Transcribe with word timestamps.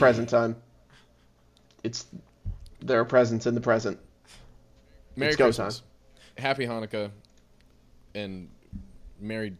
present 0.00 0.28
time. 0.28 0.56
It's 1.84 2.06
there 2.80 3.00
are 3.00 3.04
presents 3.04 3.46
in 3.46 3.54
the 3.54 3.60
present. 3.60 3.98
Merry 5.16 5.30
It's 5.30 5.36
go 5.36 5.46
Christmas, 5.46 5.82
Happy 6.38 6.66
Hanukkah, 6.66 7.10
and 8.14 8.48
Merry 9.20 9.56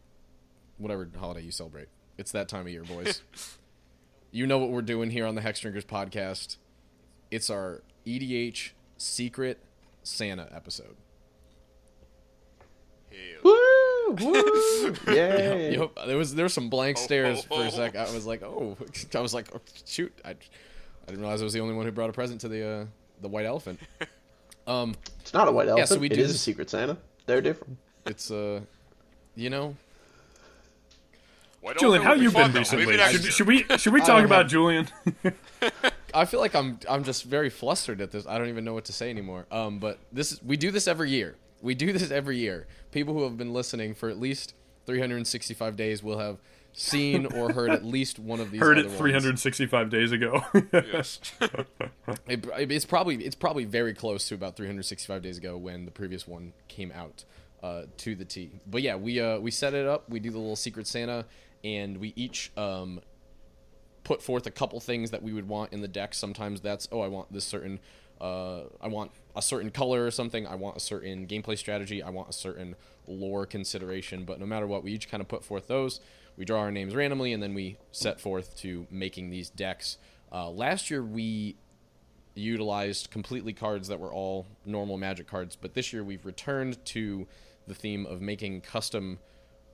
whatever 0.79 1.09
holiday 1.19 1.43
you 1.43 1.51
celebrate. 1.51 1.89
It's 2.19 2.33
that 2.33 2.48
time 2.48 2.62
of 2.62 2.69
year, 2.69 2.84
boys. 2.84 3.23
you 4.30 4.47
know 4.47 4.59
what 4.59 4.71
we're 4.71 4.83
doing 4.83 5.11
here 5.11 5.27
on 5.27 5.34
the 5.34 5.43
Hexdrinkers 5.43 5.84
podcast. 5.84 6.57
It's 7.30 7.51
our 7.51 7.83
EDH 8.07 8.70
Secret 8.97 9.59
Santa 10.02 10.48
episode. 10.52 10.97
Hell. 13.11 13.57
Woo! 14.11 14.33
Woo! 14.33 14.95
Yay! 15.15 15.77
Yep, 15.79 15.91
there 16.07 16.16
was 16.16 16.34
there 16.34 16.45
were 16.45 16.48
some 16.51 16.69
blank 16.71 16.97
Oh, 16.98 17.03
stares 17.05 17.47
oh, 17.51 17.57
for 17.57 17.66
a 17.66 17.71
sec. 17.71 17.97
I 17.97 18.12
was 18.15 18.27
like, 18.27 18.43
oh, 18.43 18.77
I 19.15 19.21
was 19.21 19.34
like, 19.34 19.48
oh, 19.55 19.61
shoot, 19.87 20.12
I, 20.25 20.30
I 20.30 20.34
didn't 21.07 21.21
realize 21.21 21.41
I 21.41 21.45
was 21.45 21.53
the 21.53 21.61
only 21.61 21.75
one 21.75 21.87
who 21.87 21.93
brought 21.93 22.11
a 22.11 22.12
present 22.12 22.41
to 22.43 22.48
the 22.48 22.67
uh, 22.69 22.84
the 23.20 23.29
white 23.29 23.47
elephant. 23.47 23.81
Um, 24.67 24.95
It's 25.20 25.33
not 25.33 25.48
a 25.48 25.51
white 25.53 25.67
elephant. 25.69 25.89
so 25.89 25.98
we 25.98 26.07
it 26.07 26.15
do 26.15 26.20
is 26.20 26.31
a 26.33 26.39
secret 26.39 26.70
Santa. 26.70 26.97
They're 27.27 27.41
different. 27.41 27.77
it's 28.07 28.31
uh, 28.31 28.61
you 29.34 29.51
know, 29.51 29.75
Julian, 31.79 32.03
how 32.03 32.12
you 32.12 32.31
been 32.31 32.53
recently? 32.53 32.97
Should, 32.98 33.25
should 33.25 33.47
we 33.47 33.65
should 33.79 33.92
we 33.92 34.01
talk 34.01 34.25
about 34.25 34.42
have- 34.42 34.51
Julian? 34.51 34.87
I 36.15 36.25
feel 36.25 36.41
like 36.41 36.55
I'm 36.55 36.79
I'm 36.89 37.05
just 37.05 37.25
very 37.25 37.51
flustered 37.51 38.01
at 38.01 38.11
this. 38.12 38.27
I 38.27 38.39
don't 38.39 38.48
even 38.48 38.65
know 38.65 38.75
what 38.75 38.84
to 38.84 38.92
say 38.92 39.11
anymore. 39.11 39.47
Um, 39.51 39.79
but 39.79 39.98
this 40.12 40.33
is, 40.33 40.42
we 40.42 40.56
do 40.56 40.70
this 40.70 40.87
every 40.87 41.11
year. 41.11 41.37
We 41.62 41.74
do 41.74 41.92
this 41.92 42.10
every 42.10 42.38
year. 42.38 42.66
People 42.91 43.14
who 43.14 43.24
have 43.24 43.37
been 43.37 43.52
listening 43.52 43.95
for 43.95 44.09
at 44.09 44.19
least 44.19 44.55
365 44.87 45.77
days 45.77 46.02
will 46.02 46.19
have 46.19 46.38
seen 46.73 47.27
or 47.27 47.52
heard 47.52 47.70
at 47.70 47.84
least 47.84 48.19
one 48.19 48.41
of 48.41 48.50
these. 48.50 48.61
Heard 48.61 48.78
other 48.78 48.86
it 48.86 48.91
ones. 48.91 48.98
365 48.98 49.91
days 49.91 50.12
ago. 50.12 50.44
Yes. 50.72 51.20
It, 52.27 52.44
it's 52.56 52.84
probably 52.84 53.17
it's 53.25 53.36
probably 53.36 53.64
very 53.64 53.94
close 53.94 54.27
to 54.28 54.34
about 54.34 54.56
365 54.56 55.22
days 55.22 55.39
ago 55.39 55.56
when 55.56 55.84
the 55.84 55.91
previous 55.91 56.27
one 56.27 56.52
came 56.67 56.91
out 56.92 57.25
uh, 57.62 57.83
to 57.98 58.14
the 58.17 58.24
T. 58.24 58.61
But 58.67 58.83
yeah, 58.83 58.97
we 58.97 59.20
uh, 59.20 59.39
we 59.39 59.50
set 59.50 59.74
it 59.74 59.86
up. 59.86 60.08
We 60.08 60.19
do 60.19 60.30
the 60.30 60.39
little 60.39 60.56
Secret 60.56 60.86
Santa, 60.86 61.27
and 61.62 61.98
we 61.98 62.12
each 62.17 62.50
um, 62.56 63.00
put 64.02 64.22
forth 64.22 64.47
a 64.47 64.50
couple 64.50 64.80
things 64.80 65.11
that 65.11 65.22
we 65.22 65.33
would 65.33 65.48
want 65.48 65.72
in 65.72 65.83
the 65.83 65.89
deck. 65.89 66.14
Sometimes 66.14 66.61
that's 66.61 66.89
oh, 66.91 67.00
I 67.00 67.08
want 67.08 67.33
this 67.33 67.45
certain, 67.45 67.78
uh, 68.21 68.63
I 68.81 68.89
want 68.89 69.11
a 69.35 69.43
certain 69.43 69.71
color 69.71 70.05
or 70.05 70.11
something. 70.11 70.47
I 70.47 70.55
want 70.55 70.77
a 70.77 70.81
certain 70.81 71.27
gameplay 71.27 71.57
strategy. 71.57 72.03
I 72.03 72.11
want 72.11 72.29
a 72.29 72.33
certain 72.33 72.77
lore 73.07 73.47
consideration. 73.47 74.25
But 74.25 74.41
no 74.41 74.47
matter 74.47 74.67
what, 74.67 74.83
we 74.85 74.93
each 74.93 75.11
kind 75.11 75.21
of 75.21 75.29
put 75.29 75.45
forth 75.45 75.69
those. 75.69 76.01
We 76.37 76.45
draw 76.45 76.61
our 76.61 76.71
names 76.71 76.95
randomly, 76.95 77.33
and 77.33 77.43
then 77.43 77.55
we 77.55 77.77
set 77.93 78.21
forth 78.21 78.57
to 78.59 78.87
making 78.91 79.31
these 79.31 79.51
decks. 79.51 79.98
Uh, 80.33 80.51
last 80.51 80.91
year 80.91 81.03
we 81.03 81.57
utilized 82.35 83.11
completely 83.11 83.53
cards 83.53 83.89
that 83.89 83.98
were 83.98 84.13
all 84.13 84.47
normal 84.65 84.97
magic 84.97 85.27
cards 85.27 85.57
but 85.57 85.75
this 85.75 85.93
year 85.93 86.05
we've 86.05 86.25
returned 86.25 86.83
to 86.85 87.27
the 87.67 87.75
theme 87.75 88.07
of 88.07 88.21
making 88.21 88.61
custom 88.61 89.19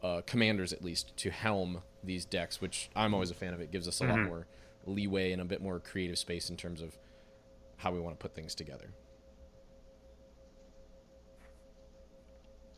uh, 0.03 0.23
commanders 0.27 0.73
at 0.73 0.83
least 0.83 1.15
to 1.17 1.31
helm 1.31 1.83
these 2.03 2.25
decks 2.25 2.61
which 2.61 2.89
i'm 2.97 3.13
always 3.13 3.31
a 3.31 3.35
fan 3.35 3.53
of 3.53 3.61
it 3.61 3.71
gives 3.71 3.87
us 3.87 4.01
a 4.01 4.05
lot 4.05 4.19
more 4.21 4.47
leeway 4.87 5.33
and 5.33 5.43
a 5.43 5.45
bit 5.45 5.61
more 5.61 5.79
creative 5.81 6.19
space 6.19 6.49
in 6.49 6.57
terms 6.57 6.81
of 6.81 6.97
how 7.77 7.93
we 7.93 8.01
want 8.01 8.19
to 8.19 8.23
put 8.23 8.35
things 8.35 8.55
together. 8.55 8.91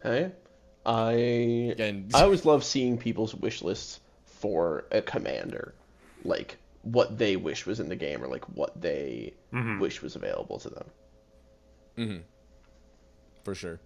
Hey, 0.03 0.33
I 0.87 1.13
and 1.79 2.11
I 2.15 2.23
always 2.23 2.45
love 2.45 2.65
seeing 2.65 2.99
people's 2.99 3.35
wish 3.35 3.63
lists 3.63 4.01
for 4.25 4.85
a 4.91 5.03
commander, 5.03 5.75
like 6.25 6.57
what 6.83 7.19
they 7.19 7.37
wish 7.37 7.67
was 7.67 7.81
in 7.81 7.89
the 7.89 7.97
game 7.97 8.23
or 8.23 8.29
like 8.29 8.45
what 8.57 8.81
they 8.81 9.34
mm-hmm. 9.53 9.78
wish 9.81 10.00
was 10.00 10.17
available 10.17 10.59
to 10.61 10.71
them. 10.71 10.84
Mm-hmm. 11.97 12.19
for 13.43 13.55
sure. 13.55 13.81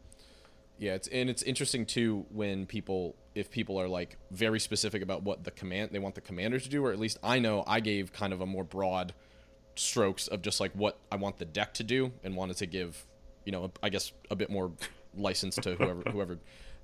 Yeah 0.78 0.94
it's 0.94 1.08
and 1.08 1.30
it's 1.30 1.42
interesting 1.42 1.86
too 1.86 2.26
when 2.30 2.66
people 2.66 3.16
if 3.34 3.50
people 3.50 3.80
are 3.80 3.88
like 3.88 4.16
very 4.30 4.60
specific 4.60 5.02
about 5.02 5.22
what 5.22 5.44
the 5.44 5.50
command 5.50 5.90
they 5.92 5.98
want 5.98 6.14
the 6.14 6.20
commander 6.20 6.58
to 6.58 6.68
do 6.68 6.84
or 6.84 6.92
at 6.92 6.98
least 6.98 7.18
i 7.22 7.38
know 7.38 7.62
i 7.66 7.78
gave 7.80 8.12
kind 8.12 8.32
of 8.32 8.40
a 8.40 8.46
more 8.46 8.64
broad 8.64 9.14
strokes 9.74 10.28
of 10.28 10.42
just 10.42 10.60
like 10.60 10.72
what 10.72 10.98
i 11.10 11.16
want 11.16 11.38
the 11.38 11.44
deck 11.44 11.72
to 11.74 11.82
do 11.82 12.12
and 12.22 12.36
wanted 12.36 12.56
to 12.56 12.66
give 12.66 13.06
you 13.44 13.52
know 13.52 13.70
i 13.82 13.88
guess 13.88 14.12
a 14.30 14.36
bit 14.36 14.50
more 14.50 14.70
license 15.16 15.56
to 15.56 15.74
whoever 15.74 16.02
whoever 16.10 16.38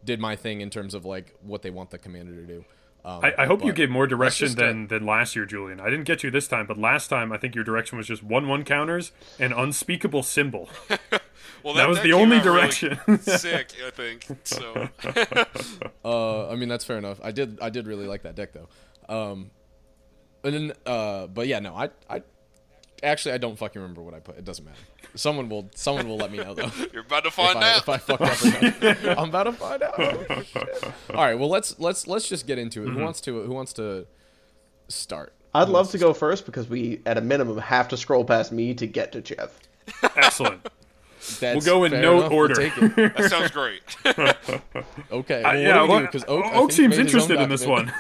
did 0.05 0.21
my 0.21 0.37
thing 0.37 0.61
in 0.61 0.71
terms 0.71 0.95
of 0.95 1.05
like 1.05 1.35
what 1.43 1.63
they 1.63 1.71
want 1.71 1.91
the 1.91 1.99
commander 1.99 2.35
to 2.35 2.47
do 2.47 2.65
um, 3.05 3.25
I, 3.25 3.33
I 3.39 3.47
hope 3.47 3.65
you 3.65 3.73
gave 3.73 3.91
more 3.91 4.07
direction 4.07 4.49
just, 4.49 4.59
uh, 4.59 4.67
than 4.67 4.89
than 4.89 5.07
last 5.07 5.37
year, 5.37 5.47
Julian. 5.47 5.79
I 5.79 5.89
didn't 5.89 6.05
get 6.05 6.25
you 6.25 6.33
this 6.33 6.49
time, 6.49 6.67
but 6.67 6.77
last 6.77 7.07
time 7.07 7.31
I 7.33 7.39
think 7.39 7.55
your 7.55 7.63
direction 7.63 7.97
was 7.97 8.09
just 8.09 8.25
one 8.25 8.49
one 8.49 8.65
counters 8.65 9.13
and 9.39 9.53
unspeakable 9.53 10.25
symbol. 10.25 10.69
Well, 11.65 11.75
That 11.75 11.89
was 11.89 11.99
the 11.99 12.11
came 12.11 12.15
only 12.15 12.37
out 12.37 12.45
really 12.45 12.59
direction. 12.61 12.99
sick, 13.21 13.73
I 13.85 13.91
think. 13.91 14.27
So 14.45 14.89
Uh, 16.05 16.49
I 16.49 16.57
mean 16.57 16.69
that's 16.69 16.85
fair 16.85 16.99
enough. 16.99 17.21
I 17.23 17.33
did 17.33 17.59
I 17.61 17.71
did 17.71 17.87
really 17.87 18.07
like 18.07 18.23
that 18.23 18.35
deck 18.35 18.53
though. 18.53 18.69
Um, 19.09 19.51
and 20.45 20.55
then 20.55 20.73
uh, 20.87 21.27
but 21.29 21.47
yeah, 21.47 21.59
no, 21.61 21.75
I 21.75 21.91
I 22.09 22.23
actually 23.03 23.33
I 23.35 23.39
don't 23.39 23.59
fucking 23.59 23.81
remember 23.81 24.03
what 24.03 24.15
I 24.15 24.21
put. 24.21 24.39
It 24.39 24.45
doesn't 24.45 24.65
matter. 24.65 24.79
Someone 25.15 25.49
will 25.49 25.71
someone 25.75 26.09
will 26.09 26.17
let 26.17 26.31
me 26.31 26.39
know 26.39 26.55
though. 26.55 26.71
you're 26.93 27.03
about 27.03 27.23
to 27.23 27.29
if 27.29 27.35
find 27.35 27.59
I, 27.59 27.73
out. 27.73 27.79
if 27.79 27.89
I 27.89 27.99
fucked 27.99 28.23
up 28.23 28.43
or 28.45 29.05
not. 29.07 29.19
I'm 29.19 29.29
about 29.31 29.45
to 29.45 29.53
find 29.53 29.83
out. 29.83 29.95
Oh. 29.99 30.95
All 31.15 31.25
right, 31.25 31.39
well 31.39 31.49
let's 31.49 31.79
let's 31.79 32.07
let's 32.07 32.29
just 32.29 32.47
get 32.47 32.59
into 32.59 32.83
it. 32.87 32.91
Who 32.91 33.01
wants 33.01 33.21
to 33.23 33.43
who 33.43 33.53
wants 33.53 33.73
to 33.75 34.07
start? 34.89 35.33
I'd 35.55 35.69
love 35.69 35.91
to 35.93 35.99
go 35.99 36.13
first 36.13 36.45
because 36.45 36.69
we, 36.69 37.01
at 37.07 37.17
a 37.17 37.23
minimum, 37.23 37.57
have 37.57 37.89
to 37.89 37.97
scroll 37.97 38.23
past 38.23 38.53
me 38.53 38.75
to 38.75 38.87
get 38.87 39.13
to 39.13 39.23
Jeff. 39.23 39.59
Excellent. 40.15 40.63
That's 41.41 41.41
we'll 41.41 41.61
go 41.79 41.85
in 41.85 41.93
no 42.01 42.19
enough. 42.19 42.31
We'll 42.31 42.39
order. 42.39 42.55
take 42.55 42.73
it. 42.77 42.95
That 43.17 43.31
sounds 43.31 43.51
great. 43.51 43.83
Okay. 45.11 45.43
Uh, 45.43 45.53
yeah, 45.55 45.81
what 45.81 45.87
do 45.87 45.87
we 45.87 45.89
well, 45.89 46.01
do? 46.01 46.07
'Cause 46.07 46.25
Oak, 46.29 46.45
Oak 46.55 46.73
seems 46.73 46.97
made 46.97 47.07
his 47.07 47.15
own 47.15 47.33
interested 47.33 47.41
in 47.41 47.49
this 47.49 47.67
one. 47.67 47.93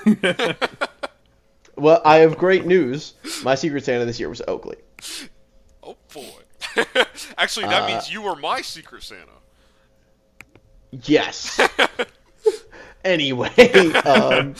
Well, 1.76 2.02
I 2.04 2.16
have 2.18 2.36
great 2.38 2.66
news. 2.66 3.14
My 3.44 3.54
secret 3.54 3.84
Santa 3.84 4.04
this 4.04 4.18
year 4.18 4.28
was 4.28 4.42
Oakley. 4.48 4.76
Oh 5.82 5.96
boy. 6.12 6.28
Actually, 7.38 7.66
that 7.66 7.82
Uh, 7.82 7.86
means 7.86 8.12
you 8.12 8.22
were 8.22 8.36
my 8.36 8.60
secret 8.60 9.02
Santa. 9.02 9.32
Yes. 10.90 11.60
anyway, 13.04 13.48
um, 14.04 14.54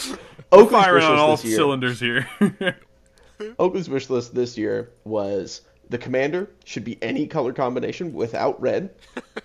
Oakley's 0.53 0.83
Firing 0.83 0.95
wish 0.95 1.05
on 1.05 1.11
list 1.13 1.21
all 1.21 1.37
this 1.37 1.45
year. 1.45 1.57
cylinders 1.57 2.01
here. 2.01 2.29
Oakley's 3.59 3.89
wish 3.89 4.11
list 4.11 4.35
this 4.35 4.59
year 4.59 4.91
was 5.05 5.63
the 5.91 5.99
commander 5.99 6.51
should 6.65 6.85
be 6.85 7.03
any 7.03 7.27
color 7.27 7.53
combination 7.53 8.13
without 8.13 8.61
red. 8.61 8.91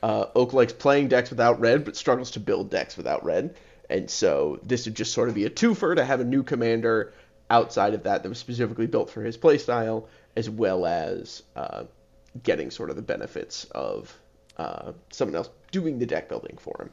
Uh, 0.02 0.26
Oak 0.36 0.52
likes 0.53 0.74
playing 0.74 1.08
decks 1.08 1.30
without 1.30 1.59
red, 1.59 1.86
but 1.86 1.96
struggles 1.96 2.32
to 2.32 2.40
build 2.40 2.70
decks 2.70 2.98
without 2.98 3.24
red. 3.24 3.56
And 3.90 4.09
so 4.09 4.59
this 4.64 4.86
would 4.86 4.96
just 4.96 5.14
sort 5.14 5.30
of 5.30 5.36
be 5.36 5.46
a 5.46 5.50
twofer 5.50 5.96
to 5.96 6.03
have 6.03 6.20
a 6.20 6.24
new 6.26 6.44
commander 6.44 7.14
outside 7.50 7.94
of 7.94 8.03
that 8.03 8.24
that 8.24 8.30
was 8.30 8.40
specifically 8.40 8.88
built 8.88 9.09
for 9.09 9.22
his 9.22 9.38
playstyle, 9.38 10.08
as 10.36 10.50
well 10.50 10.86
as 10.86 11.44
uh, 11.56 11.84
getting 12.44 12.72
sort 12.72 12.90
of 12.90 12.96
the 12.96 13.02
benefits 13.02 13.66
of 13.72 14.18
uh, 14.58 14.94
someone 15.12 15.36
else 15.36 15.50
doing 15.72 16.00
the 16.00 16.06
deck 16.06 16.30
building 16.30 16.58
for 16.60 16.76
him. 16.80 16.90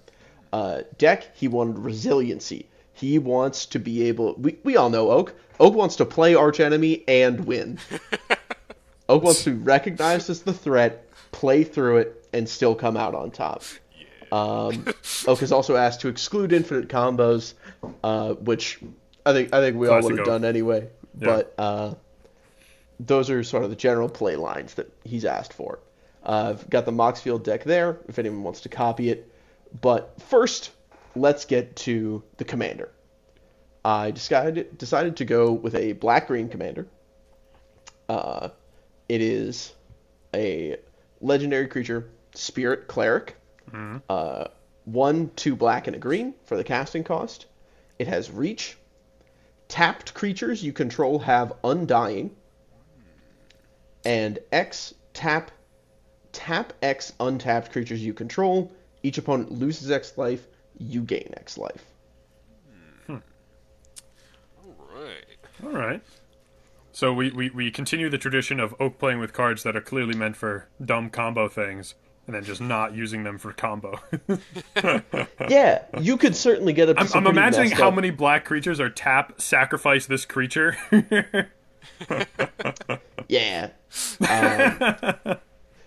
Uh, 0.53 0.83
deck, 0.99 1.35
he 1.35 1.49
wanted 1.49 1.79
resiliency. 1.79 2.69
He 2.93 3.19
wants 3.19 3.67
to 3.67 3.79
be 3.79 4.03
able. 4.05 4.35
We, 4.35 4.59
we 4.65 4.77
all 4.77 4.91
know 4.91 5.11
Oak. 5.11 5.35
Oak 5.59 5.75
wants 5.75 5.97
to 5.97 6.05
play 6.05 6.35
Archenemy 6.35 7.05
and 7.07 7.47
win. 7.47 7.79
Oak 9.09 9.23
wants 9.23 9.45
to 9.45 9.51
be 9.51 9.63
recognized 9.63 10.31
as 10.31 10.43
the 10.43 10.53
threat, 10.53 11.07
play 11.33 11.65
through 11.65 11.99
it, 11.99 12.29
and 12.33 12.49
still 12.49 12.75
come 12.75 12.97
out 12.97 13.15
on 13.15 13.31
top. 13.31 13.63
Um, 14.33 14.87
Oak 15.27 15.43
is 15.43 15.53
also 15.53 15.77
asked 15.77 16.03
to 16.03 16.09
exclude 16.09 16.53
infinite 16.53 16.89
combos, 16.89 17.55
uh, 18.05 18.35
which 18.35 18.81
I 19.27 19.33
think 19.33 19.53
I 19.53 19.61
think 19.61 19.77
we 19.77 19.89
all 19.89 20.03
would 20.03 20.19
have 20.19 20.27
done 20.27 20.45
anyway. 20.45 20.89
Yeah. 21.19 21.27
But 21.27 21.55
uh, 21.59 21.95
those 23.07 23.31
are 23.31 23.43
sort 23.43 23.65
of 23.65 23.71
the 23.71 23.77
general 23.77 24.09
play 24.09 24.37
lines 24.37 24.75
that 24.75 24.93
he's 25.05 25.25
asked 25.25 25.53
for. 25.53 25.79
Uh, 26.23 26.51
I've 26.51 26.69
got 26.69 26.85
the 26.85 26.93
Moxfield 26.93 27.43
deck 27.43 27.65
there 27.65 27.99
if 28.09 28.19
anyone 28.19 28.43
wants 28.43 28.61
to 28.63 28.69
copy 28.69 29.09
it. 29.11 29.33
But 29.81 30.21
first, 30.21 30.71
let's 31.17 31.45
get 31.47 31.77
to 31.77 32.23
the 32.37 32.45
commander. 32.45 32.91
I 33.85 34.11
decided 34.11 34.77
decided 34.77 35.17
to 35.17 35.25
go 35.25 35.53
with 35.53 35.75
a 35.75 35.93
black 35.93 36.27
green 36.27 36.49
commander. 36.49 36.87
Uh, 38.09 38.51
it 39.09 39.23
is 39.23 39.73
a 40.35 40.77
legendary 41.21 41.69
creature, 41.69 42.11
spirit 42.35 42.87
cleric. 42.87 43.37
Uh, 44.09 44.49
one, 44.85 45.31
two 45.37 45.57
black 45.57 45.87
and 45.87 45.97
a 45.97 45.99
green 45.99 46.35
for 46.45 46.57
the 46.57 46.65
casting 46.65 47.05
cost. 47.05 47.47
It 47.99 48.09
has 48.09 48.31
reach. 48.31 48.77
Tapped 49.69 50.13
creatures 50.13 50.63
you 50.63 50.73
control 50.73 51.21
have 51.21 51.53
undying. 51.63 52.35
And 54.05 54.39
X 54.53 54.95
tap 55.13 55.51
tap 56.33 56.73
X 56.83 57.13
untapped 57.21 57.73
creatures 57.73 58.03
you 58.05 58.15
control. 58.15 58.73
Each 59.03 59.19
opponent 59.19 59.53
loses 59.53 59.91
X 59.91 60.17
life. 60.17 60.47
You 60.79 61.03
gain 61.03 61.33
X 61.37 61.59
life. 61.59 61.85
All 63.09 63.21
right. 64.95 65.25
All 65.65 65.71
right. 65.71 66.03
So 66.93 67.13
we, 67.13 67.31
we, 67.31 67.51
we 67.51 67.71
continue 67.71 68.11
the 68.11 68.19
tradition 68.19 68.61
of 68.61 68.75
Oak 68.81 68.99
playing 68.99 69.21
with 69.21 69.33
cards 69.33 69.63
that 69.63 69.77
are 69.77 69.81
clearly 69.81 70.15
meant 70.15 70.37
for 70.37 70.69
dumb 70.85 71.09
combo 71.09 71.49
things, 71.49 71.95
and 72.27 72.35
then 72.35 72.45
just 72.45 72.61
not 72.61 72.95
using 72.95 73.25
them 73.25 73.39
for 73.39 73.53
combo. 73.53 73.99
Yeah, 75.49 75.83
you 75.99 76.17
could 76.17 76.37
certainly 76.37 76.73
get 76.73 76.89
up 76.91 76.97
to 76.97 77.03
I'm, 77.03 77.27
I'm 77.27 77.27
imagining 77.27 77.71
how 77.73 77.89
up- 77.89 77.95
many 77.95 78.11
black 78.11 78.45
creatures 78.45 78.79
are 78.79 78.91
tap 78.91 79.41
sacrifice 79.41 80.07
this 80.07 80.25
creature. 80.25 80.77
Yeah. 83.31 83.71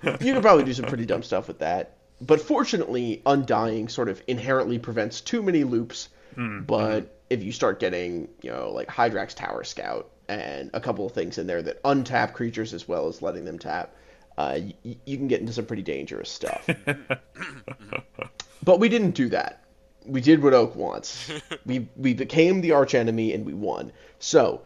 Um, 0.05 0.17
you 0.19 0.33
could 0.33 0.41
probably 0.41 0.65
do 0.65 0.73
some 0.73 0.85
pretty 0.85 1.05
dumb 1.05 1.23
stuff 1.23 1.47
with 1.47 1.59
that. 1.59 1.95
But 2.19 2.41
fortunately, 2.41 3.21
Undying 3.25 3.87
sort 3.87 4.09
of 4.09 4.21
inherently 4.27 4.77
prevents 4.79 5.21
too 5.21 5.41
many 5.41 5.63
loops. 5.63 6.09
But 6.35 7.17
if 7.29 7.41
you 7.43 7.51
start 7.53 7.79
getting, 7.79 8.27
you 8.41 8.51
know, 8.51 8.71
like 8.71 8.89
Hyrax 8.89 9.33
Tower 9.33 9.63
Scout 9.63 10.09
and 10.27 10.69
a 10.73 10.81
couple 10.81 11.05
of 11.05 11.13
things 11.13 11.37
in 11.37 11.47
there 11.47 11.61
that 11.61 11.81
untap 11.83 12.33
creatures 12.33 12.73
as 12.73 12.87
well 12.87 13.07
as 13.07 13.21
letting 13.21 13.45
them 13.45 13.57
tap, 13.59 13.95
uh, 14.37 14.59
y- 14.83 14.97
you 15.05 15.15
can 15.17 15.27
get 15.29 15.39
into 15.39 15.53
some 15.53 15.65
pretty 15.65 15.83
dangerous 15.83 16.29
stuff. 16.29 16.67
but 18.63 18.79
we 18.79 18.89
didn't 18.89 19.11
do 19.11 19.29
that. 19.29 19.63
We 20.05 20.19
did 20.21 20.43
what 20.43 20.53
Oak 20.53 20.75
wants. 20.75 21.31
we 21.65 21.87
we 21.95 22.13
became 22.13 22.59
the 22.61 22.71
arch 22.73 22.93
enemy 22.95 23.33
and 23.33 23.45
we 23.45 23.53
won. 23.53 23.91
So 24.19 24.63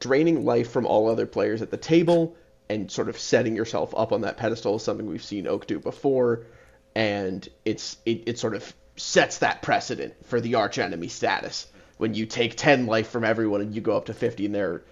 draining 0.00 0.44
life 0.44 0.70
from 0.70 0.86
all 0.86 1.08
other 1.08 1.26
players 1.26 1.62
at 1.62 1.70
the 1.70 1.76
table 1.76 2.34
and 2.68 2.90
sort 2.90 3.08
of 3.08 3.18
setting 3.18 3.54
yourself 3.54 3.94
up 3.96 4.12
on 4.12 4.22
that 4.22 4.36
pedestal 4.36 4.76
is 4.76 4.82
something 4.82 5.06
we've 5.06 5.22
seen 5.22 5.46
Oak 5.46 5.66
do 5.66 5.78
before, 5.78 6.46
and 6.94 7.46
it's 7.64 7.96
it, 8.06 8.24
it 8.26 8.38
sort 8.38 8.54
of 8.54 8.74
sets 8.96 9.38
that 9.38 9.62
precedent 9.62 10.14
for 10.26 10.40
the 10.40 10.54
arch 10.54 10.78
enemy 10.78 11.08
status. 11.08 11.66
When 11.98 12.14
you 12.14 12.26
take 12.26 12.56
10 12.56 12.86
life 12.86 13.10
from 13.10 13.24
everyone 13.24 13.60
and 13.60 13.74
you 13.74 13.80
go 13.80 13.96
up 13.96 14.06
to 14.06 14.14
50 14.14 14.46
and 14.46 14.54
they're 14.54 14.82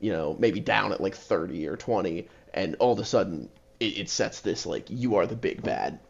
you 0.00 0.12
know 0.12 0.36
maybe 0.38 0.60
down 0.60 0.92
at 0.92 1.00
like 1.00 1.14
30 1.14 1.66
or 1.68 1.76
20 1.76 2.28
and 2.54 2.76
all 2.76 2.92
of 2.92 2.98
a 2.98 3.04
sudden 3.04 3.48
it, 3.80 3.98
it 3.98 4.08
sets 4.08 4.40
this 4.40 4.66
like 4.66 4.90
you 4.90 5.16
are 5.16 5.26
the 5.26 5.36
big 5.36 5.62
bad. 5.62 6.00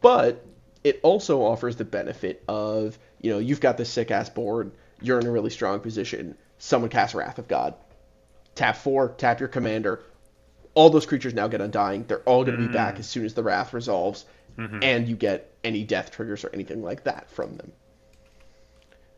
But 0.00 0.44
it 0.82 1.00
also 1.02 1.42
offers 1.42 1.76
the 1.76 1.84
benefit 1.84 2.42
of 2.48 2.98
you 3.20 3.30
know 3.30 3.38
you've 3.38 3.60
got 3.60 3.78
this 3.78 3.90
sick 3.90 4.10
ass 4.10 4.28
board. 4.28 4.72
You're 5.00 5.20
in 5.20 5.26
a 5.26 5.30
really 5.30 5.50
strong 5.50 5.80
position. 5.80 6.36
Someone 6.58 6.90
casts 6.90 7.14
wrath 7.14 7.38
of 7.38 7.46
god 7.46 7.74
tap 8.54 8.76
four 8.76 9.08
tap 9.18 9.40
your 9.40 9.48
commander 9.48 10.00
all 10.74 10.90
those 10.90 11.06
creatures 11.06 11.34
now 11.34 11.46
get 11.48 11.60
undying 11.60 12.04
they're 12.04 12.20
all 12.20 12.44
going 12.44 12.56
to 12.58 12.66
be 12.66 12.72
back 12.72 12.98
as 12.98 13.06
soon 13.08 13.24
as 13.24 13.34
the 13.34 13.42
wrath 13.42 13.72
resolves 13.72 14.24
and 14.56 15.08
you 15.08 15.16
get 15.16 15.52
any 15.64 15.82
death 15.84 16.10
triggers 16.12 16.44
or 16.44 16.50
anything 16.54 16.82
like 16.82 17.04
that 17.04 17.28
from 17.30 17.56
them 17.56 17.72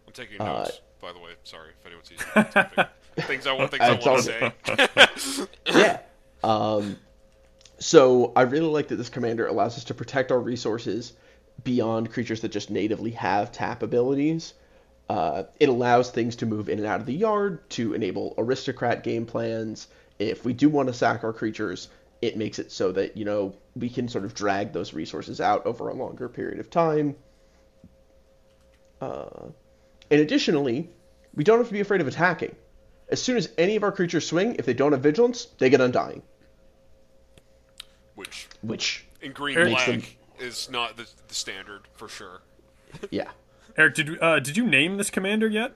I'm 0.06 0.12
taking 0.12 0.40
Uh, 0.40 0.62
notes, 0.62 0.80
by 1.00 1.12
the 1.12 1.18
way. 1.18 1.32
Sorry 1.44 1.70
if 1.78 1.86
anyone's 1.86 2.10
using 2.10 2.26
things 3.26 3.46
I 3.46 3.52
want 3.52 3.70
things 3.70 3.82
I 3.82 3.92
It's 3.92 4.06
want 4.06 4.18
all 4.18 4.22
to 4.22 5.46
say. 5.46 5.46
yeah. 5.66 6.00
Um, 6.42 6.98
so 7.78 8.32
I 8.34 8.42
really 8.42 8.66
like 8.68 8.88
that 8.88 8.96
this 8.96 9.08
commander 9.10 9.46
allows 9.46 9.76
us 9.76 9.84
to 9.84 9.94
protect 9.94 10.32
our 10.32 10.40
resources 10.40 11.12
beyond 11.64 12.12
creatures 12.12 12.40
that 12.42 12.48
just 12.50 12.70
natively 12.70 13.10
have 13.12 13.52
tap 13.52 13.82
abilities. 13.82 14.54
Uh, 15.08 15.44
it 15.60 15.68
allows 15.68 16.10
things 16.10 16.34
to 16.36 16.46
move 16.46 16.68
in 16.68 16.78
and 16.78 16.86
out 16.86 17.00
of 17.00 17.06
the 17.06 17.14
yard 17.14 17.68
to 17.70 17.94
enable 17.94 18.34
aristocrat 18.38 19.04
game 19.04 19.24
plans. 19.24 19.86
If 20.18 20.44
we 20.44 20.52
do 20.52 20.68
want 20.68 20.88
to 20.88 20.94
sack 20.94 21.22
our 21.22 21.32
creatures, 21.32 21.88
it 22.22 22.36
makes 22.36 22.58
it 22.58 22.72
so 22.72 22.90
that 22.92 23.16
you 23.16 23.24
know 23.24 23.54
we 23.76 23.88
can 23.88 24.08
sort 24.08 24.24
of 24.24 24.34
drag 24.34 24.72
those 24.72 24.94
resources 24.94 25.40
out 25.40 25.64
over 25.66 25.88
a 25.88 25.94
longer 25.94 26.28
period 26.28 26.58
of 26.58 26.70
time. 26.70 27.14
Uh, 29.00 29.48
and 30.10 30.20
additionally, 30.20 30.88
we 31.34 31.44
don't 31.44 31.58
have 31.58 31.66
to 31.68 31.72
be 31.72 31.80
afraid 31.80 32.00
of 32.00 32.08
attacking. 32.08 32.56
As 33.08 33.22
soon 33.22 33.36
as 33.36 33.48
any 33.58 33.76
of 33.76 33.84
our 33.84 33.92
creatures 33.92 34.26
swing, 34.26 34.56
if 34.58 34.66
they 34.66 34.74
don't 34.74 34.92
have 34.92 35.02
vigilance, 35.02 35.46
they 35.58 35.70
get 35.70 35.80
undying. 35.80 36.22
Which 38.14 38.48
Which, 38.62 39.04
in 39.20 39.32
green 39.32 39.56
Eric- 39.58 39.70
black 39.70 39.86
them- 39.86 40.02
is 40.40 40.70
not 40.70 40.96
the, 40.96 41.06
the 41.28 41.34
standard 41.34 41.82
for 41.94 42.08
sure. 42.08 42.40
yeah. 43.10 43.30
Eric, 43.76 43.94
did 43.94 44.22
uh, 44.22 44.40
did 44.40 44.56
you 44.56 44.66
name 44.66 44.96
this 44.96 45.10
commander 45.10 45.48
yet? 45.48 45.72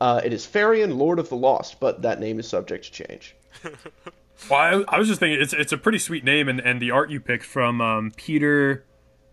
Uh, 0.00 0.20
it 0.24 0.32
is 0.32 0.44
Ferrian, 0.46 0.96
Lord 0.98 1.18
of 1.20 1.28
the 1.28 1.36
Lost, 1.36 1.78
but 1.78 2.02
that 2.02 2.18
name 2.18 2.40
is 2.40 2.48
subject 2.48 2.84
to 2.84 3.04
change. 3.06 3.36
Well, 4.50 4.84
I, 4.88 4.96
I 4.96 4.98
was 4.98 5.06
just 5.06 5.20
thinking 5.20 5.40
it's 5.40 5.52
it's 5.52 5.72
a 5.72 5.78
pretty 5.78 5.98
sweet 6.00 6.24
name, 6.24 6.48
and, 6.48 6.58
and 6.58 6.82
the 6.82 6.90
art 6.90 7.10
you 7.10 7.20
picked 7.20 7.44
from 7.44 7.80
um, 7.80 8.10
Peter 8.16 8.84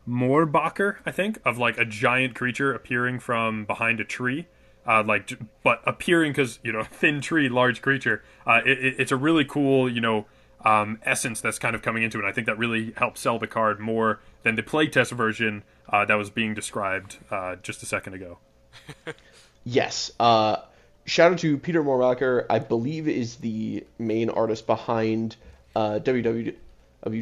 Mohrbacher, 0.07 0.97
I 1.03 1.09
think, 1.11 1.39
of 1.43 1.57
like 1.57 1.79
a 1.79 1.85
giant 1.85 2.35
creature 2.35 2.73
appearing 2.75 3.19
from 3.19 3.65
behind 3.65 3.99
a 3.99 4.03
tree, 4.05 4.45
uh, 4.85 5.01
like 5.03 5.31
but 5.63 5.81
appearing 5.87 6.33
because 6.33 6.59
you 6.63 6.71
know 6.71 6.83
thin 6.91 7.21
tree, 7.21 7.49
large 7.49 7.81
creature. 7.81 8.21
Uh, 8.45 8.59
it, 8.63 8.77
it- 8.85 8.95
it's 8.99 9.11
a 9.11 9.15
really 9.15 9.45
cool 9.45 9.89
you 9.91 10.01
know 10.01 10.27
um, 10.65 10.99
essence 11.03 11.41
that's 11.41 11.59
kind 11.59 11.75
of 11.75 11.81
coming 11.81 12.03
into 12.03 12.19
it. 12.19 12.25
I 12.25 12.31
think 12.31 12.47
that 12.47 12.57
really 12.57 12.93
helps 12.97 13.21
sell 13.21 13.39
the 13.39 13.47
card 13.47 13.79
more 13.79 14.19
than 14.43 14.55
the 14.55 14.63
playtest 14.63 15.11
version 15.11 15.63
uh, 15.91 16.05
that 16.05 16.15
was 16.15 16.29
being 16.29 16.53
described 16.53 17.17
uh, 17.31 17.55
just 17.57 17.81
a 17.83 17.85
second 17.85 18.13
ago. 18.13 18.37
Yes. 19.63 20.11
Uh, 20.19 20.57
shout 21.05 21.33
out 21.33 21.39
to 21.39 21.57
Peter 21.57 21.83
Mohrbacher, 21.83 22.45
I 22.49 22.59
believe 22.59 23.07
is 23.07 23.35
the 23.37 23.85
main 23.97 24.29
artist 24.29 24.65
behind 24.65 25.35
uh, 25.75 25.99
www. 26.01 26.55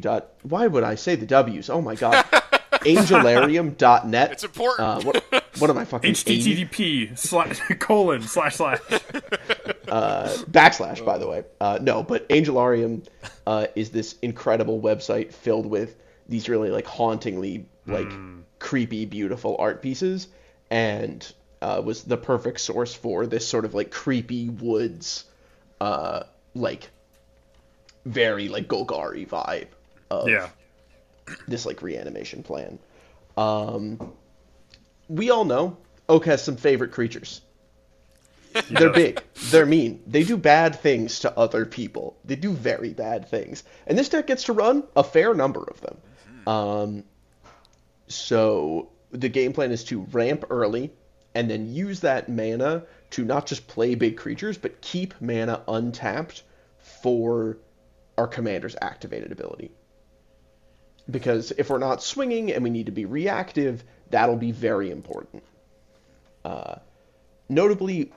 Dot, 0.01 0.29
why 0.43 0.65
would 0.65 0.83
I 0.83 0.95
say 0.95 1.15
the 1.15 1.25
W's? 1.25 1.69
Oh 1.69 1.81
my 1.81 1.95
god. 1.95 2.25
Angelarium.net. 2.71 4.31
It's 4.31 4.43
important. 4.43 4.87
Uh, 4.87 5.01
what, 5.01 5.23
what 5.59 5.69
am 5.69 5.77
I 5.77 5.85
fucking 5.85 6.09
80? 6.09 6.65
HTTP 6.65 7.17
slash 7.17 7.59
colon 7.79 8.21
slash 8.23 8.55
slash. 8.55 8.79
backslash 9.87 11.03
by 11.05 11.17
the 11.17 11.27
way. 11.27 11.43
Uh, 11.59 11.79
no 11.81 12.03
but 12.03 12.27
angelarium 12.29 13.05
uh, 13.45 13.67
is 13.75 13.89
this 13.91 14.15
incredible 14.21 14.79
website 14.81 15.31
filled 15.33 15.65
with 15.65 15.95
these 16.29 16.49
really 16.49 16.69
like 16.69 16.85
hauntingly 16.85 17.65
like 17.87 18.11
creepy 18.59 19.05
beautiful 19.05 19.55
art 19.59 19.81
pieces 19.81 20.27
and 20.69 21.33
uh, 21.61 21.81
was 21.83 22.03
the 22.03 22.17
perfect 22.17 22.59
source 22.59 22.93
for 22.93 23.25
this 23.25 23.47
sort 23.47 23.65
of 23.65 23.73
like 23.73 23.91
creepy 23.91 24.49
woods 24.49 25.25
uh, 25.79 26.23
like 26.53 26.89
very 28.05 28.49
like 28.49 28.67
golgari 28.67 29.27
vibe 29.27 29.67
of 30.09 30.27
Yeah. 30.27 30.49
this 31.47 31.65
like 31.65 31.81
reanimation 31.81 32.43
plan. 32.43 32.79
Um, 33.37 34.13
we 35.07 35.29
all 35.29 35.45
know 35.45 35.77
oak 36.09 36.25
has 36.25 36.43
some 36.43 36.57
favorite 36.57 36.91
creatures 36.91 37.41
they're 38.69 38.91
big. 38.91 39.23
They're 39.49 39.65
mean. 39.65 40.01
They 40.07 40.23
do 40.23 40.37
bad 40.37 40.79
things 40.79 41.19
to 41.19 41.37
other 41.37 41.65
people. 41.65 42.17
They 42.25 42.35
do 42.35 42.51
very 42.51 42.93
bad 42.93 43.29
things. 43.29 43.63
And 43.85 43.97
this 43.97 44.09
deck 44.09 44.27
gets 44.27 44.43
to 44.45 44.53
run 44.53 44.83
a 44.95 45.03
fair 45.03 45.33
number 45.33 45.63
of 45.63 45.81
them. 45.81 45.97
Um, 46.47 47.03
so 48.07 48.89
the 49.11 49.29
game 49.29 49.53
plan 49.53 49.71
is 49.71 49.83
to 49.85 50.01
ramp 50.11 50.45
early 50.49 50.91
and 51.35 51.49
then 51.49 51.73
use 51.73 51.99
that 52.01 52.29
mana 52.29 52.83
to 53.11 53.23
not 53.23 53.45
just 53.45 53.67
play 53.67 53.95
big 53.95 54.17
creatures, 54.17 54.57
but 54.57 54.81
keep 54.81 55.13
mana 55.21 55.61
untapped 55.67 56.43
for 56.79 57.57
our 58.17 58.27
commander's 58.27 58.75
activated 58.81 59.31
ability. 59.31 59.71
Because 61.09 61.51
if 61.51 61.69
we're 61.69 61.77
not 61.77 62.03
swinging 62.03 62.51
and 62.51 62.63
we 62.63 62.69
need 62.69 62.87
to 62.87 62.91
be 62.91 63.05
reactive, 63.05 63.83
that'll 64.09 64.35
be 64.35 64.51
very 64.51 64.89
important. 64.89 65.43
Uh, 66.43 66.75
notably, 67.47 68.11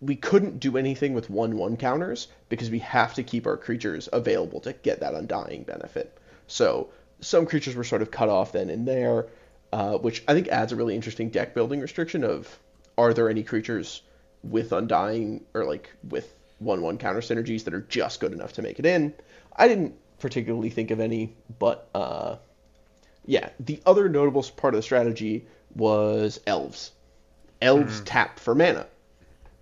we 0.00 0.14
couldn't 0.14 0.60
do 0.60 0.76
anything 0.76 1.12
with 1.12 1.28
1 1.28 1.56
1 1.56 1.76
counters 1.76 2.28
because 2.48 2.70
we 2.70 2.78
have 2.80 3.14
to 3.14 3.22
keep 3.22 3.46
our 3.46 3.56
creatures 3.56 4.08
available 4.12 4.60
to 4.60 4.72
get 4.72 5.00
that 5.00 5.14
undying 5.14 5.64
benefit. 5.64 6.16
So 6.46 6.90
some 7.20 7.46
creatures 7.46 7.74
were 7.74 7.84
sort 7.84 8.02
of 8.02 8.10
cut 8.10 8.28
off 8.28 8.52
then 8.52 8.70
and 8.70 8.86
there, 8.86 9.26
uh, 9.72 9.98
which 9.98 10.22
I 10.28 10.34
think 10.34 10.48
adds 10.48 10.72
a 10.72 10.76
really 10.76 10.94
interesting 10.94 11.30
deck 11.30 11.54
building 11.54 11.80
restriction 11.80 12.22
of 12.24 12.58
are 12.96 13.12
there 13.12 13.28
any 13.28 13.42
creatures 13.42 14.02
with 14.44 14.72
undying 14.72 15.44
or 15.52 15.64
like 15.64 15.90
with 16.08 16.32
1 16.60 16.80
1 16.80 16.98
counter 16.98 17.20
synergies 17.20 17.64
that 17.64 17.74
are 17.74 17.82
just 17.82 18.20
good 18.20 18.32
enough 18.32 18.52
to 18.54 18.62
make 18.62 18.78
it 18.78 18.86
in? 18.86 19.14
I 19.56 19.66
didn't 19.66 19.96
particularly 20.20 20.70
think 20.70 20.92
of 20.92 21.00
any, 21.00 21.34
but 21.58 21.88
uh, 21.94 22.36
yeah, 23.26 23.50
the 23.58 23.82
other 23.84 24.08
notable 24.08 24.44
part 24.56 24.74
of 24.74 24.78
the 24.78 24.82
strategy 24.82 25.46
was 25.74 26.40
elves. 26.46 26.92
Elves 27.60 28.00
tap 28.02 28.38
for 28.38 28.54
mana 28.54 28.86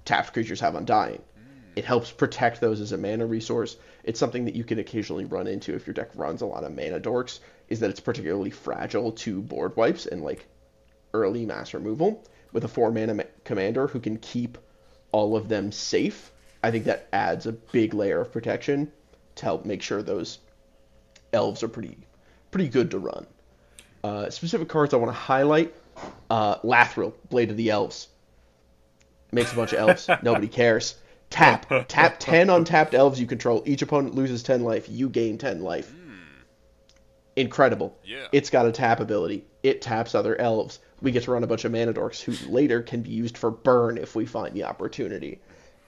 tapped 0.06 0.32
creatures 0.32 0.60
have 0.60 0.74
undying. 0.74 1.20
It 1.74 1.84
helps 1.84 2.10
protect 2.10 2.58
those 2.58 2.80
as 2.80 2.92
a 2.92 2.96
mana 2.96 3.26
resource. 3.26 3.76
It's 4.02 4.18
something 4.18 4.46
that 4.46 4.54
you 4.54 4.64
can 4.64 4.78
occasionally 4.78 5.26
run 5.26 5.46
into 5.46 5.74
if 5.74 5.86
your 5.86 5.92
deck 5.92 6.08
runs 6.14 6.40
a 6.40 6.46
lot 6.46 6.64
of 6.64 6.74
mana 6.74 6.98
dorks, 6.98 7.40
is 7.68 7.80
that 7.80 7.90
it's 7.90 8.00
particularly 8.00 8.48
fragile 8.48 9.12
to 9.12 9.42
board 9.42 9.76
wipes 9.76 10.06
and 10.06 10.24
like 10.24 10.46
early 11.12 11.44
mass 11.44 11.74
removal. 11.74 12.24
With 12.52 12.64
a 12.64 12.68
four 12.68 12.90
mana 12.90 13.12
ma- 13.12 13.24
commander 13.44 13.88
who 13.88 14.00
can 14.00 14.16
keep 14.16 14.56
all 15.12 15.36
of 15.36 15.50
them 15.50 15.70
safe, 15.70 16.32
I 16.62 16.70
think 16.70 16.84
that 16.84 17.08
adds 17.12 17.44
a 17.44 17.52
big 17.52 17.92
layer 17.92 18.22
of 18.22 18.32
protection 18.32 18.90
to 19.34 19.44
help 19.44 19.66
make 19.66 19.82
sure 19.82 20.02
those 20.02 20.38
elves 21.34 21.62
are 21.62 21.68
pretty 21.68 21.98
pretty 22.50 22.68
good 22.68 22.90
to 22.92 22.98
run. 22.98 23.26
Uh, 24.02 24.30
specific 24.30 24.68
cards 24.68 24.94
I 24.94 24.96
want 24.96 25.10
to 25.10 25.18
highlight: 25.18 25.74
uh, 26.30 26.56
Lathril, 26.60 27.12
Blade 27.28 27.50
of 27.50 27.58
the 27.58 27.68
Elves 27.68 28.08
makes 29.32 29.52
a 29.52 29.56
bunch 29.56 29.72
of 29.72 29.78
elves. 29.78 30.08
Nobody 30.22 30.48
cares. 30.48 30.96
Tap. 31.30 31.66
Tap 31.88 32.16
10 32.20 32.50
untapped 32.50 32.94
elves 32.94 33.20
you 33.20 33.26
control. 33.26 33.62
Each 33.66 33.82
opponent 33.82 34.14
loses 34.14 34.42
10 34.42 34.62
life. 34.62 34.88
You 34.88 35.08
gain 35.08 35.38
10 35.38 35.62
life. 35.62 35.92
Incredible. 37.36 37.98
Yeah. 38.02 38.28
It's 38.32 38.48
got 38.48 38.66
a 38.66 38.72
tap 38.72 39.00
ability. 39.00 39.44
It 39.62 39.82
taps 39.82 40.14
other 40.14 40.40
elves. 40.40 40.78
We 41.02 41.10
get 41.10 41.24
to 41.24 41.32
run 41.32 41.44
a 41.44 41.46
bunch 41.46 41.66
of 41.66 41.72
mana 41.72 41.92
dorks 41.92 42.20
who 42.20 42.32
later 42.50 42.80
can 42.80 43.02
be 43.02 43.10
used 43.10 43.36
for 43.36 43.50
burn 43.50 43.98
if 43.98 44.16
we 44.16 44.24
find 44.24 44.54
the 44.54 44.64
opportunity. 44.64 45.40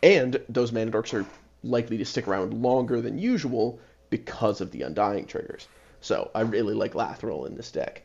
And 0.02 0.40
those 0.50 0.72
mana 0.72 0.90
dorks 0.90 1.14
are 1.14 1.24
likely 1.62 1.96
to 1.98 2.04
stick 2.04 2.28
around 2.28 2.62
longer 2.62 3.00
than 3.00 3.18
usual 3.18 3.80
because 4.10 4.60
of 4.60 4.70
the 4.70 4.82
undying 4.82 5.24
triggers. 5.24 5.66
So 6.00 6.30
I 6.34 6.42
really 6.42 6.74
like 6.74 6.92
Lathril 6.92 7.46
in 7.46 7.56
this 7.56 7.72
deck. 7.72 8.02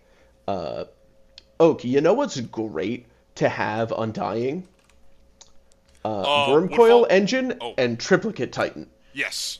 Uh, 0.47 0.85
Oak, 1.59 1.83
you 1.83 1.99
know 2.01 2.13
what's 2.13 2.39
great 2.39 3.07
to 3.35 3.49
have 3.49 3.91
undying? 3.91 4.67
Uh, 6.05 6.21
Uh, 6.21 6.47
Wurmcoil 6.49 7.01
Woodfall? 7.01 7.07
Engine 7.09 7.57
Oh. 7.61 7.73
and 7.77 7.99
Triplicate 7.99 8.51
Titan. 8.51 8.89
Yes. 9.13 9.59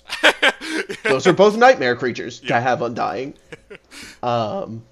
Those 1.04 1.28
are 1.28 1.34
both 1.34 1.56
nightmare 1.56 1.96
creatures 1.96 2.40
to 2.42 2.60
have 2.60 2.82
undying. 2.82 3.36
Um, 4.24 4.84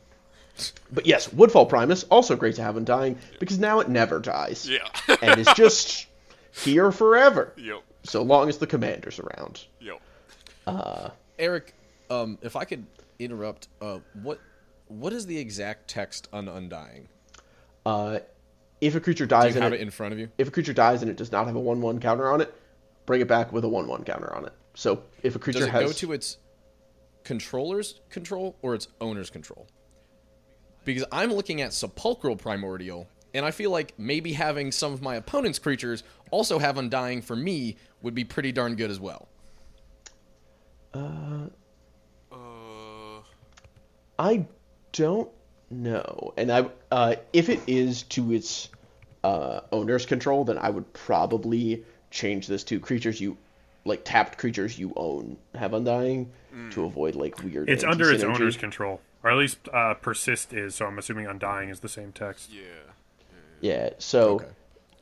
but 0.91 1.05
yes, 1.05 1.31
Woodfall 1.33 1.65
Primus 1.67 2.03
also 2.05 2.35
great 2.35 2.55
to 2.55 2.61
have 2.63 2.77
undying 2.77 3.17
because 3.39 3.57
now 3.57 3.79
it 3.79 3.89
never 3.89 4.19
dies 4.19 4.69
yeah. 4.69 4.87
and 5.21 5.39
is 5.39 5.47
just 5.55 6.05
here 6.51 6.91
forever 6.91 7.53
yep. 7.57 7.81
so 8.03 8.21
long 8.21 8.49
as 8.49 8.59
the 8.59 8.67
commander's 8.67 9.19
around. 9.19 9.65
Yep. 9.79 10.01
Uh, 10.67 11.09
Eric, 11.39 11.73
um, 12.11 12.37
if 12.43 12.55
I 12.55 12.65
could 12.65 12.85
interrupt, 13.17 13.67
uh, 13.81 13.99
what 14.21 14.39
what 14.87 15.13
is 15.13 15.25
the 15.25 15.37
exact 15.39 15.87
text 15.87 16.27
on 16.33 16.47
Undying? 16.47 17.07
Uh, 17.85 18.19
if 18.81 18.95
a 18.95 18.99
creature 18.99 19.25
Do 19.25 19.29
dies 19.29 19.51
you 19.55 19.61
and 19.61 19.63
have 19.63 19.73
it, 19.73 19.79
it 19.79 19.81
in 19.81 19.91
front 19.91 20.11
of 20.13 20.19
you? 20.19 20.29
if 20.37 20.47
a 20.47 20.51
creature 20.51 20.73
dies 20.73 21.01
and 21.01 21.09
it 21.09 21.15
does 21.17 21.31
not 21.31 21.45
have 21.47 21.55
a 21.55 21.59
one-one 21.59 21.99
counter 21.99 22.29
on 22.31 22.41
it, 22.41 22.53
bring 23.05 23.21
it 23.21 23.27
back 23.27 23.53
with 23.53 23.63
a 23.63 23.69
one-one 23.69 24.03
counter 24.03 24.33
on 24.35 24.45
it. 24.45 24.53
So 24.73 25.03
if 25.23 25.35
a 25.35 25.39
creature 25.39 25.59
has. 25.59 25.67
Does 25.67 25.75
it 25.81 25.83
has 25.83 25.91
go 25.93 26.07
to 26.07 26.13
its 26.13 26.37
controller's 27.23 27.99
control 28.09 28.57
or 28.61 28.73
its 28.75 28.87
owner's 28.99 29.29
control? 29.29 29.67
Because 30.83 31.03
I'm 31.11 31.31
looking 31.31 31.61
at 31.61 31.73
Sepulchral 31.73 32.35
Primordial, 32.35 33.07
and 33.35 33.45
I 33.45 33.51
feel 33.51 33.69
like 33.69 33.93
maybe 33.99 34.33
having 34.33 34.71
some 34.71 34.91
of 34.93 35.01
my 35.01 35.15
opponent's 35.15 35.59
creatures 35.59 36.03
also 36.31 36.57
have 36.57 36.77
Undying 36.77 37.21
for 37.21 37.35
me 37.35 37.77
would 38.01 38.15
be 38.15 38.23
pretty 38.23 38.51
darn 38.51 38.75
good 38.75 38.89
as 38.89 38.99
well. 38.99 39.27
Uh, 40.93 41.47
Uh, 42.31 43.21
I 44.17 44.45
don't 44.93 45.29
know, 45.71 46.33
and 46.37 46.51
I 46.51 46.69
uh, 46.91 47.15
if 47.33 47.49
it 47.49 47.61
is 47.67 48.03
to 48.03 48.33
its 48.33 48.69
uh, 49.23 49.61
owner's 49.71 50.05
control, 50.05 50.43
then 50.43 50.57
I 50.57 50.69
would 50.69 50.91
probably 50.93 51.83
change 52.09 52.47
this 52.47 52.63
to 52.65 52.79
creatures 52.79 53.21
you 53.21 53.37
like 53.85 54.03
tapped 54.03 54.37
creatures 54.37 54.77
you 54.77 54.93
own 54.95 55.37
have 55.55 55.73
undying 55.73 56.31
to 56.71 56.85
avoid 56.85 57.15
like 57.15 57.41
weird. 57.43 57.69
It's 57.69 57.83
under 57.83 58.11
its 58.11 58.23
owner's 58.23 58.57
control, 58.57 59.01
or 59.23 59.31
at 59.31 59.37
least 59.37 59.57
uh, 59.73 59.93
persist 59.95 60.53
is. 60.53 60.75
So 60.75 60.85
I'm 60.85 60.99
assuming 60.99 61.27
undying 61.27 61.69
is 61.69 61.79
the 61.79 61.89
same 61.89 62.11
text. 62.11 62.51
yeah. 62.51 62.61
Yeah, 63.61 63.91
so 63.99 64.35
Okay. 64.35 64.47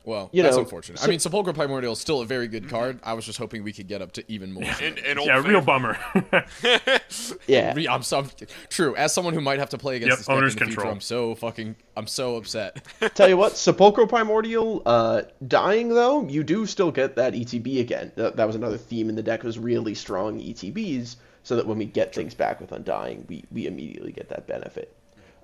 Well, 0.04 0.30
You 0.32 0.42
that's 0.42 0.56
know, 0.56 0.62
unfortunate. 0.62 0.98
so- 0.98 1.04
I 1.06 1.08
mean, 1.10 1.18
Sepulchral 1.20 1.54
Primordial 1.54 1.92
is 1.92 1.98
still 2.00 2.22
a 2.22 2.26
very 2.26 2.48
good 2.48 2.68
card. 2.70 2.98
I 3.02 3.12
was 3.12 3.24
just 3.26 3.38
hoping 3.38 3.62
we 3.62 3.72
could 3.72 3.86
get 3.86 4.00
up 4.00 4.12
to 4.12 4.32
even 4.32 4.50
more. 4.52 4.64
And, 4.80 4.98
and 4.98 5.18
old 5.18 5.28
Yeah, 5.28 5.42
real 5.46 5.60
bummer. 5.60 5.98
yeah, 7.46 7.74
Re- 7.74 7.88
I'm 7.88 8.02
so 8.02 8.26
true. 8.70 8.96
As 8.96 9.12
someone 9.12 9.34
who 9.34 9.40
might 9.40 9.58
have 9.58 9.70
to 9.70 9.78
play 9.78 9.96
against 9.96 10.10
Yep, 10.10 10.18
this 10.18 10.26
deck 10.26 10.32
in 10.32 10.38
owner's 10.38 10.54
the 10.54 10.58
future, 10.60 10.74
control. 10.76 10.92
I'm 10.94 11.00
so 11.00 11.34
fucking, 11.34 11.76
I'm 11.96 12.06
so 12.06 12.36
upset. 12.36 12.82
Tell 13.14 13.28
you 13.28 13.36
what, 13.36 13.56
Sepulchral 13.56 14.06
Primordial, 14.06 14.82
uh, 14.86 15.22
dying 15.46 15.90
though, 15.90 16.26
you 16.26 16.44
do 16.44 16.66
still 16.66 16.90
get 16.90 17.16
that 17.16 17.34
ETB 17.34 17.80
again. 17.80 18.12
That, 18.16 18.36
that 18.36 18.46
was 18.46 18.56
another 18.56 18.78
theme 18.78 19.08
in 19.08 19.16
the 19.16 19.22
deck 19.22 19.42
was 19.42 19.58
really 19.58 19.94
strong 19.94 20.40
ETBs, 20.40 21.16
so 21.42 21.56
that 21.56 21.66
when 21.66 21.78
we 21.78 21.84
get 21.84 22.14
things 22.14 22.34
back 22.34 22.60
with 22.60 22.72
Undying, 22.72 23.26
we, 23.28 23.44
we 23.50 23.66
immediately 23.66 24.12
get 24.12 24.28
that 24.30 24.46
benefit. 24.46 24.94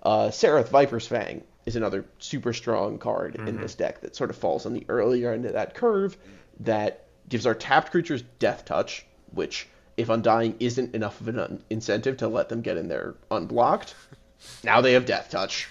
Uh, 0.03 0.29
Saryth 0.29 0.69
Viper's 0.69 1.07
Fang 1.07 1.43
is 1.67 1.77
another 1.77 2.05
super 2.21 2.53
strong 2.53 2.97
card 2.97 3.35
in 3.35 3.45
mm-hmm. 3.45 3.61
this 3.61 3.75
deck 3.75 4.01
that 4.01 4.17
sort 4.17 4.31
of 4.31 4.37
falls 4.37 4.65
on 4.65 4.73
the 4.73 4.87
earlier 4.89 5.33
end 5.33 5.45
of 5.45 5.53
that 5.53 5.75
curve 5.75 6.17
that 6.61 7.07
gives 7.29 7.45
our 7.45 7.55
tapped 7.55 7.91
creatures 7.91 8.23
Death 8.39 8.65
Touch, 8.65 9.05
which, 9.33 9.69
if 9.97 10.09
Undying 10.09 10.55
isn't 10.61 10.95
enough 10.95 11.21
of 11.21 11.29
an 11.29 11.39
un- 11.39 11.63
incentive 11.69 12.17
to 12.19 12.29
let 12.29 12.49
them 12.49 12.63
get 12.63 12.77
in 12.77 12.87
there 12.87 13.17
unblocked, 13.33 13.95
now 14.65 14.81
they 14.81 14.93
have 14.93 15.07
Death 15.07 15.29
Touch 15.31 15.69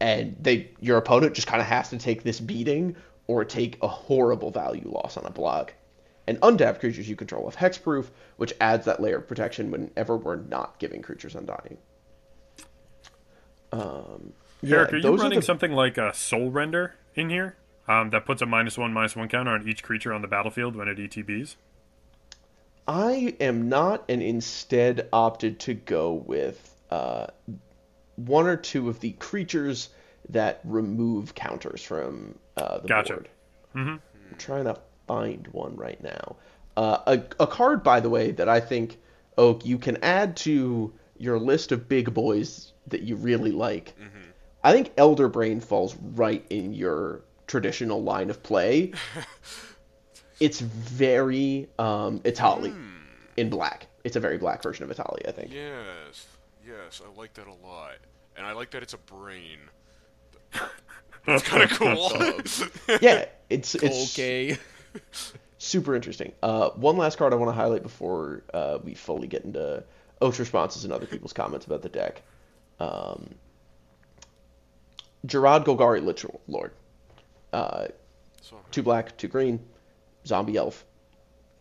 and 0.00 0.36
they 0.40 0.70
your 0.80 0.98
opponent 0.98 1.34
just 1.34 1.48
kind 1.48 1.60
of 1.60 1.66
has 1.66 1.90
to 1.90 1.98
take 1.98 2.22
this 2.22 2.38
beating 2.38 2.94
or 3.26 3.44
take 3.44 3.76
a 3.82 3.88
horrible 3.88 4.50
value 4.50 4.88
loss 4.88 5.16
on 5.16 5.26
a 5.26 5.30
block. 5.30 5.74
And 6.26 6.38
untapped 6.42 6.80
creatures 6.80 7.08
you 7.08 7.16
control 7.16 7.48
have 7.48 7.56
hexproof, 7.56 8.06
which 8.36 8.52
adds 8.60 8.84
that 8.84 9.00
layer 9.00 9.16
of 9.16 9.26
protection 9.26 9.70
whenever 9.70 10.16
we're 10.16 10.36
not 10.36 10.78
giving 10.78 11.00
creatures 11.02 11.34
undying. 11.34 11.78
Um, 13.72 14.32
yeah, 14.62 14.78
Eric, 14.78 14.92
are 14.94 14.96
you 14.98 15.16
running 15.16 15.40
the- 15.40 15.44
something 15.44 15.72
like 15.72 15.98
a 15.98 16.12
Soul 16.14 16.50
Render 16.50 16.94
in 17.14 17.30
here? 17.30 17.56
Um, 17.86 18.10
that 18.10 18.26
puts 18.26 18.42
a 18.42 18.46
minus 18.46 18.76
one, 18.76 18.92
minus 18.92 19.16
one 19.16 19.28
counter 19.28 19.52
on 19.52 19.66
each 19.66 19.82
creature 19.82 20.12
on 20.12 20.20
the 20.20 20.28
battlefield 20.28 20.76
when 20.76 20.88
it 20.88 20.98
ETBs. 20.98 21.56
I 22.86 23.34
am 23.40 23.68
not, 23.68 24.04
and 24.08 24.22
instead 24.22 25.08
opted 25.12 25.58
to 25.60 25.74
go 25.74 26.12
with 26.12 26.74
uh, 26.90 27.26
one 28.16 28.46
or 28.46 28.56
two 28.56 28.88
of 28.88 29.00
the 29.00 29.12
creatures 29.12 29.90
that 30.30 30.60
remove 30.64 31.34
counters 31.34 31.82
from 31.82 32.38
uh, 32.56 32.78
the 32.78 32.88
Gotcha. 32.88 33.12
board. 33.14 33.28
Mm-hmm. 33.74 33.90
I'm 33.90 34.36
trying 34.38 34.64
to 34.64 34.78
find 35.06 35.46
one 35.48 35.76
right 35.76 36.02
now. 36.02 36.36
Uh, 36.76 36.98
a, 37.06 37.42
a 37.42 37.46
card, 37.46 37.82
by 37.82 38.00
the 38.00 38.10
way, 38.10 38.30
that 38.32 38.48
I 38.48 38.60
think 38.60 38.98
Oak 39.36 39.64
you 39.64 39.78
can 39.78 40.02
add 40.02 40.36
to 40.38 40.92
your 41.18 41.38
list 41.38 41.72
of 41.72 41.88
big 41.88 42.12
boys 42.14 42.72
that 42.86 43.02
you 43.02 43.16
really 43.16 43.52
like. 43.52 43.94
I 44.62 44.72
think 44.72 44.92
Elder 44.96 45.28
Brain 45.28 45.60
falls 45.60 45.96
right 46.14 46.44
in 46.50 46.72
your 46.74 47.22
traditional 47.46 48.02
line 48.02 48.30
of 48.30 48.42
play. 48.42 48.92
it's 50.40 50.60
very 50.60 51.68
um, 51.78 52.20
Etali 52.20 52.74
in 53.36 53.50
black. 53.50 53.86
It's 54.04 54.16
a 54.16 54.20
very 54.20 54.38
black 54.38 54.62
version 54.62 54.88
of 54.88 54.96
Etali, 54.96 55.26
I 55.28 55.32
think. 55.32 55.52
Yes. 55.52 56.26
Yes, 56.66 57.00
I 57.04 57.18
like 57.18 57.34
that 57.34 57.46
a 57.46 57.66
lot. 57.66 57.94
And 58.36 58.46
I 58.46 58.52
like 58.52 58.70
that 58.72 58.82
it's 58.82 58.94
a 58.94 58.98
brain. 58.98 59.58
That's 61.26 61.42
kind 61.42 61.62
of 61.62 61.70
cool. 61.78 62.98
Yeah, 63.00 63.26
it's 63.50 63.74
it's 63.74 64.18
okay. 64.18 64.58
super 65.58 65.94
interesting. 65.94 66.32
Uh, 66.42 66.70
one 66.70 66.96
last 66.96 67.18
card 67.18 67.32
I 67.32 67.36
want 67.36 67.50
to 67.50 67.54
highlight 67.54 67.82
before 67.82 68.44
uh, 68.52 68.78
we 68.82 68.94
fully 68.94 69.28
get 69.28 69.44
into 69.44 69.82
Oak's 70.20 70.38
responses 70.38 70.84
and 70.84 70.92
other 70.92 71.06
people's 71.06 71.32
comments 71.32 71.66
about 71.66 71.82
the 71.82 71.88
deck. 71.88 72.22
Um, 72.80 73.34
Jarad 75.26 75.64
Golgari 75.64 76.04
Literal 76.04 76.40
Lord. 76.46 76.72
Uh, 77.52 77.88
two 78.70 78.82
black, 78.82 79.16
two 79.16 79.28
green, 79.28 79.60
zombie 80.26 80.56
elf. 80.56 80.84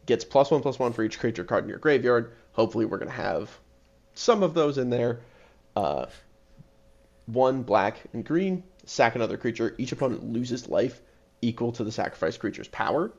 Gets 0.06 0.24
plus 0.24 0.52
one 0.52 0.62
plus 0.62 0.80
one 0.80 0.94
for 0.94 1.04
each 1.04 1.20
creature 1.20 1.44
card 1.44 1.64
in 1.64 1.70
your 1.70 1.80
graveyard. 1.80 2.34
Hopefully, 2.54 2.86
we're 2.86 2.98
going 2.98 3.10
to 3.10 3.16
have 3.16 3.50
some 4.14 4.42
of 4.44 4.54
those 4.54 4.78
in 4.78 4.90
there. 4.90 5.20
Uh, 5.76 6.08
one 7.26 7.64
black 7.64 8.00
and 8.14 8.26
green, 8.26 8.64
sack 8.86 9.16
another 9.16 9.38
creature. 9.38 9.76
Each 9.78 9.92
opponent 9.92 10.32
loses 10.32 10.68
life 10.68 11.02
equal 11.42 11.74
to 11.74 11.84
the 11.84 11.92
sacrificed 11.92 12.40
creature's 12.40 12.70
power, 12.70 13.12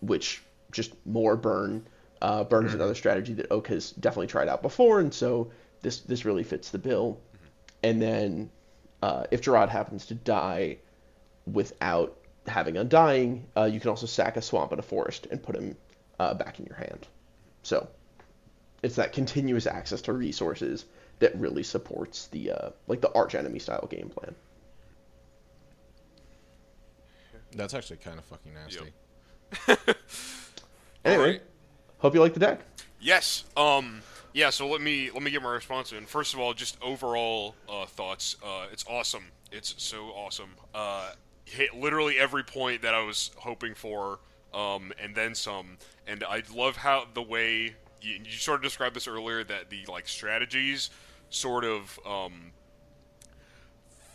which 0.00 0.42
just 0.72 0.92
more 1.06 1.36
burn. 1.36 1.86
Uh, 2.22 2.44
burn 2.44 2.66
is 2.66 2.74
another 2.74 2.94
strategy 2.94 3.34
that 3.34 3.50
Oak 3.50 3.68
has 3.68 3.90
definitely 3.92 4.26
tried 4.28 4.48
out 4.48 4.62
before, 4.62 5.00
and 5.00 5.12
so 5.12 5.50
this 5.82 6.00
this 6.00 6.24
really 6.24 6.42
fits 6.42 6.70
the 6.70 6.78
bill. 6.78 7.20
And 7.82 8.00
then, 8.00 8.50
uh, 9.02 9.24
if 9.30 9.42
Jarad 9.42 9.68
happens 9.68 10.06
to 10.06 10.14
die 10.14 10.78
without 11.46 12.16
having 12.46 12.76
Undying, 12.76 13.46
uh, 13.56 13.64
you 13.64 13.80
can 13.80 13.90
also 13.90 14.06
sack 14.06 14.36
a 14.36 14.42
swamp 14.42 14.72
and 14.72 14.78
a 14.78 14.82
forest 14.82 15.26
and 15.30 15.42
put 15.42 15.56
him 15.56 15.76
uh, 16.18 16.34
back 16.34 16.58
in 16.58 16.66
your 16.66 16.76
hand. 16.76 17.06
So 17.62 17.88
it's 18.82 18.96
that 18.96 19.12
continuous 19.12 19.66
access 19.66 20.00
to 20.02 20.12
resources 20.12 20.86
that 21.18 21.36
really 21.38 21.62
supports 21.62 22.28
the 22.28 22.52
uh, 22.52 22.70
like 22.86 23.00
the 23.00 23.12
arch 23.12 23.34
enemy 23.34 23.58
style 23.58 23.86
game 23.90 24.08
plan. 24.08 24.34
That's 27.52 27.74
actually 27.74 27.98
kind 27.98 28.18
of 28.18 28.24
fucking 28.24 28.54
nasty. 28.54 28.92
Yep. 29.68 29.78
Anyway, 31.06 31.24
Alright. 31.24 31.42
Hope 32.06 32.14
you 32.14 32.20
like 32.20 32.34
the 32.34 32.40
deck. 32.40 32.60
Yes. 33.00 33.44
Um. 33.56 34.02
Yeah. 34.32 34.50
So 34.50 34.68
let 34.68 34.80
me 34.80 35.10
let 35.12 35.22
me 35.22 35.30
get 35.30 35.42
my 35.42 35.52
response 35.52 35.92
in. 35.92 36.06
First 36.06 36.34
of 36.34 36.40
all, 36.40 36.54
just 36.54 36.78
overall 36.80 37.56
uh, 37.68 37.86
thoughts. 37.86 38.36
Uh, 38.44 38.66
it's 38.72 38.84
awesome. 38.88 39.24
It's 39.50 39.74
so 39.78 40.06
awesome. 40.06 40.50
Uh, 40.74 41.10
hit 41.44 41.74
literally 41.74 42.18
every 42.18 42.44
point 42.44 42.82
that 42.82 42.94
I 42.94 43.02
was 43.02 43.30
hoping 43.36 43.74
for, 43.74 44.20
um, 44.54 44.92
and 45.02 45.14
then 45.14 45.34
some. 45.34 45.78
And 46.06 46.22
I 46.22 46.42
love 46.54 46.76
how 46.76 47.06
the 47.12 47.22
way 47.22 47.74
you, 48.00 48.20
you 48.24 48.32
sort 48.32 48.56
of 48.58 48.62
described 48.62 48.94
this 48.94 49.08
earlier 49.08 49.42
that 49.44 49.70
the 49.70 49.84
like 49.88 50.08
strategies 50.08 50.90
sort 51.28 51.64
of 51.64 51.98
um, 52.06 52.52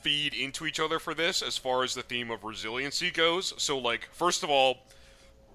feed 0.02 0.34
into 0.34 0.66
each 0.66 0.80
other 0.80 0.98
for 0.98 1.14
this 1.14 1.42
as 1.42 1.58
far 1.58 1.84
as 1.84 1.94
the 1.94 2.04
theme 2.04 2.32
of 2.32 2.44
resiliency 2.44 3.12
goes. 3.12 3.54
So 3.58 3.78
like 3.78 4.08
first 4.12 4.44
of 4.44 4.50
all, 4.50 4.78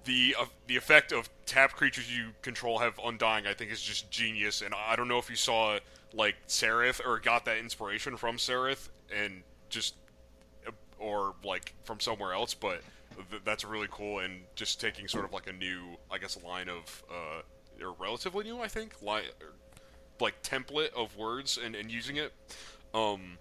the 0.07 0.37
uh, 0.41 0.47
the 0.67 0.77
effect 0.77 1.13
of 1.13 1.29
tap 1.45 1.73
creatures 1.73 2.11
you 2.11 2.31
control 2.41 2.79
have 2.79 2.99
undying, 3.05 3.47
I 3.47 3.53
think, 3.53 3.71
is 3.71 3.83
just 3.83 4.11
genius. 4.11 4.63
And 4.63 4.75
I 4.75 4.97
don't 4.97 5.09
know 5.09 5.19
if 5.19 5.29
you 5.29 5.37
saw 5.37 5.79
like 6.15 6.37
Saryth 6.49 7.05
or 7.05 7.19
got 7.19 7.45
that 7.45 7.59
inspiration 7.59 8.17
from 8.17 8.37
Saryth 8.39 8.89
and 9.15 9.43
just 9.69 9.97
or 10.99 11.35
like 11.45 11.75
from 11.85 12.01
somewhere 12.01 12.33
else, 12.33 12.55
but 12.55 12.81
th- 13.31 13.43
that's 13.45 13.65
really 13.65 13.89
cool. 13.91 14.21
And 14.21 14.43
just 14.55 14.81
taking 14.81 15.09
sort 15.09 15.25
of 15.25 15.33
like 15.33 15.47
a 15.47 15.53
new, 15.53 15.97
I 16.11 16.19
guess, 16.19 16.43
line 16.43 16.69
of 16.69 17.05
uh, 17.11 17.85
or 17.85 17.93
relatively 17.99 18.45
new, 18.45 18.61
I 18.61 18.69
think, 18.69 19.03
line 19.03 19.25
like 20.21 20.43
template 20.43 20.93
of 20.95 21.15
words 21.17 21.59
and, 21.63 21.75
and 21.75 21.91
using 21.91 22.17
it. 22.17 22.33
Um, 22.95 23.39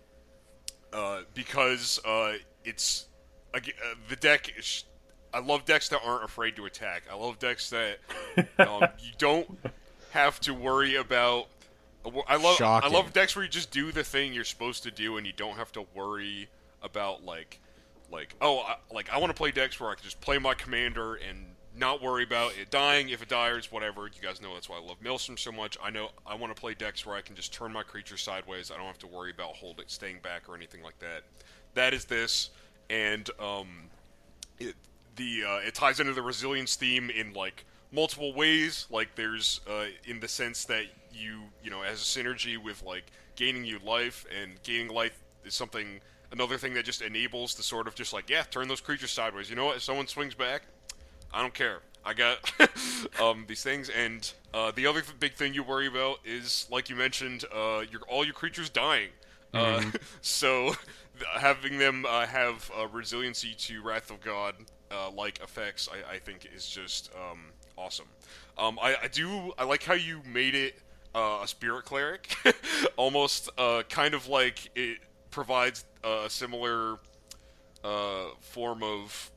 uh, 0.91 1.21
because 1.33 1.99
uh, 2.05 2.33
it's 2.63 3.07
uh, 3.53 3.59
the 4.09 4.15
deck. 4.15 4.51
Is, 4.57 4.83
I 5.35 5.39
love 5.39 5.65
decks 5.65 5.89
that 5.89 5.99
aren't 6.01 6.23
afraid 6.23 6.55
to 6.55 6.65
attack. 6.65 7.03
I 7.11 7.15
love 7.15 7.39
decks 7.39 7.69
that 7.71 7.99
um, 8.57 8.87
you 8.99 9.11
don't 9.17 9.59
have 10.11 10.39
to 10.41 10.53
worry 10.53 10.95
about. 10.95 11.47
I 12.27 12.37
love 12.37 12.55
Shocking. 12.55 12.89
I 12.89 12.93
love 12.93 13.11
decks 13.11 13.35
where 13.35 13.43
you 13.43 13.51
just 13.51 13.69
do 13.69 13.91
the 13.91 14.03
thing 14.03 14.33
you're 14.33 14.45
supposed 14.45 14.83
to 14.83 14.91
do 14.91 15.17
and 15.17 15.27
you 15.27 15.33
don't 15.33 15.57
have 15.57 15.73
to 15.73 15.85
worry 15.93 16.47
about 16.81 17.25
like 17.25 17.59
like 18.11 18.35
oh 18.39 18.59
I, 18.59 18.75
like 18.93 19.09
I 19.11 19.17
want 19.17 19.31
to 19.31 19.37
play 19.37 19.51
decks 19.51 19.79
where 19.79 19.89
I 19.89 19.95
can 19.95 20.03
just 20.03 20.21
play 20.21 20.37
my 20.37 20.53
commander 20.53 21.15
and 21.15 21.47
not 21.75 22.01
worry 22.01 22.23
about 22.23 22.53
it 22.61 22.69
dying 22.69 23.09
if 23.09 23.23
it 23.23 23.27
dies 23.27 23.71
whatever 23.71 24.03
you 24.03 24.21
guys 24.21 24.39
know 24.39 24.53
that's 24.53 24.69
why 24.69 24.77
I 24.77 24.81
love 24.81 25.01
Maelstrom 25.01 25.35
so 25.35 25.51
much 25.51 25.79
I 25.83 25.89
know 25.89 26.11
I 26.25 26.35
want 26.35 26.55
to 26.55 26.59
play 26.59 26.75
decks 26.75 27.07
where 27.07 27.15
I 27.15 27.21
can 27.21 27.35
just 27.35 27.51
turn 27.51 27.73
my 27.73 27.81
creature 27.81 28.17
sideways 28.17 28.69
I 28.69 28.77
don't 28.77 28.85
have 28.85 28.99
to 28.99 29.07
worry 29.07 29.31
about 29.31 29.55
holding 29.55 29.85
staying 29.87 30.19
back 30.21 30.47
or 30.47 30.55
anything 30.55 30.83
like 30.83 30.99
that 30.99 31.23
that 31.73 31.95
is 31.95 32.05
this 32.05 32.51
and 32.91 33.27
um 33.39 33.89
it, 34.59 34.75
the 35.15 35.43
uh, 35.47 35.67
it 35.67 35.75
ties 35.75 35.99
into 35.99 36.13
the 36.13 36.21
resilience 36.21 36.75
theme 36.75 37.09
in 37.09 37.33
like 37.33 37.65
multiple 37.91 38.33
ways. 38.33 38.87
Like 38.89 39.15
there's 39.15 39.61
uh, 39.69 39.85
in 40.05 40.19
the 40.19 40.27
sense 40.27 40.65
that 40.65 40.85
you 41.13 41.41
you 41.63 41.69
know 41.69 41.81
as 41.81 42.01
a 42.01 42.03
synergy 42.03 42.57
with 42.57 42.83
like 42.83 43.05
gaining 43.35 43.65
you 43.65 43.79
life 43.85 44.25
and 44.41 44.61
gaining 44.63 44.89
life 44.89 45.19
is 45.43 45.53
something 45.53 45.99
another 46.31 46.57
thing 46.57 46.73
that 46.73 46.85
just 46.85 47.01
enables 47.01 47.55
the 47.55 47.63
sort 47.63 47.87
of 47.87 47.95
just 47.95 48.13
like 48.13 48.29
yeah 48.29 48.43
turn 48.43 48.67
those 48.67 48.81
creatures 48.81 49.11
sideways. 49.11 49.49
You 49.49 49.55
know 49.55 49.65
what? 49.65 49.77
If 49.77 49.83
someone 49.83 50.07
swings 50.07 50.33
back 50.33 50.63
i 51.35 51.41
don't 51.41 51.53
care. 51.53 51.79
I 52.05 52.13
got 52.13 52.51
um, 53.21 53.45
these 53.47 53.61
things. 53.61 53.89
And 53.89 54.31
uh, 54.53 54.71
the 54.71 54.87
other 54.87 55.01
th- 55.01 55.19
big 55.19 55.33
thing 55.33 55.53
you 55.53 55.63
worry 55.63 55.87
about 55.87 56.19
is 56.23 56.65
like 56.71 56.89
you 56.89 56.95
mentioned 56.95 57.43
uh, 57.53 57.83
your 57.91 58.01
all 58.07 58.23
your 58.23 58.33
creatures 58.33 58.69
dying 58.69 59.09
uh, 59.53 59.83
so 60.21 60.75
having 61.37 61.77
them 61.77 62.05
uh, 62.07 62.25
have 62.25 62.69
uh, 62.77 62.87
resiliency 62.87 63.53
to 63.55 63.81
wrath 63.81 64.11
of 64.11 64.21
god 64.21 64.55
uh, 64.91 65.09
like 65.11 65.39
effects 65.41 65.89
I, 65.91 66.15
I 66.15 66.19
think 66.19 66.47
is 66.53 66.67
just 66.67 67.11
um, 67.15 67.45
awesome 67.77 68.07
um, 68.57 68.79
I, 68.81 68.95
I 69.03 69.07
do 69.07 69.53
i 69.57 69.63
like 69.63 69.83
how 69.83 69.93
you 69.93 70.21
made 70.25 70.55
it 70.55 70.79
uh, 71.15 71.39
a 71.43 71.47
spirit 71.47 71.85
cleric, 71.85 72.35
almost 72.97 73.49
uh, 73.57 73.83
kind 73.89 74.13
of 74.13 74.27
like 74.27 74.69
it 74.75 74.99
provides 75.31 75.85
a 76.03 76.29
similar 76.29 76.99
uh, 77.83 78.25
form 78.41 78.83
of 78.83 79.31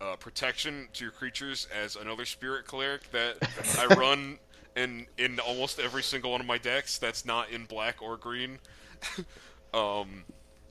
uh, 0.00 0.16
protection 0.16 0.88
to 0.92 1.04
your 1.04 1.12
creatures 1.12 1.66
as 1.74 1.96
another 1.96 2.26
spirit 2.26 2.66
cleric 2.66 3.10
that 3.10 3.36
I 3.78 3.86
run 3.98 4.38
in 4.76 5.06
in 5.16 5.40
almost 5.40 5.80
every 5.80 6.02
single 6.02 6.30
one 6.30 6.40
of 6.40 6.46
my 6.46 6.58
decks. 6.58 6.98
That's 6.98 7.24
not 7.24 7.50
in 7.50 7.64
black 7.64 8.02
or 8.02 8.16
green. 8.16 8.58
um, 9.74 10.24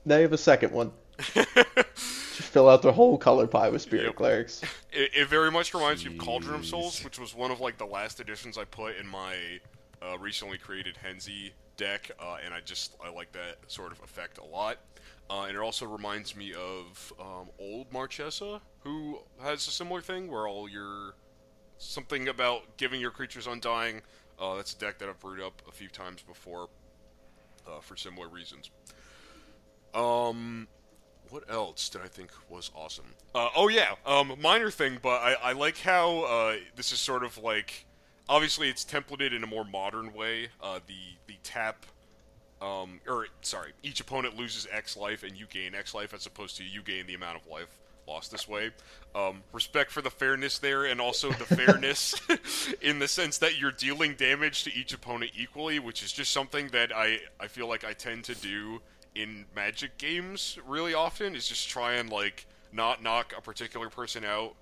Now 0.04 0.16
you 0.16 0.22
have 0.22 0.32
a 0.32 0.38
second 0.38 0.72
one. 0.72 0.92
Just 1.34 2.50
fill 2.52 2.68
out 2.68 2.82
the 2.82 2.92
whole 2.92 3.18
color 3.18 3.46
pie 3.46 3.68
with 3.68 3.82
spirit 3.82 4.06
Yep. 4.06 4.14
clerics. 4.16 4.62
it, 4.92 5.10
it 5.14 5.28
very 5.28 5.50
much 5.50 5.74
reminds 5.74 6.04
me 6.04 6.12
of 6.12 6.18
Cauldron 6.18 6.54
of 6.56 6.66
Souls, 6.66 7.02
which 7.04 7.18
was 7.18 7.34
one 7.34 7.50
of 7.50 7.60
like 7.60 7.76
the 7.78 7.86
last 7.86 8.20
additions 8.20 8.56
I 8.56 8.64
put 8.64 8.96
in 8.96 9.06
my 9.06 9.34
uh, 10.00 10.16
recently 10.18 10.58
created 10.58 10.96
Henzie 10.96 11.52
deck, 11.76 12.10
uh, 12.20 12.36
and 12.44 12.54
I 12.54 12.60
just 12.60 12.94
I 13.04 13.10
like 13.10 13.32
that 13.32 13.56
sort 13.66 13.90
of 13.92 14.00
effect 14.02 14.38
a 14.38 14.44
lot. 14.44 14.78
Uh, 15.30 15.42
and 15.42 15.56
it 15.56 15.60
also 15.60 15.84
reminds 15.86 16.34
me 16.36 16.54
of 16.54 17.12
um, 17.20 17.48
old 17.58 17.92
Marchesa, 17.92 18.60
who 18.80 19.18
has 19.42 19.66
a 19.66 19.70
similar 19.70 20.00
thing 20.00 20.30
where 20.30 20.46
all 20.46 20.68
your 20.68 21.14
something 21.78 22.28
about 22.28 22.76
giving 22.76 23.00
your 23.00 23.10
creatures 23.10 23.46
undying. 23.46 24.00
Uh, 24.40 24.54
that's 24.56 24.72
a 24.72 24.78
deck 24.78 24.98
that 24.98 25.08
I've 25.08 25.18
brewed 25.18 25.40
up 25.40 25.60
a 25.68 25.72
few 25.72 25.88
times 25.88 26.22
before 26.22 26.68
uh, 27.68 27.80
for 27.80 27.96
similar 27.96 28.28
reasons. 28.28 28.70
Um, 29.94 30.68
what 31.30 31.44
else 31.50 31.88
did 31.88 32.02
I 32.02 32.08
think 32.08 32.30
was 32.48 32.70
awesome? 32.74 33.14
Uh, 33.34 33.48
oh 33.56 33.68
yeah, 33.68 33.94
um, 34.06 34.34
minor 34.40 34.70
thing, 34.70 34.98
but 35.02 35.20
I, 35.20 35.34
I 35.42 35.52
like 35.52 35.78
how 35.78 36.22
uh, 36.22 36.56
this 36.76 36.92
is 36.92 36.98
sort 36.98 37.24
of 37.24 37.38
like 37.38 37.86
obviously 38.28 38.68
it's 38.68 38.84
templated 38.84 39.34
in 39.34 39.42
a 39.42 39.46
more 39.46 39.64
modern 39.64 40.12
way. 40.12 40.48
Uh, 40.62 40.80
the 40.86 41.16
the 41.26 41.36
tap, 41.42 41.86
um, 42.60 43.00
or 43.06 43.26
sorry, 43.42 43.72
each 43.82 44.00
opponent 44.00 44.36
loses 44.36 44.66
X 44.72 44.96
life 44.96 45.22
and 45.22 45.36
you 45.36 45.46
gain 45.46 45.74
X 45.74 45.94
life 45.94 46.14
as 46.14 46.26
opposed 46.26 46.56
to 46.58 46.64
you 46.64 46.82
gain 46.82 47.06
the 47.06 47.14
amount 47.14 47.36
of 47.36 47.46
life 47.46 47.78
lost 48.08 48.30
this 48.30 48.48
way. 48.48 48.70
Um, 49.14 49.42
respect 49.52 49.90
for 49.90 50.02
the 50.02 50.10
fairness 50.10 50.58
there, 50.58 50.86
and 50.86 51.00
also 51.00 51.30
the 51.30 51.44
fairness 51.44 52.14
in 52.80 52.98
the 52.98 53.08
sense 53.08 53.38
that 53.38 53.60
you're 53.60 53.72
dealing 53.72 54.14
damage 54.14 54.64
to 54.64 54.74
each 54.74 54.92
opponent 54.92 55.32
equally, 55.36 55.78
which 55.78 56.02
is 56.02 56.12
just 56.12 56.32
something 56.32 56.68
that 56.68 56.90
I 56.94 57.20
I 57.38 57.46
feel 57.46 57.68
like 57.68 57.84
I 57.84 57.92
tend 57.92 58.24
to 58.24 58.34
do 58.34 58.80
in 59.14 59.44
Magic 59.54 59.96
games 59.98 60.58
really 60.66 60.94
often. 60.94 61.36
Is 61.36 61.46
just 61.46 61.68
try 61.68 61.94
and 61.94 62.10
like 62.10 62.46
not 62.72 63.02
knock 63.02 63.34
a 63.36 63.40
particular 63.40 63.88
person 63.88 64.24
out 64.24 64.54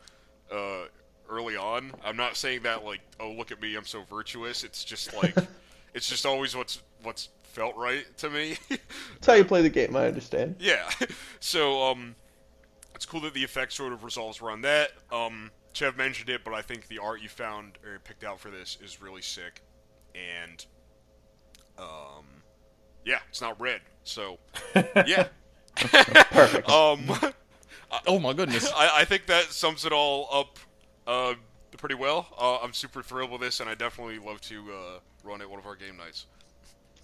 uh, 0.52 0.84
early 1.28 1.56
on. 1.56 1.92
I'm 2.04 2.16
not 2.16 2.36
saying 2.36 2.62
that 2.62 2.84
like, 2.84 3.00
oh 3.20 3.30
look 3.30 3.52
at 3.52 3.60
me, 3.60 3.74
I'm 3.76 3.84
so 3.86 4.02
virtuous. 4.08 4.64
It's 4.64 4.84
just 4.84 5.14
like, 5.14 5.34
it's 5.94 6.08
just 6.08 6.26
always 6.26 6.56
what's 6.56 6.82
what's 7.02 7.28
felt 7.42 7.76
right 7.76 8.04
to 8.18 8.30
me. 8.30 8.56
That's 8.68 9.26
how 9.26 9.34
you 9.34 9.44
play 9.44 9.62
the 9.62 9.70
game, 9.70 9.96
I 9.96 10.06
understand. 10.06 10.56
yeah. 10.58 10.90
So 11.40 11.82
um, 11.82 12.14
it's 12.96 13.06
cool 13.06 13.20
that 13.20 13.34
the 13.34 13.44
effect 13.44 13.72
sort 13.72 13.92
of 13.92 14.02
resolves 14.02 14.42
around 14.42 14.62
that. 14.62 14.90
Um, 15.12 15.52
Chev 15.72 15.96
mentioned 15.96 16.30
it, 16.30 16.42
but 16.44 16.52
I 16.52 16.62
think 16.62 16.88
the 16.88 16.98
art 16.98 17.22
you 17.22 17.28
found 17.28 17.78
or 17.84 18.00
picked 18.00 18.24
out 18.24 18.40
for 18.40 18.50
this 18.50 18.78
is 18.82 19.00
really 19.00 19.22
sick, 19.22 19.62
and 20.14 20.66
um, 21.78 22.24
yeah, 23.04 23.18
it's 23.28 23.40
not 23.40 23.60
red, 23.60 23.82
so 24.02 24.38
yeah. 25.06 25.28
Perfect. 25.76 26.68
Um, 26.68 27.10
Oh 28.06 28.18
my 28.18 28.32
goodness. 28.32 28.70
I, 28.74 29.00
I 29.00 29.04
think 29.04 29.26
that 29.26 29.44
sums 29.44 29.84
it 29.84 29.92
all 29.92 30.28
up 30.32 30.58
uh, 31.06 31.34
pretty 31.76 31.94
well. 31.94 32.26
Uh, 32.38 32.58
I'm 32.62 32.72
super 32.72 33.02
thrilled 33.02 33.30
with 33.30 33.40
this, 33.40 33.60
and 33.60 33.68
I 33.68 33.74
definitely 33.74 34.18
love 34.18 34.40
to 34.42 34.72
uh, 34.72 34.98
run 35.24 35.40
at 35.40 35.48
one 35.48 35.58
of 35.58 35.66
our 35.66 35.76
game 35.76 35.96
nights. 35.96 36.26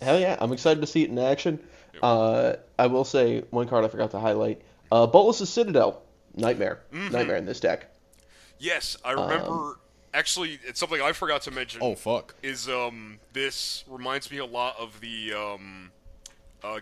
Hell 0.01 0.19
yeah, 0.19 0.37
I'm 0.41 0.53
excited 0.53 0.81
to 0.81 0.87
see 0.87 1.05
it 1.05 1.11
in 1.11 1.19
action. 1.19 1.61
Yep. 1.95 2.01
Uh, 2.03 2.53
I 2.79 2.87
will 2.87 3.05
say 3.05 3.45
one 3.51 3.69
card 3.69 3.85
I 3.85 3.89
forgot 3.89 4.11
to 4.13 4.19
highlight. 4.19 4.63
Uh, 4.93 5.07
Bolas' 5.07 5.49
Citadel. 5.49 6.03
Nightmare. 6.35 6.81
Mm-hmm. 6.93 7.13
Nightmare 7.13 7.37
in 7.37 7.47
this 7.47 7.61
deck. 7.61 7.87
Yes, 8.59 8.97
I 9.05 9.13
remember. 9.13 9.79
actually, 10.15 10.59
it's 10.67 10.79
something 10.79 11.01
I 11.01 11.13
forgot 11.13 11.43
to 11.43 11.51
mention. 11.51 11.81
oh 11.83 11.95
fuck. 11.95 12.35
is 12.43 12.69
um 12.69 13.19
this 13.33 13.85
reminds 13.89 14.31
me 14.31 14.37
a 14.39 14.45
lot 14.47 14.77
of 14.79 15.01
the 15.01 15.33
um 15.33 15.91
uh 16.63 16.81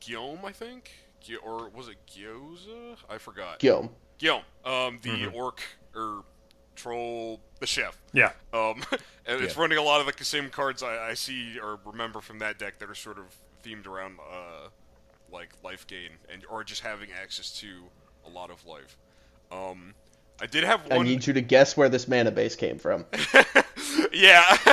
Guillaume, 0.00 0.44
I 0.44 0.52
think, 0.52 0.90
Gu- 1.26 1.38
or 1.38 1.68
was 1.70 1.88
it 1.88 1.96
Gyoza? 2.06 2.96
I 3.10 3.18
forgot. 3.18 3.58
Guillaume. 3.58 3.90
Guillaume, 4.18 4.42
um, 4.64 4.98
the 5.02 5.26
orc 5.34 5.60
or 5.94 6.22
troll, 6.74 7.40
the 7.60 7.66
chef. 7.66 7.98
Yeah. 8.12 8.32
Um, 8.52 8.82
and 9.26 9.42
it's 9.42 9.54
Yeah. 9.56 9.60
running 9.62 9.78
a 9.78 9.82
lot 9.82 10.06
of 10.06 10.14
the 10.16 10.24
same 10.24 10.48
cards 10.50 10.82
I, 10.82 11.08
I 11.10 11.14
see 11.14 11.58
or 11.58 11.78
remember 11.84 12.20
from 12.20 12.38
that 12.38 12.58
deck 12.58 12.78
that 12.78 12.88
are 12.90 12.94
sort 12.94 13.18
of 13.18 13.24
themed 13.64 13.86
around 13.86 14.18
uh, 14.20 14.68
like 15.32 15.50
life 15.64 15.86
gain 15.86 16.10
and 16.32 16.44
or 16.50 16.64
just 16.64 16.82
having 16.82 17.08
access 17.22 17.50
to 17.60 17.68
a 18.26 18.30
lot 18.30 18.50
of 18.50 18.64
life. 18.66 18.96
Um, 19.52 19.94
I 20.40 20.46
did 20.46 20.64
have 20.64 20.80
I 20.90 20.98
need 20.98 21.26
you 21.26 21.32
to 21.34 21.40
guess 21.40 21.76
where 21.76 21.88
this 21.88 22.08
mana 22.08 22.30
base 22.30 22.56
came 22.56 22.78
from. 22.78 23.04
yeah. 24.12 24.44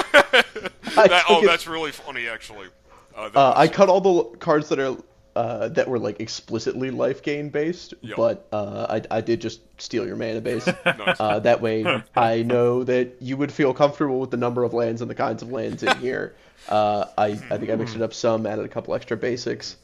That- 0.96 1.24
oh, 1.28 1.42
it- 1.42 1.48
that's 1.48 1.68
really 1.68 1.92
funny, 1.92 2.28
actually. 2.28 2.68
Uh, 3.16 3.30
that 3.30 3.38
Uh, 3.39 3.50
was- 3.50 3.54
I 3.58 3.68
cut 3.68 3.89
all 3.89 4.02
the 4.02 4.38
cards 4.38 4.70
that 4.70 4.80
are 4.80 4.96
uh, 5.36 5.68
that 5.70 5.88
were 5.88 5.98
like 5.98 6.20
explicitly 6.20 6.92
life 6.92 7.24
gain 7.24 7.50
based, 7.50 7.96
Yep. 8.02 8.16
but 8.18 8.48
uh, 8.52 8.86
I, 9.10 9.18
I 9.18 9.22
did 9.22 9.42
just 9.42 9.62
steal 9.82 10.06
your 10.06 10.16
mana 10.16 10.42
base. 10.42 10.68
Nice. 10.86 11.20
uh, 11.20 11.39
that 11.39 11.60
way, 11.60 12.04
I 12.16 12.44
know 12.44 12.84
that 12.84 13.16
you 13.20 13.36
would 13.38 13.52
feel 13.52 13.74
comfortable 13.74 14.20
with 14.20 14.30
the 14.30 14.38
number 14.38 14.63
of 14.63 14.76
lands 14.76 15.02
and 15.02 15.10
the 15.10 15.16
kinds 15.16 15.42
of 15.42 15.52
lands 15.52 15.82
in 15.82 15.98
here. 15.98 16.36
Uh, 16.70 17.06
I 17.18 17.30
I 17.50 17.58
think 17.58 17.72
I 17.72 17.76
mixed 17.76 17.96
it 17.96 18.04
up 18.04 18.13
some, 18.13 18.46
added 18.46 18.63
a 18.66 18.70
couple 18.70 18.94
extra 18.94 19.18
basics, 19.18 19.76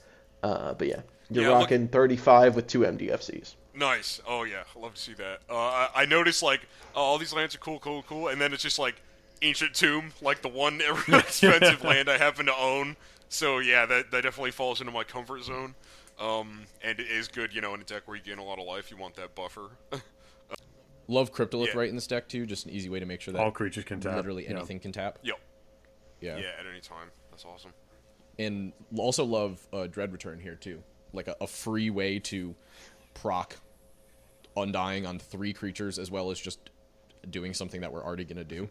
uh, 0.43 0.73
but 0.73 0.88
yeah, 0.88 1.02
you're 1.30 1.43
Yeah, 1.43 1.49
look- 1.52 1.60
rocking 1.62 1.88
35 1.88 2.56
with 2.56 2.67
two 2.67 2.80
MDFCs. 2.80 3.56
Nice. 3.75 4.19
Oh 4.28 4.43
yeah, 4.43 4.63
I 4.75 4.80
love 4.80 4.95
to 4.95 5.02
see 5.02 5.13
that. 5.13 5.41
Uh, 5.49 5.56
I, 5.56 5.89
I 5.95 6.06
noticed 6.06 6.43
like 6.43 6.62
oh, 6.95 7.02
all 7.02 7.17
these 7.17 7.32
lands 7.34 7.56
are 7.56 7.60
cool, 7.60 7.80
cool, 7.80 8.04
cool, 8.04 8.28
and 8.28 8.39
then 8.41 8.52
it's 8.54 8.63
just 8.63 8.78
like 8.80 8.95
ancient 9.41 9.73
tomb, 9.73 10.12
like 10.21 10.41
the 10.41 10.49
one 10.49 10.82
expensive 11.08 11.82
land 11.84 12.10
I 12.10 12.17
happen 12.17 12.45
to 12.47 12.56
own. 12.56 12.97
So 13.30 13.60
yeah, 13.60 13.86
that 13.86 14.12
that 14.12 14.23
definitely 14.23 14.52
falls 14.52 14.82
into 14.82 14.91
my 14.91 15.04
comfort 15.06 15.43
zone. 15.43 15.75
Um, 16.19 16.63
and 16.84 16.99
it 16.99 17.08
is 17.08 17.30
good, 17.30 17.54
you 17.54 17.62
know, 17.62 17.73
in 17.73 17.80
a 17.80 17.86
deck 17.86 18.02
where 18.06 18.17
you 18.17 18.23
gain 18.23 18.39
a 18.39 18.43
lot 18.43 18.60
of 18.60 18.65
life, 18.65 18.91
you 18.91 18.97
want 18.97 19.15
that 19.15 19.34
buffer. 19.36 19.69
Love 21.08 21.32
Cryptolith 21.34 21.67
Yeah. 21.67 21.78
Rite 21.78 21.89
in 21.89 21.95
this 21.95 22.08
deck 22.08 22.28
too. 22.28 22.45
Just 22.45 22.65
an 22.65 22.71
easy 22.71 22.89
way 22.89 22.99
to 22.99 23.06
make 23.06 23.21
sure 23.21 23.34
that 23.34 23.41
All 23.41 23.52
creatures 23.52 23.84
can 23.86 23.99
tap. 23.99 24.15
literally 24.17 24.43
Yeah. 24.43 24.52
anything 24.58 24.80
can 24.80 24.91
tap. 24.91 25.17
Yep. 25.23 25.39
Yeah. 26.21 26.38
Yeah, 26.38 26.49
at 26.60 26.65
any 26.69 26.82
time. 26.82 27.08
That's 27.32 27.45
awesome. 27.45 27.71
And 28.39 28.73
also 28.97 29.23
love 29.23 29.67
uh, 29.71 29.86
Dread 29.86 30.12
Return 30.12 30.39
here 30.39 30.56
too. 30.56 30.82
Like 31.13 31.28
a, 31.28 31.36
a 31.41 31.47
free 31.47 31.91
way 31.91 32.17
to 32.19 32.56
proc 33.13 33.58
Undying 34.58 35.06
on 35.06 35.19
three 35.19 35.54
creatures 35.54 35.99
as 35.99 36.10
well 36.10 36.32
as 36.32 36.39
just 36.39 36.71
doing 37.30 37.54
something 37.54 37.82
that 37.82 37.93
we're 37.93 38.04
already 38.04 38.25
gonna 38.25 38.43
do. 38.43 38.67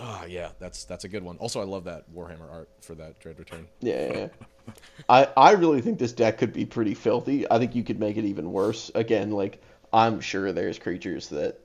Ah, 0.00 0.24
yeah, 0.24 0.50
that's 0.58 0.84
that's 0.84 1.04
a 1.04 1.08
good 1.08 1.22
one. 1.22 1.36
Also, 1.38 1.60
I 1.60 1.64
love 1.64 1.84
that 1.84 2.10
Warhammer 2.14 2.50
art 2.50 2.70
for 2.80 2.94
that 2.94 3.18
Dread 3.20 3.38
Return. 3.38 3.66
Yeah, 3.80 4.06
yeah, 4.06 4.18
yeah. 4.18 4.28
I 5.08 5.28
I 5.36 5.50
really 5.52 5.80
think 5.80 5.98
this 5.98 6.12
deck 6.12 6.38
could 6.38 6.52
be 6.52 6.64
pretty 6.64 6.94
filthy. 6.94 7.50
I 7.50 7.58
think 7.58 7.74
you 7.74 7.82
could 7.82 8.00
make 8.00 8.16
it 8.16 8.24
even 8.24 8.52
worse. 8.52 8.90
Again, 8.94 9.30
like 9.30 9.62
I'm 9.92 10.20
sure 10.20 10.52
there's 10.52 10.78
creatures 10.78 11.28
that 11.28 11.58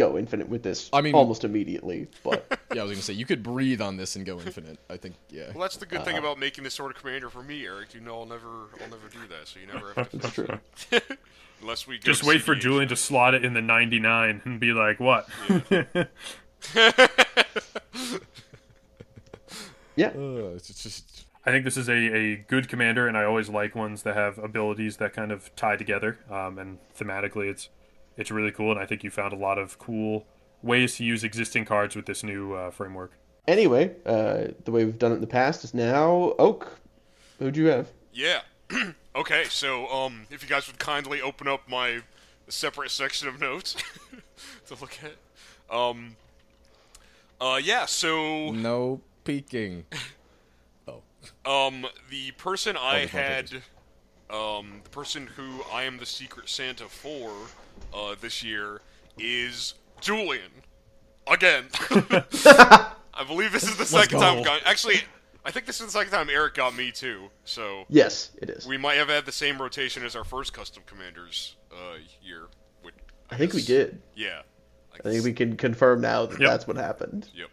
go 0.00 0.16
infinite 0.18 0.48
with 0.48 0.62
this 0.62 0.88
I 0.92 1.00
mean- 1.00 1.14
almost 1.14 1.44
immediately, 1.44 2.08
but 2.24 2.46
Yeah, 2.74 2.82
I 2.82 2.84
was 2.84 2.92
gonna 2.92 3.02
say 3.02 3.14
you 3.14 3.26
could 3.26 3.42
breathe 3.42 3.80
on 3.80 3.96
this 3.96 4.14
and 4.16 4.24
go 4.24 4.38
infinite. 4.40 4.78
I 4.88 4.96
think, 4.96 5.16
yeah. 5.28 5.50
Well, 5.52 5.62
that's 5.62 5.76
the 5.76 5.86
good 5.86 6.04
thing 6.04 6.16
about 6.16 6.38
making 6.38 6.62
this 6.62 6.74
sort 6.74 6.94
of 6.94 7.02
commander 7.02 7.28
for 7.28 7.42
me, 7.42 7.66
Eric. 7.66 7.94
You 7.94 8.00
know, 8.00 8.20
I'll 8.20 8.26
never, 8.26 8.68
I'll 8.80 8.88
never 8.88 9.08
do 9.10 9.18
that. 9.28 9.48
So 9.48 9.58
you 9.58 9.66
never 9.66 9.92
have 9.94 10.10
to. 10.10 10.16
it's 10.18 10.32
true. 10.32 10.58
Unless 11.60 11.86
we 11.86 11.98
Just 11.98 12.22
to 12.22 12.28
wait 12.28 12.42
for 12.42 12.54
Julian 12.54 12.88
to 12.88 12.96
slot 12.96 13.34
it 13.34 13.44
in 13.44 13.54
the 13.54 13.60
99 13.60 14.42
and 14.44 14.60
be 14.60 14.72
like, 14.72 14.98
what? 15.00 15.28
Yeah. 19.96 20.08
Uh, 20.08 20.54
it's 20.54 20.82
just 20.82 21.26
I 21.44 21.50
think 21.50 21.64
this 21.64 21.76
is 21.76 21.88
a, 21.88 21.92
a 21.92 22.36
good 22.36 22.68
commander, 22.68 23.08
and 23.08 23.16
I 23.16 23.24
always 23.24 23.48
like 23.48 23.74
ones 23.74 24.02
that 24.04 24.14
have 24.14 24.38
abilities 24.38 24.98
that 24.98 25.12
kind 25.12 25.32
of 25.32 25.54
tie 25.56 25.76
together. 25.76 26.18
Um, 26.30 26.58
and 26.58 26.78
thematically, 26.98 27.50
it's 27.50 27.68
it's 28.20 28.30
really 28.30 28.52
cool. 28.52 28.70
And 28.70 28.80
I 28.80 28.86
think 28.86 29.02
you 29.02 29.10
found 29.10 29.32
a 29.32 29.36
lot 29.36 29.58
of 29.58 29.78
cool 29.78 30.26
ways 30.62 30.96
to 30.96 31.04
use 31.04 31.24
existing 31.24 31.64
cards 31.64 31.96
with 31.96 32.06
this 32.06 32.22
new 32.22 32.54
uh, 32.54 32.70
framework. 32.70 33.12
Anyway, 33.48 33.94
uh, 34.06 34.48
the 34.64 34.70
way 34.70 34.84
we've 34.84 34.98
done 34.98 35.12
it 35.12 35.16
in 35.16 35.20
the 35.20 35.26
past 35.26 35.64
is 35.64 35.74
now 35.74 36.34
Oak. 36.38 36.78
Who'd 37.38 37.56
you 37.56 37.66
have? 37.66 37.88
Yeah. 38.12 38.42
okay, 39.16 39.44
so 39.48 39.88
um, 39.88 40.26
if 40.30 40.42
you 40.42 40.48
guys 40.48 40.66
would 40.66 40.78
kindly 40.78 41.20
open 41.20 41.48
up 41.48 41.68
my 41.68 42.00
separate 42.48 42.90
section 42.90 43.28
of 43.28 43.40
notes 43.40 43.76
to 44.66 44.74
look 44.80 44.98
at. 45.02 45.74
Um. 45.74 46.16
Uh, 47.40 47.58
yeah. 47.62 47.86
So 47.86 48.50
no 48.52 49.00
peeking. 49.24 49.84
Oh, 50.88 51.02
um, 51.44 51.86
the 52.08 52.30
person 52.32 52.76
I 52.76 53.06
there's 53.06 53.10
had, 53.10 53.52
um, 54.30 54.80
the 54.82 54.90
person 54.90 55.26
who 55.26 55.62
I 55.72 55.82
am 55.82 55.98
the 55.98 56.06
Secret 56.06 56.48
Santa 56.48 56.84
for, 56.84 57.30
uh, 57.94 58.14
this 58.20 58.42
year 58.42 58.80
is 59.18 59.74
Julian. 60.00 60.50
Again. 61.26 61.66
I 61.90 63.24
believe 63.26 63.52
this 63.52 63.64
is 63.64 63.76
the 63.76 63.84
second 63.84 64.18
time. 64.20 64.36
go. 64.36 64.38
I've 64.40 64.44
got, 64.44 64.62
actually, 64.64 65.00
I 65.44 65.50
think 65.50 65.66
this 65.66 65.80
is 65.80 65.86
the 65.86 65.92
second 65.92 66.12
time 66.12 66.30
Eric 66.30 66.54
got 66.54 66.74
me 66.74 66.90
too. 66.90 67.28
So 67.44 67.84
Yes, 67.88 68.30
it 68.40 68.48
is. 68.50 68.66
we 68.66 68.76
might 68.78 68.94
have 68.94 69.08
had 69.08 69.26
the 69.26 69.32
same 69.32 69.60
rotation 69.60 70.04
as 70.04 70.16
our 70.16 70.24
first 70.24 70.52
custom 70.52 70.82
commanders 70.86 71.56
uh, 71.72 71.96
year. 72.22 72.46
Which, 72.82 72.94
I 73.30 73.36
think 73.36 73.52
we 73.52 73.62
did. 73.62 74.00
Yeah. 74.14 74.42
I 75.04 75.08
think 75.08 75.24
we 75.24 75.32
can 75.32 75.56
confirm 75.56 76.00
now 76.00 76.26
that 76.26 76.40
Yep. 76.40 76.50
that's 76.50 76.66
what 76.66 76.76
happened. 76.76 77.28
Yep. 77.34 77.48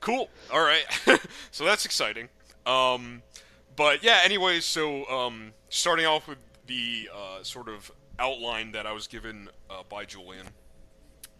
Cool. 0.00 0.28
All 0.52 0.62
right. 0.62 0.84
so 1.50 1.64
that's 1.64 1.84
exciting. 1.84 2.28
Um, 2.66 3.22
but 3.76 4.02
yeah. 4.02 4.20
Anyways, 4.24 4.64
so 4.64 5.06
um, 5.08 5.52
starting 5.68 6.06
off 6.06 6.26
with 6.28 6.38
the 6.66 7.08
uh, 7.14 7.42
sort 7.42 7.68
of 7.68 7.90
outline 8.20 8.72
that 8.72 8.86
I 8.86 8.92
was 8.92 9.06
given 9.06 9.48
uh, 9.68 9.82
by 9.88 10.04
Julian 10.04 10.46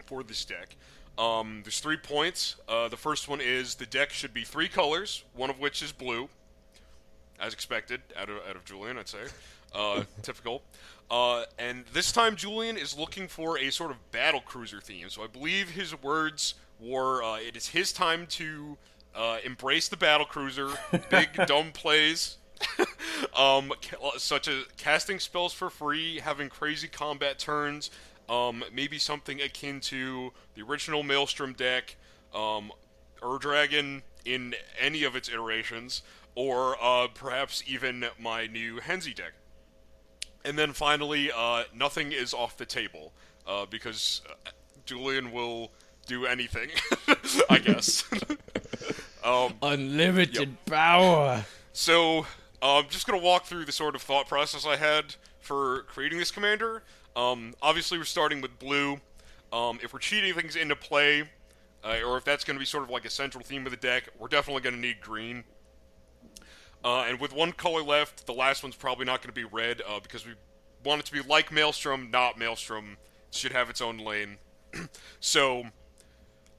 for 0.07 0.23
this 0.23 0.45
deck. 0.45 0.77
Um, 1.19 1.61
there's 1.65 1.81
three 1.81 1.99
points. 1.99 2.57
Uh, 2.69 2.89
the 2.89 2.97
first 2.97 3.29
one 3.29 3.41
is 3.41 3.75
the 3.75 3.87
deck 3.87 4.11
should 4.11 4.33
be 4.33 4.43
three 4.43 4.69
colors, 4.69 5.25
one 5.35 5.51
of 5.51 5.61
which 5.61 5.83
is 5.83 5.93
blue, 5.93 6.29
as 7.39 7.53
expected 7.53 8.01
out 8.17 8.31
of 8.31 8.39
out 8.49 8.57
of 8.57 8.65
Julian, 8.65 8.99
I'd 8.99 9.09
say. 9.09 9.25
Uh, 9.75 10.05
typical. 10.23 10.63
Uh, 11.11 11.45
and 11.59 11.85
this 11.93 12.13
time, 12.13 12.37
Julian 12.37 12.77
is 12.77 12.97
looking 12.97 13.29
for 13.29 13.59
a 13.59 13.71
sort 13.71 13.91
of 13.91 14.13
battle 14.13 14.41
cruiser 14.41 14.81
theme. 14.81 15.11
So 15.11 15.23
I 15.23 15.27
believe 15.27 15.71
his 15.71 16.01
words 16.01 16.55
were, 16.79 17.23
uh, 17.23 17.37
"It 17.37 17.57
is 17.57 17.69
his 17.69 17.93
time 17.93 18.27
to 18.29 18.79
uh, 19.15 19.39
embrace 19.45 19.89
the 19.89 19.97
battle 19.97 20.27
cruiser, 20.27 20.71
big 21.11 21.35
dumb 21.47 21.73
plays." 21.73 22.39
um, 23.37 23.73
such 24.17 24.49
as 24.49 24.65
casting 24.77 25.19
spells 25.19 25.53
for 25.53 25.71
free, 25.71 26.21
having 26.21 26.49
crazy 26.49 26.89
combat 26.89 27.39
turns, 27.39 27.91
um, 28.29 28.65
maybe 28.73 28.99
something 28.99 29.41
akin 29.41 29.81
to 29.81 30.33
the 30.55 30.63
original 30.63 31.03
Maelstrom 31.03 31.53
deck, 31.53 31.97
um, 32.35 32.71
Ur-Dragon 33.23 34.03
in 34.25 34.55
any 34.79 35.05
of 35.05 35.17
its 35.17 35.29
iterations, 35.29 36.03
or 36.35 36.77
uh, 36.83 37.09
perhaps 37.09 37.63
even 37.67 38.07
my 38.19 38.47
new 38.47 38.79
Henzie 38.79 39.15
deck. 39.15 39.33
And 40.45 40.59
then 40.59 40.73
finally, 40.73 41.31
uh, 41.35 41.65
nothing 41.75 42.13
is 42.13 42.33
off 42.33 42.57
the 42.57 42.65
table 42.65 43.13
uh, 43.47 43.67
because 43.67 44.23
uh, 44.29 44.51
Julian 44.87 45.33
will 45.33 45.71
do 46.07 46.27
anything, 46.27 46.71
I 47.51 47.59
guess. 47.59 48.05
um, 49.25 49.55
unlimited 49.63 50.57
power. 50.67 51.45
so, 51.73 52.21
uh, 52.21 52.25
I'm 52.63 52.89
just 52.89 53.07
gonna 53.07 53.23
walk 53.23 53.47
through 53.47 53.65
the 53.65 53.73
sort 53.73 53.95
of 53.95 54.03
thought 54.03 54.29
process 54.29 54.67
I 54.67 54.77
had 54.77 55.15
for 55.41 55.83
creating 55.85 56.19
this 56.19 56.31
commander. 56.31 56.83
Um, 57.17 57.55
obviously, 57.63 57.99
we're 57.99 58.05
starting 58.05 58.41
with 58.41 58.59
blue. 58.59 59.01
Um, 59.53 59.79
if 59.83 59.93
we're 59.93 59.99
cheating 59.99 60.35
things 60.35 60.57
into 60.57 60.77
play, 60.77 61.29
uh, 61.83 61.99
or 62.07 62.19
if 62.19 62.25
that's 62.25 62.45
gonna 62.45 62.59
be 62.59 62.65
sort 62.65 62.85
of 62.85 62.91
like 62.91 63.05
a 63.05 63.11
central 63.11 63.43
theme 63.43 63.65
of 63.67 63.71
the 63.71 63.79
deck, 63.79 64.09
we're 64.19 64.29
definitely 64.29 64.63
gonna 64.63 64.77
need 64.77 65.01
green. 65.01 65.45
Uh, 66.85 67.05
and 67.09 67.21
with 67.21 67.33
one 67.33 67.53
color 67.53 67.83
left, 67.83 68.27
the 68.27 68.33
last 68.33 68.63
one's 68.63 68.77
probably 68.77 69.05
not 69.05 69.23
gonna 69.23 69.33
be 69.33 69.45
red 69.45 69.83
uh, 69.89 70.01
because 70.01 70.27
we 70.27 70.33
want 70.85 71.01
it 71.01 71.07
to 71.07 71.13
be 71.13 71.21
like 71.23 71.51
Maelstrom, 71.51 72.11
not 72.11 72.39
Maelstrom. 72.39 72.97
It 73.29 73.35
should 73.35 73.53
have 73.53 73.71
its 73.71 73.81
own 73.81 73.99
lane. 73.99 74.39
so, 75.21 75.65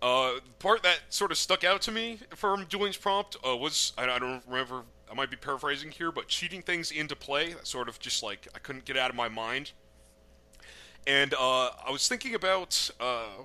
uh, 0.02 0.34
the 0.34 0.52
part 0.60 0.82
that 0.84 1.00
sort 1.10 1.32
of 1.32 1.38
stuck 1.38 1.64
out 1.64 1.82
to 1.84 1.92
me 1.92 2.20
from 2.36 2.66
Julian's 2.68 2.98
prompt 2.98 3.38
uh, 3.48 3.56
was 3.56 3.94
I, 3.98 4.04
I 4.10 4.20
don't 4.20 4.44
remember. 4.48 4.84
I 5.12 5.14
might 5.14 5.30
be 5.30 5.36
paraphrasing 5.36 5.92
here, 5.92 6.10
but 6.10 6.30
cheating 6.30 6.62
things 6.62 6.90
into 6.90 7.18
play, 7.18 7.56
sort 7.64 7.90
of 7.90 8.00
just 8.00 8.24
like 8.24 8.48
I 8.56 8.60
couldn't 8.60 8.86
get 8.86 8.96
out 8.96 9.10
of 9.10 9.16
my 9.16 9.28
mind. 9.28 9.72
And 11.06 11.34
uh, 11.34 11.72
I 11.86 11.92
was 11.92 12.08
thinking 12.08 12.34
about 12.34 12.90
uh, 12.98 13.44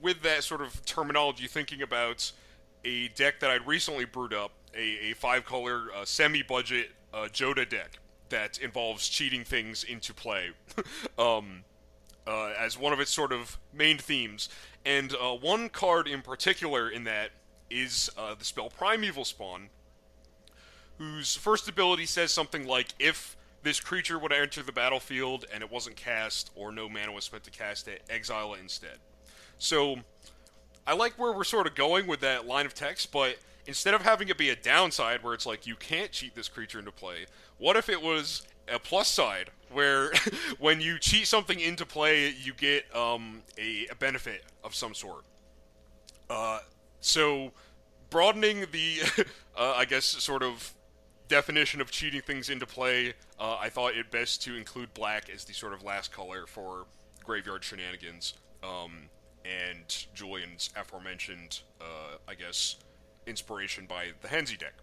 with 0.00 0.22
that 0.22 0.42
sort 0.42 0.60
of 0.60 0.84
terminology, 0.84 1.46
thinking 1.46 1.82
about 1.82 2.32
a 2.84 3.08
deck 3.08 3.38
that 3.40 3.50
I'd 3.50 3.64
recently 3.64 4.06
brewed 4.06 4.34
up, 4.34 4.50
a, 4.74 5.10
a 5.10 5.12
five 5.14 5.44
color 5.44 5.84
uh, 5.94 6.04
semi 6.04 6.42
budget 6.42 6.90
uh, 7.14 7.28
Jodah 7.32 7.68
deck 7.68 8.00
that 8.30 8.58
involves 8.58 9.08
cheating 9.08 9.44
things 9.44 9.84
into 9.84 10.12
play. 10.12 10.50
um, 11.18 11.62
uh, 12.26 12.52
as 12.58 12.78
one 12.78 12.92
of 12.92 12.98
its 12.98 13.10
sort 13.10 13.32
of 13.32 13.58
main 13.72 13.98
themes. 13.98 14.48
And 14.84 15.14
uh, 15.14 15.34
one 15.34 15.68
card 15.68 16.08
in 16.08 16.22
particular 16.22 16.88
in 16.88 17.04
that 17.04 17.30
is 17.70 18.10
the 18.16 18.44
spell 18.44 18.68
Primeval 18.70 19.24
Spawn, 19.24 19.70
whose 20.98 21.34
first 21.34 21.68
ability 21.68 22.06
says 22.06 22.32
something 22.32 22.66
like 22.66 22.88
if 22.98 23.36
this 23.62 23.80
creature 23.80 24.18
would 24.18 24.32
enter 24.32 24.62
the 24.62 24.72
battlefield 24.72 25.44
and 25.52 25.62
it 25.62 25.70
wasn't 25.70 25.96
cast 25.96 26.50
or 26.54 26.72
no 26.72 26.88
mana 26.88 27.12
was 27.12 27.24
spent 27.24 27.44
to 27.44 27.50
cast 27.50 27.88
it, 27.88 28.02
exile 28.10 28.54
it 28.54 28.60
instead. 28.60 28.98
So 29.58 29.96
I 30.86 30.94
like 30.94 31.18
where 31.18 31.32
we're 31.32 31.44
sort 31.44 31.66
of 31.66 31.74
going 31.74 32.06
with 32.06 32.20
that 32.20 32.46
line 32.46 32.66
of 32.66 32.74
text, 32.74 33.12
but 33.12 33.36
instead 33.66 33.94
of 33.94 34.02
having 34.02 34.28
it 34.28 34.36
be 34.36 34.50
a 34.50 34.56
downside 34.56 35.22
where 35.22 35.34
it's 35.34 35.46
like 35.46 35.66
you 35.66 35.76
can't 35.76 36.10
cheat 36.10 36.34
this 36.34 36.48
creature 36.48 36.78
into 36.78 36.90
play, 36.90 37.26
what 37.58 37.76
if 37.76 37.88
it 37.88 38.02
was 38.02 38.42
a 38.72 38.78
plus 38.78 39.08
side 39.08 39.50
where 39.70 40.12
when 40.58 40.80
you 40.80 40.98
cheat 40.98 41.26
something 41.26 41.60
into 41.60 41.86
play, 41.86 42.30
you 42.30 42.52
get 42.52 42.84
um, 42.94 43.42
a, 43.56 43.86
a 43.90 43.94
benefit 43.94 44.44
of 44.64 44.74
some 44.74 44.94
sort? 44.94 45.24
Uh, 46.28 46.58
so 47.00 47.52
broadening 48.10 48.66
the, 48.72 49.00
uh, 49.56 49.74
I 49.76 49.84
guess, 49.84 50.04
sort 50.04 50.42
of 50.42 50.74
definition 51.28 51.80
of 51.80 51.90
cheating 51.90 52.20
things 52.20 52.50
into 52.50 52.66
play, 52.66 53.14
uh, 53.38 53.56
I 53.60 53.68
thought 53.68 53.94
it 53.94 54.10
best 54.10 54.42
to 54.42 54.56
include 54.56 54.92
black 54.94 55.30
as 55.30 55.44
the 55.44 55.52
sort 55.52 55.72
of 55.72 55.82
last 55.82 56.12
color 56.12 56.46
for 56.46 56.86
graveyard 57.24 57.64
shenanigans. 57.64 58.34
Um, 58.62 59.08
and 59.44 60.06
Julian's 60.14 60.70
aforementioned, 60.76 61.60
uh, 61.80 62.16
I 62.28 62.34
guess, 62.34 62.76
inspiration 63.26 63.86
by 63.86 64.08
the 64.20 64.28
Henzie 64.28 64.56
deck. 64.56 64.74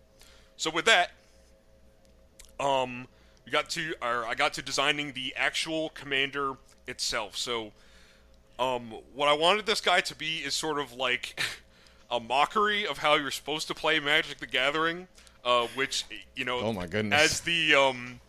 So 0.58 0.70
with 0.70 0.86
that, 0.86 1.12
um, 2.60 3.08
we 3.46 3.52
got 3.52 3.70
to, 3.72 3.96
or 4.02 4.26
I 4.26 4.36
got 4.36 4.54
to 4.54 4.62
designing 4.62 5.14
the 5.14 5.34
actual 5.38 5.90
commander 5.90 6.54
itself. 6.88 7.38
So, 7.38 7.72
um, 8.58 8.94
what 9.16 9.30
I 9.30 9.34
wanted 9.34 9.66
this 9.66 9.80
guy 9.80 10.02
to 10.02 10.16
be 10.16 10.40
is 10.40 10.54
sort 10.54 10.80
of 10.80 10.94
like 10.94 11.42
a 12.12 12.20
mockery 12.20 12.86
of 12.86 12.98
how 12.98 13.16
you're 13.16 13.32
supposed 13.32 13.68
to 13.70 13.74
play 13.74 14.00
Magic 14.00 14.40
the 14.40 14.48
Gathering, 14.48 15.08
uh, 15.46 15.68
which 15.76 16.06
you 16.36 16.46
know, 16.46 16.60
Oh 16.60 16.74
my 16.74 16.88
goodness. 16.88 17.22
as 17.22 17.40
the 17.42 17.76
um, 17.76 18.20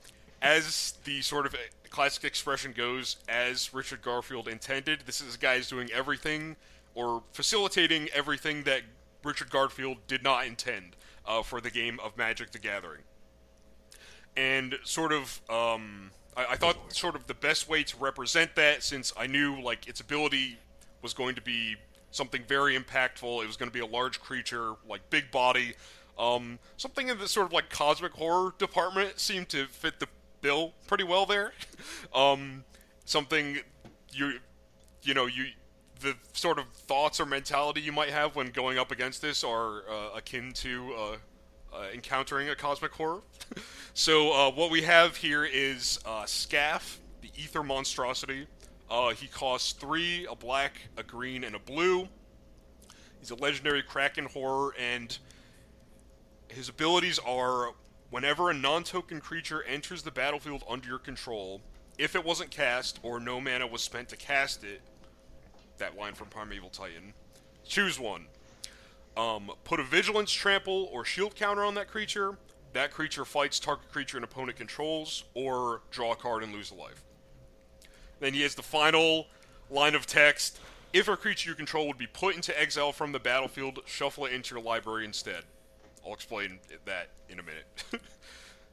as 0.42 0.94
the 1.04 1.20
sort 1.22 1.46
of 1.46 1.54
classic 1.90 2.24
expression 2.24 2.72
goes, 2.72 3.16
as 3.28 3.74
Richard 3.74 4.00
Garfield 4.02 4.48
intended. 4.48 5.00
This 5.06 5.20
is 5.20 5.34
a 5.34 5.38
guy 5.38 5.56
who's 5.56 5.68
doing 5.68 5.90
everything 5.92 6.56
or 6.94 7.22
facilitating 7.32 8.08
everything 8.14 8.62
that 8.64 8.82
Richard 9.24 9.50
Garfield 9.50 9.98
did 10.06 10.22
not 10.22 10.46
intend 10.46 10.96
uh, 11.26 11.42
for 11.42 11.60
the 11.60 11.70
game 11.70 11.98
of 12.02 12.16
Magic: 12.16 12.52
The 12.52 12.58
Gathering. 12.58 13.02
And 14.36 14.78
sort 14.84 15.12
of, 15.12 15.40
um, 15.50 16.10
I, 16.36 16.46
I 16.50 16.56
thought 16.56 16.76
sort 16.94 17.16
of 17.16 17.26
the 17.26 17.34
best 17.34 17.68
way 17.68 17.82
to 17.82 17.96
represent 17.98 18.54
that, 18.54 18.82
since 18.82 19.12
I 19.16 19.26
knew 19.26 19.60
like 19.60 19.88
its 19.88 20.00
ability 20.00 20.56
was 21.02 21.12
going 21.12 21.34
to 21.34 21.42
be 21.42 21.76
something 22.12 22.42
very 22.46 22.78
impactful. 22.78 23.42
It 23.42 23.46
was 23.46 23.56
going 23.56 23.68
to 23.68 23.72
be 23.74 23.80
a 23.80 23.86
large 23.86 24.20
creature, 24.20 24.74
like 24.88 25.08
big 25.10 25.30
body. 25.30 25.74
Um, 26.20 26.58
something 26.76 27.08
in 27.08 27.18
the 27.18 27.26
sort 27.26 27.46
of 27.46 27.52
like 27.52 27.70
cosmic 27.70 28.12
horror 28.12 28.54
department 28.58 29.18
seemed 29.18 29.48
to 29.50 29.66
fit 29.66 30.00
the 30.00 30.06
bill 30.42 30.74
pretty 30.86 31.04
well 31.04 31.24
there. 31.24 31.52
um, 32.14 32.64
something 33.06 33.58
you 34.12 34.38
you 35.02 35.14
know 35.14 35.26
you 35.26 35.46
the 36.00 36.14
sort 36.32 36.58
of 36.58 36.66
thoughts 36.68 37.20
or 37.20 37.26
mentality 37.26 37.80
you 37.80 37.92
might 37.92 38.10
have 38.10 38.36
when 38.36 38.50
going 38.50 38.78
up 38.78 38.90
against 38.90 39.22
this 39.22 39.44
are 39.44 39.82
uh, 39.90 40.16
akin 40.16 40.52
to 40.52 40.94
uh, 40.94 41.16
uh, 41.74 41.86
encountering 41.92 42.48
a 42.48 42.54
cosmic 42.54 42.92
horror. 42.92 43.20
so 43.94 44.32
uh, 44.32 44.50
what 44.50 44.70
we 44.70 44.82
have 44.82 45.16
here 45.16 45.44
is 45.44 45.98
uh, 46.04 46.24
Skaaf, 46.24 46.98
the 47.22 47.30
Aether 47.42 47.62
monstrosity. 47.62 48.46
Uh, 48.90 49.10
he 49.10 49.26
costs 49.26 49.72
three: 49.72 50.26
a 50.30 50.34
black, 50.34 50.80
a 50.98 51.02
green, 51.02 51.44
and 51.44 51.54
a 51.54 51.60
blue. 51.60 52.08
He's 53.20 53.30
a 53.30 53.36
legendary 53.36 53.82
Kraken 53.82 54.26
horror, 54.26 54.74
and 54.78 55.16
his 56.50 56.68
abilities 56.68 57.18
are 57.20 57.72
whenever 58.10 58.50
a 58.50 58.54
non-token 58.54 59.20
creature 59.20 59.62
enters 59.62 60.02
the 60.02 60.10
battlefield 60.10 60.64
under 60.68 60.88
your 60.88 60.98
control, 60.98 61.60
if 61.98 62.14
it 62.14 62.24
wasn't 62.24 62.50
cast 62.50 62.98
or 63.02 63.20
no 63.20 63.40
mana 63.40 63.66
was 63.66 63.82
spent 63.82 64.08
to 64.08 64.16
cast 64.16 64.64
it, 64.64 64.80
that 65.78 65.96
line 65.96 66.14
from 66.14 66.28
Primeval 66.28 66.70
Titan, 66.70 67.14
choose 67.64 67.98
one. 67.98 68.26
Um, 69.16 69.50
put 69.64 69.80
a 69.80 69.84
Vigilance, 69.84 70.32
Trample, 70.32 70.88
or 70.92 71.04
Shield 71.04 71.34
counter 71.34 71.64
on 71.64 71.74
that 71.74 71.88
creature. 71.88 72.36
That 72.72 72.92
creature 72.92 73.24
fights 73.24 73.58
target 73.58 73.90
creature 73.90 74.16
an 74.16 74.24
opponent 74.24 74.56
controls, 74.56 75.24
or 75.34 75.82
draw 75.90 76.12
a 76.12 76.16
card 76.16 76.42
and 76.42 76.52
lose 76.52 76.70
a 76.70 76.74
life. 76.74 77.02
Then 78.20 78.34
he 78.34 78.42
has 78.42 78.54
the 78.54 78.62
final 78.62 79.26
line 79.70 79.94
of 79.94 80.06
text. 80.06 80.60
If 80.92 81.08
a 81.08 81.16
creature 81.16 81.50
you 81.50 81.56
control 81.56 81.86
would 81.88 81.98
be 81.98 82.06
put 82.06 82.34
into 82.34 82.58
exile 82.60 82.92
from 82.92 83.12
the 83.12 83.18
battlefield, 83.18 83.80
shuffle 83.86 84.26
it 84.26 84.32
into 84.32 84.54
your 84.54 84.64
library 84.64 85.04
instead. 85.04 85.44
I'll 86.04 86.14
explain 86.14 86.58
that 86.84 87.08
in 87.28 87.38
a 87.38 87.42
minute. 87.42 87.66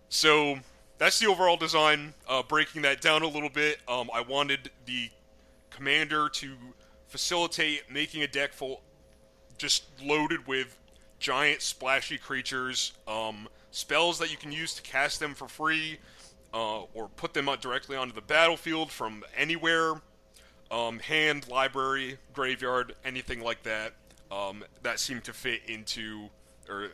so 0.10 0.60
that's 0.98 1.20
the 1.20 1.28
overall 1.28 1.58
design. 1.58 2.14
Uh, 2.28 2.44
breaking 2.44 2.82
that 2.84 3.02
down 3.02 3.22
a 3.24 3.28
little 3.28 3.50
bit, 3.50 3.80
um, 3.88 4.10
I 4.14 4.22
wanted 4.22 4.72
the 4.86 5.10
commander 5.70 6.30
to 6.30 6.56
facilitate 7.08 7.92
making 7.92 8.24
a 8.24 8.28
deck 8.28 8.54
full, 8.54 8.82
just 9.58 9.86
loaded 10.04 10.48
with 10.48 10.78
giant 11.20 11.62
splashy 11.62 12.18
creatures, 12.18 12.94
um, 13.08 13.48
spells 13.72 14.20
that 14.20 14.32
you 14.32 14.38
can 14.38 14.52
use 14.52 14.74
to 14.76 14.82
cast 14.82 15.20
them 15.20 15.34
for 15.34 15.48
free, 15.48 16.00
uh, 16.54 16.82
or 16.94 17.10
put 17.10 17.34
them 17.34 17.50
out 17.50 17.62
directly 17.62 17.96
onto 17.96 18.14
the 18.14 18.22
battlefield 18.22 18.92
from 18.92 19.24
anywhere. 19.36 19.94
Um, 20.70 21.00
hand, 21.00 21.48
library, 21.48 22.18
graveyard, 22.34 22.96
anything 23.06 23.42
like 23.42 23.64
that. 23.64 23.94
Um, 24.32 24.64
that 24.84 25.00
seemed 25.00 25.24
to 25.26 25.34
fit 25.34 25.62
into, 25.68 26.30
or 26.68 26.90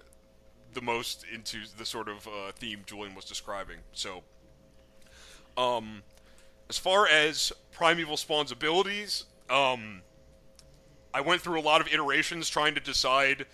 the 0.73 0.81
most 0.81 1.25
into 1.31 1.59
the 1.77 1.86
sort 1.86 2.09
of 2.09 2.27
uh, 2.27 2.51
theme 2.55 2.81
Julian 2.86 3.15
was 3.15 3.25
describing. 3.25 3.77
So, 3.93 4.23
um, 5.57 6.03
as 6.69 6.77
far 6.77 7.07
as 7.07 7.51
Primeval 7.71 8.17
Spawn's 8.17 8.51
abilities, 8.51 9.25
um, 9.49 10.01
I 11.13 11.21
went 11.21 11.41
through 11.41 11.59
a 11.59 11.62
lot 11.62 11.81
of 11.81 11.88
iterations 11.88 12.49
trying 12.49 12.75
to 12.75 12.81
decide 12.81 13.45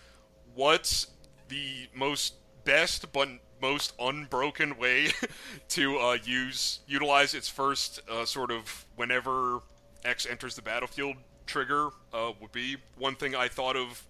what's 0.56 1.08
the 1.50 1.88
most 1.94 2.36
best 2.64 3.12
but 3.12 3.28
most 3.62 3.94
unbroken 4.00 4.78
way 4.78 5.08
to 5.70 5.98
uh, 5.98 6.18
use 6.24 6.80
utilize 6.88 7.34
its 7.34 7.50
first 7.50 8.02
uh, 8.10 8.26
sort 8.26 8.52
of 8.52 8.86
whenever 8.96 9.60
X 10.06 10.26
enters 10.26 10.56
the 10.56 10.62
battlefield 10.62 11.18
trigger 11.46 11.90
uh, 12.14 12.32
would 12.40 12.52
be. 12.52 12.78
One 12.98 13.16
thing 13.16 13.36
I 13.36 13.48
thought 13.48 13.76
of 13.76 14.06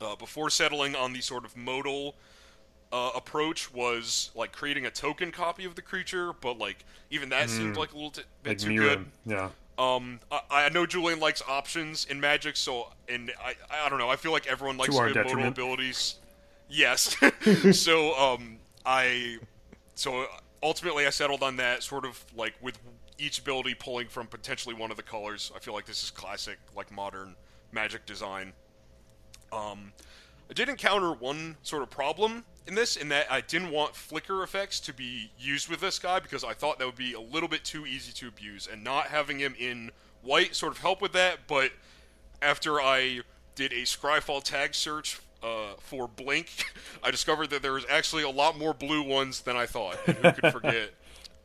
uh, 0.00 0.16
before 0.16 0.50
settling 0.50 0.94
on 0.96 1.12
the 1.12 1.20
sort 1.20 1.44
of 1.44 1.56
modal 1.56 2.14
uh, 2.92 3.10
approach 3.14 3.72
was 3.72 4.30
like 4.34 4.52
creating 4.52 4.86
a 4.86 4.90
token 4.90 5.30
copy 5.30 5.64
of 5.64 5.74
the 5.74 5.82
creature, 5.82 6.32
but 6.40 6.58
like 6.58 6.84
even 7.10 7.28
that 7.30 7.50
seemed 7.50 7.76
like 7.76 7.92
a 7.92 7.94
little 7.94 8.10
t- 8.10 8.22
bit 8.42 8.50
Like 8.50 8.58
too 8.58 8.68
mirror. 8.70 8.96
good. 8.96 9.06
Yeah. 9.26 9.50
Um, 9.78 10.20
I, 10.32 10.40
I 10.50 10.68
know 10.70 10.86
Julian 10.86 11.20
likes 11.20 11.42
options 11.46 12.04
in 12.06 12.18
Magic, 12.20 12.56
so 12.56 12.92
and 13.08 13.30
I 13.42 13.54
I 13.70 13.88
don't 13.88 13.98
know. 13.98 14.08
I 14.08 14.16
feel 14.16 14.32
like 14.32 14.46
everyone 14.46 14.76
likes 14.76 14.96
good 14.98 15.14
modal 15.14 15.46
abilities. 15.46 16.16
Yes. 16.68 17.16
so 17.72 18.14
um, 18.18 18.58
I 18.84 19.38
so 19.94 20.26
ultimately 20.62 21.06
I 21.06 21.10
settled 21.10 21.42
on 21.42 21.56
that 21.56 21.82
sort 21.82 22.04
of 22.04 22.24
like 22.34 22.54
with 22.60 22.78
each 23.18 23.38
ability 23.40 23.74
pulling 23.74 24.08
from 24.08 24.26
potentially 24.28 24.74
one 24.74 24.90
of 24.90 24.96
the 24.96 25.02
colors. 25.02 25.52
I 25.54 25.58
feel 25.58 25.74
like 25.74 25.86
this 25.86 26.02
is 26.02 26.10
classic 26.10 26.58
like 26.74 26.90
modern 26.90 27.34
Magic 27.70 28.06
design. 28.06 28.54
Um, 29.52 29.92
I 30.50 30.54
did 30.54 30.68
encounter 30.68 31.12
one 31.12 31.56
sort 31.62 31.82
of 31.82 31.90
problem 31.90 32.44
in 32.66 32.74
this, 32.74 32.96
in 32.96 33.08
that 33.08 33.30
I 33.30 33.40
didn't 33.40 33.70
want 33.70 33.94
flicker 33.94 34.42
effects 34.42 34.80
to 34.80 34.92
be 34.94 35.30
used 35.38 35.68
with 35.68 35.80
this 35.80 35.98
guy 35.98 36.20
because 36.20 36.44
I 36.44 36.52
thought 36.54 36.78
that 36.78 36.86
would 36.86 36.96
be 36.96 37.12
a 37.14 37.20
little 37.20 37.48
bit 37.48 37.64
too 37.64 37.86
easy 37.86 38.12
to 38.12 38.28
abuse, 38.28 38.66
and 38.70 38.82
not 38.84 39.08
having 39.08 39.38
him 39.38 39.54
in 39.58 39.90
white 40.22 40.54
sort 40.54 40.72
of 40.72 40.78
helped 40.78 41.02
with 41.02 41.12
that. 41.12 41.40
But 41.46 41.72
after 42.42 42.80
I 42.80 43.20
did 43.54 43.72
a 43.72 43.82
Scryfall 43.82 44.42
tag 44.42 44.74
search 44.74 45.18
uh, 45.42 45.74
for 45.80 46.08
Blink, 46.08 46.64
I 47.02 47.10
discovered 47.10 47.50
that 47.50 47.62
there 47.62 47.72
was 47.72 47.84
actually 47.90 48.22
a 48.22 48.30
lot 48.30 48.58
more 48.58 48.72
blue 48.74 49.02
ones 49.02 49.40
than 49.42 49.56
I 49.56 49.66
thought. 49.66 49.96
And 50.06 50.16
who 50.16 50.32
could 50.32 50.52
forget? 50.52 50.90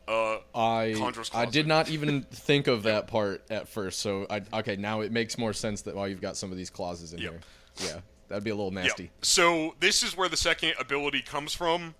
Uh, 0.06 0.36
I 0.54 0.94
I 1.32 1.46
did 1.46 1.66
not 1.66 1.88
even 1.88 2.22
think 2.30 2.66
of 2.66 2.82
that 2.82 3.06
part 3.06 3.42
at 3.48 3.68
first. 3.68 4.00
So 4.00 4.26
I 4.28 4.42
okay 4.52 4.76
now 4.76 5.00
it 5.00 5.10
makes 5.10 5.38
more 5.38 5.54
sense 5.54 5.80
that 5.80 5.96
why 5.96 6.08
you've 6.08 6.20
got 6.20 6.36
some 6.36 6.50
of 6.50 6.58
these 6.58 6.68
clauses 6.68 7.14
in 7.14 7.20
Yep. 7.20 7.30
here. 7.32 7.40
Yeah, 7.76 8.00
that'd 8.28 8.44
be 8.44 8.50
a 8.50 8.54
little 8.54 8.70
nasty. 8.70 9.04
Yeah. 9.04 9.08
So 9.22 9.74
this 9.80 10.02
is 10.02 10.16
where 10.16 10.28
the 10.28 10.36
second 10.36 10.74
ability 10.78 11.22
comes 11.22 11.54
from. 11.54 11.94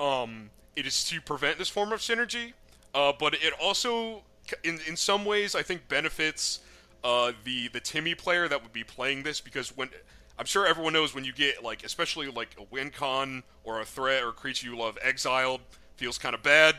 Um, 0.00 0.50
it 0.76 0.86
is 0.86 1.04
to 1.04 1.20
prevent 1.20 1.58
this 1.58 1.68
form 1.68 1.92
of 1.92 2.00
synergy, 2.00 2.54
uh, 2.94 3.12
but 3.18 3.34
it 3.34 3.52
also, 3.60 4.22
in 4.64 4.80
in 4.86 4.96
some 4.96 5.24
ways, 5.24 5.54
I 5.54 5.62
think 5.62 5.88
benefits 5.88 6.60
uh, 7.04 7.32
the 7.44 7.68
the 7.68 7.80
Timmy 7.80 8.14
player 8.14 8.48
that 8.48 8.62
would 8.62 8.72
be 8.72 8.84
playing 8.84 9.22
this 9.22 9.40
because 9.40 9.76
when 9.76 9.90
I'm 10.38 10.46
sure 10.46 10.66
everyone 10.66 10.92
knows 10.92 11.14
when 11.14 11.24
you 11.24 11.32
get 11.32 11.62
like 11.62 11.84
especially 11.84 12.28
like 12.28 12.56
a 12.58 12.64
win 12.70 12.90
con 12.90 13.42
or 13.64 13.80
a 13.80 13.84
threat 13.84 14.22
or 14.22 14.30
a 14.30 14.32
creature 14.32 14.66
you 14.66 14.76
love 14.76 14.98
exiled 15.02 15.60
feels 15.96 16.18
kind 16.18 16.34
of 16.34 16.42
bad. 16.42 16.76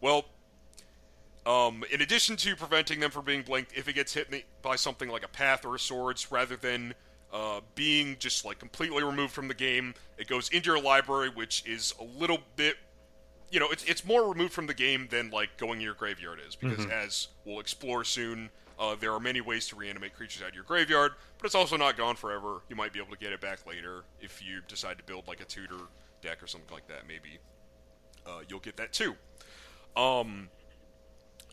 Well, 0.00 0.24
um, 1.44 1.84
in 1.90 2.00
addition 2.00 2.36
to 2.36 2.56
preventing 2.56 3.00
them 3.00 3.10
from 3.10 3.24
being 3.24 3.42
blinked, 3.42 3.72
if 3.76 3.88
it 3.88 3.94
gets 3.94 4.14
hit 4.14 4.32
by 4.62 4.76
something 4.76 5.08
like 5.08 5.24
a 5.24 5.28
path 5.28 5.64
or 5.64 5.74
a 5.74 5.78
swords, 5.78 6.30
rather 6.30 6.56
than 6.56 6.94
uh, 7.32 7.60
being 7.74 8.16
just 8.18 8.44
like 8.44 8.58
completely 8.58 9.02
removed 9.02 9.32
from 9.32 9.48
the 9.48 9.54
game, 9.54 9.94
it 10.18 10.28
goes 10.28 10.48
into 10.50 10.70
your 10.70 10.80
library, 10.80 11.30
which 11.30 11.64
is 11.66 11.94
a 12.00 12.04
little 12.04 12.38
bit, 12.56 12.76
you 13.50 13.60
know, 13.60 13.68
it's 13.70 13.84
it's 13.84 14.04
more 14.04 14.28
removed 14.28 14.52
from 14.52 14.66
the 14.66 14.74
game 14.74 15.08
than 15.10 15.30
like 15.30 15.56
going 15.56 15.78
in 15.78 15.80
your 15.80 15.94
graveyard 15.94 16.40
is, 16.46 16.56
because 16.56 16.86
as 16.86 17.28
we'll 17.44 17.60
explore 17.60 18.04
soon, 18.04 18.50
uh, 18.78 18.94
there 19.00 19.12
are 19.12 19.20
many 19.20 19.40
ways 19.40 19.66
to 19.68 19.76
reanimate 19.76 20.14
creatures 20.14 20.42
out 20.42 20.50
of 20.50 20.54
your 20.54 20.64
graveyard, 20.64 21.12
but 21.38 21.46
it's 21.46 21.54
also 21.54 21.76
not 21.76 21.96
gone 21.96 22.16
forever. 22.16 22.62
You 22.68 22.76
might 22.76 22.92
be 22.92 22.98
able 22.98 23.12
to 23.12 23.18
get 23.18 23.32
it 23.32 23.40
back 23.40 23.66
later 23.66 24.04
if 24.20 24.42
you 24.42 24.60
decide 24.68 24.98
to 24.98 25.04
build 25.04 25.26
like 25.28 25.40
a 25.40 25.44
tutor 25.44 25.76
deck 26.20 26.42
or 26.42 26.46
something 26.46 26.72
like 26.72 26.86
that. 26.88 27.06
Maybe 27.06 27.38
uh, 28.26 28.40
you'll 28.48 28.60
get 28.60 28.76
that 28.76 28.92
too. 28.92 29.14
Um, 29.96 30.48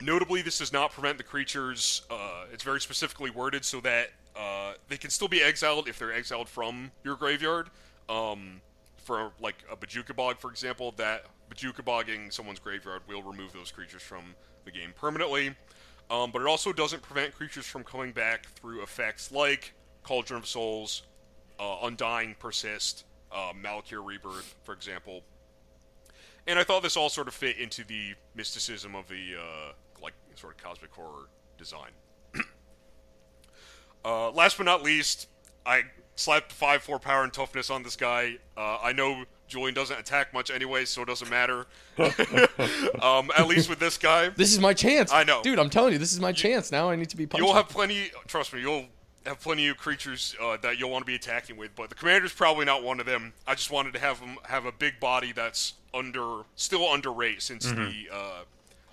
Notably, 0.02 0.42
this 0.42 0.60
does 0.60 0.72
not 0.72 0.94
prevent 0.94 1.18
the 1.18 1.26
creatures. 1.26 2.04
Uh, 2.10 2.46
it's 2.54 2.64
very 2.64 2.80
specifically 2.80 3.30
worded 3.30 3.66
so 3.66 3.82
that 3.82 4.12
uh, 4.40 4.74
they 4.88 4.98
can 4.98 5.10
still 5.10 5.28
be 5.28 5.42
exiled 5.42 5.88
if 5.90 6.00
they're 6.00 6.14
exiled 6.14 6.48
from 6.48 6.92
your 7.04 7.16
graveyard. 7.16 7.70
Um, 8.08 8.62
for 8.98 9.32
like 9.42 9.56
a 9.72 9.76
Bojuka 9.76 10.16
Bog, 10.16 10.40
for 10.40 10.50
example, 10.50 10.94
that 10.98 11.26
Bojuka 11.50 11.84
Bogging 11.84 12.32
someone's 12.32 12.60
graveyard 12.60 13.02
will 13.08 13.24
remove 13.24 13.52
those 13.54 13.72
creatures 13.72 14.02
from 14.02 14.36
the 14.66 14.72
game 14.72 14.94
permanently. 14.96 15.56
Um, 16.10 16.32
but 16.32 16.42
it 16.42 16.48
also 16.48 16.72
doesn't 16.72 17.02
prevent 17.02 17.36
creatures 17.36 17.66
from 17.66 17.84
coming 17.84 18.12
back 18.12 18.48
through 18.48 18.82
effects 18.82 19.32
like 19.32 19.74
Cauldron 20.04 20.40
of 20.40 20.48
Souls, 20.48 21.04
uh, 21.60 21.78
Undying 21.84 22.36
Persist, 22.40 23.04
uh, 23.32 23.52
Malakir 23.62 24.04
Rebirth, 24.04 24.56
for 24.64 24.74
example. 24.74 25.22
And 26.48 26.58
I 26.58 26.64
thought 26.64 26.82
this 26.82 26.98
all 26.98 27.10
sort 27.10 27.28
of 27.28 27.34
fit 27.34 27.58
into 27.58 27.84
the 27.84 28.14
mysticism 28.36 28.96
of 28.96 29.08
the 29.08 29.36
uh, 29.40 29.74
like 30.02 30.14
sort 30.36 30.56
of 30.56 30.64
cosmic 30.64 30.92
horror 30.92 31.28
design. 31.58 31.92
Uh, 34.06 34.32
last 34.32 34.58
but 34.58 34.64
not 34.66 34.84
least, 34.84 35.28
I 35.66 35.84
slapped 36.16 36.52
five 36.52 36.82
four 36.84 37.00
power 37.00 37.24
and 37.24 37.34
toughness 37.34 37.70
on 37.70 37.84
this 37.84 37.96
guy. 37.96 38.38
Uh, 38.58 38.78
I 38.82 38.94
know 38.94 39.24
Julian 39.48 39.74
doesn't 39.74 40.00
attack 40.00 40.34
much 40.34 40.52
anyway, 40.52 40.86
so 40.86 41.02
it 41.02 41.08
doesn't 41.08 41.30
matter. 41.30 41.66
um, 43.02 43.32
at 43.38 43.48
least 43.48 43.70
with 43.70 43.80
this 43.80 43.98
guy, 43.98 44.30
This 44.30 44.54
is 44.54 44.60
my 44.60 44.74
chance. 44.74 45.12
I 45.12 45.24
know. 45.24 45.42
dude. 45.42 45.60
I'm 45.60 45.70
telling 45.70 45.94
you, 45.94 46.00
this 46.00 46.14
is 46.14 46.20
my 46.20 46.32
chance. 46.32 46.72
Now 46.72 46.90
I 46.90 46.96
need 46.96 47.10
to 47.10 47.18
be. 47.18 47.26
Punching. 47.26 47.46
you'll 47.46 47.56
have 47.56 47.70
plenty. 47.70 48.12
Trust 48.28 48.54
me, 48.54 48.62
you'll 48.62 48.86
have 49.26 49.40
plenty 49.40 49.68
of 49.68 49.78
creatures 49.78 50.36
uh, 50.42 50.58
that 50.58 50.80
you'll 50.80 50.90
want 50.90 51.02
to 51.02 51.06
be 51.08 51.16
attacking 51.16 51.58
with. 51.58 51.76
But 51.76 51.90
the 51.90 51.96
commander's 51.96 52.34
probably 52.34 52.66
not 52.66 52.84
one 52.84 53.00
of 53.00 53.06
them. 53.06 53.34
I 53.48 53.56
just 53.56 53.72
wanted 53.72 53.94
to 53.94 54.00
have 54.00 54.20
him 54.20 54.38
have 54.44 54.66
a 54.66 54.72
big 54.72 55.00
body 55.00 55.32
that's 55.32 55.74
under 55.94 56.44
still 56.56 56.88
under 56.88 57.12
rate 57.12 57.42
since 57.42 57.66
the 57.66 57.94
uh, 58.12 58.42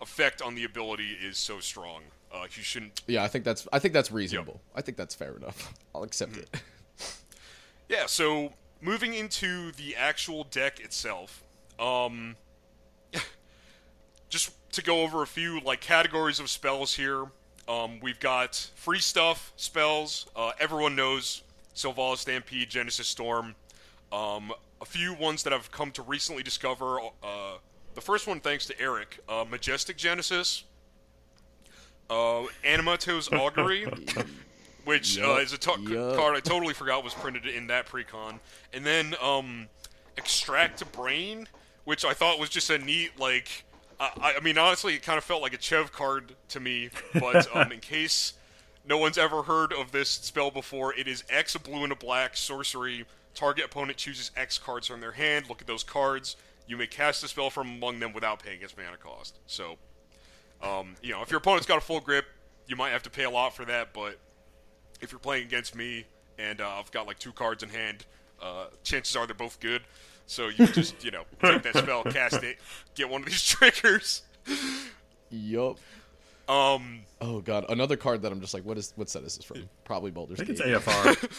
effect 0.01 0.41
on 0.43 0.55
the 0.55 0.65
ability 0.65 1.17
is 1.23 1.39
so 1.39 1.61
strong. 1.61 2.03
Uh, 2.37 2.43
you 2.55 2.63
shouldn't. 2.63 3.03
Yeah, 3.07 3.23
I 3.25 3.29
think 3.29 3.45
that's. 3.45 3.67
I 3.73 3.79
think 3.79 3.95
that's 3.95 4.11
reasonable. 4.13 4.61
I 4.75 4.83
think 4.83 4.97
that's 4.97 5.15
fair 5.15 5.35
enough. 5.37 5.73
I'll 5.95 6.03
accept 6.03 6.33
Mm-hmm. 6.33 6.41
it. 6.55 6.63
Yeah. 7.89 8.07
So 8.07 8.53
moving 8.81 9.15
into 9.15 9.71
the 9.73 9.95
actual 9.97 10.43
deck 10.45 10.81
itself, 10.81 11.45
um, 11.79 12.35
just 14.29 14.51
to 14.73 14.83
go 14.83 15.03
over 15.03 15.23
a 15.23 15.27
few 15.27 15.61
like 15.61 15.81
categories 15.81 16.41
of 16.41 16.51
spells 16.51 16.95
here. 16.95 17.25
Um, 17.69 17.99
we've 18.01 18.21
got 18.21 18.55
free 18.77 18.99
stuff 19.01 19.53
spells. 19.57 20.27
Uh, 20.37 20.53
everyone 20.59 20.95
knows 20.97 21.43
Selvala 21.75 22.17
Stampede, 22.17 22.71
Genesis 22.71 23.09
Storm. 23.09 23.55
Um, 24.13 24.53
a 24.81 24.85
few 24.85 25.15
ones 25.15 25.43
that 25.45 25.53
I've 25.53 25.71
come 25.71 25.91
to 25.93 26.03
recently 26.03 26.43
discover. 26.43 26.99
Uh, 27.23 27.59
the 27.95 28.01
first 28.01 28.27
one, 28.27 28.41
thanks 28.41 28.67
to 28.67 28.81
Eric, 28.81 29.19
uh, 29.29 29.45
Majestic 29.49 29.97
Genesis, 29.97 30.65
uh, 32.11 32.45
Aminatou's 32.65 33.29
Augury, 33.33 33.87
which 34.85 35.19
uh, 35.19 35.37
is 35.37 35.53
a 35.53 35.59
to- 35.59 35.81
yup. 35.81 36.17
card 36.17 36.37
I 36.37 36.41
totally 36.41 36.75
forgot 36.75 37.05
was 37.05 37.15
printed 37.15 37.47
in 37.47 37.67
that 37.69 37.87
precon, 37.87 38.41
and 38.73 38.85
then 38.85 39.15
um, 39.23 39.67
Extract 40.17 40.91
Brain, 40.93 41.49
which 41.85 42.05
I 42.05 42.13
thought 42.13 42.39
was 42.39 42.49
just 42.51 42.71
a 42.71 42.79
neat 42.79 43.19
like. 43.19 43.65
I, 43.99 44.35
I 44.39 44.41
mean, 44.41 44.59
honestly, 44.59 44.95
it 44.95 45.03
kind 45.03 45.17
of 45.17 45.25
felt 45.25 45.41
like 45.41 45.55
a 45.55 45.59
Chev 45.61 45.91
card 45.91 46.35
to 46.51 46.61
me, 46.61 46.91
but 47.15 47.49
um, 47.57 47.73
in 47.73 47.81
case 47.81 48.35
no 48.87 48.99
one's 48.99 49.17
ever 49.19 49.43
heard 49.43 49.73
of 49.73 49.91
this 49.91 50.09
spell 50.11 50.51
before, 50.51 50.95
it 50.95 51.09
is 51.09 51.25
X 51.31 51.55
a 51.55 51.59
blue 51.59 51.83
and 51.83 51.93
a 51.93 51.97
black 51.97 52.37
sorcery. 52.37 53.05
Target 53.35 53.65
opponent 53.67 53.99
chooses 53.99 54.31
X 54.37 54.59
cards 54.59 54.87
from 54.87 55.01
their 55.01 55.13
hand. 55.13 55.49
Look 55.49 55.61
at 55.61 55.67
those 55.67 55.83
cards. 55.83 56.37
You 56.67 56.77
may 56.77 56.87
cast 56.87 57.23
a 57.25 57.29
spell 57.29 57.51
from 57.51 57.69
among 57.69 58.01
them 58.01 58.13
without 58.13 58.43
paying 58.43 58.61
its 58.63 58.77
mana 58.77 58.97
cost. 58.97 59.39
So, 59.47 59.77
um, 60.63 60.95
you 61.03 61.13
know, 61.13 61.23
if 61.23 61.31
your 61.31 61.39
opponent's 61.39 61.67
got 61.67 61.79
a 61.79 61.81
full 61.81 62.01
grip, 62.01 62.27
you 62.67 62.77
might 62.77 62.91
have 62.91 63.03
to 63.05 63.11
pay 63.11 63.25
a 63.25 63.31
lot 63.31 63.55
for 63.55 63.65
that. 63.65 63.93
But 63.93 64.19
if 65.01 65.13
you're 65.13 65.19
playing 65.19 65.45
against 65.45 65.75
me 65.75 66.05
and 66.39 66.61
uh, 66.61 66.69
I've 66.69 66.91
got 66.91 67.07
like 67.07 67.19
two 67.19 67.33
cards 67.33 67.63
in 67.63 67.69
hand, 67.69 68.05
uh, 68.43 68.67
chances 68.83 69.15
are 69.17 69.27
they're 69.27 69.35
both 69.35 69.61
good. 69.61 69.83
So 70.27 70.49
you 70.49 70.67
just, 70.67 71.05
you 71.05 71.11
know, 71.13 71.23
take 71.43 71.63
that 71.63 71.77
spell, 71.77 72.03
cast 72.05 72.43
it, 72.43 72.59
get 72.95 73.09
one 73.09 73.23
of 73.23 73.27
these 73.29 73.43
triggers. 73.47 74.23
yup. 75.31 75.79
Um, 76.49 77.01
Oh 77.21 77.41
god, 77.41 77.65
another 77.71 77.97
card 77.97 78.23
that 78.23 78.31
I'm 78.33 78.41
just 78.41 78.55
like, 78.55 78.65
what 78.65 78.77
is 78.79 78.93
what 78.97 79.09
set 79.11 79.23
is 79.25 79.37
this 79.37 79.45
from? 79.45 79.69
Probably 79.85 80.11
Baldur's 80.11 80.41
I 80.41 80.45
think 80.45 80.59
Gate. 80.59 80.69
it's 80.69 80.85
AFR. 80.87 81.31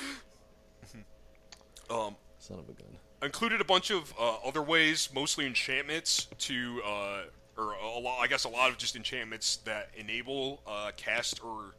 um, 1.89 2.15
Son 2.39 2.59
of 2.59 2.67
a 2.69 2.73
gun. 2.73 2.87
included 3.21 3.61
a 3.61 3.65
bunch 3.65 3.91
of 3.91 4.13
uh, 4.19 4.35
other 4.45 4.61
ways, 4.61 5.09
mostly 5.13 5.45
enchantments 5.45 6.27
to, 6.39 6.81
uh, 6.85 7.21
or 7.57 7.73
a 7.73 7.99
lot, 7.99 8.19
I 8.19 8.27
guess 8.27 8.43
a 8.43 8.49
lot 8.49 8.69
of 8.69 8.77
just 8.77 8.95
enchantments 8.95 9.57
that 9.65 9.89
enable 9.95 10.61
uh, 10.67 10.91
cast 10.95 11.43
or 11.43 11.75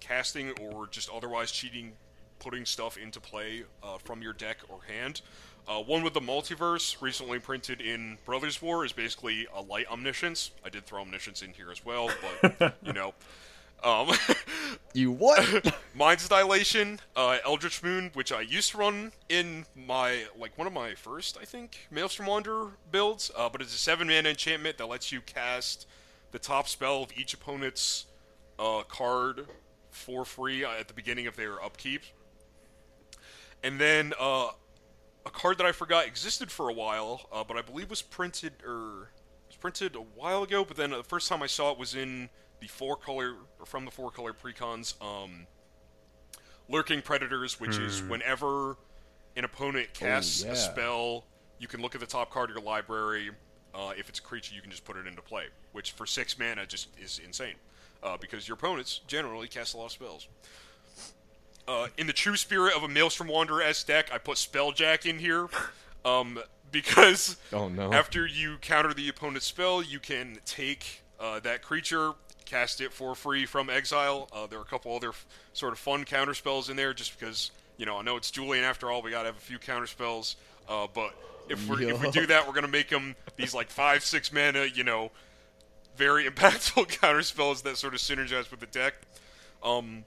casting 0.00 0.50
or 0.58 0.86
just 0.88 1.10
otherwise 1.10 1.52
cheating, 1.52 1.92
putting 2.38 2.64
stuff 2.64 2.96
into 2.96 3.20
play 3.20 3.64
uh, 3.82 3.98
from 3.98 4.22
your 4.22 4.32
deck 4.32 4.58
or 4.68 4.80
hand. 4.88 5.20
Uh, 5.68 5.80
one 5.80 6.02
with 6.02 6.14
the 6.14 6.20
multiverse, 6.20 7.00
recently 7.00 7.38
printed 7.38 7.80
in 7.80 8.18
Brothers 8.24 8.60
War, 8.60 8.84
is 8.84 8.92
basically 8.92 9.46
a 9.54 9.60
light 9.60 9.86
omniscience. 9.88 10.50
I 10.64 10.68
did 10.68 10.86
throw 10.86 11.02
omniscience 11.02 11.42
in 11.42 11.52
here 11.52 11.70
as 11.70 11.84
well, 11.84 12.10
but 12.42 12.76
you 12.82 12.92
know. 12.92 13.14
Um, 13.82 14.12
You 14.92 15.12
what? 15.12 15.72
Mind's 15.94 16.28
Dilation, 16.28 16.98
uh, 17.14 17.38
Eldritch 17.44 17.82
Moon, 17.82 18.10
which 18.14 18.32
I 18.32 18.40
used 18.40 18.72
to 18.72 18.78
run 18.78 19.12
in 19.28 19.64
my 19.76 20.24
like 20.36 20.58
one 20.58 20.66
of 20.66 20.72
my 20.72 20.94
first, 20.94 21.38
I 21.40 21.44
think, 21.44 21.86
Maelstrom 21.92 22.26
Wanderer 22.26 22.72
builds. 22.90 23.30
Uh, 23.36 23.48
but 23.48 23.60
it's 23.60 23.74
a 23.74 23.78
seven-man 23.78 24.26
enchantment 24.26 24.78
that 24.78 24.86
lets 24.86 25.12
you 25.12 25.20
cast 25.20 25.86
the 26.32 26.40
top 26.40 26.68
spell 26.68 27.04
of 27.04 27.10
each 27.16 27.34
opponent's 27.34 28.06
uh, 28.58 28.82
card 28.88 29.46
for 29.90 30.24
free 30.24 30.64
uh, 30.64 30.72
at 30.72 30.88
the 30.88 30.94
beginning 30.94 31.28
of 31.28 31.36
their 31.36 31.62
upkeep. 31.62 32.02
And 33.62 33.80
then 33.80 34.12
uh, 34.18 34.48
a 35.24 35.30
card 35.30 35.58
that 35.58 35.66
I 35.66 35.72
forgot 35.72 36.06
existed 36.06 36.50
for 36.50 36.68
a 36.68 36.72
while, 36.72 37.28
uh, 37.32 37.44
but 37.44 37.56
I 37.56 37.62
believe 37.62 37.90
was 37.90 38.02
printed 38.02 38.54
or 38.66 39.10
was 39.46 39.56
printed 39.60 39.94
a 39.94 40.00
while 40.00 40.42
ago. 40.42 40.64
But 40.64 40.76
then 40.76 40.90
the 40.90 41.04
first 41.04 41.28
time 41.28 41.42
I 41.44 41.46
saw 41.46 41.70
it 41.70 41.78
was 41.78 41.94
in 41.94 42.28
the 42.60 42.66
four 42.68 42.96
color 42.96 43.34
or 43.58 43.66
from 43.66 43.84
the 43.84 43.90
four 43.90 44.10
color 44.10 44.32
precons. 44.32 44.94
Um, 45.02 45.46
Lurking 46.68 47.02
Predators, 47.02 47.58
which 47.58 47.78
is 47.78 48.00
whenever 48.02 48.76
an 49.36 49.44
opponent 49.44 49.92
casts 49.92 50.44
yeah. 50.44 50.52
a 50.52 50.56
spell, 50.56 51.24
you 51.58 51.66
can 51.66 51.82
look 51.82 51.94
at 51.94 52.00
the 52.00 52.06
top 52.06 52.30
card 52.30 52.50
of 52.50 52.56
your 52.56 52.64
library. 52.64 53.30
Uh, 53.74 53.92
if 53.96 54.08
it's 54.08 54.20
a 54.20 54.22
creature, 54.22 54.54
you 54.54 54.62
can 54.62 54.70
just 54.70 54.84
put 54.84 54.96
it 54.96 55.06
into 55.06 55.20
play, 55.20 55.44
which 55.72 55.92
for 55.92 56.06
six 56.06 56.38
mana 56.38 56.66
just 56.66 56.88
is 56.96 57.20
insane, 57.24 57.54
uh, 58.02 58.16
because 58.16 58.46
your 58.46 58.54
opponents 58.54 59.00
generally 59.08 59.48
cast 59.48 59.74
a 59.74 59.76
lot 59.76 59.86
of 59.86 59.92
spells. 59.92 60.28
Uh, 61.66 61.88
in 61.98 62.06
the 62.06 62.12
true 62.12 62.36
spirit 62.36 62.74
of 62.74 62.82
a 62.82 62.88
Maelstrom 62.88 63.28
Wanderer 63.28 63.62
S 63.62 63.82
deck, 63.84 64.10
I 64.12 64.18
put 64.18 64.36
Spelljack 64.36 65.06
in 65.06 65.18
here, 65.18 65.48
um, 66.04 66.38
because 66.72 67.36
Oh, 67.52 67.68
no. 67.68 67.92
after 67.92 68.26
you 68.26 68.58
counter 68.58 68.94
the 68.94 69.08
opponent's 69.08 69.46
spell, 69.46 69.82
you 69.82 69.98
can 69.98 70.38
take 70.44 71.02
uh, 71.18 71.40
that 71.40 71.62
creature, 71.62 72.12
cast 72.50 72.80
it 72.80 72.92
for 72.92 73.14
free 73.14 73.46
from 73.46 73.70
exile. 73.70 74.28
Uh, 74.32 74.46
there 74.46 74.58
are 74.58 74.62
a 74.62 74.66
couple 74.66 74.94
other 74.94 75.10
f- 75.10 75.26
sort 75.52 75.72
of 75.72 75.78
fun 75.78 76.04
counter 76.04 76.34
spells 76.34 76.68
in 76.68 76.76
there, 76.76 76.92
just 76.92 77.18
because 77.18 77.50
you 77.76 77.86
know 77.86 77.98
I 77.98 78.02
know 78.02 78.16
it's 78.16 78.30
Julian 78.30 78.64
after 78.64 78.90
all. 78.90 79.02
We 79.02 79.10
gotta 79.12 79.26
have 79.26 79.36
a 79.36 79.40
few 79.40 79.58
counter 79.58 79.86
spells, 79.86 80.36
uh, 80.68 80.86
but 80.92 81.14
if 81.48 81.68
we 81.68 81.88
if 81.88 82.02
we 82.02 82.10
do 82.10 82.26
that, 82.26 82.46
we're 82.46 82.54
gonna 82.54 82.68
make 82.68 82.88
them 82.88 83.14
these 83.36 83.54
like 83.54 83.70
five 83.70 84.04
six 84.04 84.32
mana, 84.32 84.64
you 84.64 84.84
know, 84.84 85.10
very 85.96 86.24
impactful 86.30 86.88
counter 87.00 87.22
spells 87.22 87.62
that 87.62 87.76
sort 87.76 87.94
of 87.94 88.00
synergize 88.00 88.50
with 88.50 88.60
the 88.60 88.66
deck. 88.66 88.94
Um, 89.62 90.04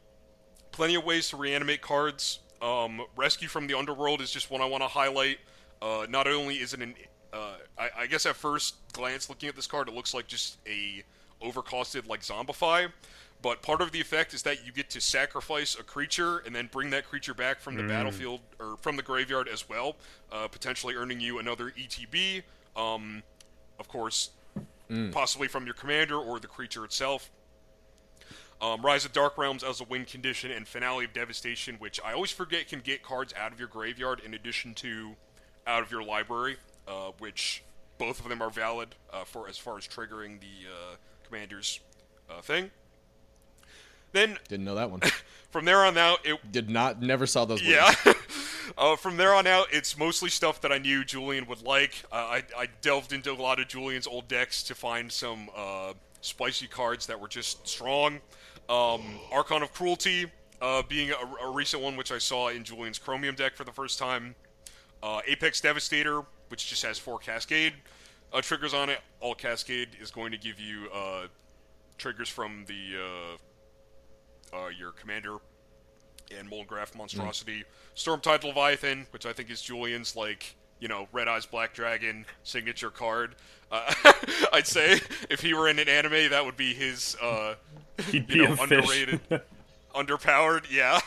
plenty 0.71 0.95
of 0.95 1.05
ways 1.05 1.29
to 1.29 1.37
reanimate 1.37 1.81
cards. 1.81 2.39
Um, 2.61 3.01
Rescue 3.15 3.47
from 3.47 3.67
the 3.67 3.77
Underworld 3.77 4.21
is 4.21 4.31
just 4.31 4.49
one 4.49 4.61
I 4.61 4.65
want 4.65 4.83
to 4.83 4.87
highlight. 4.87 5.37
Uh, 5.81 6.07
not 6.09 6.27
only 6.27 6.55
is 6.55 6.73
it 6.73 6.81
an, 6.81 6.95
uh, 7.33 7.55
I, 7.77 7.89
I 7.99 8.07
guess 8.07 8.25
at 8.25 8.35
first 8.37 8.75
glance 8.93 9.29
looking 9.29 9.49
at 9.49 9.55
this 9.55 9.67
card, 9.67 9.89
it 9.89 9.93
looks 9.93 10.13
like 10.13 10.27
just 10.27 10.57
a 10.65 11.03
overcosted 11.43 12.07
like 12.07 12.21
Zombify, 12.21 12.91
but 13.41 13.61
part 13.61 13.81
of 13.81 13.91
the 13.91 13.99
effect 13.99 14.33
is 14.33 14.43
that 14.43 14.65
you 14.65 14.71
get 14.71 14.89
to 14.91 15.01
sacrifice 15.01 15.75
a 15.77 15.83
creature 15.83 16.39
and 16.39 16.55
then 16.55 16.69
bring 16.71 16.89
that 16.91 17.05
creature 17.05 17.33
back 17.33 17.59
from 17.59 17.75
the 17.75 17.83
battlefield 17.83 18.39
or 18.57 18.77
from 18.77 18.95
the 18.95 19.01
graveyard 19.03 19.49
as 19.49 19.67
well, 19.67 19.97
uh, 20.31 20.47
potentially 20.47 20.95
earning 20.95 21.19
you 21.19 21.39
another 21.39 21.71
ETB. 21.77 22.43
Um, 22.77 23.21
of 23.79 23.89
course, 23.89 24.29
possibly 25.11 25.49
from 25.49 25.65
your 25.65 25.73
commander 25.73 26.17
or 26.17 26.39
the 26.39 26.47
creature 26.47 26.85
itself. 26.85 27.29
Um, 28.61 28.81
Rise 28.81 29.03
of 29.03 29.11
Dark 29.11 29.37
Realms 29.37 29.61
as 29.61 29.81
a 29.81 29.83
win 29.83 30.05
condition, 30.05 30.49
and 30.49 30.65
Finale 30.65 31.03
of 31.03 31.11
Devastation, 31.11 31.75
which 31.79 31.99
I 32.03 32.13
always 32.13 32.31
forget 32.31 32.69
can 32.69 32.79
get 32.79 33.03
cards 33.03 33.33
out 33.37 33.51
of 33.51 33.59
your 33.59 33.67
graveyard 33.67 34.21
in 34.25 34.33
addition 34.33 34.73
to 34.75 35.17
out 35.67 35.83
of 35.83 35.91
your 35.91 36.01
library, 36.01 36.55
uh, 36.87 37.11
which 37.19 37.63
both 37.97 38.21
of 38.21 38.29
them 38.29 38.41
are 38.41 38.49
valid 38.49 38.95
uh, 39.11 39.25
for 39.25 39.49
as 39.49 39.57
far 39.57 39.77
as 39.77 39.85
triggering 39.85 40.39
the 40.39 40.69
uh, 40.69 40.95
commander's 41.33 41.79
uh, 42.29 42.41
thing. 42.41 42.69
Then 44.11 44.37
Didn't 44.47 44.65
know 44.65 44.75
that 44.75 44.91
one. 44.91 45.01
from 45.51 45.65
there 45.65 45.83
on 45.83 45.97
out, 45.97 46.19
it 46.23 46.51
Did 46.51 46.69
not. 46.69 47.01
Never 47.01 47.25
saw 47.25 47.45
those. 47.45 47.63
yeah. 47.63 47.91
uh, 48.77 48.95
from 48.95 49.17
there 49.17 49.33
on 49.33 49.47
out, 49.47 49.67
it's 49.71 49.97
mostly 49.97 50.29
stuff 50.29 50.61
that 50.61 50.71
I 50.71 50.77
knew 50.77 51.03
Julian 51.03 51.47
would 51.47 51.63
like. 51.63 52.03
Uh, 52.11 52.15
I, 52.15 52.43
I 52.55 52.67
delved 52.81 53.11
into 53.11 53.31
a 53.31 53.33
lot 53.33 53.59
of 53.59 53.67
Julian's 53.67 54.05
old 54.05 54.27
decks 54.27 54.61
to 54.63 54.75
find 54.75 55.11
some 55.11 55.49
uh, 55.55 55.93
spicy 56.21 56.67
cards 56.67 57.07
that 57.07 57.19
were 57.19 57.27
just 57.27 57.67
strong. 57.67 58.19
Um, 58.69 59.01
Archon 59.31 59.63
of 59.63 59.73
Cruelty 59.73 60.27
uh, 60.61 60.83
being 60.87 61.09
a, 61.09 61.45
a 61.47 61.51
recent 61.51 61.81
one, 61.81 61.97
which 61.97 62.11
I 62.11 62.19
saw 62.19 62.49
in 62.49 62.63
Julian's 62.63 62.99
Chromium 62.99 63.33
deck 63.33 63.55
for 63.55 63.63
the 63.63 63.73
first 63.73 63.97
time. 63.97 64.35
Uh, 65.01 65.21
Apex 65.27 65.59
Devastator, 65.59 66.21
which 66.49 66.67
just 66.69 66.83
has 66.83 66.99
four 66.99 67.17
Cascade 67.17 67.73
uh, 68.33 68.41
triggers 68.41 68.73
on 68.73 68.89
it. 68.89 68.99
All 69.19 69.35
Cascade 69.35 69.89
is 70.01 70.11
going 70.11 70.31
to 70.31 70.37
give 70.37 70.59
you 70.59 70.89
uh, 70.93 71.27
triggers 71.97 72.29
from 72.29 72.65
the 72.67 73.37
uh, 74.53 74.57
uh, 74.57 74.69
your 74.69 74.91
commander 74.91 75.37
and 76.37 76.49
Molgraph 76.49 76.95
Monstrosity. 76.95 77.63
Stormtide 77.95 78.43
Leviathan, 78.43 79.07
which 79.11 79.25
I 79.25 79.33
think 79.33 79.49
is 79.49 79.61
Julian's, 79.61 80.15
like, 80.15 80.55
you 80.79 80.87
know, 80.87 81.07
Red 81.11 81.27
Eyes 81.27 81.45
Black 81.45 81.73
Dragon 81.73 82.25
signature 82.43 82.89
card. 82.89 83.35
Uh, 83.71 83.93
I'd 84.53 84.67
say 84.67 84.99
if 85.29 85.41
he 85.41 85.53
were 85.53 85.67
in 85.67 85.79
an 85.79 85.87
anime, 85.89 86.29
that 86.31 86.43
would 86.45 86.57
be 86.57 86.73
his, 86.73 87.15
uh, 87.21 87.55
He'd 88.09 88.27
be 88.27 88.39
know, 88.39 88.55
underrated, 88.59 89.21
underpowered, 89.95 90.65
yeah. 90.71 90.99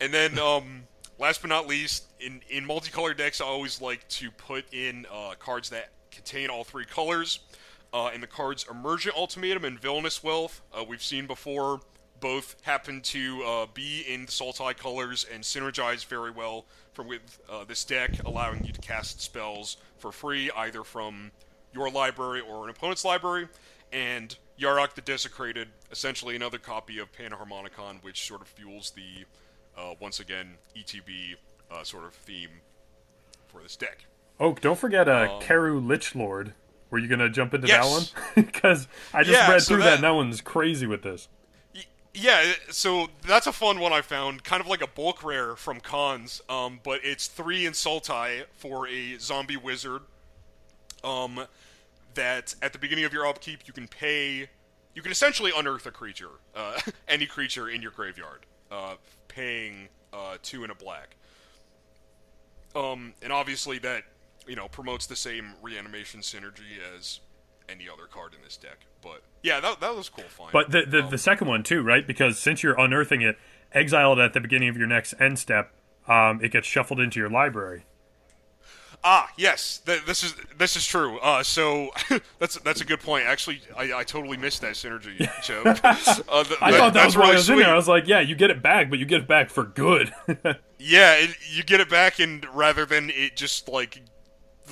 And 0.00 0.12
then, 0.12 0.38
um, 0.38 0.82
last 1.18 1.40
but 1.40 1.48
not 1.48 1.68
least, 1.68 2.04
in 2.20 2.40
in 2.50 2.66
multicolor 2.66 3.16
decks, 3.16 3.40
I 3.40 3.44
always 3.44 3.80
like 3.80 4.06
to 4.08 4.30
put 4.32 4.64
in 4.72 5.06
uh, 5.12 5.34
cards 5.38 5.70
that 5.70 5.90
contain 6.18 6.50
all 6.50 6.64
three 6.64 6.84
colors. 6.84 7.40
Uh, 7.92 8.10
in 8.14 8.20
the 8.20 8.26
cards 8.26 8.66
Emergent 8.70 9.16
Ultimatum 9.16 9.64
and 9.64 9.80
Villainous 9.80 10.22
Wealth, 10.22 10.60
uh, 10.74 10.84
we've 10.84 11.02
seen 11.02 11.26
before. 11.26 11.80
Both 12.20 12.56
happen 12.62 13.00
to 13.02 13.42
uh, 13.44 13.66
be 13.72 14.04
in 14.08 14.26
the 14.26 14.32
Sultai 14.32 14.76
colors 14.76 15.24
and 15.32 15.42
synergize 15.42 16.04
very 16.04 16.32
well 16.32 16.66
from 16.92 17.06
with 17.06 17.38
uh, 17.48 17.64
this 17.64 17.84
deck, 17.84 18.10
allowing 18.26 18.64
you 18.64 18.72
to 18.72 18.80
cast 18.80 19.22
spells 19.22 19.76
for 19.98 20.10
free, 20.10 20.50
either 20.50 20.82
from 20.82 21.30
your 21.72 21.88
library 21.88 22.40
or 22.40 22.64
an 22.64 22.70
opponent's 22.70 23.04
library. 23.04 23.48
And 23.92 24.36
Yarok 24.60 24.94
the 24.94 25.00
Desecrated, 25.00 25.68
essentially 25.92 26.34
another 26.34 26.58
copy 26.58 26.98
of 26.98 27.12
Panharmonicon, 27.12 28.02
which 28.02 28.26
sort 28.26 28.42
of 28.42 28.48
fuels 28.48 28.90
the, 28.90 29.24
uh, 29.80 29.94
once 30.00 30.18
again, 30.18 30.54
ETB 30.76 31.36
uh, 31.70 31.84
sort 31.84 32.04
of 32.04 32.12
theme 32.12 32.50
for 33.46 33.62
this 33.62 33.76
deck. 33.76 34.04
Oh, 34.40 34.54
don't 34.54 34.78
forget 34.78 35.08
uh, 35.08 35.38
Um, 35.50 35.88
Lich 35.88 36.14
Lord. 36.14 36.54
Were 36.90 36.98
you 36.98 37.08
gonna 37.08 37.28
jump 37.28 37.52
into 37.54 37.66
Yes. 37.66 37.84
that 37.84 37.90
one? 37.90 38.44
Because 38.46 38.88
I 39.12 39.22
just 39.22 39.32
Yeah, 39.38 39.50
read 39.50 39.62
so 39.62 39.74
through 39.74 39.78
that, 39.78 39.84
that- 39.84 39.94
and 39.96 40.04
that 40.04 40.14
one's 40.14 40.40
crazy 40.40 40.86
with 40.86 41.02
this. 41.02 41.28
Y- 41.74 41.84
Yeah, 42.14 42.52
so 42.70 43.08
that's 43.26 43.46
a 43.46 43.52
fun 43.52 43.78
one 43.80 43.92
I 43.92 44.00
found. 44.00 44.44
Kind 44.44 44.60
of 44.62 44.66
like 44.68 44.80
a 44.80 44.86
bulk 44.86 45.22
rare 45.22 45.54
from 45.56 45.80
cons, 45.80 46.40
um, 46.48 46.80
but 46.82 47.00
it's 47.04 47.26
three 47.26 47.66
in 47.66 47.72
Sultai 47.74 48.44
for 48.56 48.88
a 48.88 49.18
zombie 49.18 49.56
wizard. 49.58 50.02
Um, 51.04 51.46
that 52.14 52.54
at 52.62 52.72
the 52.72 52.78
beginning 52.78 53.04
of 53.04 53.12
your 53.12 53.26
upkeep 53.26 53.60
you 53.66 53.72
can 53.72 53.86
pay, 53.86 54.48
you 54.94 55.02
can 55.02 55.12
essentially 55.12 55.52
unearth 55.54 55.86
a 55.86 55.90
creature, 55.92 56.30
uh, 56.56 56.80
any 57.08 57.26
creature 57.26 57.68
in 57.68 57.82
your 57.82 57.90
graveyard, 57.92 58.46
uh, 58.70 58.94
paying 59.28 59.88
uh, 60.12 60.38
two 60.42 60.62
and 60.62 60.72
a 60.72 60.74
black. 60.74 61.16
Um, 62.74 63.14
and 63.22 63.32
obviously 63.32 63.78
that 63.80 64.04
you 64.48 64.56
know 64.56 64.68
promotes 64.68 65.06
the 65.06 65.16
same 65.16 65.54
reanimation 65.62 66.20
synergy 66.20 66.78
as 66.96 67.20
any 67.68 67.88
other 67.88 68.06
card 68.06 68.34
in 68.34 68.42
this 68.42 68.56
deck. 68.56 68.86
But 69.02 69.22
yeah, 69.42 69.60
that, 69.60 69.80
that 69.80 69.94
was 69.94 70.08
cool. 70.08 70.24
Fine. 70.24 70.48
But 70.52 70.70
the 70.70 70.82
the, 70.86 71.04
Um, 71.04 71.10
the 71.10 71.18
second 71.18 71.48
one 71.48 71.62
too, 71.62 71.82
right? 71.82 72.06
Because 72.06 72.38
since 72.38 72.62
you're 72.62 72.78
unearthing 72.78 73.20
it, 73.22 73.36
exiled 73.72 74.18
at 74.18 74.32
the 74.32 74.40
beginning 74.40 74.68
of 74.68 74.76
your 74.76 74.86
next 74.86 75.14
end 75.20 75.38
step. 75.38 75.72
Um, 76.08 76.40
it 76.42 76.50
gets 76.52 76.66
shuffled 76.66 77.00
into 77.00 77.20
your 77.20 77.28
library. 77.28 77.84
Ah, 79.04 79.30
yes, 79.36 79.78
th- 79.86 80.04
this 80.06 80.24
is 80.24 80.34
this 80.56 80.74
is 80.74 80.84
true. 80.84 81.18
Uh, 81.18 81.42
so 81.42 81.90
that's 82.40 82.58
that's 82.60 82.80
a 82.80 82.84
good 82.84 82.98
point. 83.00 83.26
Actually, 83.26 83.60
I, 83.76 83.92
I 83.92 84.02
totally 84.04 84.36
missed 84.36 84.60
that 84.62 84.72
synergy, 84.72 85.18
Joe. 85.44 85.62
uh, 85.64 85.74
th- 86.44 86.58
I 86.60 86.72
thought 86.72 86.94
that 86.94 86.94
that's 86.94 87.06
was 87.14 87.16
why 87.16 87.22
really 87.24 87.32
I 87.32 87.36
was 87.36 87.48
in 87.48 87.54
sweet. 87.56 87.62
there. 87.64 87.72
I 87.72 87.76
was 87.76 87.86
like, 87.88 88.08
yeah, 88.08 88.20
you 88.20 88.34
get 88.34 88.50
it 88.50 88.60
back, 88.62 88.90
but 88.90 88.98
you 88.98 89.04
get 89.04 89.20
it 89.20 89.28
back 89.28 89.50
for 89.50 89.64
good. 89.64 90.12
Yeah, 90.80 91.14
it, 91.16 91.30
you 91.50 91.64
get 91.64 91.80
it 91.80 91.90
back, 91.90 92.20
and 92.20 92.46
rather 92.54 92.86
than 92.86 93.10
it 93.10 93.34
just 93.34 93.68
like 93.68 94.00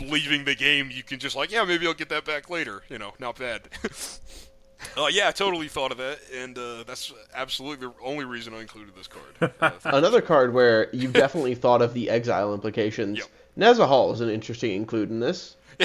leaving 0.00 0.44
the 0.44 0.54
game, 0.54 0.90
you 0.92 1.02
can 1.02 1.18
just 1.18 1.36
like, 1.36 1.50
yeah, 1.50 1.64
maybe 1.64 1.86
I'll 1.86 1.94
get 1.94 2.08
that 2.10 2.24
back 2.24 2.50
later. 2.50 2.82
You 2.88 2.98
know, 2.98 3.14
not 3.18 3.38
bad. 3.38 3.62
uh, 4.96 5.06
yeah, 5.10 5.28
I 5.28 5.32
totally 5.32 5.68
thought 5.68 5.92
of 5.92 5.98
that, 5.98 6.18
and 6.34 6.56
uh, 6.56 6.84
that's 6.86 7.12
absolutely 7.34 7.86
the 7.86 7.94
only 8.02 8.24
reason 8.24 8.54
I 8.54 8.60
included 8.60 8.94
this 8.94 9.08
card. 9.08 9.52
Uh, 9.60 9.70
Another 9.84 10.20
card 10.20 10.52
where 10.52 10.88
you've 10.92 11.12
definitely 11.12 11.54
thought 11.54 11.80
of 11.80 11.94
the 11.94 12.10
exile 12.10 12.52
implications. 12.52 13.18
Yep. 13.18 13.26
Nezahal 13.58 14.12
is 14.12 14.20
an 14.20 14.28
interesting 14.28 14.72
include 14.72 15.10
in 15.10 15.20
this. 15.20 15.56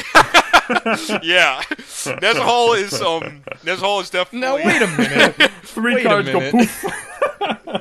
yeah, 1.22 1.62
Nezahal 1.62 2.78
is 2.78 3.01
um 3.01 3.43
Nezahal 3.64 4.01
is 4.01 4.09
definitely 4.09 4.39
Now 4.39 4.55
wait 4.55 4.82
a 4.82 4.88
minute. 4.88 5.51
Three 5.64 5.95
Wait 5.95 6.05
a 6.05 6.09
cards 6.09 6.30
go 6.30 6.51
poof. 6.51 6.86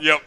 Yep, 0.00 0.22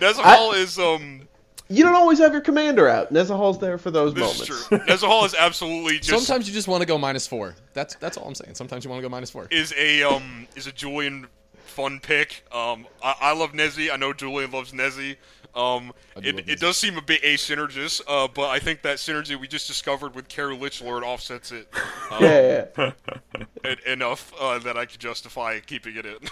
Nezahal 0.00 0.54
is 0.54 0.78
um. 0.78 1.27
You 1.70 1.84
don't 1.84 1.94
always 1.94 2.18
have 2.18 2.32
your 2.32 2.40
commander 2.40 2.88
out. 2.88 3.12
Nezahal's 3.12 3.58
there 3.58 3.76
for 3.76 3.90
those 3.90 4.14
This 4.14 4.20
moments. 4.22 4.40
is 4.48 4.66
true. 4.68 4.78
Nezahal 4.78 5.26
is 5.26 5.34
absolutely 5.34 5.98
just 6.00 6.26
Sometimes 6.26 6.48
you 6.48 6.54
just 6.54 6.66
want 6.68 6.80
to 6.80 6.86
go 6.86 6.96
minus 6.96 7.26
four. 7.26 7.54
That's 7.74 7.94
that's 7.96 8.16
all 8.16 8.26
I'm 8.26 8.34
saying. 8.34 8.54
Sometimes 8.54 8.84
you 8.84 8.90
want 8.90 9.00
to 9.02 9.02
go 9.02 9.10
minus 9.10 9.30
four. 9.30 9.48
is 9.50 9.74
a 9.76 10.02
um 10.02 10.46
is 10.56 10.66
a 10.66 10.72
Julian 10.72 11.26
fun 11.66 12.00
pick. 12.00 12.44
Um, 12.50 12.86
I, 13.02 13.14
I 13.20 13.34
love 13.34 13.52
Nezzy. 13.52 13.92
I 13.92 13.96
know 13.96 14.12
Julian 14.12 14.50
loves 14.50 14.72
Nezzy. 14.72 15.16
Um, 15.54 15.92
it, 16.16 16.34
love 16.36 16.48
it 16.48 16.60
does 16.60 16.76
seem 16.76 16.96
a 16.98 17.02
bit 17.02 17.22
asynergist, 17.22 18.02
uh, 18.06 18.28
but 18.28 18.48
I 18.48 18.58
think 18.58 18.82
that 18.82 18.98
synergy 18.98 19.38
we 19.38 19.48
just 19.48 19.66
discovered 19.66 20.14
with 20.14 20.28
Kheru 20.28 20.58
Lich 20.60 20.82
Lord 20.82 21.02
offsets 21.04 21.52
it 21.52 21.68
um, 22.10 22.22
Yeah, 22.22 22.66
yeah. 22.76 23.74
enough 23.86 24.32
uh, 24.40 24.58
that 24.60 24.76
I 24.76 24.84
could 24.86 25.00
justify 25.00 25.58
keeping 25.60 25.96
it 25.96 26.06
in. 26.06 26.16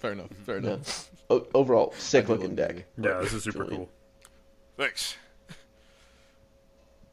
Fair 0.00 0.12
enough. 0.12 0.30
Fair 0.44 0.58
yeah. 0.58 0.66
enough. 0.68 1.10
O- 1.28 1.46
overall, 1.54 1.94
sick 1.96 2.28
looking 2.28 2.56
love 2.56 2.56
deck. 2.56 2.86
Yeah, 2.98 3.20
this 3.20 3.32
is 3.32 3.44
super 3.44 3.64
Julian. 3.64 3.76
cool. 3.76 3.90
Thanks. 4.76 5.16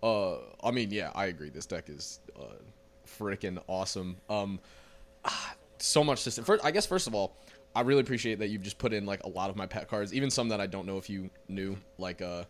Uh, 0.03 0.37
I 0.63 0.69
mean, 0.69 0.91
yeah, 0.91 1.11
I 1.15 1.25
agree. 1.25 1.49
This 1.49 1.65
deck 1.65 1.89
is 1.89 2.19
uh, 2.39 2.43
freaking 3.19 3.59
awesome. 3.65 4.15
Um, 4.29 4.59
ah, 5.25 5.55
so 5.79 6.03
much 6.03 6.23
to 6.25 6.31
say. 6.31 6.43
First, 6.43 6.63
I 6.63 6.69
guess 6.69 6.85
first 6.85 7.07
of 7.07 7.15
all, 7.15 7.35
I 7.75 7.81
really 7.81 8.01
appreciate 8.01 8.37
that 8.39 8.49
you've 8.49 8.61
just 8.61 8.77
put 8.77 8.93
in 8.93 9.07
like 9.07 9.23
a 9.23 9.27
lot 9.27 9.49
of 9.49 9.55
my 9.55 9.65
pet 9.65 9.87
cards, 9.89 10.13
even 10.13 10.29
some 10.29 10.49
that 10.49 10.61
I 10.61 10.67
don't 10.67 10.85
know 10.85 10.97
if 10.97 11.09
you 11.09 11.31
knew. 11.47 11.77
Like, 11.97 12.21
uh, 12.21 12.43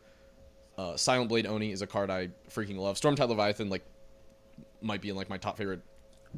uh, 0.77 0.97
Silent 0.97 1.29
Blade 1.29 1.47
Oni 1.47 1.71
is 1.71 1.81
a 1.81 1.87
card 1.87 2.09
I 2.09 2.29
freaking 2.49 2.77
love. 2.77 2.97
Stormtide 2.97 3.29
Leviathan 3.29 3.69
like 3.69 3.85
might 4.81 5.01
be 5.01 5.09
in 5.09 5.15
like 5.15 5.29
my 5.29 5.37
top 5.37 5.57
favorite 5.57 5.81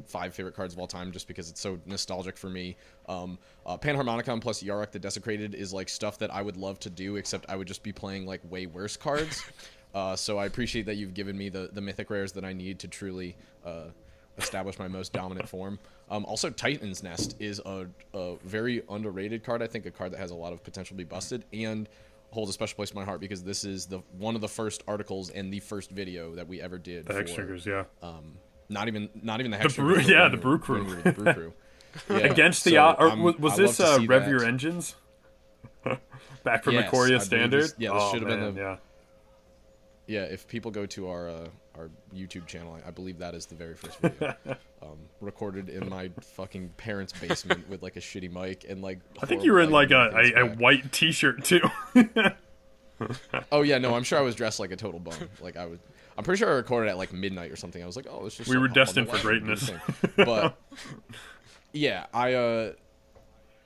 five 0.06 0.34
favorite 0.34 0.54
cards 0.54 0.74
of 0.74 0.80
all 0.80 0.86
time 0.86 1.12
just 1.12 1.28
because 1.28 1.50
it's 1.50 1.60
so 1.60 1.78
nostalgic 1.86 2.36
for 2.36 2.50
me. 2.50 2.76
Um, 3.08 3.38
uh, 3.66 3.76
Panharmonicon 3.76 4.40
plus 4.40 4.62
Yarok 4.62 4.90
the 4.90 4.98
Desecrated 4.98 5.54
is 5.54 5.72
like 5.72 5.88
stuff 5.88 6.18
that 6.18 6.32
I 6.32 6.42
would 6.42 6.56
love 6.56 6.78
to 6.80 6.90
do, 6.90 7.16
except 7.16 7.46
I 7.48 7.56
would 7.56 7.68
just 7.68 7.82
be 7.82 7.92
playing 7.92 8.26
like 8.26 8.40
way 8.50 8.66
worse 8.66 8.96
cards. 8.96 9.44
uh, 9.94 10.16
so 10.16 10.38
I 10.38 10.46
appreciate 10.46 10.86
that 10.86 10.96
you've 10.96 11.14
given 11.14 11.36
me 11.36 11.48
the, 11.48 11.70
the 11.72 11.80
mythic 11.80 12.10
rares 12.10 12.32
that 12.32 12.44
I 12.44 12.52
need 12.52 12.78
to 12.80 12.88
truly 12.88 13.36
uh, 13.64 13.84
establish 14.38 14.78
my 14.78 14.88
most 14.88 15.12
dominant 15.12 15.48
form. 15.48 15.78
Um, 16.10 16.24
also, 16.24 16.50
Titan's 16.50 17.02
Nest 17.02 17.36
is 17.38 17.60
a, 17.64 17.86
a 18.14 18.36
very 18.44 18.82
underrated 18.88 19.44
card. 19.44 19.62
I 19.62 19.66
think 19.66 19.86
a 19.86 19.90
card 19.90 20.12
that 20.12 20.18
has 20.18 20.30
a 20.30 20.34
lot 20.34 20.52
of 20.52 20.62
potential 20.64 20.94
to 20.94 20.98
be 20.98 21.04
busted 21.04 21.44
and 21.52 21.88
holds 22.30 22.50
a 22.50 22.52
special 22.52 22.76
place 22.76 22.90
in 22.90 22.96
my 22.96 23.04
heart 23.04 23.20
because 23.20 23.42
this 23.42 23.64
is 23.64 23.86
the 23.86 24.00
one 24.18 24.34
of 24.34 24.40
the 24.40 24.48
first 24.48 24.82
articles 24.86 25.30
and 25.30 25.52
the 25.52 25.60
first 25.60 25.90
video 25.90 26.34
that 26.34 26.46
we 26.46 26.60
ever 26.60 26.78
did. 26.78 27.06
The 27.06 27.14
Hex 27.14 27.30
for, 27.30 27.36
triggers, 27.38 27.66
yeah. 27.66 27.84
um, 28.02 28.38
not 28.70 28.88
even 28.88 29.10
not 29.22 29.40
even 29.40 29.50
the 29.50 29.58
Hex 29.58 29.76
brew- 29.76 30.00
yeah, 30.00 30.28
the 30.28 30.36
Brew 30.36 30.58
Crew. 30.58 30.84
Brew, 30.84 31.12
Brew 31.12 31.34
Crew. 31.34 31.52
Yeah, 32.08 32.18
Against 32.18 32.62
the 32.62 32.70
so 32.70 32.84
uh, 32.84 33.16
or, 33.18 33.32
was, 33.32 33.56
this 33.56 33.80
uh, 33.80 33.98
Rev 34.06 34.22
that. 34.22 34.30
Your 34.30 34.44
Engines? 34.44 34.94
Back 36.44 36.62
from 36.62 36.74
Yes, 36.74 36.84
the 36.84 36.90
Coria 36.90 37.20
Standard. 37.20 37.64
this- 37.64 37.74
yeah, 37.78 37.92
this 37.92 38.00
oh, 38.00 38.12
should 38.12 38.20
have 38.22 38.28
been 38.28 38.54
the- 38.54 38.60
yeah. 38.60 38.76
Yeah, 40.06 40.22
if 40.22 40.46
people 40.46 40.70
go 40.70 40.86
to 40.86 41.08
our 41.08 41.28
uh, 41.28 41.48
our 41.76 41.90
YouTube 42.14 42.46
channel, 42.46 42.78
I, 42.84 42.88
I 42.88 42.90
believe 42.92 43.18
that 43.18 43.34
is 43.34 43.46
the 43.46 43.56
very 43.56 43.74
first 43.74 43.98
video, 43.98 44.34
um, 44.82 44.98
recorded 45.20 45.68
in 45.68 45.88
my 45.88 46.10
fucking 46.20 46.70
parents' 46.76 47.12
basement 47.12 47.68
with 47.68 47.82
like 47.82 47.96
a 47.96 48.00
shitty 48.00 48.30
mic 48.30 48.64
and 48.68 48.82
like. 48.82 49.00
I 49.20 49.26
think 49.26 49.42
you 49.42 49.52
were 49.52 49.60
in 49.60 49.70
like 49.70 49.90
a, 49.90 49.96
a, 49.96 49.98
a 49.98 50.06
and 50.06 50.12
things 50.14 50.48
back. 50.48 50.60
white 50.60 50.92
T-shirt 50.92 51.44
too. 51.44 51.60
Oh 53.50 53.62
yeah, 53.62 53.78
no, 53.78 53.94
I'm 53.94 54.02
sure 54.02 54.18
I 54.18 54.22
was 54.22 54.34
dressed 54.34 54.60
like 54.60 54.72
a 54.72 54.76
total 54.76 55.00
bum. 55.00 55.14
Like 55.40 55.56
I 55.56 55.66
was. 55.66 55.78
I'm 56.20 56.24
pretty 56.24 56.38
sure 56.40 56.50
I 56.50 56.56
recorded 56.56 56.90
at 56.90 56.98
like 56.98 57.14
midnight 57.14 57.50
or 57.50 57.56
something. 57.56 57.82
I 57.82 57.86
was 57.86 57.96
like, 57.96 58.06
oh, 58.10 58.26
it's 58.26 58.36
just. 58.36 58.50
We 58.50 58.56
like, 58.56 58.60
were 58.60 58.68
hop 58.68 58.76
on 58.88 58.94
the 58.94 59.02
destined 59.02 59.08
for 59.08 59.14
laptop 59.14 59.32
and 59.32 59.46
do 59.46 59.54
the 59.54 59.72
greatness. 60.12 60.16
But 60.16 60.58
yeah, 61.72 62.04
I 62.12 62.34
uh, 62.34 62.72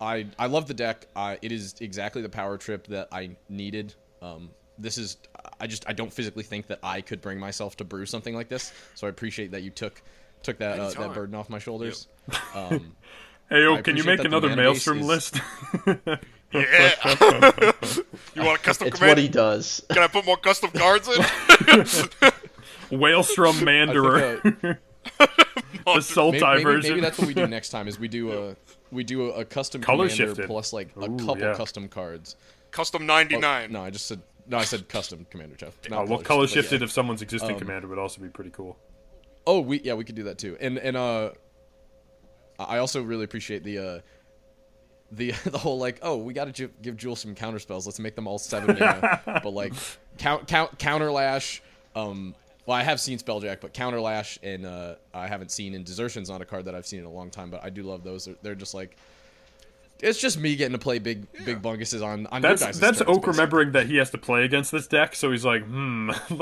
I 0.01 0.27
I 0.39 0.47
love 0.47 0.69
the 0.69 0.75
deck. 0.75 1.09
I, 1.17 1.37
it 1.43 1.51
is 1.51 1.75
exactly 1.81 2.23
the 2.23 2.29
power 2.29 2.57
trip 2.57 2.87
that 2.87 3.09
I 3.11 3.31
needed. 3.49 3.93
Um, 4.23 4.51
this 4.79 4.99
is 4.99 5.17
I 5.59 5.67
just 5.67 5.85
I 5.89 5.95
don't 5.95 6.13
physically 6.13 6.45
think 6.45 6.69
that 6.69 6.79
I 6.85 7.01
could 7.01 7.21
bring 7.21 7.41
myself 7.41 7.77
to 7.79 7.85
brew 7.85 8.07
something 8.07 8.37
like 8.37 8.49
this. 8.49 8.73
So 8.95 9.09
I 9.09 9.11
appreciate 9.11 9.51
that 9.51 9.65
you 9.65 9.71
took 9.71 10.01
took 10.45 10.59
that 10.59 10.79
uh, 10.79 10.91
that 10.91 11.13
burden 11.13 11.35
off 11.35 11.51
my 11.51 11.59
shoulders. 11.59 12.07
Um, 12.55 12.95
hey, 13.51 13.63
yo, 13.63 13.83
can 13.83 13.97
you 13.97 14.05
make 14.05 14.21
another 14.21 14.55
Maelstrom 14.55 14.99
base 14.99 15.07
list? 15.07 15.41
Yeah. 16.55 17.73
you 18.37 18.45
want 18.45 18.61
a 18.61 18.63
custom 18.63 18.87
It's 18.87 18.97
command? 18.97 19.11
what 19.11 19.19
he 19.19 19.27
does. 19.27 19.83
Can 19.89 20.05
I 20.05 20.07
put 20.07 20.25
more 20.25 20.37
custom 20.37 20.71
cards 20.71 21.09
in? 21.09 22.31
Whalestrom 22.91 23.57
I 23.61 23.63
Manderer, 23.63 24.43
think, 24.43 24.65
uh, 24.65 24.75
the 25.95 26.01
Sultai 26.01 26.33
maybe, 26.33 26.41
maybe, 26.41 26.63
version. 26.65 26.91
maybe 26.91 27.01
that's 27.01 27.19
what 27.19 27.27
we 27.29 27.35
do 27.35 27.47
next 27.59 27.69
time. 27.71 27.89
Is 27.89 27.99
we 27.99 28.09
do 28.09 28.33
a 28.33 28.57
we 28.91 29.05
do 29.05 29.31
a, 29.31 29.41
a 29.41 29.45
custom 29.45 29.81
Color 29.83 30.09
commander 30.09 30.27
shifted. 30.35 30.47
plus 30.47 30.73
like 30.73 30.89
a 30.97 31.05
Ooh, 31.11 31.17
couple 31.17 31.39
yeah. 31.39 31.55
custom 31.55 31.89
cards. 31.89 32.37
custom 32.71 33.03
Oh, 33.03 33.07
99. 33.07 33.73
no, 33.73 33.83
I 33.83 33.91
just 33.91 34.07
said 34.07 34.21
no. 34.47 34.59
I 34.59 34.65
said 34.65 34.89
custom 34.89 35.27
commander, 35.31 35.57
Jeff. 35.57 35.77
Not 35.89 36.07
Oh, 36.07 36.11
well, 36.11 36.19
color 36.23 36.43
but 36.45 36.51
yeah. 36.55 36.63
shifted 36.63 36.83
if 36.83 36.91
someone's 36.91 37.23
existing 37.23 37.53
Um, 37.55 37.59
commander 37.59 37.89
would 37.89 37.99
also 37.99 38.21
be 38.21 38.29
pretty 38.29 38.51
cool. 38.51 38.77
Oh, 39.47 39.61
we 39.61 39.81
yeah, 39.81 39.95
we 39.95 40.05
could 40.05 40.15
do 40.15 40.25
that 40.25 40.39
too. 40.39 40.57
And 40.61 40.79
and 40.79 40.97
uh, 40.97 41.31
I 42.59 42.79
also 42.79 43.03
really 43.03 43.25
appreciate 43.25 43.65
the 43.65 43.79
uh, 43.79 44.01
the 45.13 45.33
the 45.45 45.59
whole 45.59 45.79
like 45.79 45.99
oh 46.03 46.17
we 46.17 46.33
got 46.33 46.45
to 46.47 46.53
ju- 46.53 46.71
give 46.83 46.97
Jewel 46.97 47.17
some 47.17 47.35
counter 47.35 47.59
spells. 47.59 47.87
Let's 47.87 47.99
make 47.99 48.17
them 48.17 48.27
all 48.27 48.39
seven 48.39 48.77
mana. 48.79 49.21
but 49.43 49.51
like 49.51 49.73
count 50.19 50.47
count 50.49 50.79
Counterlash. 50.79 51.61
Um, 51.97 52.35
well, 52.67 52.77
I 52.77 52.83
have 52.83 53.01
seen 53.01 53.19
Spelljack, 53.19 53.61
but 53.61 53.75
Counterlash 53.75 54.39
and 54.43 54.67
uh, 54.67 54.95
I 55.13 55.27
haven't 55.27 55.51
seen 55.51 55.75
in 55.75 55.85
desertions 55.85 56.31
not 56.31 56.41
a 56.41 56.45
card 56.45 56.65
that 56.67 56.75
I've 56.75 56.87
seen 56.87 57.01
in 57.01 57.07
a 57.07 57.11
long 57.11 57.31
time. 57.31 57.51
But 57.51 57.65
I 57.65 57.71
do 57.71 57.83
love 57.83 58.05
those. 58.05 58.25
They're, 58.25 58.35
they're 58.43 58.55
just 58.55 58.75
like 58.75 58.97
it's 60.01 60.19
just 60.19 60.39
me 60.39 60.57
getting 60.57 60.73
to 60.73 60.79
play 60.79 60.99
big 60.99 61.27
big 61.45 61.63
bunguses 61.63 62.05
on 62.05 62.27
on 62.29 62.43
That's 62.43 62.61
your 62.61 62.69
guys' 62.69 62.81
that's 62.81 62.99
turns, 62.99 63.09
Oak 63.09 63.23
basically. 63.23 63.31
remembering 63.33 63.73
that 63.73 63.87
he 63.87 63.97
has 63.97 64.11
to 64.11 64.19
play 64.19 64.45
against 64.45 64.73
this 64.73 64.87
deck, 64.87 65.15
so 65.15 65.31
he's 65.31 65.45
like, 65.45 65.63
hmm. 65.65 66.11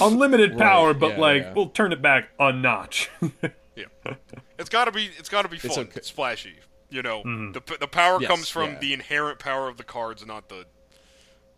Unlimited 0.00 0.56
power, 0.58 0.94
but 0.94 1.12
yeah, 1.12 1.18
like 1.18 1.42
yeah. 1.42 1.52
we'll 1.54 1.70
turn 1.70 1.92
it 1.92 2.02
back 2.02 2.28
a 2.38 2.52
notch. 2.52 3.10
Yeah, 3.78 4.14
it's 4.58 4.70
gotta 4.70 4.90
be. 4.90 5.08
It's 5.20 5.28
gotta 5.28 5.48
be 5.48 5.56
fun, 5.56 5.84
okay. 5.84 6.00
splashy. 6.02 6.54
You 6.90 7.02
know, 7.02 7.22
Mm-hmm. 7.22 7.52
the 7.52 7.76
the 7.78 7.86
power 7.86 8.18
Yes, 8.20 8.28
comes 8.28 8.48
from 8.48 8.72
yeah. 8.72 8.78
the 8.80 8.92
inherent 8.92 9.38
power 9.38 9.68
of 9.68 9.76
the 9.76 9.84
cards, 9.84 10.26
not 10.26 10.48
the. 10.48 10.64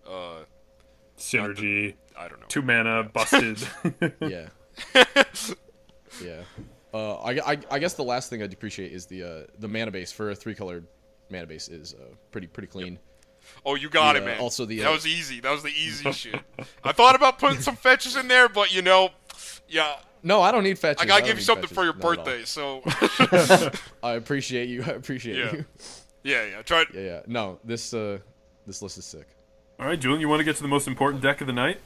Uh, 0.06 0.40
Synergy, 1.16 1.94
I 2.20 2.28
don't 2.28 2.40
know. 2.40 2.46
two 2.48 2.62
mana, 2.62 3.04
busted. 3.04 3.58
Yeah. 4.20 4.48
yeah. 6.22 6.42
Uh, 6.92 7.14
I, 7.16 7.52
I, 7.52 7.58
I 7.70 7.78
guess 7.78 7.94
the 7.94 8.02
last 8.02 8.30
thing 8.30 8.42
I'd 8.42 8.52
appreciate 8.52 8.92
is 8.92 9.06
the 9.06 9.22
uh, 9.22 9.46
the 9.58 9.68
mana 9.68 9.90
base 9.90 10.10
for 10.12 10.30
a 10.30 10.34
three 10.34 10.54
colored 10.54 10.86
mana 11.30 11.46
base 11.46 11.68
is 11.68 11.94
uh, 11.94 12.14
pretty 12.30 12.46
pretty 12.46 12.66
clean. 12.68 12.98
Oh, 13.64 13.74
you 13.74 13.88
got 13.88 14.16
it, 14.16 14.20
The, 14.20 14.26
uh, 14.26 14.30
man. 14.32 14.40
also 14.40 14.64
the, 14.66 14.78
that 14.78 14.88
uh, 14.90 14.92
was 14.92 15.06
easy. 15.06 15.40
That 15.40 15.50
was 15.52 15.62
the 15.62 15.70
easy 15.70 16.10
shit. 16.22 16.40
I 16.84 16.92
thought 16.92 17.14
about 17.14 17.38
putting 17.38 17.60
some 17.60 17.76
fetches 17.76 18.16
in 18.16 18.28
there, 18.28 18.48
but 18.48 18.72
you 18.74 18.82
know, 18.82 19.10
yeah, 19.68 19.96
No, 20.22 20.40
I 20.42 20.52
don't 20.52 20.62
need 20.64 20.78
fetches. 20.78 21.02
I 21.02 21.06
gotta 21.06 21.20
don't 21.22 21.28
give 21.30 21.38
you 21.38 21.44
something 21.44 21.62
fetches, 21.68 21.76
for 21.76 21.84
your 21.84 21.94
not 21.94 22.24
birthday. 22.24 22.44
So 22.44 22.82
I 24.02 24.12
appreciate 24.14 24.68
you. 24.68 24.82
I 24.84 24.90
appreciate 24.90 25.36
Yeah. 25.38 25.52
you. 25.52 25.64
yeah, 26.22 26.44
yeah. 26.46 26.62
Try. 26.62 26.84
Yeah, 26.94 27.00
yeah. 27.00 27.20
No, 27.26 27.58
this 27.64 27.94
uh, 27.94 28.18
this 28.66 28.82
list 28.82 28.98
is 28.98 29.04
sick. 29.04 29.26
All 29.78 29.86
right, 29.86 29.98
Julian, 29.98 30.20
you 30.20 30.28
want 30.28 30.40
to 30.40 30.44
get 30.44 30.56
to 30.56 30.62
the 30.62 30.68
most 30.68 30.86
important 30.86 31.22
deck 31.22 31.40
of 31.40 31.46
the 31.46 31.52
night? 31.54 31.80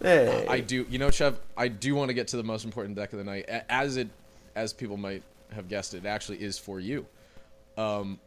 Hey. 0.00 0.46
I 0.48 0.60
do. 0.60 0.86
You 0.88 0.98
know, 0.98 1.10
Chev, 1.10 1.38
I 1.56 1.68
do 1.68 1.94
want 1.94 2.08
to 2.08 2.14
get 2.14 2.28
to 2.28 2.36
the 2.36 2.44
most 2.44 2.64
important 2.64 2.96
deck 2.96 3.12
of 3.12 3.18
the 3.18 3.24
night, 3.24 3.44
as 3.68 3.96
it, 3.96 4.08
as 4.54 4.72
people 4.72 4.96
might 4.96 5.22
have 5.52 5.68
guessed, 5.68 5.94
it 5.94 6.06
actually 6.06 6.42
is 6.42 6.58
for 6.58 6.80
you. 6.80 7.06
Um, 7.76 8.18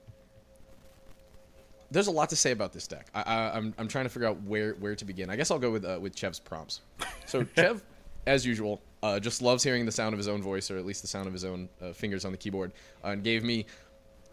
there's 1.92 2.08
a 2.08 2.12
lot 2.12 2.30
to 2.30 2.36
say 2.36 2.52
about 2.52 2.72
this 2.72 2.88
deck. 2.88 3.08
I, 3.16 3.22
I, 3.22 3.58
I'm, 3.58 3.74
I'm 3.78 3.88
trying 3.88 4.06
to 4.06 4.10
figure 4.10 4.28
out 4.28 4.42
where, 4.44 4.74
where 4.76 4.96
to 4.96 5.06
begin. 5.06 5.30
I 5.30 5.36
guess 5.36 5.50
I'll 5.50 5.60
go 5.60 5.72
with 5.72 5.86
uh, 5.86 5.98
with 6.00 6.16
Chev's 6.16 6.40
prompts. 6.40 6.82
So 7.26 7.46
Chev, 7.56 7.84
as 8.28 8.46
usual, 8.46 8.82
uh, 9.02 9.20
just 9.20 9.42
loves 9.42 9.64
hearing 9.64 9.86
the 9.86 9.92
sound 9.92 10.14
of 10.14 10.18
his 10.18 10.28
own 10.28 10.42
voice, 10.42 10.70
or 10.70 10.78
at 10.78 10.86
least 10.86 11.02
the 11.02 11.08
sound 11.08 11.28
of 11.28 11.34
his 11.34 11.46
own 11.46 11.70
uh, 11.82 11.94
fingers 11.94 12.26
on 12.26 12.32
the 12.32 12.38
keyboard, 12.38 12.74
uh, 13.04 13.10
and 13.10 13.24
gave 13.24 13.44
me 13.44 13.66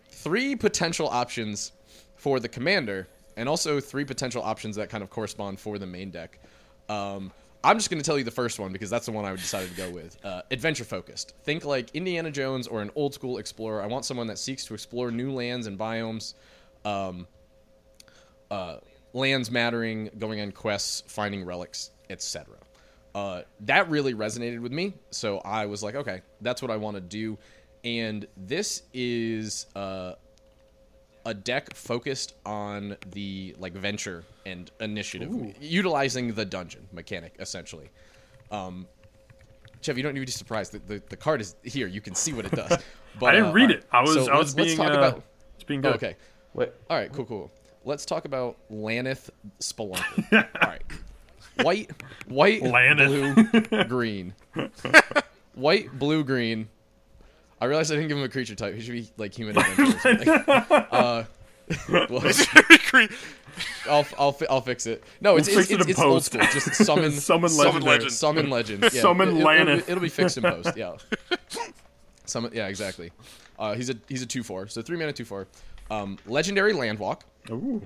three 0.08 0.54
potential 0.54 1.08
options 1.08 1.72
for 2.16 2.40
the 2.40 2.48
commander, 2.48 3.08
and 3.36 3.48
also 3.48 3.80
three 3.80 4.04
potential 4.04 4.42
options 4.42 4.76
that 4.76 4.90
kind 4.90 5.02
of 5.02 5.10
correspond 5.10 5.58
for 5.58 5.78
the 5.78 5.86
main 5.86 6.10
deck. 6.10 6.38
Um, 6.88 7.32
I'm 7.64 7.78
just 7.78 7.90
going 7.90 8.00
to 8.00 8.06
tell 8.06 8.16
you 8.16 8.22
the 8.22 8.30
first 8.30 8.60
one 8.60 8.72
because 8.72 8.90
that's 8.90 9.06
the 9.06 9.12
one 9.12 9.24
I 9.24 9.34
decided 9.34 9.70
to 9.70 9.76
go 9.76 9.90
with. 9.90 10.16
Uh, 10.24 10.42
adventure 10.50 10.84
focused. 10.84 11.34
Think 11.42 11.64
like 11.64 11.90
Indiana 11.94 12.30
Jones 12.30 12.68
or 12.68 12.80
an 12.80 12.90
old 12.94 13.12
school 13.12 13.38
explorer. 13.38 13.82
I 13.82 13.86
want 13.86 14.04
someone 14.04 14.28
that 14.28 14.38
seeks 14.38 14.64
to 14.66 14.74
explore 14.74 15.10
new 15.10 15.32
lands 15.32 15.66
and 15.66 15.76
biomes, 15.76 16.34
um, 16.84 17.26
uh, 18.52 18.76
lands 19.12 19.50
mattering, 19.50 20.10
going 20.18 20.40
on 20.40 20.52
quests, 20.52 21.02
finding 21.08 21.44
relics, 21.44 21.90
etc. 22.08 22.54
Uh, 23.16 23.42
that 23.60 23.88
really 23.90 24.14
resonated 24.14 24.60
with 24.60 24.72
me, 24.72 24.92
so 25.10 25.38
I 25.38 25.66
was 25.66 25.82
like, 25.82 25.94
okay, 25.94 26.20
that's 26.42 26.62
what 26.62 26.70
I 26.70 26.76
want 26.76 26.96
to 26.96 27.00
do. 27.00 27.38
And 27.82 28.26
this 28.36 28.82
is 28.92 29.66
uh, 29.74 30.12
a 31.26 31.34
deck 31.34 31.74
focused 31.74 32.34
on 32.46 32.96
the 33.10 33.54
like 33.58 33.74
venture 33.74 34.24
and 34.46 34.70
initiative, 34.80 35.54
utilizing 35.60 36.32
the 36.32 36.44
dungeon 36.44 36.86
mechanic 36.92 37.34
essentially. 37.38 37.90
Um, 38.50 38.86
Jeff, 39.82 39.96
you 39.96 40.02
don't 40.02 40.14
need 40.14 40.20
to 40.20 40.26
be 40.26 40.32
surprised. 40.32 40.72
The, 40.72 40.78
the, 40.78 41.02
the 41.10 41.16
card 41.16 41.40
is 41.40 41.54
here. 41.62 41.86
You 41.86 42.00
can 42.00 42.14
see 42.14 42.32
what 42.32 42.46
it 42.46 42.52
does. 42.52 42.78
But, 43.18 43.28
I 43.28 43.32
didn't 43.32 43.46
uh, 43.48 43.52
read 43.54 43.62
alright, 43.70 43.78
it. 43.78 43.86
I 43.90 44.00
was 44.02 44.12
so 44.12 44.30
I 44.30 44.36
was 44.36 44.54
let's, 44.54 44.54
let's 44.54 44.54
being 44.54 44.76
talk 44.76 44.90
uh, 44.94 44.98
about. 44.98 45.22
it's 45.54 45.64
being 45.64 45.80
Oh, 45.80 45.92
good. 45.92 45.96
okay. 45.96 46.16
Wait. 46.52 46.70
All 46.90 46.98
right. 46.98 47.10
Cool. 47.10 47.24
Cool. 47.24 47.50
Let's 47.82 48.04
talk 48.04 48.26
about 48.26 48.58
Lanneth 48.70 49.30
Spelunker. 49.58 50.32
All 50.60 50.68
right. 50.68 50.82
White, 51.62 51.90
white, 52.26 52.62
Lanneth. 52.62 53.70
blue, 53.70 53.84
green. 53.84 54.34
White, 55.54 55.98
blue, 55.98 56.22
green. 56.24 56.68
I 57.60 57.64
realized 57.66 57.90
I 57.92 57.96
didn't 57.96 58.08
give 58.08 58.18
him 58.18 58.24
a 58.24 58.28
creature 58.28 58.54
type. 58.54 58.74
He 58.74 58.80
should 58.80 58.92
be 58.92 59.08
like 59.16 59.34
human 59.34 59.56
adventure 59.58 59.96
or 59.96 60.00
something. 60.00 60.28
uh, 60.90 61.24
well, 62.10 63.08
I'll, 63.88 64.06
I'll, 64.18 64.32
fi- 64.32 64.46
I'll 64.50 64.60
fix 64.60 64.86
it. 64.86 65.02
No, 65.20 65.36
it's 65.36 65.48
We'll 65.48 65.58
it's, 65.60 65.68
fix 65.68 65.70
it 65.70 65.74
it's, 65.80 65.84
in 65.84 65.90
it's 65.90 66.00
old 66.00 66.12
post. 66.14 66.26
school. 66.26 66.40
Just 66.52 66.74
summon, 66.84 67.10
Summon 67.12 67.48
Summon 67.48 67.82
legendary. 67.82 67.92
legend. 67.96 68.12
summon 68.12 68.50
legend. 68.50 68.82
Yeah, 68.92 69.00
Summon 69.00 69.28
it, 69.28 69.30
it'll, 69.40 69.40
it'll, 69.50 69.64
Lanneth. 69.66 69.86
be, 69.86 69.92
it'll 69.92 70.02
be 70.02 70.08
fixed 70.08 70.36
in 70.36 70.42
post. 70.44 70.76
Yeah. 70.76 70.96
Summon. 72.26 72.52
Yeah, 72.54 72.66
exactly. 72.68 73.10
Uh, 73.58 73.74
he's 73.74 73.88
a 73.90 73.94
he's 74.08 74.22
a 74.22 74.26
two 74.26 74.42
four. 74.42 74.66
So 74.68 74.82
three 74.82 74.98
mana 74.98 75.12
two 75.12 75.24
four. 75.24 75.46
Um, 75.90 76.18
legendary 76.26 76.72
landwalk. 76.74 77.22
Ooh. 77.50 77.82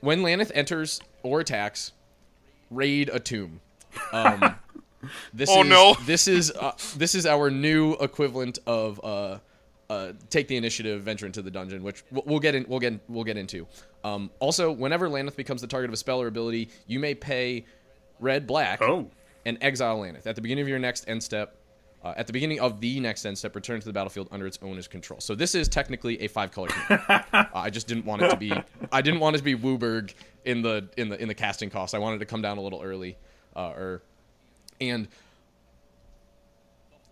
When 0.00 0.22
Lanneth 0.22 0.50
enters 0.54 1.00
or 1.22 1.40
attacks, 1.40 1.92
raid 2.70 3.10
a 3.12 3.20
tomb. 3.20 3.60
Um, 4.12 4.54
this 5.32 5.48
Oh, 5.50 5.62
is, 5.62 5.68
no. 5.68 5.94
This 6.06 6.28
is 6.28 6.50
uh, 6.50 6.72
this 6.96 7.14
is 7.14 7.26
our 7.26 7.50
new 7.50 7.92
equivalent 7.94 8.58
of 8.66 9.00
uh, 9.04 9.38
uh, 9.88 10.12
take 10.28 10.46
the 10.48 10.56
initiative, 10.56 11.02
venture 11.02 11.26
into 11.26 11.42
the 11.42 11.50
dungeon, 11.50 11.82
which 11.82 12.04
we'll, 12.10 12.22
we'll 12.26 12.38
get 12.40 12.54
in. 12.54 12.64
We'll 12.68 12.80
get 12.80 13.00
we'll 13.08 13.24
get 13.24 13.36
into. 13.36 13.66
Um, 14.04 14.30
also, 14.38 14.70
whenever 14.72 15.08
Lanneth 15.08 15.36
becomes 15.36 15.60
the 15.60 15.66
target 15.66 15.90
of 15.90 15.94
a 15.94 15.96
spell 15.96 16.20
or 16.22 16.26
ability, 16.26 16.70
you 16.86 16.98
may 17.00 17.14
pay 17.14 17.64
red 18.18 18.46
black 18.46 18.80
Oh. 18.82 19.08
and 19.46 19.58
exile 19.60 19.98
Lanneth 19.98 20.26
at 20.26 20.36
the 20.36 20.40
beginning 20.42 20.62
of 20.62 20.68
your 20.68 20.78
next 20.78 21.08
end 21.08 21.22
step. 21.22 21.56
Uh, 22.02 22.14
at 22.16 22.26
the 22.26 22.32
beginning 22.32 22.58
of 22.60 22.80
the 22.80 22.98
next 22.98 23.26
end 23.26 23.36
step, 23.36 23.54
return 23.54 23.78
to 23.78 23.84
the 23.84 23.92
battlefield 23.92 24.26
under 24.32 24.46
its 24.46 24.58
owner's 24.62 24.88
control. 24.88 25.20
So 25.20 25.34
this 25.34 25.54
is 25.54 25.68
technically 25.68 26.18
a 26.22 26.28
five 26.28 26.50
color. 26.50 26.68
uh, 26.88 27.44
I 27.52 27.68
just 27.68 27.86
didn't 27.88 28.06
want 28.06 28.22
it 28.22 28.30
to 28.30 28.36
be. 28.38 28.54
I 28.90 29.02
didn't 29.02 29.20
want 29.20 29.36
it 29.36 29.40
to 29.40 29.44
be 29.44 29.54
WUBRG 29.54 30.14
in 30.46 30.62
the 30.62 30.88
in 30.96 31.10
the 31.10 31.20
in 31.20 31.28
the 31.28 31.34
casting 31.34 31.68
cost. 31.68 31.94
I 31.94 31.98
wanted 31.98 32.20
to 32.20 32.24
come 32.24 32.40
down 32.40 32.56
a 32.56 32.62
little 32.62 32.80
early, 32.80 33.18
uh, 33.54 33.68
or 33.72 34.02
and 34.80 35.08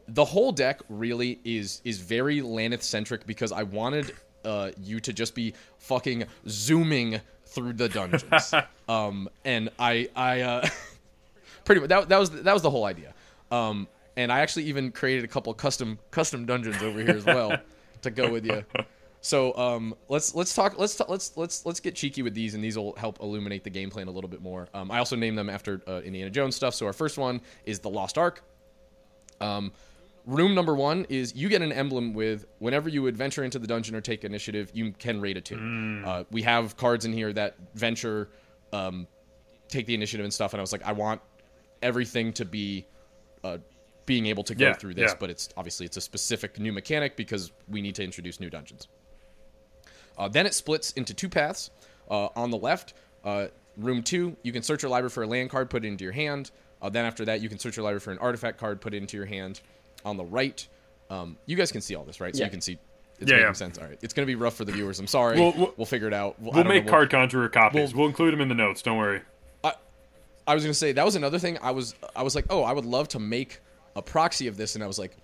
the 0.09 0.25
whole 0.25 0.53
deck 0.53 0.81
really 0.89 1.39
is 1.45 1.81
is 1.85 1.99
very 1.99 2.41
Lanneth 2.41 2.83
centric 2.83 3.27
because 3.27 3.53
I 3.53 3.63
wanted 3.63 4.13
uh, 4.45 4.71
you 4.83 5.01
to 5.01 5.13
just 5.13 5.35
be 5.35 5.55
fucking 5.79 6.25
zooming 6.49 7.21
through 7.45 7.75
the 7.75 7.89
dungeons. 7.89 8.55
um, 8.89 9.29
and 9.45 9.71
I 9.79 10.09
I 10.17 10.41
uh, 10.41 10.69
pretty 11.65 11.81
much 11.81 11.89
that, 11.91 12.09
that 12.09 12.19
was 12.19 12.31
that 12.31 12.53
was 12.53 12.63
the 12.63 12.71
whole 12.71 12.85
idea. 12.85 13.15
Um, 13.51 13.87
and 14.17 14.33
I 14.33 14.41
actually 14.41 14.65
even 14.65 14.91
created 14.91 15.25
a 15.25 15.29
couple 15.29 15.53
custom 15.55 15.99
custom 16.11 16.47
dungeons 16.47 16.83
over 16.83 17.01
here 17.01 17.11
as 17.11 17.25
well 17.25 17.57
to 18.03 18.11
go 18.11 18.31
with 18.31 18.45
you. 18.47 18.65
So 19.21 19.57
um, 19.57 19.95
let's 20.09 20.35
let's 20.35 20.55
talk 20.55 20.79
let's 20.79 21.01
let's 21.09 21.37
let's 21.37 21.67
let's 21.67 21.81
get 21.81 21.95
cheeky 21.95 22.23
with 22.23 22.35
these, 22.35 22.55
and 22.55 22.63
these 22.63 22.79
will 22.79 22.95
help 22.97 23.21
illuminate 23.21 23.65
the 23.65 23.71
game 23.71 23.91
plan 23.91 24.07
a 24.09 24.11
little 24.11 24.31
bit 24.31 24.41
more. 24.41 24.69
Um, 24.75 24.91
I 24.91 24.99
also 24.99 25.17
named 25.17 25.37
them 25.37 25.51
after 25.51 25.83
uh, 25.89 26.01
Indiana 26.05 26.31
Jones 26.31 26.55
stuff. 26.55 26.75
So 26.75 26.87
our 26.87 26.93
first 26.93 27.19
one 27.19 27.41
is 27.67 27.81
the 27.81 27.91
Lost 27.91 28.17
Ark. 28.17 28.45
Um, 29.41 29.73
room 30.25 30.55
number 30.55 30.75
one 30.75 31.05
is 31.09 31.35
you 31.35 31.49
get 31.49 31.63
an 31.63 31.73
emblem 31.73 32.15
with 32.15 32.47
whenever 32.59 32.89
you 32.89 33.07
adventure 33.07 33.43
into 33.45 33.59
the 33.59 33.67
dungeon 33.67 33.95
or 33.97 34.01
take 34.01 34.25
initiative, 34.25 34.71
you 34.73 34.93
can 34.93 35.21
rate 35.21 35.37
a 35.37 35.41
tomb. 35.41 36.05
Uh, 36.07 36.25
we 36.31 36.43
have 36.43 36.77
cards 36.77 37.05
in 37.05 37.13
here 37.13 37.33
that 37.33 37.57
venture, 37.75 38.29
um, 38.73 39.07
take 39.69 39.87
the 39.87 39.95
initiative 39.95 40.25
and 40.25 40.33
stuff, 40.33 40.53
and 40.53 40.61
I 40.61 40.63
was 40.63 40.73
like, 40.73 40.85
I 40.85 40.93
want 40.93 41.21
everything 41.83 42.33
to 42.35 42.45
be 42.45 42.87
uh, 43.43 43.59
being 44.07 44.27
able 44.27 44.45
to 44.45 44.55
go 44.55 44.67
Yeah, 44.67 44.73
through 44.75 44.95
this, 44.95 45.11
yeah. 45.13 45.17
but 45.19 45.31
it's 45.31 45.49
obviously 45.57 45.87
it's 45.87 45.97
a 45.97 46.01
specific 46.01 46.59
new 46.59 46.73
mechanic 46.73 47.17
because 47.17 47.53
we 47.69 47.83
need 47.83 47.95
to 47.97 48.05
introduce 48.05 48.39
new 48.41 48.51
dungeons. 48.51 48.89
Uh, 50.19 50.29
then 50.29 50.45
it 50.47 50.55
splits 50.55 50.91
into 50.93 51.15
two 51.15 51.29
paths. 51.29 51.71
Uh, 52.11 52.29
on 52.35 52.51
the 52.51 52.57
left, 52.57 52.95
uh, 53.25 53.47
room 53.77 54.03
two, 54.03 54.37
you 54.43 54.53
can 54.53 54.63
search 54.63 54.83
your 54.83 54.91
library 54.91 55.11
for 55.11 55.23
a 55.23 55.27
land 55.27 55.51
card, 55.51 55.71
put 55.71 55.85
it 55.85 55.89
into 55.89 56.03
your 56.05 56.13
hand. 56.13 56.51
Uh, 56.83 56.89
then 56.89 57.05
after 57.05 57.25
that, 57.27 57.41
you 57.41 57.49
can 57.49 57.59
search 57.59 57.77
your 57.77 57.85
library 57.85 58.01
for 58.01 58.11
an 58.13 58.19
artifact 58.19 58.59
card, 58.59 58.81
put 58.81 58.95
it 58.95 58.99
into 58.99 59.17
your 59.17 59.27
hand. 59.27 59.61
On 60.05 60.17
the 60.17 60.25
right, 60.25 60.67
um, 61.11 61.37
you 61.47 61.57
guys 61.57 61.71
can 61.73 61.81
see 61.81 61.95
all 61.95 62.05
this, 62.05 62.21
right? 62.21 62.35
So 62.35 62.41
Yeah. 62.41 62.47
you 62.47 62.51
can 62.51 62.61
see 62.61 62.79
it's 63.21 63.29
Yeah, 63.31 63.37
making 63.39 63.47
yeah. 63.49 63.53
sense. 63.53 63.79
All 63.79 63.85
right, 63.87 63.99
it's 64.01 64.15
gonna 64.15 64.27
be 64.27 64.37
rough 64.37 64.55
for 64.55 64.65
the 64.65 64.73
viewers. 64.73 64.99
I'm 65.01 65.07
sorry. 65.09 65.39
We'll- 65.41 65.53
We'll, 65.57 65.75
we'll- 65.77 65.87
figure 65.87 66.07
it 66.07 66.15
out. 66.15 66.41
We'll, 66.41 66.53
We'll 66.53 66.65
make 66.65 66.85
know, 66.85 66.91
card 66.93 67.11
conjurer 67.11 67.49
copies. 67.49 67.93
we'll- 67.93 68.03
We'll, 68.03 68.09
include 68.09 68.33
them 68.33 68.41
in 68.41 68.49
the 68.49 68.55
notes. 68.55 68.81
Don't 68.83 68.97
worry. 68.99 69.23
I 70.47 70.55
was 70.55 70.65
gonna 70.65 70.73
say 70.73 70.93
that 70.93 71.05
was 71.05 71.15
another 71.15 71.39
thing. 71.39 71.59
I 71.61 71.73
was 71.73 71.95
I 72.17 72.23
was 72.23 72.35
like, 72.35 72.47
oh, 72.49 72.63
I 72.63 72.73
would 72.73 72.87
love 72.87 73.09
to 73.09 73.19
make 73.19 73.61
a 73.97 74.01
proxy 74.01 74.47
of 74.47 74.57
this, 74.57 74.77
and 74.77 74.83
I 74.83 74.87
was 74.87 74.99
like, 74.99 75.15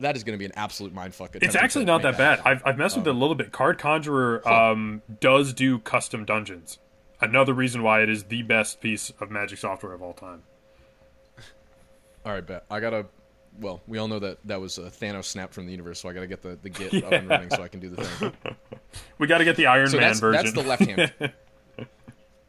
that 0.00 0.16
is 0.16 0.24
gonna 0.24 0.38
be 0.38 0.44
an 0.44 0.52
absolute 0.56 0.94
mindfuck. 0.94 1.30
It's 1.40 1.54
actually 1.54 1.84
not 1.84 2.02
that 2.02 2.16
bad. 2.18 2.40
I've, 2.44 2.62
I've 2.66 2.76
messed 2.78 2.96
with 2.96 3.06
it 3.06 3.10
a 3.10 3.12
little 3.18 3.34
bit. 3.34 3.52
Card 3.52 3.78
Conjurer 3.78 4.46
um, 4.48 5.02
does 5.20 5.52
do 5.52 5.78
custom 5.78 6.24
dungeons. 6.24 6.78
Another 7.20 7.52
reason 7.52 7.82
why 7.82 8.02
it 8.02 8.08
is 8.08 8.24
the 8.24 8.42
best 8.42 8.80
piece 8.80 9.12
of 9.20 9.30
Magic 9.30 9.58
software 9.58 9.92
of 9.92 10.00
all 10.02 10.14
time. 10.14 10.42
All 12.24 12.32
right, 12.32 12.46
bet. 12.46 12.64
I 12.70 12.80
gotta. 12.80 13.06
Well, 13.58 13.82
we 13.86 13.98
all 13.98 14.08
know 14.08 14.18
that 14.20 14.38
that 14.46 14.60
was 14.60 14.78
a 14.78 14.82
Thanos 14.82 15.24
snap 15.24 15.52
from 15.52 15.66
the 15.66 15.72
universe, 15.72 16.00
so 16.00 16.08
I 16.08 16.12
gotta 16.12 16.26
get 16.26 16.40
the, 16.40 16.56
the 16.62 16.70
Git 16.70 17.04
up 17.04 17.12
and 17.12 17.28
running 17.28 17.50
so 17.50 17.62
I 17.62 17.68
can 17.68 17.80
do 17.80 17.88
the 17.90 18.04
thing. 18.04 18.32
We 19.18 19.26
got 19.28 19.38
to 19.38 19.44
get 19.44 19.54
the 19.56 19.66
Iron 19.66 19.88
So 19.88 19.98
Man 19.98 20.08
that's, 20.08 20.18
version. 20.20 20.42
that's 20.44 20.52
the 20.54 20.62
left 20.68 20.82
hand. 20.84 21.32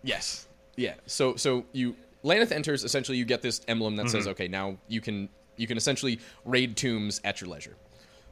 yes. 0.03 0.47
Yeah. 0.75 0.95
So 1.05 1.35
so 1.35 1.65
you 1.71 1.95
Lanneth 2.23 2.51
enters. 2.51 2.83
Essentially, 2.83 3.17
you 3.17 3.25
get 3.25 3.41
this 3.41 3.61
emblem 3.67 3.95
that 3.97 4.05
Mm-hmm. 4.07 4.11
says, 4.17 4.27
okay, 4.29 4.47
now 4.47 4.77
you 4.87 5.01
can 5.01 5.29
you 5.62 5.68
can 5.68 5.78
essentially 5.78 6.20
raid 6.43 6.76
tombs 6.76 7.22
at 7.24 7.39
your 7.39 7.49
leisure. 7.49 7.76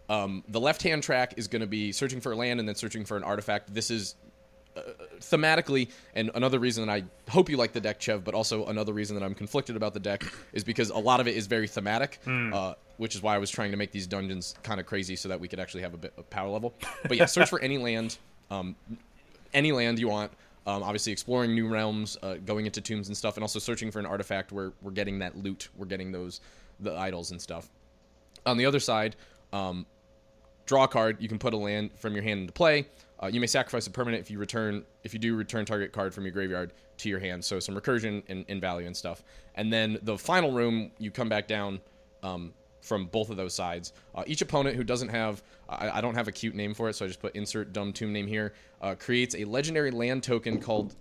Um, 0.10 0.44
the 0.48 0.60
left 0.60 0.82
hand 0.82 1.04
track 1.04 1.36
is 1.38 1.48
going 1.48 1.62
to 1.62 1.68
be 1.68 1.92
searching 1.92 2.20
for 2.20 2.36
land 2.36 2.60
and 2.60 2.68
then 2.68 2.76
searching 2.76 3.06
for 3.06 3.16
an 3.16 3.24
artifact. 3.24 3.72
This 3.72 3.92
is 3.92 4.16
uh, 4.76 4.82
thematically, 5.20 5.90
and 6.16 6.32
another 6.34 6.58
reason 6.58 6.86
that 6.86 6.92
I 6.92 7.04
hope 7.32 7.50
you 7.50 7.58
like 7.58 7.74
the 7.74 7.82
deck, 7.82 8.02
Chev, 8.02 8.24
but 8.24 8.34
also 8.34 8.66
another 8.66 8.94
reason 8.94 9.16
that 9.16 9.24
I'm 9.24 9.36
conflicted 9.36 9.76
about 9.76 9.94
the 9.94 10.00
deck 10.00 10.24
is 10.54 10.64
because 10.64 10.90
a 10.90 10.98
lot 10.98 11.20
of 11.20 11.28
it 11.28 11.36
is 11.36 11.46
very 11.48 11.68
thematic, 11.68 12.20
uh, 12.26 12.74
which 12.98 13.16
is 13.16 13.22
why 13.22 13.36
I 13.36 13.38
was 13.38 13.52
trying 13.52 13.72
to 13.72 13.78
make 13.78 13.92
these 13.92 14.08
dungeons 14.08 14.56
kind 14.64 14.80
of 14.80 14.88
crazy 14.88 15.16
so 15.16 15.30
that 15.30 15.40
we 15.40 15.48
could 15.48 15.60
actually 15.60 15.84
have 15.84 15.94
a 15.94 15.98
bit 15.98 16.14
of 16.18 16.28
power 16.30 16.50
level. 16.50 16.74
But 17.08 17.18
yeah, 17.18 17.26
search 17.26 17.50
for 17.50 17.60
any 17.62 17.78
land, 17.78 18.18
um, 18.50 18.76
any 19.54 19.72
land 19.72 20.00
you 20.00 20.08
want. 20.10 20.32
Um, 20.68 20.84
obviously, 20.84 21.12
exploring 21.12 21.56
new 21.56 21.68
realms, 21.68 22.18
uh, 22.22 22.36
going 22.36 22.66
into 22.66 22.82
tombs 22.82 23.08
and 23.08 23.18
stuff, 23.18 23.38
and 23.38 23.44
also 23.44 23.60
searching 23.60 23.90
for 23.92 24.00
an 24.00 24.06
artifact 24.06 24.52
where 24.52 24.74
we're 24.82 24.92
getting 24.92 25.20
that 25.20 25.36
loot, 25.36 25.70
we're 25.78 25.88
getting 25.88 26.12
those 26.12 26.42
the 26.80 26.96
idols 26.98 27.32
and 27.32 27.42
stuff. 27.42 27.70
On 28.46 28.58
the 28.58 28.66
other 28.66 28.80
side, 28.80 29.16
um, 29.54 29.86
draw 30.66 30.84
a 30.84 30.88
card. 30.88 31.18
You 31.20 31.28
can 31.28 31.40
put 31.40 31.54
a 31.54 31.58
land 31.58 31.92
from 31.98 32.14
your 32.14 32.24
hand 32.24 32.42
into 32.42 32.54
play. 32.54 32.88
Uh, 33.22 33.28
you 33.28 33.42
may 33.42 33.48
sacrifice 33.48 33.86
a 33.88 33.92
permanent 33.92 34.22
if 34.22 34.32
you 34.32 34.40
return 34.40 34.86
if 35.04 35.14
you 35.14 35.20
do 35.20 35.36
return 35.36 35.66
target 35.66 35.92
card 35.92 36.14
from 36.14 36.24
your 36.24 36.32
graveyard 36.32 36.74
to 36.98 37.10
your 37.10 37.20
hand. 37.20 37.44
So 37.44 37.60
some 37.60 37.76
recursion 37.76 38.24
and, 38.48 38.62
value 38.62 38.88
and 38.88 38.96
stuff. 38.96 39.24
And 39.56 39.74
then 39.74 39.98
the 40.04 40.18
final 40.18 40.52
room, 40.52 40.92
you 41.00 41.12
come 41.12 41.28
back 41.28 41.48
down 41.48 41.82
um, 42.24 42.54
from 42.82 43.08
both 43.08 43.30
of 43.30 43.36
those 43.36 43.54
sides. 43.54 43.94
Uh, 44.16 44.24
each 44.26 44.42
opponent 44.42 44.76
who 44.76 44.84
doesn't 44.84 45.10
have 45.10 45.44
I, 45.68 45.98
I 45.98 46.02
don't 46.02 46.16
have 46.16 46.28
a 46.28 46.32
cute 46.32 46.56
name 46.56 46.74
for 46.74 46.90
it, 46.90 46.94
so 46.96 47.06
I 47.06 47.08
just 47.08 47.20
put 47.20 47.36
insert 47.36 47.74
dumb 47.74 47.92
tomb 47.94 48.14
name 48.14 48.28
here. 48.28 48.54
Uh, 48.82 48.96
creates 48.96 49.36
a 49.36 49.44
legendary 49.46 49.92
land 49.92 50.24
token 50.24 50.60
called 50.60 50.96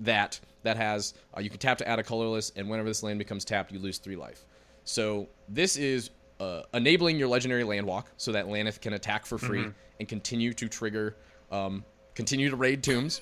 that 0.00 0.40
that 0.62 0.76
has 0.76 1.14
uh, 1.36 1.40
you 1.40 1.50
can 1.50 1.58
tap 1.58 1.78
to 1.78 1.88
add 1.88 1.98
a 1.98 2.02
colorless, 2.02 2.52
and 2.56 2.68
whenever 2.68 2.88
this 2.88 3.02
land 3.02 3.18
becomes 3.18 3.44
tapped, 3.44 3.70
you 3.72 3.78
lose 3.78 3.98
three 3.98 4.16
life. 4.16 4.44
So 4.84 5.28
this 5.48 5.76
is 5.76 6.10
uh, 6.40 6.62
enabling 6.74 7.18
your 7.18 7.28
legendary 7.28 7.64
land 7.64 7.86
walk 7.86 8.10
so 8.16 8.32
that 8.32 8.46
Lanneth 8.46 8.80
can 8.80 8.94
attack 8.94 9.26
for 9.26 9.38
free 9.38 9.66
and 9.98 10.08
continue 10.08 10.52
to 10.54 10.68
trigger, 10.68 11.16
um, 11.50 11.84
continue 12.14 12.50
to 12.50 12.56
raid 12.56 12.82
tombs. 12.82 13.20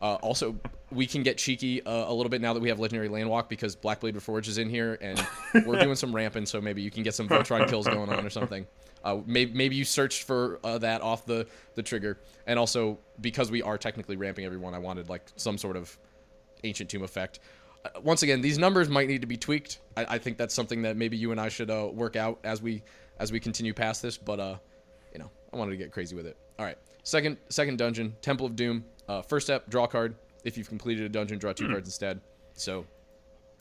Uh, 0.00 0.14
also, 0.16 0.56
we 0.90 1.06
can 1.06 1.22
get 1.22 1.38
cheeky 1.38 1.84
uh, 1.84 2.10
a 2.10 2.12
little 2.12 2.28
bit 2.30 2.40
now 2.40 2.52
that 2.52 2.60
we 2.60 2.68
have 2.68 2.78
legendary 2.78 3.08
land 3.08 3.28
walk 3.28 3.48
because 3.48 3.76
Blackblade 3.76 4.14
Reforged 4.14 4.48
is 4.48 4.58
in 4.58 4.68
here 4.68 4.98
and 5.00 5.24
we're 5.66 5.80
doing 5.80 5.94
some 5.94 6.14
ramping, 6.14 6.46
so 6.46 6.60
maybe 6.60 6.82
you 6.82 6.90
can 6.90 7.02
get 7.02 7.14
some 7.14 7.28
Voltron 7.28 7.68
kills 7.70 7.86
going 7.86 8.08
on 8.10 8.24
or 8.24 8.30
something. 8.30 8.66
Uh, 9.02 9.18
maybe, 9.26 9.52
maybe 9.54 9.76
you 9.76 9.84
searched 9.84 10.24
for 10.24 10.58
uh, 10.64 10.78
that 10.78 11.02
off 11.02 11.26
the, 11.26 11.46
the 11.74 11.82
trigger, 11.82 12.18
and 12.46 12.58
also 12.58 12.98
because 13.20 13.50
we 13.50 13.62
are 13.62 13.76
technically 13.76 14.16
ramping 14.16 14.44
everyone, 14.44 14.74
I 14.74 14.78
wanted 14.78 15.08
like 15.08 15.22
some 15.36 15.58
sort 15.58 15.76
of 15.76 15.96
ancient 16.64 16.88
tomb 16.88 17.02
effect. 17.02 17.40
Once 18.02 18.22
again, 18.22 18.40
these 18.40 18.58
numbers 18.58 18.88
might 18.88 19.08
need 19.08 19.20
to 19.20 19.26
be 19.26 19.36
tweaked. 19.36 19.80
I, 19.96 20.14
I 20.14 20.18
think 20.18 20.38
that's 20.38 20.54
something 20.54 20.82
that 20.82 20.96
maybe 20.96 21.16
you 21.16 21.32
and 21.32 21.40
I 21.40 21.48
should 21.48 21.70
uh, 21.70 21.88
work 21.92 22.16
out 22.16 22.38
as 22.44 22.62
we 22.62 22.82
as 23.18 23.30
we 23.30 23.40
continue 23.40 23.74
past 23.74 24.02
this. 24.02 24.16
But 24.16 24.40
uh, 24.40 24.56
you 25.12 25.18
know, 25.18 25.30
I 25.52 25.56
wanted 25.56 25.72
to 25.72 25.76
get 25.76 25.92
crazy 25.92 26.16
with 26.16 26.26
it. 26.26 26.36
All 26.58 26.64
right, 26.64 26.78
second 27.02 27.36
second 27.50 27.78
dungeon, 27.78 28.14
Temple 28.22 28.46
of 28.46 28.56
Doom. 28.56 28.84
Uh, 29.08 29.22
first 29.22 29.46
step, 29.46 29.68
draw 29.68 29.84
a 29.84 29.88
card. 29.88 30.14
If 30.44 30.56
you've 30.58 30.68
completed 30.68 31.04
a 31.04 31.08
dungeon, 31.08 31.38
draw 31.38 31.52
two 31.52 31.68
cards 31.68 31.88
instead. 31.88 32.20
So 32.54 32.86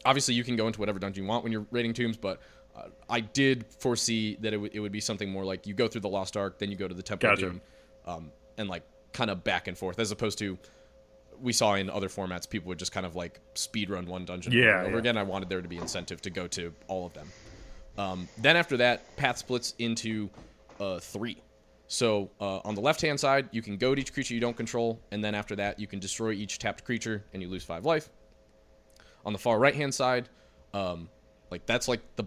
obviously 0.05 0.33
you 0.33 0.43
can 0.43 0.55
go 0.55 0.67
into 0.67 0.79
whatever 0.79 0.99
dungeon 0.99 1.23
you 1.23 1.29
want 1.29 1.43
when 1.43 1.51
you're 1.51 1.65
raiding 1.71 1.93
tombs, 1.93 2.17
but 2.17 2.41
uh, 2.75 2.87
I 3.09 3.21
did 3.21 3.65
foresee 3.79 4.35
that 4.41 4.49
it, 4.49 4.57
w- 4.57 4.71
it 4.73 4.79
would 4.79 4.91
be 4.91 4.99
something 4.99 5.29
more 5.29 5.45
like 5.45 5.65
you 5.67 5.73
go 5.73 5.87
through 5.87 6.01
the 6.01 6.09
Lost 6.09 6.35
Ark, 6.35 6.59
then 6.59 6.69
you 6.71 6.75
go 6.75 6.87
to 6.87 6.93
the 6.93 7.03
Temple 7.03 7.29
Gotcha. 7.29 7.45
of 7.45 7.51
Doom, 7.53 7.61
um, 8.05 8.31
and 8.57 8.67
like 8.67 8.83
kind 9.13 9.29
of 9.29 9.43
back 9.43 9.67
and 9.67 9.77
forth, 9.77 9.99
as 9.99 10.11
opposed 10.11 10.37
to 10.39 10.57
we 11.43 11.53
saw 11.53 11.75
in 11.75 11.89
other 11.89 12.07
formats 12.09 12.49
people 12.49 12.69
would 12.69 12.79
just 12.79 12.91
kind 12.93 13.05
of 13.05 13.15
like 13.15 13.39
speed 13.53 13.89
run 13.89 14.05
one 14.07 14.25
dungeon 14.25 14.53
Yeah, 14.53 14.81
over 14.81 14.91
yeah. 14.93 14.97
again. 14.97 15.17
I 15.17 15.23
wanted 15.23 15.49
there 15.49 15.61
to 15.61 15.67
be 15.67 15.77
incentive 15.77 16.21
to 16.21 16.29
go 16.29 16.47
to 16.47 16.73
all 16.87 17.05
of 17.05 17.13
them. 17.13 17.27
Um, 17.97 18.27
then 18.37 18.55
after 18.55 18.77
that, 18.77 19.15
path 19.17 19.37
splits 19.37 19.75
into 19.77 20.29
uh, 20.79 20.99
three. 20.99 21.37
So 21.87 22.31
uh, 22.39 22.59
on 22.63 22.73
the 22.73 22.81
left 22.81 23.01
hand 23.01 23.19
side, 23.19 23.49
you 23.51 23.61
can 23.61 23.77
goad 23.77 23.99
each 23.99 24.13
creature 24.13 24.33
you 24.33 24.39
don't 24.39 24.57
control, 24.57 24.99
and 25.11 25.23
then 25.23 25.35
after 25.35 25.55
that, 25.57 25.79
you 25.79 25.85
can 25.85 25.99
destroy 25.99 26.31
each 26.31 26.57
tapped 26.57 26.83
creature 26.85 27.23
and 27.33 27.41
you 27.43 27.49
lose 27.49 27.63
five 27.63 27.85
life. 27.85 28.09
On 29.25 29.33
the 29.33 29.39
far 29.39 29.59
right 29.59 29.75
hand 29.75 29.93
side, 29.93 30.29
um, 30.73 31.07
like 31.51 31.65
that's 31.65 31.87
like 31.87 32.01
the 32.15 32.23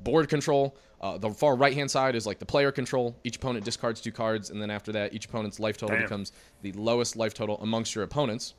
board 0.00 0.28
control. 0.28 0.76
Uh, 1.00 1.18
the 1.18 1.30
far 1.30 1.56
right 1.56 1.74
hand 1.74 1.90
side 1.90 2.14
is 2.14 2.26
like 2.26 2.38
the 2.38 2.46
player 2.46 2.72
control. 2.72 3.14
Each 3.22 3.36
opponent 3.36 3.64
discards 3.64 4.00
two 4.00 4.12
cards, 4.12 4.50
and 4.50 4.60
then 4.60 4.70
after 4.70 4.92
that, 4.92 5.12
each 5.14 5.26
opponent's 5.26 5.60
life 5.60 5.76
total 5.76 5.96
Damn. 5.96 6.04
becomes 6.04 6.32
the 6.62 6.72
lowest 6.72 7.16
life 7.16 7.34
total 7.34 7.58
amongst 7.60 7.94
your 7.94 8.04
opponents. 8.04 8.54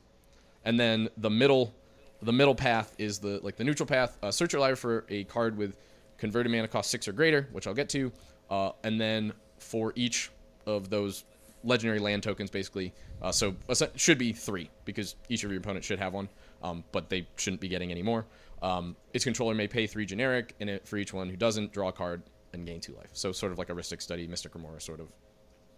And 0.64 0.78
then 0.78 1.08
the 1.16 1.30
middle, 1.30 1.74
the 2.22 2.32
middle 2.32 2.54
path 2.54 2.94
is 2.98 3.18
the 3.18 3.40
like 3.42 3.56
the 3.56 3.64
neutral 3.64 3.86
path. 3.86 4.18
Uh, 4.22 4.30
search 4.30 4.52
your 4.52 4.60
library 4.60 4.76
for 4.76 5.04
a 5.08 5.24
card 5.24 5.56
with 5.56 5.76
converted 6.16 6.52
mana 6.52 6.68
cost 6.68 6.90
six 6.90 7.08
or 7.08 7.12
greater, 7.12 7.48
which 7.52 7.66
I'll 7.66 7.74
get 7.74 7.88
to. 7.90 8.12
Uh, 8.50 8.70
and 8.84 9.00
then 9.00 9.32
for 9.58 9.92
each 9.96 10.30
of 10.66 10.90
those 10.90 11.24
legendary 11.64 11.98
land 11.98 12.22
tokens, 12.22 12.50
basically, 12.50 12.92
uh, 13.20 13.32
so 13.32 13.54
it 13.68 13.92
should 13.96 14.18
be 14.18 14.32
three 14.32 14.70
because 14.84 15.16
each 15.28 15.44
of 15.44 15.50
your 15.50 15.60
opponents 15.60 15.86
should 15.86 15.98
have 15.98 16.12
one, 16.12 16.28
um, 16.62 16.84
but 16.92 17.08
they 17.08 17.26
shouldn't 17.36 17.60
be 17.60 17.68
getting 17.68 17.90
any 17.90 18.02
more. 18.02 18.26
Um, 18.62 18.96
its 19.12 19.24
controller 19.24 19.54
may 19.54 19.68
pay 19.68 19.86
three 19.86 20.06
generic, 20.06 20.54
and 20.60 20.68
it, 20.68 20.86
for 20.86 20.96
each 20.96 21.12
one 21.12 21.28
who 21.28 21.36
doesn't, 21.36 21.72
draw 21.72 21.88
a 21.88 21.92
card 21.92 22.22
and 22.52 22.66
gain 22.66 22.80
two 22.80 22.94
life. 22.94 23.10
So 23.12 23.32
sort 23.32 23.52
of 23.52 23.58
like 23.58 23.70
a 23.70 23.74
Rhystic 23.74 24.02
Study, 24.02 24.26
Mystic 24.26 24.54
Remora 24.54 24.80
sort 24.80 25.00
of 25.00 25.08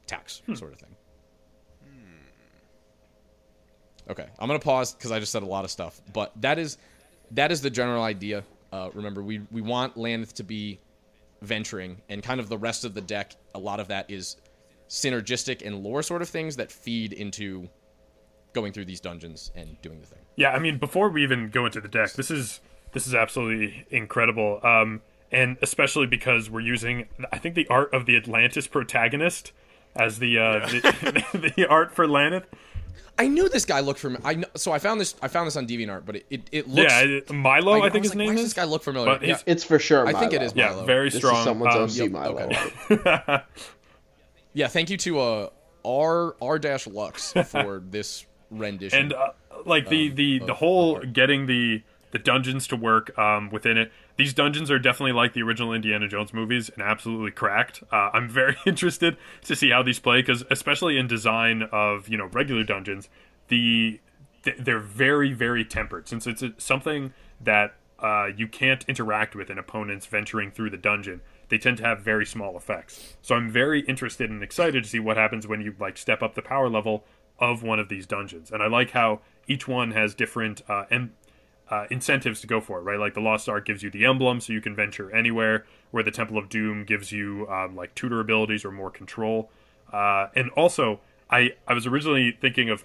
tax 0.06 0.42
sort 0.54 0.72
of 0.72 0.78
thing. 0.78 0.96
Okay, 4.08 4.26
I'm 4.38 4.48
gonna 4.48 4.58
pause 4.58 4.92
because 4.94 5.12
I 5.12 5.20
just 5.20 5.30
said 5.30 5.42
a 5.42 5.46
lot 5.46 5.64
of 5.64 5.70
stuff, 5.70 6.00
but 6.12 6.32
that 6.40 6.58
is 6.58 6.78
that 7.32 7.52
is 7.52 7.60
the 7.60 7.70
general 7.70 8.02
idea. 8.02 8.42
Uh, 8.72 8.90
remember, 8.94 9.22
we 9.22 9.40
we 9.52 9.60
want 9.60 9.96
Lanneth 9.96 10.32
to 10.34 10.42
be 10.42 10.80
venturing, 11.42 12.00
and 12.08 12.22
kind 12.22 12.40
of 12.40 12.48
the 12.48 12.58
rest 12.58 12.84
of 12.84 12.94
the 12.94 13.00
deck. 13.00 13.34
A 13.54 13.58
lot 13.58 13.78
of 13.78 13.88
that 13.88 14.10
is 14.10 14.36
synergistic 14.88 15.64
and 15.64 15.84
lore 15.84 16.02
sort 16.02 16.22
of 16.22 16.28
things 16.28 16.56
that 16.56 16.72
feed 16.72 17.12
into 17.12 17.68
going 18.52 18.72
through 18.72 18.84
these 18.84 19.00
dungeons 19.00 19.52
and 19.54 19.80
doing 19.82 20.00
the 20.00 20.06
thing. 20.06 20.18
Yeah, 20.36 20.50
I 20.50 20.58
mean, 20.58 20.78
before 20.78 21.08
we 21.10 21.22
even 21.22 21.50
go 21.50 21.66
into 21.66 21.80
the 21.80 21.88
deck, 21.88 22.14
this 22.14 22.30
is 22.30 22.60
this 22.92 23.06
is 23.06 23.14
absolutely 23.14 23.86
incredible, 23.90 24.60
um, 24.64 25.02
and 25.32 25.56
especially 25.62 26.06
because 26.06 26.50
we're 26.50 26.60
using, 26.60 27.06
I 27.32 27.38
think, 27.38 27.54
the 27.54 27.66
art 27.68 27.92
of 27.94 28.06
the 28.06 28.16
Atlantis 28.16 28.66
protagonist 28.66 29.52
as 29.96 30.18
the 30.18 30.38
uh, 30.38 30.66
the, 30.66 31.52
the 31.56 31.66
art 31.68 31.94
for 31.94 32.06
Lanneth. 32.06 32.44
I 33.18 33.28
knew 33.28 33.48
this 33.50 33.66
guy 33.66 33.80
looked 33.80 34.00
familiar. 34.00 34.26
I 34.26 34.34
kn- 34.34 34.46
so 34.56 34.72
I 34.72 34.78
found 34.78 35.00
this. 35.00 35.14
I 35.20 35.28
found 35.28 35.46
this 35.46 35.54
on 35.56 35.66
DeviantArt, 35.66 36.06
but 36.06 36.16
it 36.16 36.26
it, 36.30 36.42
it 36.52 36.68
looks. 36.68 36.90
Yeah, 36.90 37.00
it- 37.02 37.30
Milo, 37.30 37.82
I, 37.82 37.90
think 37.90 38.02
was 38.04 38.04
his 38.04 38.10
like, 38.12 38.18
name 38.18 38.26
why 38.28 38.32
does 38.34 38.44
is. 38.44 38.54
this 38.54 38.54
guy 38.54 38.64
look 38.64 38.82
familiar? 38.82 39.18
But 39.18 39.26
yeah, 39.26 39.38
It's 39.46 39.62
for 39.62 39.78
sure. 39.78 40.06
I 40.06 40.12
think 40.14 40.32
it 40.32 40.40
is. 40.42 40.54
Milo. 40.54 40.68
yeah, 40.68 40.74
Milo. 40.74 40.86
very 40.86 41.10
This 41.10 41.18
strong. 41.18 41.36
is 41.38 41.44
someone's 41.44 41.74
um, 41.74 41.82
OC 41.82 41.96
yep, 41.96 42.10
Milo. 42.12 42.50
okay. 42.90 43.42
yeah. 44.54 44.68
Thank 44.68 44.90
you 44.90 44.96
to 44.98 45.20
uh 45.20 45.48
R 45.84 46.34
R 46.40 46.58
dash 46.58 46.86
Lux 46.86 47.32
for 47.46 47.82
this 47.90 48.26
rendition. 48.50 48.98
and 48.98 49.12
uh, 49.12 49.32
like 49.66 49.88
the 49.88 50.08
Um, 50.10 50.14
the 50.14 50.38
of- 50.40 50.46
the 50.46 50.54
whole 50.54 51.00
getting 51.00 51.46
the 51.46 51.82
the 52.10 52.18
dungeons 52.18 52.66
to 52.68 52.76
work 52.76 53.16
um, 53.18 53.50
within 53.50 53.76
it. 53.78 53.92
These 54.16 54.34
dungeons 54.34 54.70
are 54.70 54.78
definitely 54.78 55.12
like 55.12 55.32
the 55.32 55.42
original 55.42 55.72
Indiana 55.72 56.08
Jones 56.08 56.32
movies 56.32 56.68
and 56.70 56.82
absolutely 56.82 57.30
cracked. 57.30 57.82
Uh, 57.92 58.10
I'm 58.12 58.28
very 58.28 58.56
interested 58.66 59.16
to 59.44 59.56
see 59.56 59.70
how 59.70 59.82
these 59.82 59.98
play 59.98 60.20
because, 60.20 60.44
especially 60.50 60.98
in 60.98 61.06
design 61.06 61.62
of 61.72 62.08
you 62.08 62.16
know 62.16 62.26
regular 62.26 62.64
dungeons, 62.64 63.08
the 63.48 64.00
they're 64.58 64.80
very 64.80 65.32
very 65.32 65.64
tempered 65.64 66.08
since 66.08 66.26
it's 66.26 66.42
something 66.58 67.12
that 67.40 67.74
uh, 67.98 68.28
you 68.34 68.48
can't 68.48 68.84
interact 68.88 69.34
with 69.34 69.50
an 69.50 69.58
opponent's 69.58 70.06
venturing 70.06 70.50
through 70.50 70.70
the 70.70 70.76
dungeon. 70.76 71.20
They 71.48 71.58
tend 71.58 71.78
to 71.78 71.84
have 71.84 72.00
very 72.00 72.24
small 72.24 72.56
effects. 72.56 73.16
So 73.20 73.34
I'm 73.34 73.50
very 73.50 73.80
interested 73.80 74.30
and 74.30 74.42
excited 74.42 74.84
to 74.84 74.88
see 74.88 75.00
what 75.00 75.16
happens 75.16 75.46
when 75.46 75.60
you 75.60 75.74
like 75.78 75.98
step 75.98 76.22
up 76.22 76.34
the 76.34 76.42
power 76.42 76.68
level 76.68 77.04
of 77.38 77.62
one 77.62 77.78
of 77.78 77.88
these 77.88 78.06
dungeons. 78.06 78.50
And 78.50 78.62
I 78.62 78.68
like 78.68 78.90
how 78.90 79.20
each 79.46 79.66
one 79.66 79.90
has 79.92 80.14
different 80.14 80.62
uh, 80.68 80.84
uh, 81.70 81.86
incentives 81.90 82.40
to 82.40 82.46
go 82.46 82.60
for 82.60 82.78
it, 82.78 82.82
right? 82.82 82.98
Like 82.98 83.14
the 83.14 83.20
Lost 83.20 83.48
Ark 83.48 83.64
gives 83.64 83.82
you 83.82 83.90
the 83.90 84.04
emblem, 84.04 84.40
so 84.40 84.52
you 84.52 84.60
can 84.60 84.74
venture 84.74 85.14
anywhere, 85.14 85.64
where 85.92 86.02
the 86.02 86.10
Temple 86.10 86.36
of 86.36 86.48
Doom 86.48 86.84
gives 86.84 87.12
you 87.12 87.46
um, 87.48 87.76
like 87.76 87.94
tutor 87.94 88.20
abilities 88.20 88.64
or 88.64 88.72
more 88.72 88.90
control. 88.90 89.50
Uh, 89.92 90.26
and 90.34 90.50
also, 90.50 91.00
I 91.30 91.52
I 91.66 91.74
was 91.74 91.86
originally 91.86 92.32
thinking 92.32 92.68
of 92.68 92.84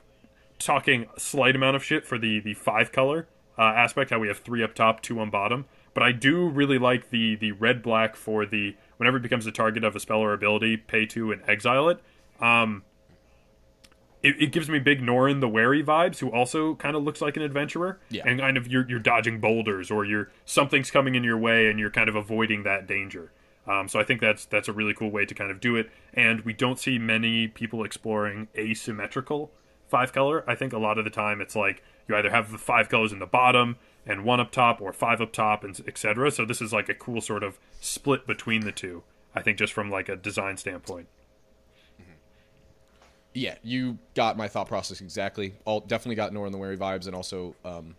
talking 0.59 1.07
a 1.15 1.19
slight 1.19 1.55
amount 1.55 1.75
of 1.75 1.83
shit 1.83 2.05
for 2.05 2.17
the 2.17 2.39
the 2.39 2.53
five 2.53 2.91
color 2.91 3.27
uh, 3.57 3.63
aspect, 3.63 4.11
how 4.11 4.19
we 4.19 4.27
have 4.27 4.39
three 4.39 4.63
up 4.63 4.75
top, 4.75 5.01
two 5.01 5.19
on 5.19 5.29
bottom. 5.29 5.65
But 5.93 6.03
I 6.03 6.11
do 6.11 6.47
really 6.47 6.77
like 6.77 7.09
the 7.09 7.35
the 7.35 7.53
red 7.53 7.81
black 7.81 8.15
for 8.15 8.45
the 8.45 8.75
whenever 8.97 9.17
it 9.17 9.23
becomes 9.23 9.45
the 9.45 9.51
target 9.51 9.83
of 9.83 9.95
a 9.95 9.99
spell 9.99 10.19
or 10.19 10.33
ability, 10.33 10.77
pay 10.77 11.05
two 11.05 11.31
and 11.31 11.41
exile 11.47 11.89
it. 11.89 11.99
Um, 12.39 12.83
it, 14.25 14.41
it 14.41 14.51
gives 14.51 14.69
me 14.69 14.79
big 14.79 15.01
Norin 15.01 15.39
the 15.39 15.47
Wary 15.47 15.83
vibes, 15.83 16.17
who 16.17 16.29
also 16.31 16.73
kind 16.75 16.95
of 16.95 17.03
looks 17.03 17.21
like 17.21 17.37
an 17.37 17.43
adventurer. 17.43 17.99
Yeah. 18.09 18.23
And 18.25 18.39
kind 18.39 18.57
of 18.57 18.67
you're 18.67 18.89
you're 18.89 18.99
dodging 18.99 19.39
boulders 19.39 19.91
or 19.91 20.03
you're 20.03 20.31
something's 20.45 20.89
coming 20.89 21.13
in 21.13 21.23
your 21.23 21.37
way 21.37 21.69
and 21.69 21.79
you're 21.79 21.91
kind 21.91 22.09
of 22.09 22.15
avoiding 22.15 22.63
that 22.63 22.87
danger. 22.87 23.31
Um, 23.67 23.87
so 23.87 23.99
I 23.99 24.03
think 24.03 24.21
that's 24.21 24.45
that's 24.45 24.67
a 24.67 24.73
really 24.73 24.95
cool 24.95 25.11
way 25.11 25.25
to 25.25 25.35
kind 25.35 25.51
of 25.51 25.59
do 25.59 25.75
it. 25.75 25.91
And 26.13 26.41
we 26.41 26.53
don't 26.53 26.79
see 26.79 26.97
many 26.97 27.47
people 27.47 27.83
exploring 27.83 28.47
asymmetrical 28.57 29.51
five 29.87 30.11
color. 30.11 30.43
I 30.49 30.55
think 30.55 30.73
a 30.73 30.79
lot 30.79 30.97
of 30.97 31.03
the 31.03 31.11
time 31.11 31.39
it's 31.39 31.55
like 31.55 31.83
you 32.07 32.15
either 32.15 32.31
have 32.31 32.51
the 32.51 32.57
five 32.57 32.89
colors 32.89 33.11
in 33.11 33.19
the 33.19 33.27
bottom 33.27 33.77
and 34.07 34.23
one 34.23 34.39
up 34.39 34.51
top 34.51 34.81
or 34.81 34.91
five 34.91 35.21
up 35.21 35.33
top 35.33 35.63
and 35.63 35.79
etc. 35.87 36.31
So 36.31 36.45
this 36.45 36.61
is 36.61 36.73
like 36.73 36.89
a 36.89 36.95
cool 36.95 37.21
sort 37.21 37.43
of 37.43 37.59
split 37.79 38.25
between 38.25 38.61
the 38.61 38.71
two. 38.71 39.03
I 39.35 39.41
think 39.41 39.59
just 39.59 39.73
from 39.73 39.91
like 39.91 40.09
a 40.09 40.15
design 40.15 40.57
standpoint. 40.57 41.07
Yeah, 43.35 43.55
you 43.63 43.97
got 44.13 44.37
my 44.37 44.47
thought 44.47 44.69
process 44.69 45.01
exactly. 45.01 45.55
All 45.65 45.81
definitely 45.81 46.15
got 46.15 46.31
Norin 46.31 46.53
the 46.53 46.57
Wary 46.57 46.77
vibes, 46.77 47.05
and 47.05 47.13
also, 47.13 47.53
um, 47.65 47.95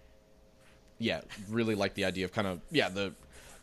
yeah, 0.99 1.21
really 1.51 1.75
like 1.75 1.93
the 1.93 2.07
idea 2.07 2.25
of 2.25 2.33
kind 2.33 2.49
of 2.49 2.61
yeah 2.71 2.89
the 2.89 3.13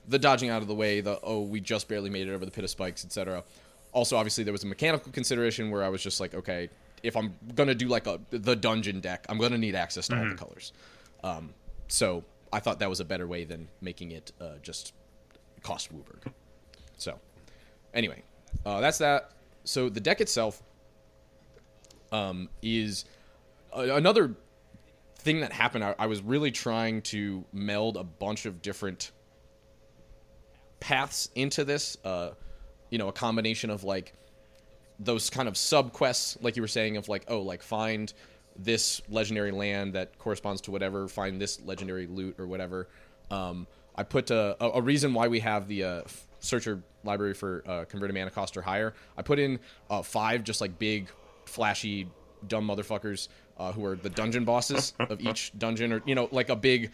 the 0.08 0.20
dodging 0.20 0.50
out 0.50 0.62
of 0.62 0.68
the 0.68 0.76
way, 0.76 1.02
the 1.02 1.20
oh 1.24 1.42
we 1.42 1.60
just 1.60 1.88
barely 1.88 2.12
made 2.12 2.28
it 2.28 2.32
over 2.32 2.46
the 2.46 2.52
pit 2.52 2.64
of 2.64 2.70
spikes, 2.70 3.04
etc. 3.04 3.44
Also, 3.92 4.16
obviously, 4.16 4.44
there 4.44 4.52
was 4.52 4.64
a 4.64 4.68
mechanical 4.68 5.12
consideration 5.12 5.72
where 5.72 5.84
I 5.84 5.90
was 5.90 6.04
just 6.04 6.20
like, 6.20 6.36
okay, 6.36 6.70
if 7.02 7.18
I'm 7.18 7.34
gonna 7.56 7.74
do 7.74 7.88
like 7.88 8.06
a 8.06 8.20
the 8.30 8.56
dungeon 8.56 9.00
deck, 9.00 9.26
I'm 9.28 9.40
gonna 9.40 9.58
need 9.58 9.74
access 9.74 10.08
to 10.10 10.18
all 10.18 10.30
the 10.30 10.36
colors. 10.36 10.74
Um, 11.24 11.56
so 11.88 12.24
I 12.52 12.60
thought 12.60 12.78
that 12.80 12.90
was 12.90 13.00
a 13.00 13.06
better 13.06 13.26
way 13.26 13.46
than 13.46 13.68
making 13.82 14.12
it 14.12 14.32
uh, 14.40 14.58
just 14.62 14.94
cost 15.64 15.92
WUBRG. 15.92 16.32
So 16.98 17.20
anyway, 17.96 18.22
uh, 18.64 18.80
that's 18.80 19.00
that. 19.00 19.32
So 19.64 19.90
the 19.90 20.00
deck 20.00 20.22
itself 20.22 20.62
um, 22.14 22.48
is 22.62 23.06
a- 23.74 23.96
another 23.96 24.36
thing 25.18 25.42
that 25.42 25.52
happened. 25.52 25.84
I, 25.84 25.96
I 26.00 26.08
was 26.08 26.22
really 26.22 26.52
trying 26.52 27.02
to 27.04 27.44
meld 27.52 27.98
a 27.98 28.04
bunch 28.04 28.46
of 28.46 28.62
different 28.62 29.12
paths 30.80 31.30
into 31.36 31.66
this. 31.66 31.98
Uh, 32.06 32.32
you 32.90 32.98
know, 32.98 33.08
a 33.08 33.14
combination 33.14 33.70
of 33.70 33.84
like 33.84 34.14
those 35.00 35.30
kind 35.30 35.48
of 35.48 35.58
sub 35.58 35.92
quests, 35.92 36.38
like 36.42 36.56
you 36.56 36.62
were 36.62 36.68
saying, 36.68 36.98
of 36.98 37.10
like, 37.10 37.26
oh, 37.28 37.42
like 37.42 37.64
find 37.64 38.14
this 38.56 39.02
legendary 39.10 39.52
land 39.52 39.94
that 39.94 40.18
corresponds 40.20 40.62
to 40.62 40.72
whatever, 40.72 41.08
find 41.08 41.42
this 41.42 41.60
legendary 41.62 42.06
loot 42.06 42.40
or 42.40 42.46
whatever. 42.46 42.88
Um, 43.32 43.66
I 43.96 44.04
put 44.04 44.30
a, 44.30 44.56
a, 44.64 44.78
a 44.78 44.82
reason 44.82 45.14
why 45.14 45.28
we 45.28 45.40
have 45.40 45.68
the 45.68 45.84
uh, 45.84 46.02
searcher 46.40 46.84
library 47.04 47.34
for 47.34 47.64
uh, 47.66 47.86
converted 47.86 48.16
mana 48.16 48.30
cost 48.30 48.56
or 48.56 48.62
higher. 48.62 48.94
I 49.18 49.24
put 49.24 49.40
in 49.40 49.60
uh, 49.90 50.04
five 50.04 50.44
just 50.44 50.62
like 50.62 50.78
big, 50.78 51.10
flashy, 51.54 52.08
dumb 52.48 52.68
motherfuckers 52.68 53.28
uh, 53.58 53.72
who 53.72 53.86
are 53.86 53.96
the 53.96 54.10
dungeon 54.10 54.44
bosses 54.44 54.94
of 55.00 55.22
each 55.28 55.52
dungeon, 55.58 55.94
or 55.94 56.02
you 56.06 56.16
know, 56.16 56.28
like 56.32 56.50
a 56.50 56.56
big, 56.56 56.92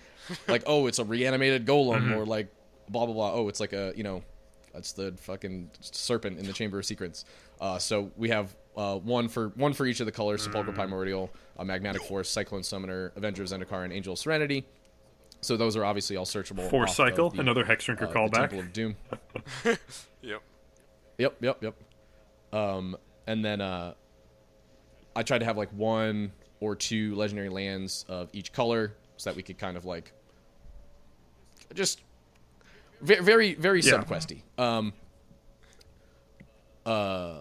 like 0.47 0.63
oh, 0.67 0.87
it's 0.87 0.99
a 0.99 1.03
reanimated 1.05 1.65
golem, 1.65 2.15
or 2.15 2.25
like 2.25 2.47
blah 2.89 3.05
blah 3.05 3.13
blah. 3.13 3.33
Oh, 3.33 3.47
it's 3.47 3.59
like 3.59 3.73
a 3.73 3.93
you 3.95 4.03
know, 4.03 4.21
that's 4.73 4.91
the 4.91 5.13
fucking 5.17 5.71
serpent 5.81 6.37
in 6.39 6.45
the 6.45 6.53
Chamber 6.53 6.79
of 6.79 6.85
Secrets. 6.85 7.25
Uh, 7.61 7.77
so 7.77 8.11
we 8.17 8.29
have 8.29 8.55
uh, 8.75 8.97
one 8.97 9.27
for 9.27 9.49
one 9.49 9.73
for 9.73 9.85
each 9.85 9.99
of 9.99 10.05
the 10.05 10.11
colors: 10.11 10.43
Sepulchral 10.43 10.75
Primordial, 10.75 11.31
uh, 11.57 11.63
Magmatic 11.63 12.01
Force, 12.07 12.29
Cyclone 12.29 12.63
Summoner, 12.63 13.13
Avenger 13.15 13.43
of 13.43 13.49
Zendikar, 13.49 13.83
and 13.83 13.93
Angel 13.93 14.13
of 14.13 14.19
Serenity. 14.19 14.65
So 15.41 15.55
those 15.55 15.77
are 15.77 15.85
obviously 15.85 16.17
all 16.17 16.25
searchable. 16.25 16.69
Force 16.69 16.95
Cycle, 16.95 17.29
the, 17.29 17.39
another 17.39 17.63
Hex 17.63 17.85
Drinker 17.85 18.05
uh, 18.05 18.09
the 18.09 18.13
callback. 18.15 18.49
Temple 18.49 18.59
of 18.59 18.73
Doom. 18.73 18.95
Yep. 20.21 20.41
Yep, 21.17 21.35
yep, 21.41 21.63
yep. 21.63 21.75
Um, 22.51 22.97
and 23.25 23.43
then 23.43 23.61
uh, 23.61 23.93
I 25.19 25.23
tried 25.23 25.39
to 25.39 25.45
have 25.45 25.57
like 25.57 25.69
one 25.73 26.31
or 26.61 26.77
two 26.77 27.13
legendary 27.15 27.49
lands 27.49 28.05
of 28.07 28.29
each 28.31 28.53
color, 28.53 28.93
so 29.17 29.29
that 29.29 29.35
we 29.35 29.43
could 29.43 29.57
kind 29.57 29.75
of 29.75 29.83
like 29.83 30.13
just 31.73 31.99
very, 33.01 33.21
very, 33.21 33.53
very 33.53 33.81
Yeah. 33.81 33.95
subquesty. 34.01 34.43
Um, 34.57 34.93
uh, 36.85 37.39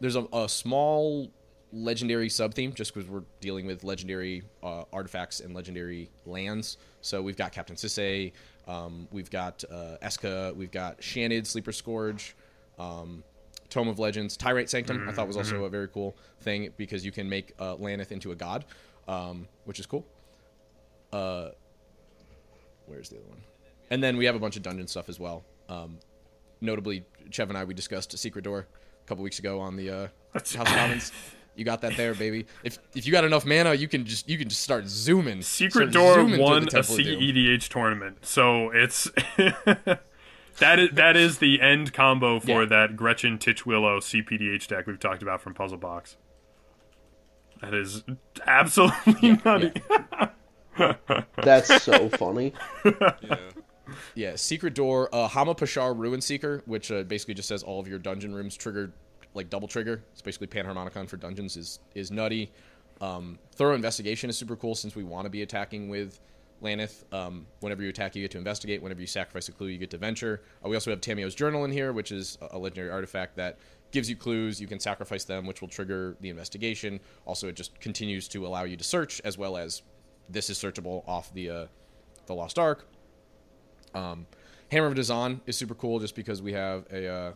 there's 0.00 0.16
a, 0.16 0.26
a 0.34 0.48
small 0.50 1.30
legendary 1.72 2.28
sub 2.28 2.52
theme 2.52 2.74
just 2.74 2.92
because 2.92 3.08
we're 3.08 3.24
dealing 3.40 3.66
with 3.66 3.84
legendary 3.84 4.42
uh, 4.62 4.84
artifacts 4.92 5.40
and 5.40 5.54
legendary 5.54 6.10
lands. 6.26 6.76
So 7.00 7.22
we've 7.22 7.36
got 7.38 7.52
Captain 7.52 7.74
Sisay, 7.76 8.32
um, 8.66 9.08
we've 9.10 9.30
got 9.30 9.64
uh, 9.70 9.96
Esika, 10.02 10.54
we've 10.54 10.70
got 10.70 11.00
Shanid, 11.00 11.46
Sleeper 11.46 11.72
Scourge, 11.72 12.36
um, 12.78 13.24
Tome 13.70 13.88
of 13.88 13.98
Legends, 13.98 14.36
Tyrite 14.36 14.70
Sanctum. 14.70 15.08
I 15.08 15.12
thought 15.12 15.26
was 15.26 15.36
also 15.36 15.64
a 15.64 15.68
very 15.68 15.88
cool 15.88 16.16
thing 16.40 16.72
because 16.76 17.04
you 17.04 17.12
can 17.12 17.28
make 17.28 17.52
uh, 17.58 17.76
Lanneth 17.76 18.12
into 18.12 18.32
a 18.32 18.34
god, 18.34 18.64
um, 19.06 19.46
which 19.64 19.78
is 19.78 19.86
cool. 19.86 20.06
Uh, 21.12 21.50
where's 22.86 23.08
the 23.08 23.16
other 23.16 23.26
one? 23.28 23.40
And 23.90 24.02
then 24.02 24.16
we 24.16 24.24
have 24.26 24.34
a 24.34 24.38
bunch 24.38 24.56
of 24.56 24.62
dungeon 24.62 24.86
stuff 24.86 25.08
as 25.08 25.18
well. 25.18 25.44
Um, 25.68 25.98
notably, 26.60 27.04
Chev 27.30 27.48
and 27.48 27.58
I 27.58 27.64
we 27.64 27.74
discussed 27.74 28.12
a 28.14 28.16
Secret 28.16 28.42
Door 28.42 28.66
a 29.04 29.08
couple 29.08 29.24
weeks 29.24 29.38
ago 29.38 29.60
on 29.60 29.76
the 29.76 29.90
uh, 29.90 30.08
House 30.34 30.54
of 30.54 30.66
Commons. 30.66 31.12
You 31.56 31.64
got 31.64 31.80
that 31.80 31.96
there, 31.96 32.14
baby. 32.14 32.46
If 32.62 32.78
if 32.94 33.04
you 33.04 33.10
got 33.10 33.24
enough 33.24 33.44
mana, 33.44 33.74
you 33.74 33.88
can 33.88 34.04
just 34.04 34.28
you 34.28 34.38
can 34.38 34.48
just 34.48 34.62
start 34.62 34.86
zooming. 34.86 35.42
Secret 35.42 35.90
Start 35.90 35.92
Door 35.92 36.14
zooming 36.14 36.40
won 36.40 36.62
the 36.62 36.68
a 36.68 36.70
Temple 36.70 36.94
of 36.94 37.02
Doom. 37.02 37.20
CEDH 37.20 37.68
tournament, 37.68 38.18
so 38.22 38.70
it's 38.70 39.10
that 40.60 40.78
is 40.78 40.90
that 40.92 41.16
is 41.16 41.38
the 41.38 41.60
end 41.60 41.92
combo 41.92 42.40
for 42.40 42.62
Yeah. 42.62 42.68
that 42.68 42.96
Gretchen 42.96 43.38
Titchwillow 43.38 43.98
CPDH 44.00 44.66
deck 44.68 44.86
we've 44.86 44.98
talked 44.98 45.22
about 45.22 45.40
from 45.40 45.54
Puzzle 45.54 45.78
Box. 45.78 46.16
That 47.60 47.74
is 47.74 48.04
absolutely 48.46 49.38
nutty. 49.44 49.72
That's 51.42 51.82
so 51.82 52.08
funny. 52.10 52.52
Yeah. 52.84 53.36
Yeah, 54.14 54.36
Secret 54.36 54.74
Door, 54.74 55.08
uh, 55.14 55.26
Hama 55.28 55.54
Pashar 55.54 55.96
Ruin 55.96 56.20
Seeker, 56.20 56.62
which 56.66 56.92
uh, 56.92 57.04
basically 57.04 57.32
just 57.32 57.48
says 57.48 57.62
all 57.62 57.80
of 57.80 57.88
your 57.88 57.98
dungeon 57.98 58.34
rooms 58.34 58.54
triggered 58.54 58.92
like 59.32 59.48
double 59.48 59.66
trigger. 59.66 60.02
It's 60.12 60.20
basically 60.20 60.46
Panharmonicon 60.46 61.08
for 61.08 61.16
dungeons 61.16 61.56
is 61.56 61.80
is 61.94 62.10
nutty. 62.10 62.50
Um, 63.00 63.38
Thorough 63.54 63.74
Investigation 63.74 64.28
is 64.28 64.36
super 64.36 64.56
cool 64.56 64.74
since 64.74 64.94
we 64.94 65.04
want 65.04 65.24
to 65.24 65.30
be 65.30 65.40
attacking 65.42 65.88
with 65.88 66.20
Lanneth. 66.62 67.04
Um, 67.12 67.46
whenever 67.60 67.82
you 67.82 67.88
attack, 67.88 68.16
you 68.16 68.22
get 68.22 68.30
to 68.32 68.38
investigate. 68.38 68.82
Whenever 68.82 69.00
you 69.00 69.06
sacrifice 69.06 69.48
a 69.48 69.52
clue, 69.52 69.68
you 69.68 69.78
get 69.78 69.90
to 69.90 69.98
venture. 69.98 70.42
Uh, 70.64 70.68
we 70.68 70.76
also 70.76 70.90
have 70.90 71.00
Tamiyo's 71.00 71.34
Journal 71.34 71.64
in 71.64 71.70
here, 71.70 71.92
which 71.92 72.10
is 72.12 72.36
a- 72.50 72.58
legendary 72.58 72.90
artifact 72.90 73.36
that 73.36 73.58
gives 73.92 74.10
you 74.10 74.16
clues. 74.16 74.60
You 74.60 74.66
can 74.66 74.80
sacrifice 74.80 75.24
them, 75.24 75.46
which 75.46 75.60
will 75.60 75.68
trigger 75.68 76.16
the 76.20 76.28
investigation. 76.30 77.00
Also, 77.26 77.48
it 77.48 77.56
just 77.56 77.78
continues 77.80 78.28
to 78.28 78.46
allow 78.46 78.64
you 78.64 78.76
to 78.76 78.84
search, 78.84 79.20
as 79.24 79.38
well 79.38 79.56
as 79.56 79.82
this 80.28 80.50
is 80.50 80.58
searchable 80.58 81.06
off 81.08 81.32
the 81.32 81.48
uh, 81.50 81.66
the 82.26 82.34
Lost 82.34 82.58
Ark. 82.58 82.86
Um, 83.94 84.26
Hammer 84.70 84.86
of 84.88 84.94
Nazahn 84.94 85.40
is 85.46 85.56
super 85.56 85.74
cool 85.74 85.98
just 86.00 86.14
because 86.14 86.42
we 86.42 86.52
have 86.52 86.84
a 86.92 87.08
uh, 87.08 87.32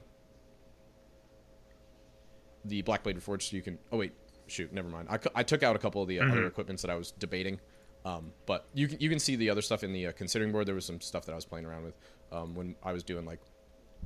the 2.65 2.83
Black 2.83 3.03
Blade 3.03 3.17
Reforged. 3.17 3.51
So 3.51 3.57
you 3.57 3.63
can. 3.63 3.79
Oh 3.91 3.99
wait, 3.99 4.13
shoot, 4.47 4.73
never 4.73 4.89
mind. 4.89 5.09
I, 5.11 5.17
cu- 5.19 5.31
I 5.35 5.43
took 5.43 5.63
out 5.63 5.77
a 5.77 5.79
couple 5.79 6.03
of 6.03 6.09
the 6.09 6.21
uh, 6.21 6.27
other 6.27 6.47
equipments 6.47 6.83
that 6.83 6.91
I 6.91 6.95
was 6.95 7.13
debating, 7.13 7.59
um, 8.05 8.33
but 8.47 8.67
you 8.75 8.89
can 8.89 8.99
you 9.01 9.09
can 9.09 9.19
see 9.19 9.37
the 9.37 9.51
other 9.51 9.63
stuff 9.63 9.85
in 9.85 9.93
the 9.93 10.09
uh, 10.09 10.13
considering 10.13 10.53
board. 10.53 10.67
There 10.67 10.75
was 10.75 10.85
some 10.85 11.01
stuff 11.01 11.25
that 11.27 11.33
I 11.33 11.35
was 11.37 11.45
playing 11.45 11.67
around 11.67 11.85
with 11.85 11.95
um, 12.33 12.55
when 12.55 12.75
I 12.83 12.93
was 12.93 13.03
doing 13.03 13.25
like 13.25 13.41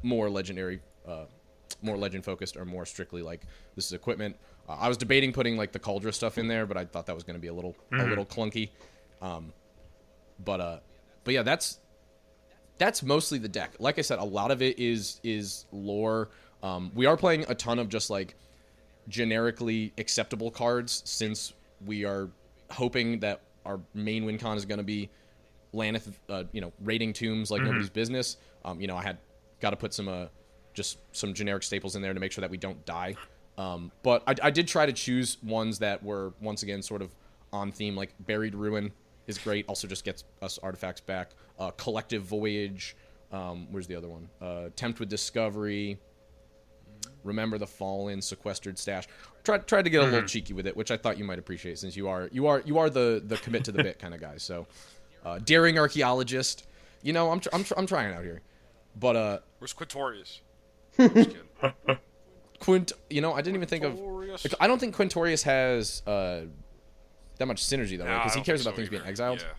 more 0.02 0.28
legendary, 0.28 0.80
uh, 1.06 1.24
more 1.82 1.96
legend 1.96 2.24
focused, 2.24 2.56
or 2.56 2.64
more 2.64 2.84
strictly 2.84 3.22
like 3.22 3.42
this 3.74 3.86
is 3.86 3.92
equipment. 3.92 4.36
Uh, 4.68 4.76
I 4.78 4.88
was 4.88 4.96
debating 4.96 5.32
putting 5.32 5.56
like 5.56 5.72
the 5.72 5.78
Kaldra 5.78 6.12
stuff 6.12 6.36
in 6.36 6.48
there, 6.48 6.66
but 6.66 6.76
I 6.76 6.84
thought 6.84 7.06
that 7.06 7.14
was 7.14 7.24
going 7.24 7.36
to 7.36 7.40
be 7.40 7.48
a 7.48 7.54
little 7.54 7.76
a 7.92 8.04
little 8.04 8.26
clunky. 8.26 8.70
Um, 9.22 9.52
but 10.44 10.60
uh, 10.60 10.78
but 11.24 11.34
yeah, 11.34 11.42
that's 11.42 11.80
that's 12.78 13.02
mostly 13.02 13.38
the 13.38 13.48
deck. 13.48 13.74
Like 13.78 13.98
I 13.98 14.02
said, 14.02 14.18
a 14.18 14.24
lot 14.24 14.50
of 14.50 14.60
it 14.60 14.78
is 14.78 15.20
is 15.22 15.64
lore. 15.72 16.30
Um, 16.62 16.90
we 16.94 17.06
are 17.06 17.16
playing 17.16 17.46
a 17.48 17.54
ton 17.54 17.78
of 17.78 17.88
just 17.88 18.10
like 18.10 18.34
generically 19.08 19.92
acceptable 19.98 20.50
cards 20.50 21.02
since 21.04 21.52
we 21.84 22.04
are 22.04 22.28
hoping 22.70 23.20
that 23.20 23.40
our 23.66 23.80
main 23.94 24.24
win 24.24 24.38
con 24.38 24.56
is 24.56 24.64
going 24.64 24.78
to 24.78 24.84
be 24.84 25.10
Lanneth, 25.74 26.12
uh, 26.28 26.44
you 26.52 26.60
know, 26.60 26.72
raiding 26.82 27.12
tombs 27.12 27.50
like 27.50 27.62
nobody's 27.62 27.90
business. 27.90 28.36
Um, 28.64 28.80
you 28.80 28.86
know, 28.86 28.96
I 28.96 29.02
had 29.02 29.18
got 29.60 29.70
to 29.70 29.76
put 29.76 29.92
some 29.92 30.08
uh, 30.08 30.26
just 30.74 30.98
some 31.12 31.34
generic 31.34 31.62
staples 31.62 31.96
in 31.96 32.02
there 32.02 32.14
to 32.14 32.20
make 32.20 32.32
sure 32.32 32.42
that 32.42 32.50
we 32.50 32.56
don't 32.56 32.84
die. 32.86 33.14
Um, 33.58 33.90
but 34.02 34.22
I, 34.26 34.34
I 34.44 34.50
did 34.50 34.68
try 34.68 34.86
to 34.86 34.92
choose 34.92 35.38
ones 35.42 35.78
that 35.80 36.02
were 36.02 36.32
once 36.40 36.62
again 36.62 36.82
sort 36.82 37.02
of 37.02 37.14
on 37.52 37.72
theme, 37.72 37.96
like 37.96 38.14
Buried 38.20 38.54
Ruin 38.54 38.92
is 39.26 39.38
great. 39.38 39.64
Also, 39.68 39.88
just 39.88 40.04
gets 40.04 40.24
us 40.42 40.58
artifacts 40.62 41.00
back. 41.00 41.30
Uh, 41.58 41.70
Collective 41.72 42.22
Voyage. 42.22 42.96
Um, 43.32 43.66
where's 43.70 43.86
the 43.86 43.96
other 43.96 44.08
one? 44.08 44.28
Uh, 44.40 44.68
Tempt 44.76 45.00
with 45.00 45.08
Discovery. 45.08 45.98
Remember 47.24 47.58
the 47.58 47.66
Fallen, 47.66 48.20
Sequestered 48.22 48.78
Stash. 48.78 49.06
Tried 49.44 49.66
tried 49.66 49.82
to 49.82 49.90
get 49.90 50.02
a 50.02 50.04
little 50.04 50.22
cheeky 50.22 50.52
with 50.54 50.66
it, 50.66 50.76
which 50.76 50.90
I 50.90 50.96
thought 50.96 51.18
you 51.18 51.24
might 51.24 51.38
appreciate 51.38 51.78
since 51.78 51.96
you 51.96 52.08
are 52.08 52.28
you 52.32 52.46
are 52.46 52.62
you 52.64 52.78
are 52.78 52.90
the 52.90 53.22
the 53.24 53.36
commit 53.36 53.64
to 53.64 53.72
the 53.72 53.82
bit 53.82 53.98
kind 53.98 54.14
of 54.14 54.20
guy. 54.20 54.36
So, 54.38 54.66
uh, 55.24 55.38
daring 55.38 55.78
archaeologist. 55.78 56.66
You 57.02 57.12
know, 57.12 57.30
I'm 57.30 57.40
tr- 57.40 57.50
I'm 57.52 57.64
tr- 57.64 57.74
I'm 57.76 57.86
trying 57.86 58.14
out 58.14 58.24
here, 58.24 58.42
but 58.98 59.16
uh, 59.16 59.38
Where's 59.58 59.74
Quintorius? 59.74 60.40
Just. 60.98 61.36
Quint. 62.60 62.92
You 63.10 63.20
know, 63.20 63.32
I 63.32 63.42
didn't 63.42 63.56
even 63.56 63.68
think 63.68 63.84
of. 63.84 63.98
Like, 63.98 64.54
I 64.60 64.66
don't 64.66 64.78
think 64.78 64.96
Quintorius 64.96 65.42
has 65.42 66.02
uh, 66.06 66.46
that 67.38 67.46
much 67.46 67.62
synergy 67.62 67.98
though, 67.98 68.04
Nah, 68.04 68.16
I 68.16 68.18
because 68.18 68.34
he 68.34 68.40
cares 68.40 68.62
about 68.62 68.72
so 68.72 68.76
things 68.76 68.88
being 68.88 69.02
exiled. 69.04 69.40
Yeah. 69.40 69.54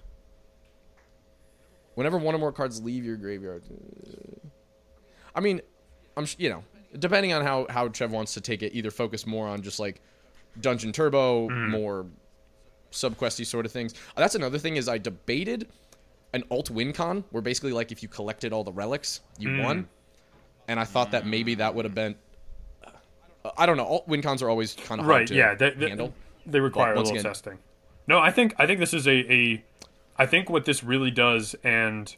Whenever 1.95 2.17
one 2.17 2.35
or 2.35 2.37
more 2.37 2.51
cards 2.51 2.81
leave 2.81 3.05
your 3.05 3.17
graveyard, 3.17 3.63
uh, 3.71 4.47
I 5.35 5.39
mean, 5.39 5.61
I'm 6.15 6.27
you 6.37 6.49
know, 6.49 6.63
depending 6.97 7.33
on 7.33 7.43
how 7.43 7.67
how 7.69 7.87
Trev 7.87 8.11
wants 8.11 8.33
to 8.35 8.41
take 8.41 8.61
it, 8.63 8.73
either 8.73 8.91
focus 8.91 9.25
more 9.25 9.47
on 9.47 9.61
just 9.61 9.79
like 9.79 10.01
Dungeon 10.61 10.91
Turbo, 10.91 11.49
more 11.49 12.05
subquesty 12.91 13.45
sort 13.45 13.65
of 13.65 13.71
things. 13.71 13.93
That's 14.15 14.35
another 14.35 14.57
thing 14.57 14.75
is 14.77 14.87
I 14.87 14.97
debated 14.97 15.67
an 16.33 16.43
alt 16.51 16.69
win 16.69 16.93
con 16.93 17.23
where 17.31 17.41
basically 17.41 17.71
like 17.71 17.91
if 17.91 18.01
you 18.03 18.09
collected 18.09 18.53
all 18.53 18.63
the 18.63 18.71
relics, 18.71 19.21
you 19.37 19.59
won, 19.61 19.87
and 20.67 20.79
I 20.79 20.83
thought 20.83 21.11
that 21.11 21.25
maybe 21.25 21.55
that 21.55 21.73
would 21.75 21.85
have 21.85 21.95
been. 21.95 22.15
uh, 22.83 23.51
I 23.57 23.65
don't 23.65 23.77
know. 23.77 23.85
All, 23.85 24.03
win 24.07 24.21
cons 24.21 24.41
are 24.41 24.49
always 24.49 24.73
kind 24.73 24.99
of 25.01 25.07
right 25.07 25.27
to 25.27 25.35
yeah 25.35 25.55
they, 25.55 25.71
they, 25.71 25.89
handle. 25.89 26.13
they 26.45 26.59
require 26.59 26.93
a 26.93 26.97
little 26.97 27.11
again- 27.11 27.23
testing 27.23 27.57
no 28.07 28.19
i 28.19 28.31
think 28.31 28.53
i 28.57 28.65
think 28.65 28.79
this 28.79 28.93
is 28.93 29.05
a, 29.07 29.31
a 29.31 29.63
i 30.17 30.25
think 30.25 30.49
what 30.49 30.63
this 30.65 30.83
really 30.83 31.11
does 31.11 31.55
and 31.63 32.15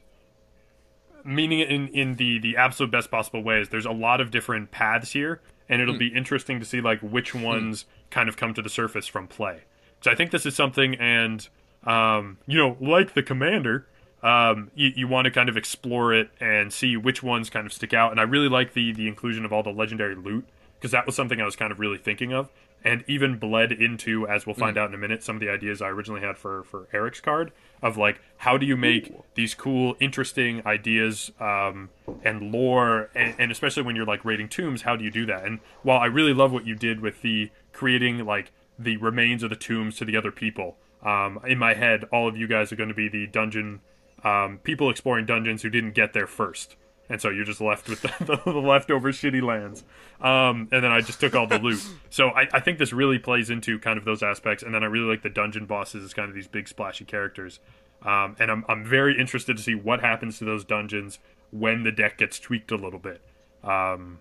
meaning 1.24 1.60
it 1.60 1.70
in 1.70 1.88
in 1.90 2.16
the 2.16 2.40
the 2.40 2.58
absolute 2.58 2.92
best 2.92 3.12
possible 3.12 3.44
way 3.44 3.60
is 3.60 3.70
there's 3.70 3.86
a 3.86 3.92
lot 3.92 4.22
of 4.22 4.32
different 4.32 4.72
paths 4.72 5.12
here 5.12 5.42
and 5.68 5.82
it'll 5.82 5.98
be 5.98 6.08
interesting 6.08 6.60
to 6.60 6.66
see 6.66 6.82
like 6.82 7.00
which 7.02 7.36
ones 7.36 7.86
kind 8.10 8.28
of 8.28 8.38
come 8.38 8.54
to 8.54 8.62
the 8.62 8.70
surface 8.70 9.08
from 9.08 9.28
play. 9.28 9.62
So 10.02 10.12
i 10.12 10.16
think 10.16 10.32
this 10.32 10.46
is 10.46 10.56
something 10.56 10.96
and 10.96 11.48
um 11.84 12.38
you 12.48 12.58
know 12.58 12.78
like 12.80 13.14
the 13.14 13.24
commander 13.24 13.86
um, 14.22 14.72
you, 14.76 14.92
you 14.96 15.08
want 15.08 15.26
to 15.26 15.32
kind 15.32 15.50
of 15.50 15.58
explore 15.58 16.14
it 16.14 16.30
and 16.40 16.74
see 16.74 16.98
which 16.98 17.24
ones 17.24 17.50
kind 17.50 17.66
of 17.66 17.74
stick 17.74 17.94
out. 17.94 18.12
And 18.12 18.20
I 18.20 18.24
really 18.24 18.50
like 18.50 18.74
the 18.74 18.92
the 18.92 19.08
inclusion 19.08 19.46
of 19.46 19.54
all 19.54 19.64
the 19.64 19.72
legendary 19.72 20.16
loot 20.16 20.46
because 20.78 20.92
that 20.92 21.06
was 21.06 21.16
something 21.16 21.42
I 21.42 21.46
was 21.46 21.56
kind 21.56 21.72
of 21.72 21.80
really 21.80 21.98
thinking 21.98 22.34
of, 22.34 22.50
and 22.84 23.04
even 23.08 23.38
bled 23.38 23.72
into, 23.72 24.28
as 24.28 24.46
we'll 24.46 24.56
find 24.56 24.78
out 24.78 24.90
in 24.90 24.96
a 24.96 24.98
minute, 24.98 25.24
some 25.24 25.36
of 25.36 25.40
the 25.42 25.50
ideas 25.50 25.82
I 25.82 25.90
originally 25.90 26.22
had 26.22 26.38
for 26.38 26.64
for 26.64 26.88
Eric's 26.94 27.20
card 27.22 27.52
of 27.82 27.98
like 27.98 28.22
how 28.38 28.58
do 28.58 28.66
you 28.66 28.78
make 28.78 29.14
these 29.36 29.54
cool, 29.54 29.96
interesting 30.00 30.66
ideas 30.66 31.32
um, 31.40 31.90
and 32.24 32.52
lore, 32.52 33.10
and, 33.16 33.36
and 33.38 33.52
especially 33.52 33.84
when 33.84 33.96
you're 33.96 34.06
like 34.06 34.24
raiding 34.26 34.50
tombs, 34.50 34.84
how 34.84 34.96
do 34.96 35.04
you 35.04 35.12
do 35.12 35.26
that? 35.26 35.46
And 35.46 35.60
while 35.84 36.00
I 36.00 36.06
really 36.06 36.34
love 36.34 36.52
what 36.52 36.66
you 36.66 36.76
did 36.76 37.02
with 37.02 37.22
the 37.22 37.52
creating 37.74 38.26
like 38.26 38.52
the 38.78 38.98
remains 38.98 39.44
of 39.44 39.50
the 39.50 39.56
tombs 39.56 39.98
to 39.98 40.06
the 40.06 40.16
other 40.16 40.32
people. 40.32 40.78
Um, 41.04 41.40
in 41.46 41.58
my 41.58 41.74
head, 41.74 42.06
all 42.12 42.28
of 42.28 42.36
you 42.36 42.48
guys 42.48 42.72
are 42.72 42.76
going 42.76 42.90
to 42.90 42.96
be 42.96 43.08
the 43.08 43.28
dungeon 43.28 43.82
um, 44.24 44.60
people 44.64 44.90
exploring 44.90 45.26
dungeons 45.26 45.62
who 45.62 45.70
didn't 45.70 45.92
get 45.92 46.14
there 46.14 46.28
first, 46.28 46.76
and 47.10 47.20
so 47.22 47.30
you're 47.30 47.46
just 47.46 47.60
left 47.60 47.90
with 47.90 48.02
the, 48.20 48.26
the, 48.26 48.52
the 48.52 48.60
leftover 48.60 49.12
shitty 49.12 49.42
lands. 49.42 49.84
Um, 50.22 50.70
and 50.72 50.84
then 50.84 50.92
I 50.92 51.02
just 51.02 51.20
took 51.20 51.36
all 51.36 51.48
the 51.48 51.60
loot. 51.60 51.80
So 52.10 52.30
I, 52.30 52.48
I 52.54 52.60
think 52.60 52.78
this 52.78 52.94
really 52.94 53.20
plays 53.20 53.50
into 53.50 53.80
kind 53.80 53.98
of 53.98 54.06
those 54.06 54.22
aspects. 54.22 54.64
And 54.64 54.74
then 54.74 54.84
I 54.84 54.88
really 54.88 55.08
like 55.08 55.24
the 55.24 55.30
dungeon 55.30 55.66
bosses 55.66 56.04
as 56.04 56.14
kind 56.14 56.30
of 56.30 56.36
these 56.36 56.48
big 56.48 56.68
splashy 56.68 57.06
characters. 57.06 57.60
Um, 58.02 58.36
and 58.40 58.50
I'm 58.50 58.64
I'm 58.70 58.86
very 58.86 59.20
interested 59.20 59.58
to 59.58 59.64
see 59.64 59.76
what 59.76 60.00
happens 60.00 60.40
to 60.40 60.46
those 60.46 60.64
dungeons 60.64 61.20
when 61.52 61.84
the 61.84 61.92
deck 61.92 62.18
gets 62.18 62.40
tweaked 62.40 62.72
a 62.72 62.78
little 62.78 63.00
bit. 63.00 63.22
Um, 63.64 64.20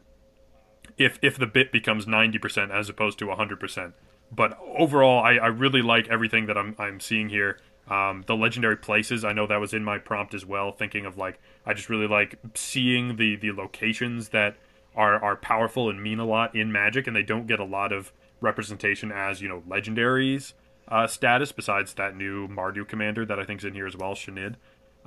if 0.97 1.19
if 1.23 1.39
the 1.39 1.47
bit 1.47 1.71
becomes 1.71 2.07
90% 2.07 2.71
as 2.71 2.89
opposed 2.89 3.19
to 3.21 3.27
100%. 3.27 3.93
But 4.31 4.59
overall, 4.77 5.23
I, 5.23 5.35
I 5.35 5.47
really 5.47 5.81
like 5.81 6.09
everything 6.09 6.47
that 6.47 6.59
I'm 6.59 6.75
I'm 6.79 7.01
seeing 7.01 7.29
here. 7.29 7.59
Um, 7.89 8.23
the 8.27 8.37
legendary 8.37 8.77
places, 8.77 9.25
I 9.25 9.33
know 9.33 9.47
that 9.47 9.61
was 9.61 9.73
in 9.73 9.83
my 9.83 9.99
prompt 9.99 10.35
as 10.35 10.45
well. 10.45 10.73
Thinking 10.73 11.07
of 11.07 11.17
like, 11.17 11.41
I 11.65 11.73
just 11.73 11.89
really 11.89 12.07
like 12.07 12.39
seeing 12.55 13.17
the 13.17 13.37
the 13.37 13.53
locations 13.53 14.31
that 14.31 14.57
are 14.95 15.23
are 15.23 15.37
powerful 15.37 15.89
and 15.89 16.03
mean 16.03 16.19
a 16.19 16.27
lot 16.27 16.55
in 16.55 16.71
Magic, 16.71 17.07
and 17.07 17.17
they 17.17 17.23
don't 17.23 17.47
get 17.47 17.61
a 17.61 17.65
lot 17.65 17.93
of 17.93 18.13
representation 18.41 19.11
as 19.11 19.41
you 19.41 19.49
know 19.49 19.63
legendaries 19.69 20.53
uh, 20.89 21.07
status. 21.07 21.53
Besides 21.53 21.95
that 21.95 22.17
new 22.17 22.47
Mardu 22.49 22.87
commander 22.87 23.25
that 23.25 23.39
I 23.39 23.45
think 23.45 23.61
is 23.61 23.65
in 23.65 23.75
here 23.75 23.87
as 23.87 23.97
well, 23.97 24.15
Shanid. 24.15 24.57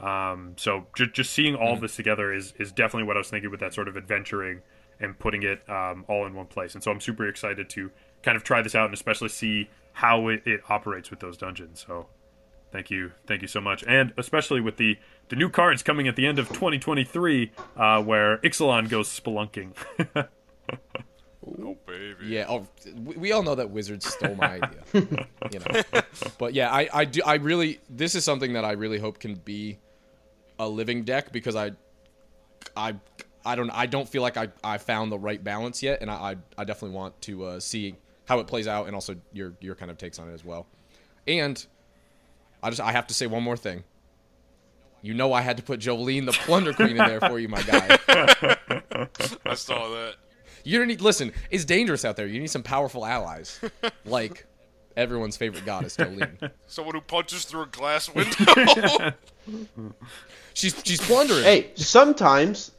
Um, 0.02 0.54
so 0.58 0.88
ju- 0.96 1.12
just 1.12 1.32
seeing 1.32 1.56
all 1.56 1.74
of 1.74 1.82
this 1.82 1.96
together 1.96 2.34
is 2.34 2.54
is 2.58 2.72
definitely 2.72 3.06
what 3.08 3.18
I 3.18 3.20
was 3.20 3.30
thinking 3.30 3.52
with 3.52 3.60
that 3.60 3.74
sort 3.74 3.88
of 3.88 3.96
adventuring 3.96 4.62
and 5.00 5.18
putting 5.18 5.44
it 5.44 5.68
um, 5.70 6.06
all 6.08 6.26
in 6.26 6.34
one 6.34 6.46
place. 6.46 6.74
And 6.74 6.84
so 6.84 6.92
I'm 6.92 7.02
super 7.02 7.28
excited 7.28 7.70
to 7.72 7.92
kind 8.24 8.36
of 8.36 8.44
try 8.44 8.62
this 8.62 8.76
out 8.76 8.86
and 8.86 8.94
especially 8.94 9.30
see 9.30 9.70
how 9.94 10.28
it, 10.28 10.44
it 10.46 10.62
operates 10.70 11.10
with 11.10 11.20
those 11.20 11.38
dungeons. 11.38 11.84
So 11.88 12.08
thank 12.72 12.90
you, 12.90 13.12
thank 13.28 13.42
you 13.42 13.48
so 13.48 13.62
much, 13.62 13.84
and 13.88 14.14
especially 14.18 14.62
with 14.62 14.78
the 14.78 14.98
the 15.30 15.36
new 15.36 15.50
cards 15.50 15.84
coming 15.84 16.08
at 16.08 16.16
the 16.16 16.26
end 16.26 16.40
of 16.40 16.50
2023, 16.50 17.52
uh, 17.78 18.04
where 18.04 18.38
Ixalan 18.40 18.90
goes 18.90 19.08
spelunking. 19.08 19.74
Oh 21.60 21.76
baby. 21.88 22.28
Yeah, 22.28 22.46
oh, 22.48 22.68
we, 23.04 23.16
we 23.16 23.32
all 23.32 23.42
know 23.42 23.56
that 23.56 23.72
Wizards 23.72 24.06
stole 24.06 24.36
my 24.36 24.62
idea. 24.62 24.84
you 25.52 25.60
know, 25.60 26.02
but 26.38 26.54
yeah, 26.54 26.72
I, 26.72 26.88
I 26.94 27.06
do 27.06 27.22
I 27.26 27.36
really 27.36 27.80
this 27.90 28.14
is 28.14 28.24
something 28.24 28.54
that 28.54 28.64
I 28.64 28.74
really 28.74 29.00
hope 29.00 29.20
can 29.20 29.36
be 29.36 29.80
a 30.60 30.68
living 30.68 31.04
deck 31.04 31.32
because 31.32 31.56
I 31.56 31.72
I 32.78 32.96
I 33.44 33.56
don't 33.56 33.72
I 33.72 33.88
don't 33.88 34.08
feel 34.08 34.22
like 34.22 34.38
I, 34.38 34.50
I 34.64 34.78
found 34.78 35.12
the 35.12 35.18
right 35.18 35.44
balance 35.44 35.82
yet, 35.82 36.02
and 36.02 36.12
I 36.12 36.14
I, 36.14 36.36
I 36.60 36.64
definitely 36.64 36.96
want 36.96 37.20
to 37.24 37.44
uh, 37.46 37.60
see 37.60 37.96
how 38.26 38.40
it 38.40 38.46
plays 38.46 38.68
out 38.68 38.86
and 38.86 38.94
also 38.94 39.16
your 39.34 39.54
your 39.62 39.74
kind 39.74 39.90
of 39.90 39.98
takes 39.98 40.20
on 40.20 40.30
it 40.30 40.34
as 40.34 40.46
well. 40.46 40.68
And 41.28 41.66
I 42.64 42.70
just 42.70 42.82
I 42.82 42.92
have 42.92 43.08
to 43.08 43.14
say 43.14 43.28
one 43.28 43.44
more 43.44 43.58
thing. 43.58 43.84
You 45.02 45.14
know 45.16 45.34
I 45.34 45.42
had 45.42 45.58
to 45.58 45.64
put 45.64 45.80
Jolene 45.80 46.26
the 46.26 46.32
Plunder 46.32 46.74
Queen 46.74 46.92
in 46.92 46.98
there 46.98 47.20
for 47.20 47.40
you, 47.40 47.48
my 47.50 47.62
guy. 47.64 47.98
I 49.46 49.56
saw 49.56 49.90
that. 49.90 50.16
You 50.64 50.78
don't 50.78 50.88
need 50.88 51.02
listen. 51.02 51.34
It's 51.50 51.66
dangerous 51.66 52.06
out 52.06 52.16
there. 52.18 52.28
You 52.28 52.40
need 52.40 52.52
some 52.52 52.62
powerful 52.62 53.04
allies, 53.04 53.60
like 54.06 54.46
everyone's 54.96 55.38
favorite 55.38 55.66
goddess, 55.66 55.98
Jolene. 55.98 56.52
Someone 56.68 56.94
who 56.94 57.02
punches 57.02 57.46
through 57.46 57.64
a 57.64 57.66
glass 57.68 58.10
window. 58.14 59.14
She's 60.54 60.80
she's 60.84 61.00
plundering. 61.02 61.44
Hey, 61.44 61.72
sometimes 61.76 62.72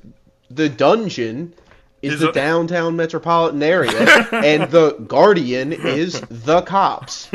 the 0.51 0.69
dungeon 0.69 1.55
is 2.03 2.15
Is 2.15 2.21
the 2.21 2.29
a- 2.29 2.33
downtown 2.33 2.95
metropolitan 2.97 3.63
area, 3.63 3.99
and 4.31 4.71
the 4.71 4.93
guardian 5.09 5.73
is 5.73 6.21
the 6.31 6.61
cops. 6.63 7.29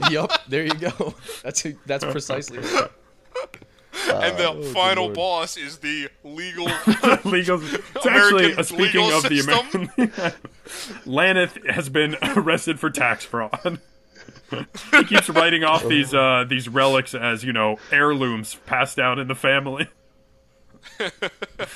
Yup. 0.10 0.30
There 0.48 0.64
you 0.64 0.74
go. 0.74 1.14
That's 1.42 1.66
that's 1.86 2.04
precisely. 2.04 2.58
It. 2.58 2.64
and 4.12 4.36
the 4.38 4.48
Oh, 4.50 4.62
final 4.72 5.04
Lord. 5.04 5.16
boss 5.16 5.56
is 5.56 5.78
the 5.78 6.08
legal. 6.24 6.66
legal. 7.24 7.60
It's 7.62 8.06
actually 8.06 8.54
uh, 8.54 8.62
speaking 8.62 9.02
legal 9.02 9.12
of 9.12 9.22
the. 9.24 9.40
American. 9.40 9.88
Lanneth 11.06 11.68
has 11.68 11.88
been 11.88 12.16
arrested 12.22 12.78
for 12.78 12.90
tax 12.90 13.24
fraud. 13.24 13.80
he 14.92 15.04
keeps 15.04 15.28
writing 15.28 15.64
off 15.64 15.86
these 15.86 16.12
uh, 16.14 16.44
these 16.48 16.68
relics 16.68 17.14
as 17.14 17.44
you 17.44 17.52
know 17.52 17.78
heirlooms 17.92 18.56
passed 18.66 18.96
down 18.96 19.18
in 19.18 19.28
the 19.28 19.34
family. 19.34 19.88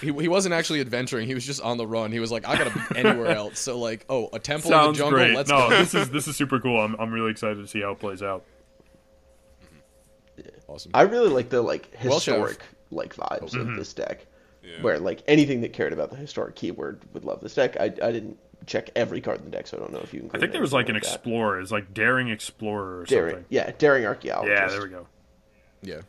He, 0.01 0.13
he 0.13 0.29
wasn't 0.29 0.55
actually 0.55 0.81
adventuring. 0.81 1.27
He 1.27 1.35
was 1.35 1.45
just 1.47 1.61
on 1.61 1.77
the 1.77 1.87
run. 1.87 2.11
He 2.13 2.19
was 2.21 2.31
like, 2.33 2.47
I 2.49 2.57
gotta 2.57 2.71
be 2.71 2.99
anywhere 2.99 3.29
else. 3.37 3.59
So 3.59 3.79
like, 3.79 4.05
oh, 4.09 4.29
a 4.33 4.39
temple 4.39 4.73
in 4.73 4.79
the 4.79 4.93
jungle. 4.93 5.11
great. 5.11 5.35
Let's 5.35 5.51
no, 5.51 5.69
go. 5.69 5.77
this 5.79 5.95
is 5.95 6.11
this 6.11 6.29
is 6.29 6.37
super 6.37 6.59
cool. 6.61 6.81
I'm 6.81 6.95
I'm 6.99 7.13
really 7.13 7.31
excited 7.31 7.57
to 7.57 7.67
see 7.67 7.81
how 7.83 7.93
it 7.93 8.01
plays 8.01 8.23
out. 8.23 8.45
Awesome. 10.67 10.91
I 10.95 11.03
really 11.03 11.29
like 11.29 11.51
the 11.51 11.63
like 11.63 11.89
Well, 12.03 12.15
historic 12.15 12.59
like 12.91 13.15
vibes 13.15 13.51
Mm-hmm. 13.53 13.71
of 13.73 13.77
this 13.77 13.93
deck, 13.93 14.27
Yeah. 14.63 14.83
where 14.83 14.99
like 14.99 15.23
anything 15.29 15.61
that 15.61 15.73
cared 15.73 15.93
about 15.93 16.11
the 16.11 16.17
historic 16.17 16.55
keyword 16.57 17.01
would 17.13 17.25
love 17.25 17.41
this 17.41 17.55
deck. 17.55 17.77
I, 17.79 17.85
I 17.85 17.89
didn't 17.89 18.39
check 18.67 18.89
every 18.97 19.21
card 19.21 19.39
in 19.41 19.45
the 19.45 19.51
deck, 19.51 19.67
so 19.67 19.77
I 19.77 19.81
don't 19.81 19.93
know 19.93 20.01
if 20.01 20.15
you. 20.15 20.21
Can 20.21 20.31
I 20.35 20.39
think 20.39 20.53
there 20.53 20.61
was 20.63 20.73
like 20.73 20.89
an 20.89 20.97
anything 20.97 21.11
that. 21.11 21.17
explorer, 21.17 21.61
it's 21.61 21.71
like 21.71 21.93
daring 21.93 22.29
explorer 22.29 23.01
or 23.01 23.05
daring, 23.05 23.35
something. 23.35 23.47
yeah, 23.51 23.71
daring 23.79 24.07
archaeologist. 24.07 24.59
Yeah, 24.59 24.69
there 24.69 24.83
we 24.83 24.89
go. 24.89 25.07
Yeah. 25.83 26.01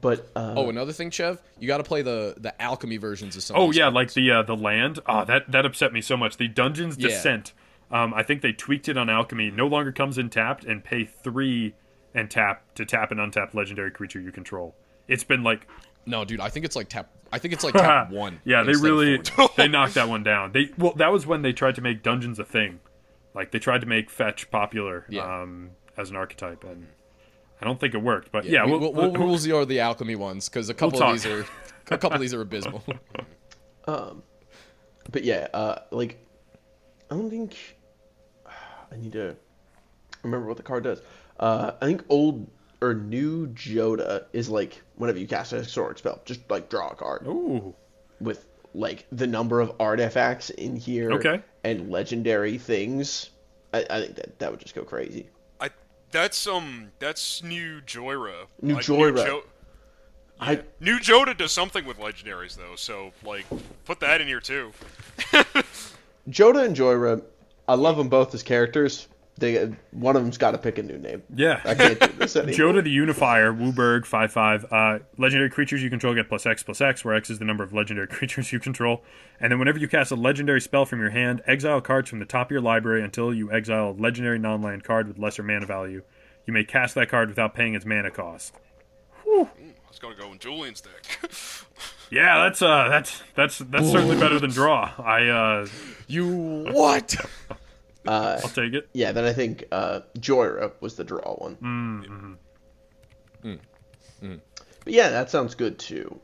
But 0.00 0.30
uh, 0.36 0.54
Oh, 0.56 0.68
another 0.70 0.92
thing, 0.92 1.10
Chev, 1.10 1.40
you 1.58 1.66
got 1.66 1.78
to 1.78 1.82
play 1.84 2.02
the 2.02 2.34
the 2.38 2.60
alchemy 2.62 2.96
versions 2.98 3.36
of 3.36 3.42
some. 3.42 3.56
Oh 3.56 3.70
of 3.70 3.74
yeah, 3.74 3.84
cards. 3.84 3.94
like 3.94 4.12
the 4.14 4.30
uh, 4.30 4.42
the 4.42 4.56
land. 4.56 5.00
Ah, 5.06 5.24
that 5.24 5.50
that 5.50 5.66
upset 5.66 5.92
me 5.92 6.00
so 6.00 6.16
much. 6.16 6.36
The 6.36 6.48
Dungeon's 6.48 6.96
Yeah. 6.98 7.08
Descent. 7.08 7.52
Um, 7.90 8.14
I 8.14 8.22
think 8.22 8.40
they 8.42 8.52
tweaked 8.52 8.88
it 8.88 8.96
on 8.96 9.10
Alchemy. 9.10 9.50
No 9.50 9.66
longer 9.66 9.90
comes 9.90 10.16
in 10.16 10.30
tapped, 10.30 10.64
and 10.64 10.84
pay 10.84 11.04
three 11.04 11.74
and 12.14 12.30
tap 12.30 12.72
to 12.76 12.84
tap 12.84 13.10
an 13.10 13.18
untapped 13.18 13.52
legendary 13.54 13.90
creature 13.90 14.20
you 14.20 14.30
control. 14.30 14.76
It's 15.08 15.24
been 15.24 15.42
like 15.42 15.66
No, 16.06 16.24
dude, 16.24 16.38
I 16.40 16.50
think 16.50 16.64
it's 16.66 16.76
like 16.76 16.88
tap. 16.88 17.10
I 17.32 17.38
think 17.40 17.52
it's 17.52 17.64
like 17.64 17.74
tap 17.88 18.10
one. 18.12 18.40
yeah, 18.44 18.62
they 18.62 18.74
really 18.74 19.20
they 19.56 19.66
knocked 19.66 19.94
that 19.94 20.08
one 20.08 20.22
down. 20.22 20.52
They 20.52 20.70
well, 20.78 20.92
that 20.98 21.10
was 21.10 21.26
when 21.26 21.42
they 21.42 21.52
tried 21.52 21.74
to 21.76 21.80
make 21.80 22.04
dungeons 22.04 22.38
a 22.38 22.44
thing. 22.44 22.78
Like 23.34 23.50
they 23.50 23.58
tried 23.58 23.80
to 23.80 23.88
make 23.88 24.08
fetch 24.08 24.52
popular 24.52 25.04
Yeah. 25.08 25.42
um, 25.42 25.70
as 25.96 26.10
an 26.10 26.16
archetype, 26.16 26.62
and 26.62 26.86
I 27.60 27.64
don't 27.64 27.78
think 27.78 27.94
it 27.94 28.02
worked. 28.02 28.32
But 28.32 28.44
yeah, 28.44 28.64
we, 28.64 28.70
we'll, 28.72 28.80
we'll, 28.80 28.92
we'll 28.92 29.10
we'll- 29.12 29.20
rule 29.22 29.38
zero 29.38 29.64
the 29.64 29.80
alchemy 29.80 30.16
ones 30.16 30.48
because 30.48 30.68
a 30.68 30.74
couple 30.74 30.98
We'll 30.98 31.10
of 31.10 31.14
these 31.22 31.26
are 31.26 31.46
a 31.90 31.98
couple 31.98 32.14
of 32.14 32.20
these 32.20 32.34
are 32.34 32.40
abysmal. 32.40 32.82
but 33.84 35.24
yeah, 35.24 35.48
uh, 35.52 35.80
like 35.90 36.24
I 37.10 37.14
don't 37.16 37.30
think 37.30 37.56
I 38.46 38.96
need 38.96 39.12
to 39.12 39.36
remember 40.22 40.46
what 40.46 40.56
the 40.56 40.62
card 40.62 40.84
does. 40.84 41.02
Uh, 41.38 41.72
I 41.80 41.86
think 41.86 42.04
old 42.08 42.50
or 42.82 42.94
new 42.94 43.48
Jodah 43.48 44.24
is 44.32 44.48
like 44.48 44.80
whenever 44.96 45.18
you 45.18 45.26
cast 45.26 45.52
a 45.52 45.56
historic 45.56 45.98
spell, 45.98 46.20
just 46.24 46.40
like 46.50 46.70
draw 46.70 46.88
a 46.90 46.94
card 46.94 47.26
Ooh, 47.26 47.74
with 48.20 48.46
like 48.72 49.06
the 49.12 49.26
number 49.26 49.60
of 49.60 49.72
artifacts 49.80 50.50
in 50.50 50.76
here 50.76 51.12
Okay. 51.12 51.42
and 51.64 51.90
legendary 51.90 52.56
things. 52.58 53.30
I, 53.74 53.84
I 53.90 54.00
think 54.00 54.16
that 54.16 54.38
that 54.38 54.50
would 54.50 54.60
just 54.60 54.74
go 54.74 54.82
crazy. 54.84 55.28
That's 56.10 56.46
um 56.46 56.90
that's 56.98 57.42
new 57.42 57.80
Jhoira. 57.82 58.46
New 58.62 58.74
Like, 58.74 58.84
Jhoira. 58.84 59.24
Jo- 59.26 59.44
I 60.40 60.62
New 60.80 60.98
Jodah 60.98 61.36
does 61.36 61.52
something 61.52 61.84
with 61.84 61.98
legendaries 61.98 62.56
though, 62.56 62.74
so 62.76 63.12
like 63.24 63.44
put 63.84 64.00
that 64.00 64.20
in 64.20 64.26
here 64.26 64.40
too. 64.40 64.72
Jodah 66.30 66.64
and 66.64 66.76
Jhoira, 66.76 67.22
I 67.68 67.74
love 67.74 67.96
them 67.96 68.08
both 68.08 68.34
as 68.34 68.42
characters. 68.42 69.08
They 69.38 69.72
one 69.92 70.16
of 70.16 70.22
them's 70.22 70.36
got 70.36 70.50
to 70.50 70.58
pick 70.58 70.76
a 70.76 70.82
new 70.82 70.98
name. 70.98 71.22
Yeah. 71.34 71.60
I 71.64 71.74
can't 71.74 71.98
do 71.98 72.06
this 72.08 72.36
anymore. 72.36 72.74
Jodah 72.74 72.84
the 72.84 72.90
Unifier, 72.90 73.52
WUBRG, 73.52 74.04
5 74.04 74.32
5. 74.32 74.66
Uh, 74.70 74.98
legendary 75.16 75.48
creatures 75.48 75.82
you 75.82 75.88
control 75.88 76.14
get 76.14 76.28
plus 76.28 76.44
X 76.44 76.62
plus 76.62 76.80
X, 76.80 77.04
where 77.04 77.14
X 77.14 77.30
is 77.30 77.38
the 77.38 77.44
number 77.46 77.64
of 77.64 77.72
legendary 77.72 78.06
creatures 78.08 78.52
you 78.52 78.60
control. 78.60 79.02
And 79.40 79.50
then 79.50 79.58
whenever 79.58 79.78
you 79.78 79.88
cast 79.88 80.10
a 80.10 80.16
legendary 80.16 80.60
spell 80.60 80.84
from 80.84 81.00
your 81.00 81.10
hand, 81.10 81.40
exile 81.46 81.80
cards 81.80 82.10
from 82.10 82.18
the 82.18 82.26
top 82.26 82.48
of 82.48 82.50
your 82.50 82.60
library 82.60 83.02
until 83.02 83.32
you 83.32 83.50
exile 83.50 83.90
a 83.90 83.96
legendary 83.98 84.38
non 84.38 84.60
land 84.60 84.84
card 84.84 85.08
with 85.08 85.18
lesser 85.18 85.42
mana 85.42 85.64
value. 85.66 86.02
You 86.46 86.52
may 86.52 86.64
cast 86.64 86.94
that 86.96 87.08
card 87.08 87.28
without 87.28 87.54
paying 87.54 87.74
its 87.74 87.86
mana 87.86 88.10
cost. 88.10 88.54
I 89.26 89.46
was 89.88 89.98
gonna 89.98 90.16
go 90.16 90.32
in 90.32 90.38
Julian's 90.38 90.80
deck. 90.80 91.30
Yeah, 92.10 92.42
that's 92.42 92.60
uh, 92.60 92.88
that's 92.88 93.22
that's 93.36 93.58
that's 93.58 93.88
certainly 93.88 94.18
better 94.18 94.40
than 94.40 94.50
draw. 94.50 94.90
I 94.98 95.28
uh, 95.28 95.66
You 96.08 96.66
what? 96.72 97.14
Uh, 98.10 98.40
I'll 98.42 98.50
take 98.50 98.72
it. 98.74 98.88
yeah, 98.92 99.12
then 99.12 99.24
I 99.24 99.32
think 99.32 99.64
uh, 99.70 100.00
Jhoira 100.18 100.72
was 100.80 100.96
the 100.96 101.04
draw 101.04 101.34
one. 101.34 102.36
Mm-hmm. 103.42 104.34
But 104.84 104.92
yeah, 104.92 105.10
that 105.10 105.30
sounds 105.30 105.54
good 105.54 105.78
too. 105.78 106.18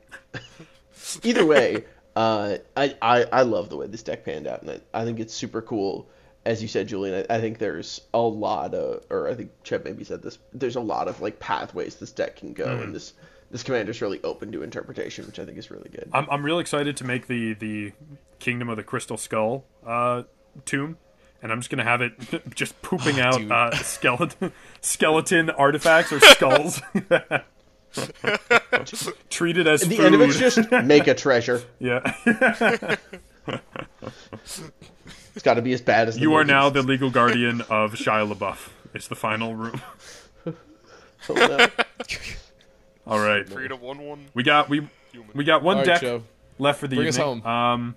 Either 1.23 1.47
way, 1.47 1.85
uh, 2.17 2.57
I, 2.77 2.97
I 3.01 3.25
I 3.25 3.43
love 3.43 3.69
the 3.69 3.77
way 3.77 3.87
this 3.87 4.03
deck 4.03 4.25
panned 4.25 4.47
out, 4.47 4.63
and 4.63 4.71
I, 4.71 4.81
I 5.03 5.05
think 5.05 5.21
it's 5.21 5.35
super 5.35 5.63
cool. 5.63 6.09
As 6.45 6.63
you 6.63 6.69
said, 6.69 6.89
Julian, 6.89 7.25
I, 7.29 7.37
I 7.37 7.41
think 7.41 7.59
there's 7.59 8.01
a 8.15 8.21
lot 8.21 8.75
of, 8.75 9.05
or 9.11 9.29
I 9.29 9.35
think 9.35 9.51
Chev 9.65 9.85
maybe 9.85 10.05
said 10.05 10.23
this. 10.23 10.39
There's 10.53 10.77
a 10.77 10.81
lot 10.81 11.09
of 11.09 11.21
like 11.21 11.39
pathways 11.39 11.97
this 11.97 12.13
deck 12.13 12.37
can 12.37 12.53
go, 12.53 12.67
and 12.67 12.95
this 12.95 13.13
this 13.51 13.63
commander's 13.63 14.01
really 14.03 14.21
open 14.25 14.51
to 14.53 14.63
interpretation, 14.63 15.27
which 15.27 15.39
I 15.39 15.45
think 15.45 15.59
is 15.59 15.71
really 15.71 15.91
good. 15.91 16.09
I'm 16.13 16.27
I'm 16.31 16.45
real 16.45 16.59
excited 16.59 16.97
to 16.99 17.05
make 17.05 17.27
the 17.27 17.55
the 17.55 17.93
Kingdom 18.39 18.69
of 18.69 18.77
the 18.77 18.83
Crystal 18.85 19.17
Skull 19.17 19.65
uh, 19.87 20.23
tomb, 20.65 20.97
and 21.47 21.53
I'm 21.53 21.61
just 21.61 21.71
gonna 21.71 21.85
have 21.85 22.03
it 22.03 22.15
just 22.57 22.81
pooping 22.83 23.21
out 23.21 23.39
dude. 23.39 23.53
uh, 23.53 23.71
skeleton 23.77 24.53
skeleton 24.81 25.49
artifacts 25.51 26.13
or 26.13 26.19
skulls. 26.21 26.83
Treated 29.31 29.67
as 29.69 29.83
At 29.85 29.89
the 29.89 29.97
food. 29.97 30.07
end 30.07 30.15
of 30.17 30.21
it's 30.23 30.39
just 30.39 30.71
make 30.85 31.07
a 31.07 31.15
treasure. 31.15 31.63
yeah. 31.79 32.01
It's 35.35 35.43
got 35.43 35.55
to 35.55 35.63
be 35.63 35.73
as 35.73 35.81
bad 35.81 36.09
as 36.09 36.15
the 36.17 36.23
you 36.23 36.35
are 36.35 36.45
now 36.45 36.71
the 36.71 36.83
legal 36.83 37.11
guardian 37.11 37.61
of 37.63 37.95
Shia 37.95 38.33
LaBeouf. 38.33 38.69
It's 38.95 39.09
the 39.09 39.17
final 39.17 39.55
room. 39.55 39.81
Oh. 40.47 40.55
Oh, 41.29 41.69
All 43.07 43.19
right, 43.21 43.49
Create 43.51 43.71
a 43.71 43.77
one-one 43.77 44.27
we 44.35 44.43
got 44.43 44.69
we 44.69 44.89
human. 45.13 45.31
we 45.35 45.45
got 45.45 45.63
one 45.63 45.77
All 45.79 45.83
right, 45.83 45.87
deck 45.87 46.01
Joe. 46.01 46.23
left 46.59 46.81
for 46.81 46.89
the 46.89 46.97
Bring 46.97 47.09
us 47.09 47.19
evening. 47.19 47.41
home. 47.43 47.47
Um, 47.51 47.97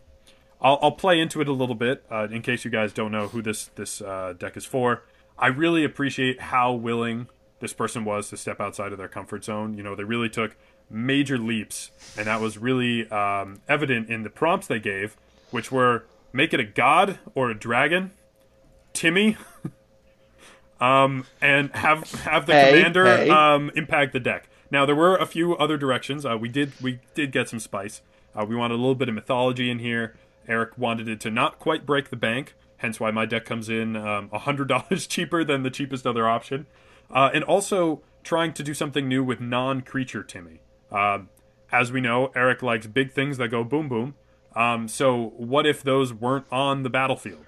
I'll, 0.62 0.80
I'll 0.82 0.92
play 0.92 1.20
into 1.20 1.42
it 1.42 1.48
a 1.48 1.54
little 1.54 1.76
bit 1.76 2.04
uh, 2.12 2.28
in 2.30 2.42
case 2.42 2.66
you 2.66 2.72
guys 2.72 2.92
don't 2.94 3.12
know 3.12 3.28
who 3.28 3.42
this 3.42 3.68
this 3.76 4.02
uh, 4.02 4.34
deck 4.38 4.58
is 4.58 4.66
for. 4.66 5.04
I 5.38 5.48
really 5.48 5.84
appreciate 5.86 6.42
how 6.42 6.74
willing 6.74 7.28
this 7.62 7.74
person 7.74 8.04
was 8.06 8.30
to 8.30 8.38
step 8.38 8.60
outside 8.60 8.92
of 8.92 8.98
their 8.98 9.08
comfort 9.08 9.44
zone. 9.46 9.76
You 9.78 9.84
know, 9.84 9.96
they 9.96 10.04
really 10.04 10.30
took 10.30 10.56
major 10.90 11.38
leaps, 11.38 11.92
and 12.18 12.28
that 12.28 12.42
was 12.42 12.58
really 12.58 13.10
um, 13.10 13.62
evident 13.70 14.10
in 14.10 14.24
the 14.24 14.30
prompts 14.30 14.68
they 14.68 14.80
gave, 14.80 15.16
which 15.52 15.72
were 15.72 16.04
make 16.34 16.54
it 16.54 16.60
a 16.60 16.64
god 16.66 17.20
or 17.36 17.50
a 17.50 17.58
dragon, 17.58 18.12
Timmy, 18.94 19.38
um, 20.82 21.26
and 21.42 21.72
have 21.76 22.10
have 22.24 22.46
the 22.46 22.54
Hey, 22.54 22.72
commander 22.78 23.06
hey. 23.06 23.30
um, 23.30 23.72
impact 23.76 24.14
the 24.14 24.20
deck. 24.20 24.50
Now 24.72 24.86
there 24.86 24.96
were 24.96 25.16
a 25.16 25.26
few 25.26 25.56
other 25.58 25.78
directions. 25.78 26.26
Uh, 26.26 26.38
we 26.38 26.50
did 26.50 26.74
we 26.82 27.00
did 27.16 27.32
get 27.32 27.50
some 27.50 27.60
spice. 27.60 28.02
Uh, 28.36 28.46
we 28.46 28.56
wanted 28.56 28.76
a 28.76 28.78
little 28.78 28.96
bit 28.96 29.10
of 29.10 29.16
mythology 29.16 29.70
in 29.70 29.80
here. 29.80 30.16
Eric 30.50 30.78
wanted 30.78 31.08
it 31.08 31.20
to 31.22 31.32
not 31.32 31.60
quite 31.60 31.86
break 31.86 32.10
the 32.10 32.16
bank, 32.16 32.56
hence 32.78 33.00
why 33.00 33.12
my 33.12 33.26
deck 33.26 33.46
comes 33.46 33.70
in 33.70 33.96
um, 33.96 34.30
hundred 34.32 34.68
dollars 34.68 35.08
cheaper 35.08 35.44
than 35.44 35.64
the 35.64 35.70
cheapest 35.70 36.06
other 36.06 36.28
option, 36.28 36.66
uh, 37.12 37.30
and 37.34 37.44
also 37.44 38.02
trying 38.24 38.54
to 38.54 38.64
do 38.64 38.74
something 38.74 39.08
new 39.08 39.24
with 39.24 39.40
non-creature 39.40 40.24
Timmy. 40.24 40.60
Uh, 40.92 41.20
as 41.72 41.92
we 41.92 42.02
know, 42.02 42.32
Eric 42.36 42.62
likes 42.62 42.88
big 42.88 43.12
things 43.12 43.38
that 43.38 43.50
go 43.50 43.64
boom 43.64 43.88
boom. 43.88 44.16
Um, 44.56 44.88
so 44.88 45.34
what 45.38 45.66
if 45.66 45.84
those 45.84 46.14
weren't 46.14 46.46
on 46.52 46.84
the 46.84 46.90
battlefield? 46.90 47.46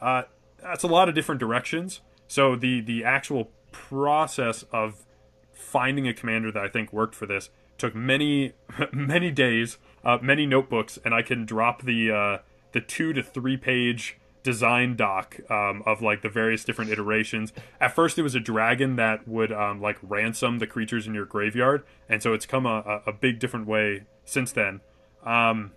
Uh, 0.00 0.22
that's 0.62 0.82
a 0.82 0.88
lot 0.88 1.08
of 1.08 1.14
different 1.14 1.38
directions. 1.38 2.00
So 2.26 2.56
the 2.56 2.80
the 2.80 3.04
actual 3.04 3.50
process 3.72 4.64
of 4.72 5.04
finding 5.52 6.08
a 6.08 6.14
commander 6.14 6.50
that 6.52 6.62
I 6.62 6.68
think 6.68 6.92
worked 6.92 7.14
for 7.14 7.26
this 7.26 7.50
took 7.76 7.94
many 7.94 8.52
many 8.92 9.30
days, 9.30 9.78
uh, 10.04 10.18
many 10.20 10.46
notebooks, 10.46 10.98
and 11.04 11.14
I 11.14 11.22
can 11.22 11.44
drop 11.44 11.82
the 11.82 12.10
uh, 12.10 12.38
the 12.72 12.80
two 12.80 13.12
to 13.12 13.22
three 13.22 13.56
page 13.56 14.18
design 14.42 14.96
doc 14.96 15.38
um, 15.50 15.82
of 15.84 16.00
like 16.00 16.22
the 16.22 16.28
various 16.28 16.64
different 16.64 16.90
iterations. 16.90 17.52
At 17.80 17.94
first, 17.94 18.18
it 18.18 18.22
was 18.22 18.34
a 18.34 18.40
dragon 18.40 18.96
that 18.96 19.26
would 19.26 19.52
um, 19.52 19.80
like 19.80 19.98
ransom 20.02 20.58
the 20.58 20.66
creatures 20.66 21.06
in 21.06 21.14
your 21.14 21.26
graveyard, 21.26 21.84
and 22.08 22.22
so 22.22 22.32
it's 22.32 22.46
come 22.46 22.66
a, 22.66 23.02
a 23.06 23.12
big 23.12 23.38
different 23.38 23.66
way 23.66 24.04
since 24.24 24.52
then. 24.52 24.80
Um, 25.24 25.72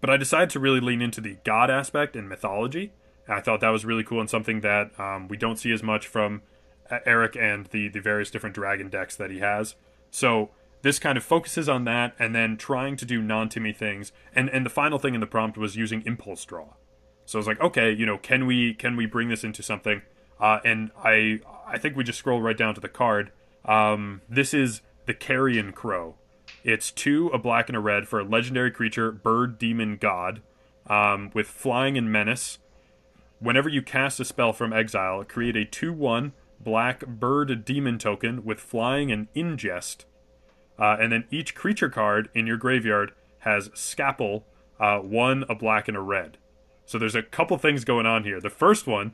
but 0.00 0.10
I 0.10 0.16
decided 0.16 0.50
to 0.50 0.60
really 0.60 0.80
lean 0.80 1.02
into 1.02 1.20
the 1.20 1.38
god 1.44 1.70
aspect 1.70 2.16
and 2.16 2.28
mythology. 2.28 2.92
And 3.26 3.36
I 3.36 3.40
thought 3.40 3.60
that 3.60 3.70
was 3.70 3.84
really 3.84 4.04
cool 4.04 4.20
and 4.20 4.30
something 4.30 4.60
that 4.60 4.98
um, 4.98 5.28
we 5.28 5.36
don't 5.36 5.58
see 5.58 5.72
as 5.72 5.82
much 5.82 6.06
from 6.06 6.42
uh, 6.90 6.98
Eric 7.04 7.36
and 7.36 7.66
the 7.66 7.88
the 7.88 8.00
various 8.00 8.30
different 8.30 8.54
dragon 8.54 8.88
decks 8.88 9.16
that 9.16 9.30
he 9.30 9.40
has. 9.40 9.74
So 10.10 10.50
this 10.82 10.98
kind 10.98 11.18
of 11.18 11.24
focuses 11.24 11.68
on 11.68 11.84
that, 11.84 12.14
and 12.18 12.34
then 12.34 12.56
trying 12.56 12.96
to 12.96 13.04
do 13.04 13.20
non-Timmy 13.22 13.72
things. 13.72 14.12
And 14.34 14.48
and 14.50 14.64
the 14.64 14.70
final 14.70 14.98
thing 14.98 15.14
in 15.14 15.20
the 15.20 15.26
prompt 15.26 15.58
was 15.58 15.76
using 15.76 16.02
impulse 16.06 16.44
draw. 16.44 16.74
So 17.24 17.38
I 17.38 17.40
was 17.40 17.46
like, 17.46 17.60
okay, 17.60 17.92
you 17.92 18.06
know, 18.06 18.18
can 18.18 18.46
we 18.46 18.74
can 18.74 18.96
we 18.96 19.06
bring 19.06 19.28
this 19.28 19.44
into 19.44 19.62
something? 19.62 20.02
Uh, 20.40 20.60
and 20.64 20.90
I 21.02 21.40
I 21.66 21.78
think 21.78 21.96
we 21.96 22.04
just 22.04 22.18
scroll 22.18 22.40
right 22.40 22.56
down 22.56 22.74
to 22.74 22.80
the 22.80 22.88
card. 22.88 23.32
Um, 23.64 24.22
this 24.28 24.54
is 24.54 24.80
the 25.06 25.14
Carrion 25.14 25.72
Crow. 25.72 26.14
It's 26.64 26.90
two, 26.90 27.28
a 27.28 27.38
black 27.38 27.68
and 27.68 27.76
a 27.76 27.80
red 27.80 28.08
for 28.08 28.20
a 28.20 28.24
legendary 28.24 28.70
creature, 28.70 29.12
bird, 29.12 29.58
demon, 29.58 29.96
god, 29.96 30.42
um, 30.86 31.30
with 31.34 31.46
flying 31.46 31.98
and 31.98 32.10
menace. 32.10 32.58
Whenever 33.40 33.68
you 33.68 33.82
cast 33.82 34.18
a 34.20 34.24
spell 34.24 34.52
from 34.52 34.72
exile, 34.72 35.22
create 35.24 35.56
a 35.56 35.64
2 35.64 35.92
1 35.92 36.32
black 36.60 37.06
bird 37.06 37.64
demon 37.64 37.98
token 37.98 38.44
with 38.44 38.58
flying 38.58 39.12
and 39.12 39.32
ingest. 39.34 40.04
Uh, 40.78 40.96
and 41.00 41.10
then 41.12 41.24
each 41.30 41.54
creature 41.54 41.88
card 41.88 42.28
in 42.34 42.46
your 42.46 42.56
graveyard 42.56 43.12
has 43.40 43.70
Scalpel, 43.74 44.44
uh, 44.78 44.98
one, 44.98 45.44
a 45.48 45.54
black, 45.54 45.88
and 45.88 45.96
a 45.96 46.00
red. 46.00 46.38
So 46.86 46.98
there's 46.98 47.14
a 47.14 47.22
couple 47.22 47.58
things 47.58 47.84
going 47.84 48.06
on 48.06 48.24
here. 48.24 48.40
The 48.40 48.50
first 48.50 48.86
one 48.86 49.12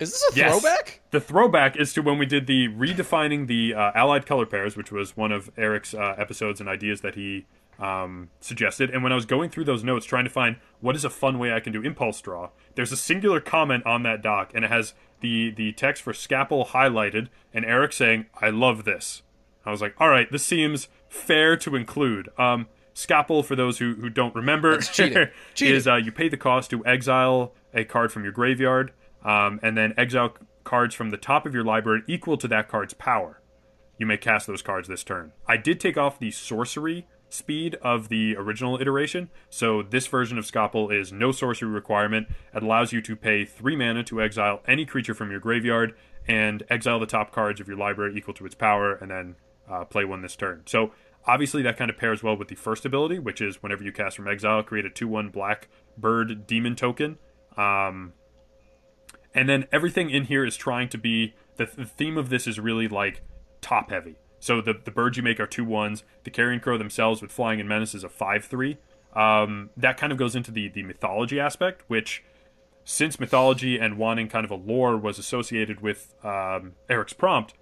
Is 0.00 0.10
this 0.10 0.32
a 0.32 0.36
Yes. 0.36 0.50
throwback? 0.60 1.00
the 1.12 1.20
throwback 1.20 1.76
is 1.76 1.92
to 1.94 2.02
when 2.02 2.18
we 2.18 2.26
did 2.26 2.46
the 2.46 2.68
redefining 2.68 3.46
the 3.46 3.72
uh, 3.74 3.92
allied 3.94 4.26
color 4.26 4.44
pairs, 4.46 4.76
which 4.76 4.90
was 4.90 5.16
one 5.16 5.30
of 5.32 5.50
Eric's 5.56 5.94
uh, 5.94 6.14
episodes 6.18 6.60
and 6.60 6.68
ideas 6.68 7.00
that 7.02 7.14
he 7.14 7.46
um, 7.78 8.30
suggested. 8.40 8.90
And 8.90 9.02
when 9.02 9.12
I 9.12 9.14
was 9.14 9.24
going 9.26 9.50
through 9.50 9.64
those 9.64 9.82
notes, 9.84 10.04
trying 10.06 10.24
to 10.24 10.30
find 10.30 10.56
what 10.80 10.94
is 10.96 11.04
a 11.04 11.10
fun 11.10 11.38
way 11.38 11.52
I 11.52 11.60
can 11.60 11.72
do 11.72 11.82
impulse 11.82 12.20
draw, 12.20 12.50
there's 12.74 12.92
a 12.92 12.96
singular 12.96 13.40
comment 13.40 13.86
on 13.86 14.02
that 14.02 14.20
doc, 14.22 14.50
and 14.54 14.64
it 14.64 14.70
has 14.70 14.94
the 15.20 15.50
the 15.50 15.72
text 15.72 16.02
for 16.02 16.12
Scalpel 16.12 16.66
highlighted, 16.66 17.28
and 17.52 17.64
Eric 17.64 17.92
saying, 17.92 18.26
"I 18.40 18.50
love 18.50 18.84
this." 18.84 19.22
I 19.66 19.70
was 19.70 19.80
like, 19.80 19.94
"All 19.98 20.08
right, 20.08 20.30
this 20.30 20.44
seems 20.44 20.88
fair 21.08 21.56
to 21.58 21.76
include." 21.76 22.28
Um, 22.38 22.66
Scalpel, 22.94 23.42
for 23.42 23.56
those 23.56 23.78
who, 23.78 23.94
who 23.96 24.08
don't 24.08 24.34
remember, 24.34 24.78
cheating. 24.80 25.26
Cheating. 25.54 25.76
is 25.76 25.88
uh, 25.88 25.96
you 25.96 26.12
pay 26.12 26.28
the 26.28 26.36
cost 26.36 26.70
to 26.70 26.86
exile 26.86 27.52
a 27.74 27.84
card 27.84 28.12
from 28.12 28.22
your 28.22 28.32
graveyard, 28.32 28.92
um, 29.24 29.58
and 29.62 29.76
then 29.76 29.94
exile 29.96 30.34
cards 30.62 30.94
from 30.94 31.10
the 31.10 31.16
top 31.16 31.44
of 31.44 31.54
your 31.54 31.64
library 31.64 32.02
equal 32.06 32.36
to 32.38 32.48
that 32.48 32.68
card's 32.68 32.94
power. 32.94 33.40
You 33.98 34.06
may 34.06 34.16
cast 34.16 34.46
those 34.46 34.62
cards 34.62 34.88
this 34.88 35.04
turn. 35.04 35.32
I 35.46 35.56
did 35.56 35.80
take 35.80 35.96
off 35.96 36.18
the 36.18 36.30
sorcery 36.30 37.06
speed 37.28 37.76
of 37.82 38.08
the 38.08 38.36
original 38.36 38.80
iteration, 38.80 39.28
so 39.50 39.82
this 39.82 40.06
version 40.06 40.38
of 40.38 40.46
Scalpel 40.46 40.90
is 40.90 41.12
no 41.12 41.32
sorcery 41.32 41.68
requirement. 41.68 42.28
It 42.54 42.62
allows 42.62 42.92
you 42.92 43.02
to 43.02 43.16
pay 43.16 43.44
three 43.44 43.76
mana 43.76 44.04
to 44.04 44.22
exile 44.22 44.62
any 44.66 44.86
creature 44.86 45.14
from 45.14 45.30
your 45.30 45.40
graveyard 45.40 45.94
and 46.26 46.62
exile 46.70 47.00
the 47.00 47.06
top 47.06 47.32
cards 47.32 47.60
of 47.60 47.68
your 47.68 47.76
library 47.76 48.16
equal 48.16 48.34
to 48.34 48.46
its 48.46 48.54
power, 48.54 48.94
and 48.94 49.10
then 49.10 49.36
uh, 49.70 49.84
play 49.84 50.04
one 50.04 50.22
this 50.22 50.36
turn. 50.36 50.62
So 50.66 50.92
obviously 51.26 51.62
that 51.62 51.76
kind 51.76 51.90
of 51.90 51.96
pairs 51.96 52.22
well 52.22 52.36
with 52.36 52.48
the 52.48 52.54
first 52.54 52.84
ability, 52.84 53.18
which 53.18 53.40
is 53.40 53.62
whenever 53.62 53.82
you 53.82 53.92
cast 53.92 54.16
from 54.16 54.28
exile, 54.28 54.62
create 54.62 54.84
a 54.84 54.90
two-one 54.90 55.28
black 55.28 55.68
bird 55.96 56.46
demon 56.46 56.76
token. 56.76 57.18
Um, 57.56 58.12
and 59.34 59.48
then 59.48 59.66
everything 59.72 60.10
in 60.10 60.24
here 60.24 60.44
is 60.44 60.56
trying 60.56 60.88
to 60.90 60.98
be 60.98 61.34
the, 61.56 61.66
the 61.66 61.84
theme 61.84 62.18
of 62.18 62.28
this 62.28 62.46
is 62.46 62.58
really 62.58 62.88
like 62.88 63.22
top 63.60 63.90
heavy. 63.90 64.16
So 64.38 64.60
the 64.60 64.74
the 64.84 64.90
birds 64.90 65.16
you 65.16 65.22
make 65.22 65.40
are 65.40 65.46
two 65.46 65.64
ones. 65.64 66.04
The 66.24 66.30
carrion 66.30 66.60
crow 66.60 66.76
themselves 66.76 67.22
with 67.22 67.32
flying 67.32 67.60
and 67.60 67.68
menace 67.68 67.94
is 67.94 68.04
a 68.04 68.10
five 68.10 68.44
three. 68.44 68.76
Um, 69.16 69.70
that 69.76 69.96
kind 69.96 70.12
of 70.12 70.18
goes 70.18 70.36
into 70.36 70.50
the 70.50 70.68
the 70.68 70.82
mythology 70.82 71.40
aspect, 71.40 71.82
which 71.86 72.22
since 72.84 73.18
mythology 73.18 73.78
and 73.78 73.96
wanting 73.96 74.28
kind 74.28 74.44
of 74.44 74.50
a 74.50 74.56
lore 74.56 74.98
was 74.98 75.18
associated 75.18 75.80
with 75.80 76.14
um, 76.22 76.74
Eric's 76.90 77.14
prompt, 77.14 77.54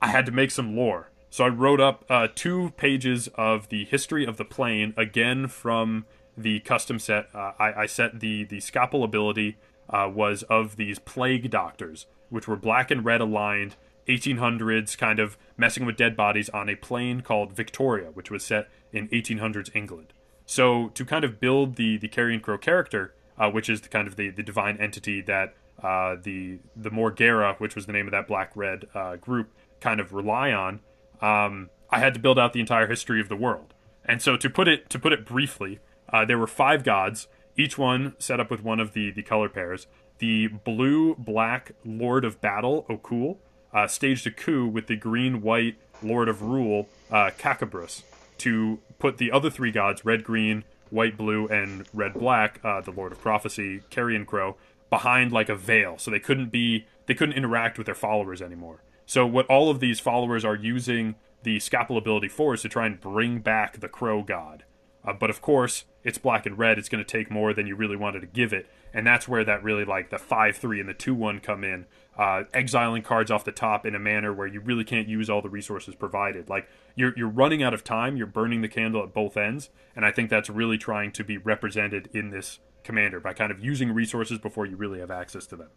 I 0.00 0.08
had 0.08 0.26
to 0.26 0.32
make 0.32 0.50
some 0.50 0.76
lore. 0.76 1.10
So 1.30 1.44
I 1.44 1.48
wrote 1.48 1.80
up 1.80 2.04
uh, 2.08 2.28
two 2.34 2.72
pages 2.76 3.28
of 3.34 3.68
the 3.68 3.84
history 3.84 4.24
of 4.24 4.36
the 4.36 4.44
plane, 4.44 4.94
again 4.96 5.48
from 5.48 6.06
the 6.36 6.60
custom 6.60 6.98
set. 6.98 7.28
Uh, 7.34 7.52
I, 7.58 7.82
I 7.82 7.86
set 7.86 8.20
the 8.20 8.44
the 8.44 8.60
Scalpel 8.60 9.04
ability 9.04 9.56
uh, 9.90 10.10
was 10.12 10.42
of 10.44 10.76
these 10.76 10.98
plague 10.98 11.50
doctors, 11.50 12.06
which 12.30 12.48
were 12.48 12.56
black 12.56 12.90
and 12.90 13.04
red 13.04 13.20
aligned, 13.20 13.76
1800s 14.08 14.96
kind 14.96 15.18
of 15.18 15.36
messing 15.56 15.84
with 15.84 15.96
dead 15.96 16.16
bodies 16.16 16.48
on 16.50 16.68
a 16.68 16.76
plane 16.76 17.20
called 17.20 17.52
Victoria, 17.52 18.10
which 18.14 18.30
was 18.30 18.44
set 18.44 18.68
in 18.92 19.08
1800s 19.08 19.74
England. 19.74 20.12
So 20.46 20.88
to 20.88 21.04
kind 21.04 21.24
of 21.24 21.40
build 21.40 21.76
the 21.76 21.96
the 21.96 22.08
Carrion 22.08 22.40
Crow 22.40 22.58
character, 22.58 23.14
uh, 23.38 23.50
which 23.50 23.68
is 23.68 23.80
the 23.80 23.88
kind 23.88 24.06
of 24.06 24.16
the, 24.16 24.30
the 24.30 24.42
divine 24.42 24.76
entity 24.78 25.20
that 25.22 25.54
uh, 25.82 26.16
the 26.22 26.58
the 26.74 26.90
Morgera, 26.90 27.58
which 27.58 27.74
was 27.74 27.86
the 27.86 27.92
name 27.92 28.06
of 28.06 28.12
that 28.12 28.28
black 28.28 28.52
red 28.54 28.86
uh, 28.94 29.16
group, 29.16 29.50
kind 29.80 30.00
of 30.00 30.12
rely 30.12 30.52
on. 30.52 30.80
Um, 31.20 31.70
I 31.90 31.98
had 31.98 32.14
to 32.14 32.20
build 32.20 32.38
out 32.38 32.52
the 32.52 32.60
entire 32.60 32.86
history 32.86 33.20
of 33.20 33.28
the 33.28 33.36
world, 33.36 33.74
and 34.04 34.20
so 34.20 34.36
to 34.36 34.50
put 34.50 34.68
it 34.68 34.90
to 34.90 34.98
put 34.98 35.12
it 35.12 35.24
briefly, 35.24 35.78
uh, 36.12 36.24
there 36.24 36.38
were 36.38 36.46
five 36.46 36.84
gods, 36.84 37.28
each 37.56 37.78
one 37.78 38.14
set 38.18 38.40
up 38.40 38.50
with 38.50 38.62
one 38.62 38.80
of 38.80 38.92
the 38.92 39.10
the 39.10 39.22
color 39.22 39.48
pairs. 39.48 39.86
The 40.18 40.48
blue 40.48 41.14
black 41.16 41.72
Lord 41.84 42.24
of 42.24 42.40
Battle, 42.40 42.86
Okul, 42.88 43.36
uh, 43.72 43.86
staged 43.86 44.26
a 44.26 44.30
coup 44.30 44.66
with 44.66 44.86
the 44.86 44.96
green 44.96 45.42
white 45.42 45.76
Lord 46.02 46.28
of 46.28 46.42
Rule, 46.42 46.88
uh, 47.10 47.30
Kakabrus, 47.38 48.02
to 48.38 48.78
put 48.98 49.18
the 49.18 49.30
other 49.30 49.50
three 49.50 49.70
gods, 49.70 50.04
red 50.04 50.24
green, 50.24 50.64
white 50.90 51.16
blue, 51.16 51.46
and 51.48 51.86
red 51.92 52.14
black, 52.14 52.60
uh, 52.64 52.80
the 52.80 52.90
Lord 52.90 53.12
of 53.12 53.20
Prophecy, 53.20 53.82
Carrion 53.90 54.24
Crow, 54.24 54.56
behind 54.90 55.32
like 55.32 55.48
a 55.48 55.54
veil, 55.54 55.98
so 55.98 56.10
they 56.10 56.20
couldn't 56.20 56.50
be 56.50 56.86
they 57.06 57.14
couldn't 57.14 57.34
interact 57.34 57.78
with 57.78 57.86
their 57.86 57.94
followers 57.94 58.42
anymore. 58.42 58.82
So 59.06 59.26
what 59.26 59.46
all 59.46 59.70
of 59.70 59.80
these 59.80 60.00
followers 60.00 60.44
are 60.44 60.56
using 60.56 61.14
the 61.44 61.60
scalpel 61.60 61.96
ability 61.96 62.28
for 62.28 62.54
is 62.54 62.62
to 62.62 62.68
try 62.68 62.86
and 62.86 63.00
bring 63.00 63.38
back 63.38 63.78
the 63.80 63.88
crow 63.88 64.22
god. 64.22 64.64
Uh, 65.06 65.12
but 65.12 65.30
of 65.30 65.40
course, 65.40 65.84
it's 66.02 66.18
black 66.18 66.46
and 66.46 66.58
red. 66.58 66.78
It's 66.78 66.88
going 66.88 67.02
to 67.02 67.08
take 67.08 67.30
more 67.30 67.54
than 67.54 67.68
you 67.68 67.76
really 67.76 67.96
wanted 67.96 68.20
to 68.20 68.26
give 68.26 68.52
it, 68.52 68.68
and 68.92 69.06
that's 69.06 69.28
where 69.28 69.44
that 69.44 69.62
really 69.62 69.84
like 69.84 70.10
the 70.10 70.18
five 70.18 70.56
three 70.56 70.80
and 70.80 70.88
the 70.88 70.94
two 70.94 71.14
one 71.14 71.38
come 71.38 71.62
in. 71.62 71.86
Uh, 72.18 72.44
exiling 72.52 73.02
cards 73.02 73.30
off 73.30 73.44
the 73.44 73.52
top 73.52 73.86
in 73.86 73.94
a 73.94 73.98
manner 73.98 74.32
where 74.32 74.46
you 74.46 74.58
really 74.58 74.82
can't 74.82 75.06
use 75.06 75.30
all 75.30 75.42
the 75.42 75.48
resources 75.48 75.94
provided. 75.94 76.48
Like 76.48 76.68
you're 76.96 77.12
you're 77.16 77.28
running 77.28 77.62
out 77.62 77.74
of 77.74 77.84
time. 77.84 78.16
You're 78.16 78.26
burning 78.26 78.62
the 78.62 78.68
candle 78.68 79.02
at 79.04 79.14
both 79.14 79.36
ends, 79.36 79.70
and 79.94 80.04
I 80.04 80.10
think 80.10 80.28
that's 80.28 80.50
really 80.50 80.78
trying 80.78 81.12
to 81.12 81.22
be 81.22 81.38
represented 81.38 82.08
in 82.12 82.30
this 82.30 82.58
commander 82.82 83.20
by 83.20 83.32
kind 83.32 83.52
of 83.52 83.60
using 83.60 83.92
resources 83.92 84.38
before 84.38 84.66
you 84.66 84.76
really 84.76 84.98
have 84.98 85.12
access 85.12 85.46
to 85.46 85.56
them. 85.56 85.68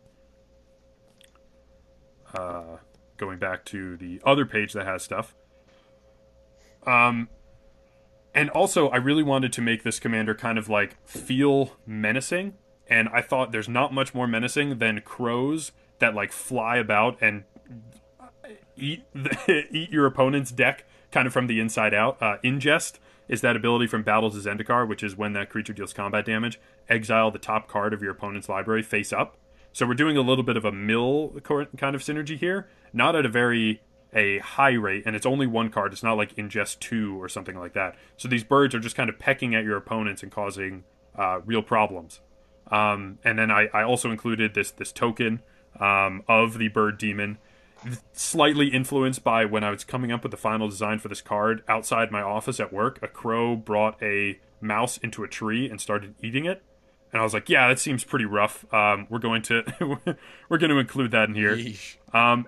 Uh, 2.34 2.78
going 3.20 3.38
back 3.38 3.66
to 3.66 3.98
the 3.98 4.22
other 4.26 4.46
page 4.46 4.74
that 4.74 4.86
has 4.86 5.04
stuff. 5.04 5.36
Um, 6.88 7.30
and 8.34 8.50
also, 8.50 8.90
I 8.90 8.98
really 8.98 9.24
wanted 9.24 9.54
to 9.54 9.62
make 9.62 9.84
this 9.84 10.00
commander 10.00 10.34
kind 10.34 10.58
of 10.58 10.70
like 10.70 10.96
feel 11.08 11.78
menacing. 11.86 12.56
And 12.88 13.10
I 13.10 13.22
thought 13.22 13.52
there's 13.52 13.70
not 13.70 13.94
much 13.94 14.16
more 14.16 14.28
menacing 14.28 14.80
than 14.80 15.02
crows 15.02 15.72
that 16.00 16.16
like 16.16 16.32
fly 16.32 16.78
about 16.78 17.18
and 17.22 17.44
eat 18.76 19.04
the, 19.14 19.66
eat 19.72 19.92
your 19.92 20.06
opponent's 20.06 20.52
deck 20.52 20.86
kind 21.12 21.28
of 21.28 21.34
from 21.34 21.48
the 21.48 21.60
inside 21.60 21.94
out. 21.94 22.22
Uh, 22.22 22.38
ingest 22.44 23.00
is 23.28 23.42
that 23.42 23.56
ability 23.56 23.88
from 23.88 24.04
Battle 24.04 24.32
for 24.32 24.38
Zendikar, 24.38 24.88
which 24.88 25.04
is 25.04 25.16
when 25.16 25.34
that 25.34 25.50
creature 25.50 25.74
deals 25.74 25.94
combat 25.94 26.26
damage, 26.26 26.60
exile 26.88 27.30
the 27.30 27.40
top 27.40 27.68
card 27.68 27.94
of 27.94 28.02
your 28.02 28.12
opponent's 28.12 28.50
library 28.50 28.82
face 28.82 29.14
up. 29.14 29.38
So 29.72 29.86
we're 29.86 29.94
doing 29.94 30.18
a 30.18 30.22
little 30.22 30.44
bit 30.44 30.58
of 30.58 30.66
a 30.66 30.72
mill 30.72 31.40
kind 31.44 31.96
of 31.96 32.02
synergy 32.02 32.38
here, 32.38 32.68
not 32.94 33.16
at 33.16 33.26
a 33.26 33.30
very 33.30 33.82
a 34.14 34.40
high 34.40 34.74
rate, 34.74 35.04
and 35.06 35.16
it's 35.16 35.26
only 35.26 35.48
one 35.48 35.70
card. 35.70 35.94
It's 35.94 36.04
not 36.04 36.18
like 36.18 36.36
ingest 36.36 36.80
two 36.80 37.22
or 37.22 37.30
something 37.30 37.58
like 37.58 37.74
that. 37.74 37.96
So 38.18 38.28
these 38.28 38.44
birds 38.44 38.74
are 38.74 38.80
just 38.80 38.96
kind 38.96 39.10
of 39.10 39.20
pecking 39.20 39.54
at 39.54 39.64
your 39.64 39.78
opponents 39.78 40.24
and 40.24 40.32
causing 40.32 40.84
uh, 41.16 41.42
real 41.46 41.62
problems. 41.62 42.22
Um, 42.72 43.20
and 43.24 43.38
then 43.38 43.52
I, 43.52 43.68
I, 43.74 43.84
also 43.84 44.12
included 44.12 44.54
this 44.54 44.70
this 44.72 44.92
token 44.92 45.42
um, 45.80 46.24
of 46.28 46.60
the 46.60 46.68
bird 46.68 47.00
demon, 47.00 47.40
slightly 48.14 48.68
influenced 48.68 49.24
by 49.24 49.46
when 49.46 49.64
I 49.64 49.72
was 49.72 49.84
coming 49.84 50.12
up 50.12 50.22
with 50.22 50.32
the 50.32 50.38
final 50.38 50.68
design 50.68 51.00
for 51.00 51.08
this 51.08 51.22
card. 51.22 51.64
Outside 51.68 52.12
my 52.12 52.22
office 52.22 52.60
at 52.60 52.72
work, 52.72 53.00
a 53.02 53.08
crow 53.08 53.56
brought 53.56 54.02
a 54.04 54.40
mouse 54.62 54.98
into 54.98 55.24
a 55.24 55.28
tree 55.28 55.68
and 55.70 55.82
started 55.82 56.14
eating 56.22 56.46
it. 56.46 56.62
And 57.12 57.20
I 57.20 57.24
was 57.24 57.34
like, 57.34 57.50
"Yeah, 57.50 57.68
that 57.68 57.80
seems 57.80 58.04
pretty 58.04 58.26
rough. 58.26 58.72
Um, 58.74 59.08
we're 59.10 59.20
going 59.20 59.42
to 59.44 59.64
we're 60.50 60.58
going 60.58 60.70
to 60.70 60.78
include 60.78 61.12
that 61.12 61.30
in 61.30 61.36
here." 61.36 61.58
Um, 62.14 62.48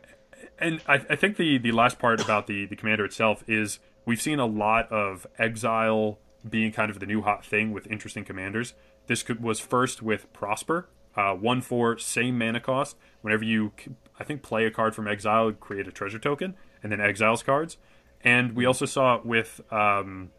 and 0.59 0.81
I, 0.87 0.95
I 1.09 1.15
think 1.15 1.37
the 1.37 1.57
the 1.57 1.71
last 1.71 1.99
part 1.99 2.21
about 2.21 2.47
the 2.47 2.65
the 2.65 2.75
commander 2.75 3.05
itself 3.05 3.43
is 3.47 3.79
we've 4.05 4.21
seen 4.21 4.39
a 4.39 4.45
lot 4.45 4.91
of 4.91 5.25
exile 5.37 6.19
being 6.47 6.71
kind 6.71 6.89
of 6.89 6.99
the 6.99 7.05
new 7.05 7.21
hot 7.21 7.45
thing 7.45 7.71
with 7.71 7.87
interesting 7.87 8.23
commanders. 8.23 8.73
This 9.07 9.23
could, 9.23 9.41
was 9.41 9.59
first 9.59 10.01
with 10.01 10.31
Prosper, 10.33 10.87
uh, 11.15 11.33
one 11.33 11.61
for 11.61 11.97
same 11.97 12.37
mana 12.37 12.59
cost. 12.59 12.97
Whenever 13.21 13.43
you, 13.43 13.73
I 14.19 14.23
think, 14.23 14.41
play 14.41 14.65
a 14.65 14.71
card 14.71 14.95
from 14.95 15.07
exile, 15.07 15.51
create 15.51 15.87
a 15.87 15.91
treasure 15.91 16.19
token, 16.19 16.55
and 16.81 16.91
then 16.91 17.01
exiles 17.01 17.43
cards. 17.43 17.77
And 18.23 18.55
we 18.55 18.65
also 18.65 18.85
saw 18.85 19.15
it 19.15 19.25
with 19.25 19.61
um, 19.71 20.29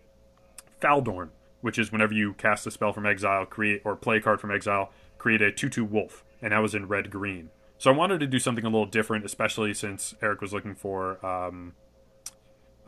Faldorn, 0.81 1.31
which 1.63 1.79
is 1.79 1.91
whenever 1.91 2.13
you 2.13 2.35
cast 2.35 2.67
a 2.67 2.71
spell 2.71 2.93
from 2.93 3.07
exile, 3.07 3.47
create 3.47 3.81
or 3.85 3.97
play 3.97 4.19
a 4.19 4.21
card 4.21 4.41
from 4.41 4.51
exile, 4.51 4.93
create 5.17 5.41
a 5.41 5.51
two-two 5.51 5.85
wolf, 5.85 6.23
and 6.43 6.53
that 6.53 6.59
was 6.59 6.75
in 6.75 6.87
red 6.87 7.11
green. 7.11 7.49
So 7.79 7.91
I 7.91 7.97
wanted 7.97 8.21
to 8.21 8.27
do 8.27 8.39
something 8.39 8.65
a 8.65 8.69
little 8.69 8.87
different, 8.87 9.25
especially 9.25 9.73
since 9.73 10.15
Eric 10.21 10.41
was 10.41 10.53
looking 10.53 10.75
for 10.75 11.25
um, 11.25 11.73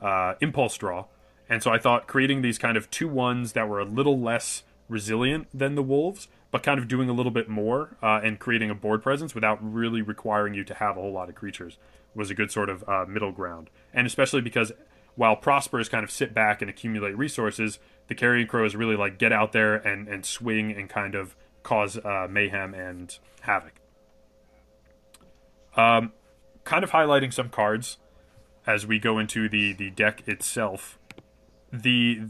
uh, 0.03 0.35
impulse 0.41 0.77
draw, 0.77 1.07
and 1.49 1.63
so 1.63 1.71
I 1.73 1.79
thought 1.79 2.07
creating 2.07 2.43
these 2.43 2.59
kind 2.59 2.77
of 2.77 2.91
two 2.91 3.09
ones 3.09 3.55
that 3.55 3.69
were 3.69 3.81
a 3.81 3.85
little 3.85 4.21
less 4.21 4.63
resilient 4.89 5.49
than 5.53 5.75
the 5.75 5.83
wolves, 5.83 6.29
but 6.51 6.63
kind 6.63 6.79
of 6.79 6.89
doing 6.89 7.09
a 7.09 7.13
little 7.13 7.33
bit 7.33 7.49
more 7.49 7.97
uh, 8.03 8.21
and 8.23 8.39
creating 8.39 8.71
a 8.71 8.75
board 8.75 9.03
presence 9.03 9.35
without 9.35 9.59
really 9.61 10.03
requiring 10.03 10.55
you 10.55 10.63
to 10.65 10.75
have 10.75 10.97
a 10.97 11.01
whole 11.01 11.13
lot 11.13 11.29
of 11.29 11.35
creatures 11.35 11.79
was 12.15 12.31
a 12.31 12.35
good 12.35 12.51
sort 12.51 12.69
of 12.69 12.89
uh, 12.89 13.05
middle 13.09 13.33
ground. 13.33 13.71
And 13.93 14.07
especially 14.07 14.41
because 14.41 14.73
while 15.17 15.37
Prosper 15.37 15.81
is 15.81 15.89
kind 15.89 16.05
of 16.05 16.11
sit 16.11 16.35
back 16.35 16.61
and 16.61 16.71
accumulate 16.71 17.17
resources, 17.17 17.79
the 18.09 18.15
Carrion 18.15 18.47
Crow 18.47 18.65
is 18.65 18.75
really 18.75 18.97
like 18.97 19.19
get 19.19 19.33
out 19.33 19.53
there 19.53 19.77
and, 19.77 20.09
and 20.09 20.25
swing 20.27 20.73
and 20.73 20.89
kind 20.89 21.15
of 21.15 21.37
cause 21.63 21.99
uh, 21.99 22.27
mayhem 22.29 22.75
and 22.75 23.19
havoc. 23.43 23.81
Um, 25.77 26.13
kind 26.65 26.85
of 26.85 26.91
highlighting 26.91 27.33
some 27.33 27.49
cards 27.49 27.99
as 28.67 28.87
we 28.87 28.99
go 28.99 29.19
into 29.19 29.49
the 29.49 29.73
the 29.73 29.91
deck 29.91 30.27
itself. 30.27 30.99
The 31.73 32.23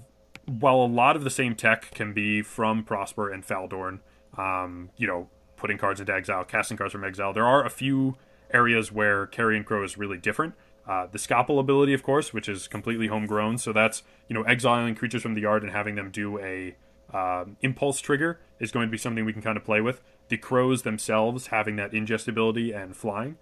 while 0.46 0.76
a 0.76 0.86
lot 0.86 1.16
of 1.16 1.24
the 1.24 1.30
same 1.30 1.54
tech 1.54 1.90
can 1.92 2.12
be 2.12 2.42
from 2.42 2.84
Prosper 2.84 3.30
and 3.30 3.46
Faldorn, 3.46 4.00
um, 4.36 4.90
you 4.96 5.06
know, 5.06 5.28
putting 5.56 5.78
cards 5.78 6.00
into 6.00 6.12
exile, 6.14 6.44
casting 6.44 6.76
cards 6.76 6.92
from 6.92 7.04
exile, 7.04 7.32
there 7.32 7.46
are 7.46 7.64
a 7.64 7.70
few 7.70 8.16
areas 8.52 8.92
where 8.92 9.26
Carrion 9.26 9.64
Crow 9.64 9.82
is 9.82 9.96
really 9.96 10.18
different. 10.18 10.54
Uh, 10.86 11.06
the 11.10 11.18
Scalpel 11.18 11.58
ability, 11.58 11.94
of 11.94 12.02
course, 12.02 12.32
which 12.34 12.48
is 12.48 12.68
completely 12.68 13.06
homegrown, 13.06 13.58
so 13.58 13.72
that's 13.72 14.02
you 14.28 14.34
know 14.34 14.42
exiling 14.42 14.94
creatures 14.94 15.22
from 15.22 15.34
the 15.34 15.40
yard 15.40 15.62
and 15.62 15.72
having 15.72 15.94
them 15.94 16.10
do 16.10 16.38
a 16.38 16.76
uh, 17.12 17.44
impulse 17.62 18.00
trigger 18.00 18.40
is 18.58 18.70
going 18.70 18.86
to 18.86 18.90
be 18.90 18.98
something 18.98 19.24
we 19.24 19.32
can 19.32 19.42
kind 19.42 19.56
of 19.56 19.64
play 19.64 19.80
with 19.80 20.00
the 20.28 20.36
crows 20.36 20.82
themselves 20.82 21.48
having 21.48 21.76
that 21.76 21.92
ingestibility 21.92 22.74
and 22.74 22.96
flying, 22.96 23.36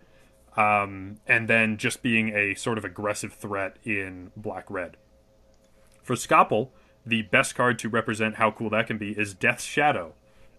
um, 0.56 1.18
and 1.26 1.48
then 1.48 1.76
just 1.76 2.02
being 2.02 2.30
a 2.30 2.54
sort 2.54 2.78
of 2.78 2.84
aggressive 2.84 3.32
threat 3.32 3.76
in 3.84 4.30
black 4.36 4.70
red. 4.70 4.96
For 6.02 6.16
Scalpel, 6.16 6.72
the 7.06 7.22
best 7.22 7.54
card 7.54 7.78
to 7.80 7.88
represent 7.88 8.36
how 8.36 8.50
cool 8.50 8.70
that 8.70 8.86
can 8.86 8.98
be 8.98 9.12
is 9.12 9.34
Death's 9.34 9.64
Shadow. 9.64 10.14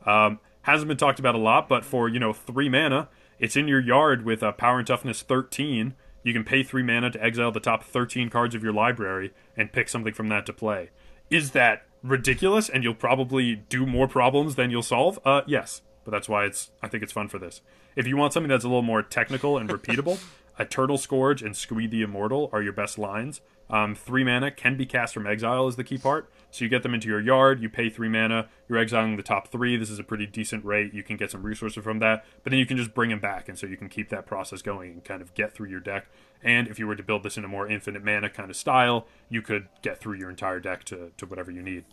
Um, 0.06 0.40
hasn't 0.64 0.88
been 0.88 0.98
talked 0.98 1.20
about 1.20 1.36
a 1.36 1.40
lot, 1.40 1.68
but 1.68 1.86
for 1.86 2.07
you 2.07 2.20
know 2.20 2.34
three 2.34 2.70
mana, 2.70 3.10
it's 3.40 3.56
in 3.56 3.68
your 3.68 3.82
yard 3.82 4.24
with 4.26 4.41
a 4.41 4.52
power 4.53 4.80
and 4.80 4.88
toughness 4.88 5.22
13. 5.22 5.94
You 6.24 6.34
can 6.34 6.44
pay 6.44 6.64
three 6.64 6.84
mana 6.84 7.12
to 7.12 7.24
exile 7.24 7.52
the 7.52 7.60
top 7.60 7.84
13 7.84 8.30
cards 8.30 8.56
of 8.56 8.64
your 8.64 8.74
library 8.74 9.34
and 9.58 9.72
pick 9.72 9.90
something 9.90 10.14
from 10.14 10.30
that 10.30 10.45
to 10.45 10.54
play. 10.54 10.90
Is 11.30 11.52
that 11.52 11.86
ridiculous 12.02 12.70
and 12.70 12.84
you'll 12.84 12.95
probably 12.95 13.56
do 13.56 13.86
more 13.86 14.08
problems 14.08 14.56
than 14.56 14.72
you'll 14.72 14.84
solve? 14.84 15.20
Uh, 15.26 15.41
yes 15.48 15.82
but 16.04 16.12
that's 16.12 16.30
why 16.30 16.45
it's 16.45 16.72
I 16.82 16.88
think 16.88 17.04
it's 17.04 17.14
fun 17.14 17.28
for 17.28 17.40
this. 17.40 17.62
If 17.95 18.08
you 18.08 18.18
want 18.18 18.34
something 18.34 18.50
that's 18.50 18.64
a 18.64 18.68
little 18.68 18.82
more 18.82 19.02
technical 19.02 19.58
and 19.58 19.70
repeatable, 19.70 20.22
Eternal 20.60 20.98
Scourge 20.98 21.41
and 21.41 21.56
Squee 21.56 21.88
the 21.88 22.02
Immortal 22.02 22.50
are 22.52 22.62
your 22.62 22.74
best 22.74 22.98
lines. 22.98 23.41
Um, 23.70 23.95
three 23.95 24.24
mana 24.24 24.52
can 24.52 24.78
be 24.78 24.86
cast 24.86 25.14
from 25.14 25.26
exile 25.26 25.68
is 25.68 25.76
the 25.76 25.84
key 25.84 25.98
part. 25.98 26.30
So 26.54 26.64
you 26.64 26.70
get 26.70 26.84
them 26.84 26.94
into 26.94 27.08
your 27.08 27.20
yard, 27.20 27.64
you 27.64 27.68
pay 27.68 27.90
three 27.90 28.08
mana, 28.08 28.48
you're 28.70 28.78
exiling 28.78 29.18
the 29.18 29.24
top 29.24 29.48
three. 29.48 29.76
This 29.76 29.90
is 29.90 29.98
a 29.98 30.04
pretty 30.04 30.28
decent 30.28 30.64
rate. 30.64 30.94
You 30.94 31.02
can 31.02 31.18
get 31.18 31.32
some 31.32 31.42
resources 31.42 31.84
from 31.84 31.98
that, 31.98 32.24
but 32.44 32.52
then 32.52 32.60
you 32.60 32.68
can 32.68 32.78
just 32.78 32.94
bring 32.94 33.10
them 33.10 33.20
back, 33.20 33.50
and 33.50 33.58
so 33.58 33.66
you 33.66 33.76
can 33.76 33.90
keep 33.90 34.10
that 34.10 34.28
process 34.28 34.62
going 34.62 34.92
and 34.92 35.04
kind 35.04 35.24
of 35.24 35.34
get 35.34 35.56
through 35.56 35.70
your 35.70 35.80
deck. 35.80 36.06
And 36.44 36.68
if 36.68 36.78
you 36.78 36.86
were 36.86 36.96
to 36.96 37.02
build 37.02 37.24
this 37.24 37.38
in 37.38 37.44
a 37.44 37.48
more 37.48 37.68
infinite 37.68 38.04
mana 38.04 38.30
kind 38.30 38.52
of 38.52 38.56
style, 38.56 39.08
you 39.30 39.42
could 39.42 39.68
get 39.82 40.00
through 40.00 40.20
your 40.20 40.30
entire 40.30 40.60
deck 40.60 40.84
to, 40.86 41.12
to 41.18 41.26
whatever 41.26 41.50
you 41.50 41.64
need. 41.64 41.86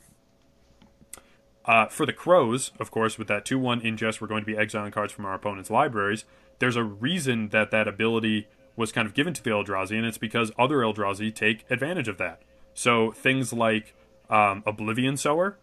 Uh, 1.64 1.86
for 1.86 2.04
the 2.04 2.12
Crows, 2.12 2.72
of 2.78 2.90
course, 2.90 3.16
with 3.16 3.28
that 3.28 3.46
2 3.46 3.58
1 3.58 3.80
ingest, 3.80 4.20
we're 4.20 4.28
going 4.28 4.42
to 4.42 4.46
be 4.46 4.58
exiling 4.58 4.92
cards 4.92 5.14
from 5.14 5.24
our 5.24 5.34
opponent's 5.34 5.70
libraries. 5.70 6.26
There's 6.58 6.76
a 6.76 6.84
reason 6.84 7.48
that 7.48 7.70
that 7.70 7.88
ability 7.88 8.46
was 8.76 8.92
kind 8.92 9.06
of 9.06 9.14
given 9.14 9.32
to 9.32 9.42
the 9.42 9.50
Eldrazi, 9.50 9.96
and 9.96 10.04
it's 10.04 10.18
because 10.18 10.52
other 10.58 10.80
Eldrazi 10.80 11.34
take 11.34 11.64
advantage 11.70 12.08
of 12.08 12.18
that. 12.18 12.42
So 12.74 13.10
things 13.12 13.54
like 13.54 13.94
um, 14.30 14.62
Oblivion 14.66 15.16
Sower 15.16 15.58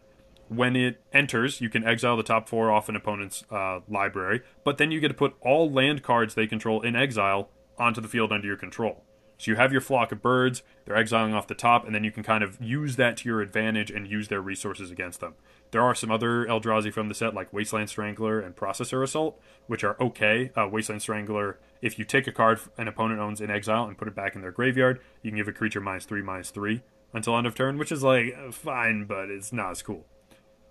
when 0.50 0.76
it 0.76 1.02
enters, 1.14 1.62
you 1.62 1.70
can 1.70 1.84
exile 1.84 2.16
the 2.16 2.24
top 2.24 2.48
four 2.48 2.72
off 2.72 2.90
an 2.90 2.96
opponent's 2.96 3.44
uh, 3.52 3.80
library, 3.88 4.42
but 4.64 4.78
then 4.78 4.92
you 4.92 5.00
get 5.00 5.10
to 5.10 5.14
put 5.14 5.36
all 5.42 5.70
land 5.70 6.04
cards 6.04 6.36
they 6.36 6.48
control 6.48 6.82
in 6.82 6.96
exile 6.96 7.50
onto 7.78 8.02
the 8.02 8.08
field 8.08 8.32
under 8.32 8.48
your 8.48 8.58
control. 8.58 9.04
So 9.38 9.52
you 9.52 9.58
have 9.58 9.72
your 9.72 9.82
flock 9.82 10.12
of 10.12 10.22
birds, 10.22 10.64
they're 10.86 10.96
exiling 10.96 11.34
off 11.34 11.48
the 11.48 11.54
top, 11.54 11.86
and 11.86 11.94
then 11.94 12.04
you 12.04 12.12
can 12.12 12.24
kind 12.24 12.44
of 12.44 12.60
use 12.60 12.96
that 12.96 13.18
to 13.18 13.30
your 13.30 13.42
advantage 13.42 13.92
and 13.92 14.08
use 14.08 14.30
their 14.30 14.42
resources 14.42 14.90
against 14.90 15.20
them. 15.20 15.36
There 15.70 15.84
are 15.84 15.94
some 15.94 16.10
other 16.10 16.46
Eldrazi 16.46 16.92
from 16.92 17.08
the 17.08 17.14
set, 17.14 17.36
like 17.36 17.54
Wasteland 17.54 17.90
Strangler 17.90 18.40
and 18.40 18.56
Processor 18.56 19.04
Assault, 19.04 19.40
which 19.68 19.84
are 19.84 19.96
okay. 20.02 20.50
Uh, 20.56 20.68
Wasteland 20.72 21.04
Strangler, 21.04 21.60
if 21.84 22.00
you 22.00 22.06
take 22.06 22.26
a 22.26 22.32
card 22.32 22.60
an 22.80 22.88
opponent 22.88 23.20
owns 23.20 23.42
in 23.42 23.52
exile 23.52 23.84
and 23.84 23.98
put 23.98 24.08
it 24.08 24.16
back 24.16 24.34
in 24.34 24.42
their 24.42 24.52
graveyard, 24.52 25.02
you 25.22 25.30
can 25.30 25.38
give 25.38 25.48
a 25.48 25.54
creature 25.54 25.82
minus 25.82 26.06
three, 26.06 26.24
minus 26.24 26.50
three 26.50 26.82
until 27.14 27.38
end 27.38 27.48
of 27.48 27.56
turn, 27.56 27.78
which 27.78 27.92
is 27.92 28.04
like 28.04 28.36
fine, 28.52 29.06
but 29.06 29.30
it's 29.30 29.54
not 29.54 29.72
as 29.72 29.82
cool. 29.82 30.06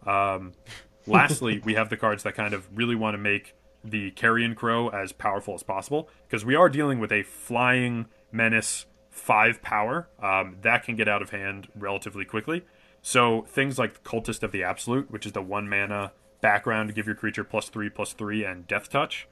Um, 0.07 0.53
lastly, 1.07 1.61
we 1.65 1.75
have 1.75 1.91
the 1.91 1.97
cards 1.97 2.23
that 2.23 2.35
kind 2.35 2.55
of 2.55 2.67
really 2.77 2.95
want 2.95 3.15
to 3.15 3.19
make 3.19 3.55
the 3.85 4.11
Carrion 4.13 4.55
Crow 4.55 4.89
as 4.89 5.13
powerful 5.13 5.55
as 5.55 5.63
possible 5.63 6.09
because 6.27 6.45
we 6.45 6.55
are 6.55 6.69
dealing 6.69 6.99
with 6.99 7.13
a 7.13 7.23
flying 7.23 8.07
menace 8.33 8.87
five 9.11 9.63
power 9.63 10.09
um, 10.21 10.57
that 10.63 10.85
can 10.85 10.97
get 10.97 11.09
out 11.09 11.23
of 11.23 11.31
hand 11.31 11.69
relatively 11.75 12.25
quickly. 12.25 12.65
So 13.01 13.47
things 13.49 13.79
like 13.79 14.03
Cultist 14.03 14.43
of 14.43 14.53
the 14.53 14.65
Absolute, 14.65 15.11
which 15.11 15.27
is 15.27 15.33
the 15.33 15.43
one 15.43 15.69
mana 15.69 16.13
background 16.41 16.89
to 16.89 16.95
give 16.95 17.07
your 17.07 17.15
creature 17.15 17.45
plus 17.45 17.69
three, 17.69 17.89
plus 17.89 18.13
three, 18.13 18.45
and 18.45 18.67
Death 18.67 18.91
Touch. 18.91 19.29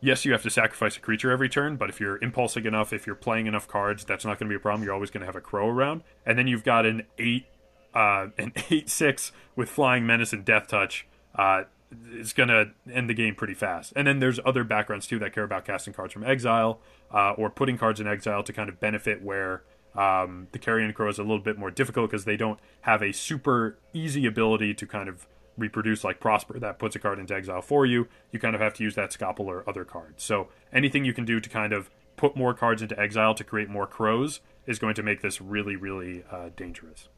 Yes, 0.00 0.24
you 0.24 0.32
have 0.32 0.42
to 0.42 0.50
sacrifice 0.50 0.96
a 0.96 1.00
creature 1.00 1.30
every 1.30 1.48
turn, 1.48 1.76
but 1.76 1.90
if 1.90 2.00
you're 2.00 2.18
impulsive 2.22 2.64
enough, 2.66 2.92
if 2.92 3.06
you're 3.06 3.16
playing 3.16 3.46
enough 3.46 3.66
cards, 3.66 4.04
that's 4.04 4.24
not 4.24 4.38
going 4.38 4.48
to 4.48 4.52
be 4.52 4.56
a 4.56 4.60
problem. 4.60 4.84
You're 4.84 4.94
always 4.94 5.10
going 5.10 5.22
to 5.22 5.26
have 5.26 5.34
a 5.34 5.40
crow 5.40 5.68
around, 5.68 6.02
and 6.24 6.38
then 6.38 6.46
you've 6.46 6.62
got 6.62 6.86
an 6.86 7.02
eight, 7.18 7.46
uh, 7.94 8.28
an 8.38 8.52
eight 8.70 8.88
six 8.88 9.32
with 9.56 9.68
flying 9.68 10.06
menace 10.06 10.32
and 10.32 10.44
death 10.44 10.68
touch. 10.68 11.06
Uh, 11.34 11.64
it's 12.12 12.32
going 12.32 12.48
to 12.48 12.70
end 12.92 13.08
the 13.08 13.14
game 13.14 13.34
pretty 13.34 13.54
fast. 13.54 13.92
And 13.96 14.06
then 14.06 14.18
there's 14.18 14.38
other 14.44 14.62
backgrounds 14.62 15.06
too 15.06 15.18
that 15.20 15.32
care 15.32 15.44
about 15.44 15.64
casting 15.64 15.94
cards 15.94 16.12
from 16.12 16.22
exile 16.22 16.80
uh, 17.12 17.32
or 17.32 17.50
putting 17.50 17.78
cards 17.78 17.98
in 17.98 18.06
exile 18.06 18.42
to 18.42 18.52
kind 18.52 18.68
of 18.68 18.78
benefit 18.78 19.22
where 19.22 19.62
um, 19.94 20.48
the 20.52 20.58
Carrion 20.58 20.92
Crow 20.92 21.08
is 21.08 21.18
a 21.18 21.22
little 21.22 21.38
bit 21.38 21.58
more 21.58 21.70
difficult 21.70 22.10
because 22.10 22.24
they 22.24 22.36
don't 22.36 22.60
have 22.82 23.02
a 23.02 23.12
super 23.12 23.78
easy 23.92 24.26
ability 24.26 24.74
to 24.74 24.86
kind 24.86 25.08
of 25.08 25.26
reproduce 25.58 26.04
like 26.04 26.20
Prosper 26.20 26.58
that 26.58 26.78
puts 26.78 26.96
a 26.96 26.98
card 26.98 27.18
into 27.18 27.34
exile 27.34 27.60
for 27.60 27.84
you. 27.84 28.08
You 28.32 28.38
kind 28.38 28.54
of 28.54 28.60
have 28.60 28.74
to 28.74 28.84
use 28.84 28.94
that 28.94 29.12
Scalpel 29.12 29.46
or 29.46 29.68
other 29.68 29.84
cards. 29.84 30.22
So 30.22 30.48
anything 30.72 31.04
you 31.04 31.12
can 31.12 31.24
do 31.24 31.40
to 31.40 31.48
kind 31.50 31.72
of 31.72 31.90
put 32.16 32.36
more 32.36 32.54
cards 32.54 32.80
into 32.80 32.98
exile 32.98 33.34
to 33.34 33.44
create 33.44 33.68
more 33.68 33.86
crows 33.86 34.40
is 34.66 34.78
going 34.78 34.94
to 34.94 35.02
make 35.02 35.22
this 35.22 35.40
really, 35.40 35.76
really 35.76 36.24
uh, 36.30 36.50
dangerous. 36.56 37.08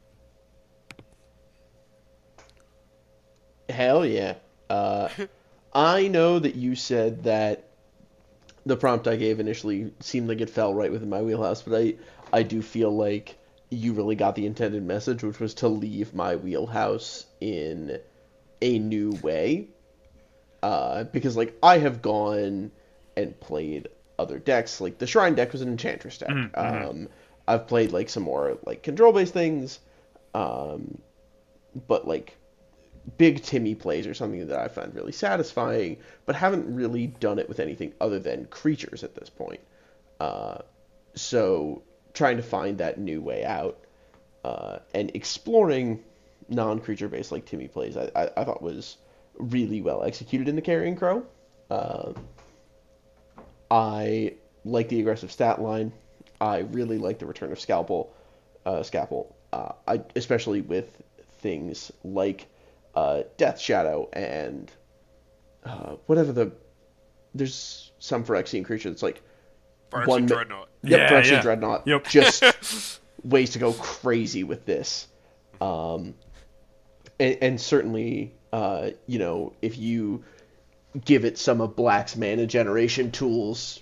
Hell 3.69 4.05
yeah. 4.05 4.35
Uh, 4.69 5.09
I 5.73 6.07
know 6.07 6.39
that 6.39 6.55
you 6.55 6.75
said 6.75 7.23
that 7.23 7.69
the 8.65 8.77
prompt 8.77 9.07
I 9.07 9.15
gave 9.15 9.39
initially 9.39 9.93
seemed 9.99 10.27
like 10.27 10.41
it 10.41 10.49
fell 10.49 10.73
right 10.73 10.91
within 10.91 11.09
my 11.09 11.21
wheelhouse, 11.21 11.61
but 11.61 11.77
I 11.77 11.95
I 12.33 12.43
do 12.43 12.61
feel 12.61 12.95
like 12.95 13.37
you 13.69 13.93
really 13.93 14.15
got 14.15 14.35
the 14.35 14.45
intended 14.45 14.83
message, 14.83 15.23
which 15.23 15.39
was 15.39 15.53
to 15.55 15.67
leave 15.67 16.13
my 16.13 16.35
wheelhouse 16.35 17.25
in 17.39 17.99
a 18.61 18.79
new 18.79 19.11
way. 19.21 19.67
Uh, 20.63 21.05
because 21.05 21.35
like 21.35 21.57
I 21.63 21.79
have 21.79 22.01
gone 22.01 22.71
and 23.17 23.39
played 23.39 23.89
other 24.19 24.37
decks, 24.37 24.79
like 24.79 24.99
the 24.99 25.07
Shrine 25.07 25.35
deck 25.35 25.51
was 25.51 25.61
an 25.61 25.69
Enchantress 25.69 26.19
deck. 26.19 26.29
Mm-hmm. 26.29 26.89
Um, 26.89 27.09
I've 27.47 27.67
played 27.67 27.91
like 27.91 28.09
some 28.09 28.23
more 28.23 28.57
like 28.65 28.83
control 28.83 29.11
based 29.11 29.33
things, 29.33 29.79
um, 30.35 31.01
but 31.87 32.07
like 32.07 32.37
big 33.17 33.41
Timmy 33.41 33.75
plays 33.75 34.05
are 34.07 34.13
something 34.13 34.47
that 34.47 34.59
I 34.59 34.67
find 34.67 34.93
really 34.93 35.11
satisfying, 35.11 35.97
but 36.25 36.35
haven't 36.35 36.73
really 36.73 37.07
done 37.07 37.39
it 37.39 37.49
with 37.49 37.59
anything 37.59 37.93
other 37.99 38.19
than 38.19 38.45
creatures 38.45 39.03
at 39.03 39.15
this 39.15 39.29
point. 39.29 39.61
Uh, 40.19 40.59
so 41.15 41.81
trying 42.13 42.37
to 42.37 42.43
find 42.43 42.77
that 42.77 42.99
new 42.99 43.21
way 43.21 43.43
out 43.43 43.79
uh, 44.43 44.79
and 44.93 45.11
exploring 45.15 46.03
non-creature 46.51 47.07
based 47.07 47.31
like 47.31 47.45
Timmy 47.45 47.67
plays, 47.67 47.97
I, 47.97 48.11
I, 48.15 48.29
I, 48.37 48.43
thought 48.43 48.61
was 48.61 48.97
really 49.35 49.81
well 49.81 50.03
executed 50.03 50.47
in 50.47 50.55
the 50.55 50.61
Carrion 50.61 50.95
Crow. 50.95 51.25
Uh, 51.69 52.13
I 53.69 54.35
like 54.65 54.89
the 54.89 54.99
aggressive 54.99 55.31
stat 55.31 55.61
line. 55.61 55.93
I 56.39 56.59
really 56.59 56.97
like 56.97 57.19
the 57.19 57.25
return 57.25 57.51
of 57.51 57.59
Scalpel, 57.59 58.13
uh, 58.65 58.83
Scalpel, 58.83 59.35
uh, 59.53 59.73
I, 59.87 60.01
especially 60.15 60.61
with 60.61 61.01
things 61.39 61.91
like 62.03 62.47
uh, 62.95 63.23
Death 63.37 63.59
Shadow 63.59 64.09
and 64.13 64.71
uh, 65.63 65.95
whatever 66.07 66.31
the 66.31 66.51
there's 67.33 67.91
some 67.99 68.25
Phyrexian 68.25 68.65
creature 68.65 68.89
that's 68.89 69.03
like 69.03 69.21
Phyrexian 69.91 70.07
one 70.07 70.25
Dreadnought. 70.25 70.69
Yep, 70.83 70.99
yeah, 70.99 71.09
Phyrexian 71.09 71.31
yeah. 71.31 71.41
Dreadnought. 71.41 71.87
Yep. 71.87 72.07
Just 72.07 72.99
ways 73.23 73.51
to 73.51 73.59
go 73.59 73.73
crazy 73.73 74.43
with 74.43 74.65
this. 74.65 75.07
Um, 75.59 76.15
and, 77.21 77.37
and 77.41 77.61
certainly, 77.61 78.33
uh, 78.51 78.89
you 79.05 79.19
know, 79.19 79.53
if 79.61 79.77
you 79.77 80.23
give 81.05 81.23
it 81.23 81.37
some 81.37 81.61
of 81.61 81.75
Black's 81.75 82.17
mana 82.17 82.47
generation 82.47 83.11
tools, 83.11 83.81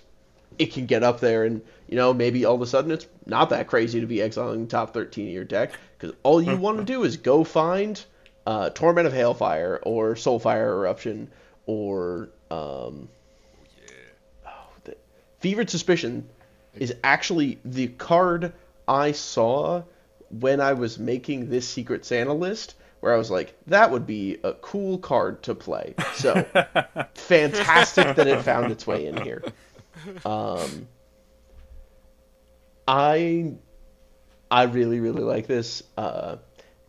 it 0.58 0.72
can 0.72 0.84
get 0.86 1.02
up 1.02 1.20
there, 1.20 1.44
and 1.44 1.62
you 1.88 1.96
know 1.96 2.12
maybe 2.12 2.44
all 2.44 2.54
of 2.54 2.60
a 2.60 2.66
sudden 2.66 2.90
it's 2.90 3.06
not 3.24 3.50
that 3.50 3.66
crazy 3.66 4.00
to 4.00 4.06
be 4.06 4.20
exiling 4.20 4.66
top 4.66 4.92
13 4.92 5.26
of 5.26 5.32
your 5.32 5.44
deck 5.44 5.72
because 5.98 6.14
all 6.22 6.42
you 6.42 6.56
want 6.56 6.78
to 6.78 6.84
do 6.84 7.02
is 7.04 7.16
go 7.16 7.42
find 7.42 8.04
uh, 8.46 8.68
Torment 8.70 9.06
of 9.06 9.12
Hailfire 9.12 9.78
or 9.82 10.14
Soulfire 10.14 10.66
Eruption 10.66 11.30
or 11.66 12.28
um, 12.50 13.08
oh, 14.46 14.68
the, 14.84 14.96
Fevered 15.38 15.70
Suspicion 15.70 16.28
is 16.74 16.94
actually 17.02 17.58
the 17.64 17.88
card 17.88 18.52
I 18.86 19.12
saw 19.12 19.82
when 20.28 20.60
I 20.60 20.74
was 20.74 20.98
making 20.98 21.48
this 21.48 21.66
Secret 21.66 22.04
Santa 22.04 22.34
list 22.34 22.74
where 23.00 23.14
I 23.14 23.16
was 23.16 23.30
like, 23.30 23.56
that 23.66 23.90
would 23.90 24.06
be 24.06 24.38
a 24.44 24.52
cool 24.54 24.98
card 24.98 25.42
to 25.44 25.54
play. 25.54 25.94
So 26.14 26.34
fantastic 27.14 28.16
that 28.16 28.26
it 28.26 28.42
found 28.42 28.70
its 28.70 28.86
way 28.86 29.06
in 29.06 29.16
here. 29.22 29.42
Um, 30.24 30.86
I 32.86 33.54
I 34.50 34.64
really 34.64 35.00
really 35.00 35.22
like 35.22 35.46
this, 35.46 35.82
uh, 35.96 36.36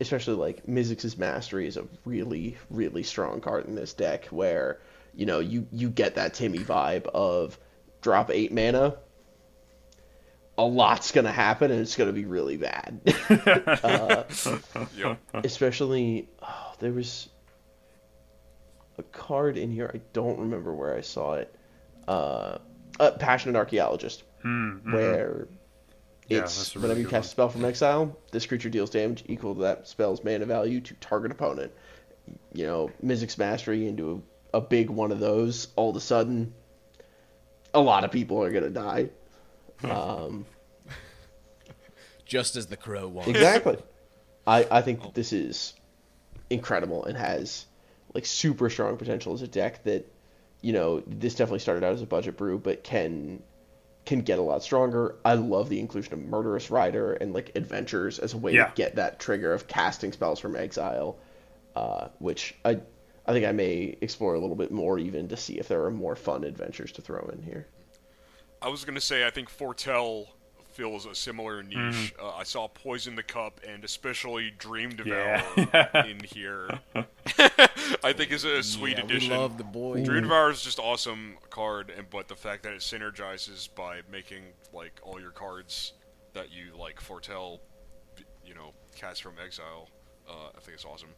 especially 0.00 0.34
like 0.34 0.66
Mizzix's 0.66 1.16
Mastery 1.16 1.66
is 1.66 1.76
a 1.76 1.86
really 2.04 2.56
really 2.70 3.02
strong 3.02 3.40
card 3.40 3.66
in 3.66 3.74
this 3.74 3.92
deck 3.94 4.26
where 4.26 4.80
you 5.14 5.26
know 5.26 5.38
you 5.40 5.66
you 5.72 5.88
get 5.90 6.14
that 6.16 6.34
Timmy 6.34 6.58
vibe 6.58 7.06
of 7.06 7.58
drop 8.00 8.30
eight 8.30 8.52
mana. 8.52 8.96
A 10.62 10.64
lot's 10.64 11.10
gonna 11.10 11.32
happen 11.32 11.70
and 11.72 11.80
it's 11.80 11.96
gonna 11.96 12.12
be 12.12 12.24
really 12.24 12.56
bad. 12.56 13.00
uh, 13.82 14.22
Yep. 14.96 15.18
especially 15.44 16.28
oh, 16.40 16.74
there 16.78 16.92
was 16.92 17.28
a 18.98 19.02
card 19.04 19.56
in 19.56 19.70
here 19.72 19.90
i 19.92 20.00
don't 20.12 20.38
remember 20.38 20.72
where 20.74 20.94
i 20.94 21.00
saw 21.00 21.34
it 21.34 21.52
uh, 22.06 22.58
uh 23.00 23.10
passionate 23.18 23.56
archaeologist 23.56 24.22
Mm-hmm. 24.44 24.92
where 24.92 25.48
it's 26.28 26.56
that's 26.56 26.76
a 26.76 26.80
whenever 26.80 27.00
you 27.00 27.06
cast 27.08 27.28
a 27.28 27.30
spell 27.30 27.48
from 27.48 27.64
exile 27.64 28.16
this 28.32 28.44
creature 28.46 28.68
deals 28.68 28.90
damage 28.90 29.24
equal 29.28 29.54
to 29.54 29.60
that 29.62 29.88
spell's 29.88 30.22
mana 30.24 30.44
value 30.46 30.80
to 30.80 30.94
target 30.94 31.30
opponent 31.32 31.72
you 32.52 32.66
know 32.66 32.90
Mizzix's 33.04 33.38
mastery 33.38 33.86
into 33.88 34.22
a, 34.52 34.58
a 34.58 34.60
big 34.60 34.90
one 34.90 35.10
of 35.12 35.20
those 35.20 35.68
all 35.76 35.90
of 35.90 35.96
a 35.96 36.00
sudden 36.00 36.52
a 37.72 37.80
lot 37.80 38.04
of 38.04 38.10
people 38.12 38.42
are 38.42 38.50
gonna 38.52 38.68
die 38.70 39.10
um 39.84 40.44
Just 42.24 42.56
as 42.56 42.66
the 42.66 42.76
crow 42.76 43.08
wants. 43.08 43.28
Exactly. 43.30 43.76
I, 44.46 44.66
I 44.70 44.82
think 44.82 45.02
that 45.02 45.14
this 45.14 45.32
is 45.32 45.74
incredible 46.50 47.04
and 47.04 47.16
has 47.16 47.66
like 48.14 48.26
super 48.26 48.68
strong 48.70 48.96
potential 48.96 49.32
as 49.34 49.42
a 49.42 49.48
deck 49.48 49.84
that 49.84 50.10
you 50.60 50.72
know 50.72 51.02
this 51.06 51.34
definitely 51.34 51.58
started 51.60 51.84
out 51.84 51.92
as 51.94 52.02
a 52.02 52.06
budget 52.06 52.36
brew 52.36 52.58
but 52.58 52.82
can 52.84 53.42
can 54.04 54.20
get 54.20 54.38
a 54.38 54.42
lot 54.42 54.62
stronger. 54.64 55.14
I 55.24 55.34
love 55.34 55.68
the 55.68 55.78
inclusion 55.78 56.12
of 56.14 56.20
Murderous 56.20 56.70
Rider 56.70 57.12
and 57.12 57.32
like 57.32 57.52
adventures 57.54 58.18
as 58.18 58.34
a 58.34 58.38
way 58.38 58.52
Yeah. 58.54 58.66
to 58.66 58.72
get 58.74 58.96
that 58.96 59.20
trigger 59.20 59.52
of 59.52 59.68
casting 59.68 60.10
spells 60.12 60.40
from 60.40 60.56
exile, 60.56 61.18
uh, 61.76 62.08
which 62.18 62.54
I 62.64 62.80
I 63.26 63.32
think 63.32 63.46
I 63.46 63.52
may 63.52 63.96
explore 64.00 64.34
a 64.34 64.40
little 64.40 64.56
bit 64.56 64.72
more 64.72 64.98
even 64.98 65.28
to 65.28 65.36
see 65.36 65.58
if 65.58 65.68
there 65.68 65.84
are 65.84 65.90
more 65.92 66.16
fun 66.16 66.42
adventures 66.42 66.90
to 66.92 67.02
throw 67.02 67.28
in 67.32 67.42
here. 67.42 67.68
I 68.62 68.68
was 68.68 68.84
gonna 68.84 69.00
say 69.00 69.26
I 69.26 69.30
think 69.30 69.48
Foretell 69.48 70.28
fills 70.72 71.06
a 71.06 71.14
similar 71.14 71.62
niche. 71.62 71.76
Mm-hmm. 71.76 72.24
Uh, 72.24 72.30
I 72.30 72.44
saw 72.44 72.66
Poison 72.68 73.14
the 73.14 73.22
Cup 73.22 73.60
and 73.66 73.84
especially 73.84 74.52
Dream 74.58 74.96
Yeah. 75.04 75.44
In 76.06 76.20
here. 76.24 76.80
I 78.04 78.12
think 78.12 78.32
is 78.32 78.44
a 78.44 78.62
sweet 78.62 78.98
yeah, 78.98 79.04
addition. 79.04 79.30
We 79.30 79.36
love 79.36 79.58
the 79.58 79.64
boy. 79.64 80.04
Dream 80.04 80.22
Devour 80.22 80.50
is 80.50 80.62
just 80.62 80.78
awesome 80.78 81.36
card, 81.50 81.92
and 81.96 82.08
but 82.10 82.28
the 82.28 82.36
fact 82.36 82.62
that 82.64 82.72
it 82.72 82.80
synergizes 82.80 83.68
by 83.74 84.00
making 84.10 84.42
like 84.72 84.98
all 85.02 85.20
your 85.20 85.30
cards 85.30 85.92
that 86.32 86.50
you 86.50 86.76
like 86.78 87.00
foretell, 87.00 87.60
you 88.44 88.54
know, 88.54 88.72
cast 88.96 89.22
from 89.22 89.34
exile. 89.44 89.88
Uh, 90.28 90.48
I 90.56 90.60
think 90.60 90.74
it's 90.74 90.84
awesome. 90.84 91.10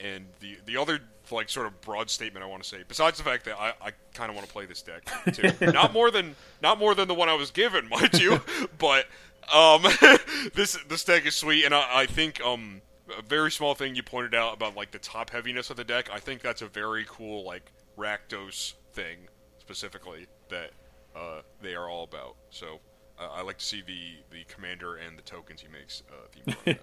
And 0.00 0.26
the 0.40 0.58
the 0.66 0.76
other 0.76 1.00
like 1.30 1.48
sort 1.48 1.66
of 1.66 1.80
broad 1.80 2.08
statement 2.10 2.44
I 2.44 2.48
want 2.48 2.62
to 2.62 2.68
say, 2.68 2.78
besides 2.86 3.18
the 3.18 3.24
fact 3.24 3.44
that 3.46 3.58
I, 3.58 3.72
I 3.80 3.90
kind 4.14 4.30
of 4.30 4.36
want 4.36 4.46
to 4.46 4.52
play 4.52 4.66
this 4.66 4.82
deck 4.82 5.10
too, 5.32 5.50
not 5.72 5.92
more 5.92 6.10
than 6.10 6.36
not 6.62 6.78
more 6.78 6.94
than 6.94 7.08
the 7.08 7.14
one 7.14 7.28
I 7.28 7.34
was 7.34 7.50
given, 7.50 7.88
mind 7.90 8.14
you, 8.20 8.40
but 8.78 9.06
um, 9.52 9.82
this 10.54 10.78
this 10.88 11.04
deck 11.04 11.26
is 11.26 11.34
sweet, 11.34 11.64
and 11.64 11.74
I, 11.74 12.00
I 12.02 12.06
think 12.06 12.40
um 12.40 12.82
a 13.18 13.22
very 13.22 13.52
small 13.52 13.74
thing 13.74 13.94
you 13.94 14.02
pointed 14.02 14.34
out 14.34 14.54
about 14.54 14.76
like 14.76 14.90
the 14.90 14.98
top 14.98 15.30
heaviness 15.30 15.70
of 15.70 15.76
the 15.76 15.84
deck. 15.84 16.10
I 16.12 16.18
think 16.18 16.42
that's 16.42 16.62
a 16.62 16.66
very 16.66 17.06
cool 17.08 17.44
like 17.44 17.70
Rakdos 17.96 18.74
thing 18.92 19.18
specifically 19.58 20.26
that 20.48 20.70
uh, 21.14 21.42
they 21.62 21.74
are 21.74 21.88
all 21.88 22.04
about. 22.04 22.36
So 22.50 22.80
uh, 23.18 23.28
I 23.32 23.42
like 23.42 23.58
to 23.58 23.64
see 23.64 23.82
the 23.82 24.36
the 24.36 24.44
commander 24.52 24.96
and 24.96 25.16
the 25.18 25.22
tokens 25.22 25.60
he 25.60 25.68
makes 25.68 26.02
uh, 26.10 26.52
that. 26.64 26.80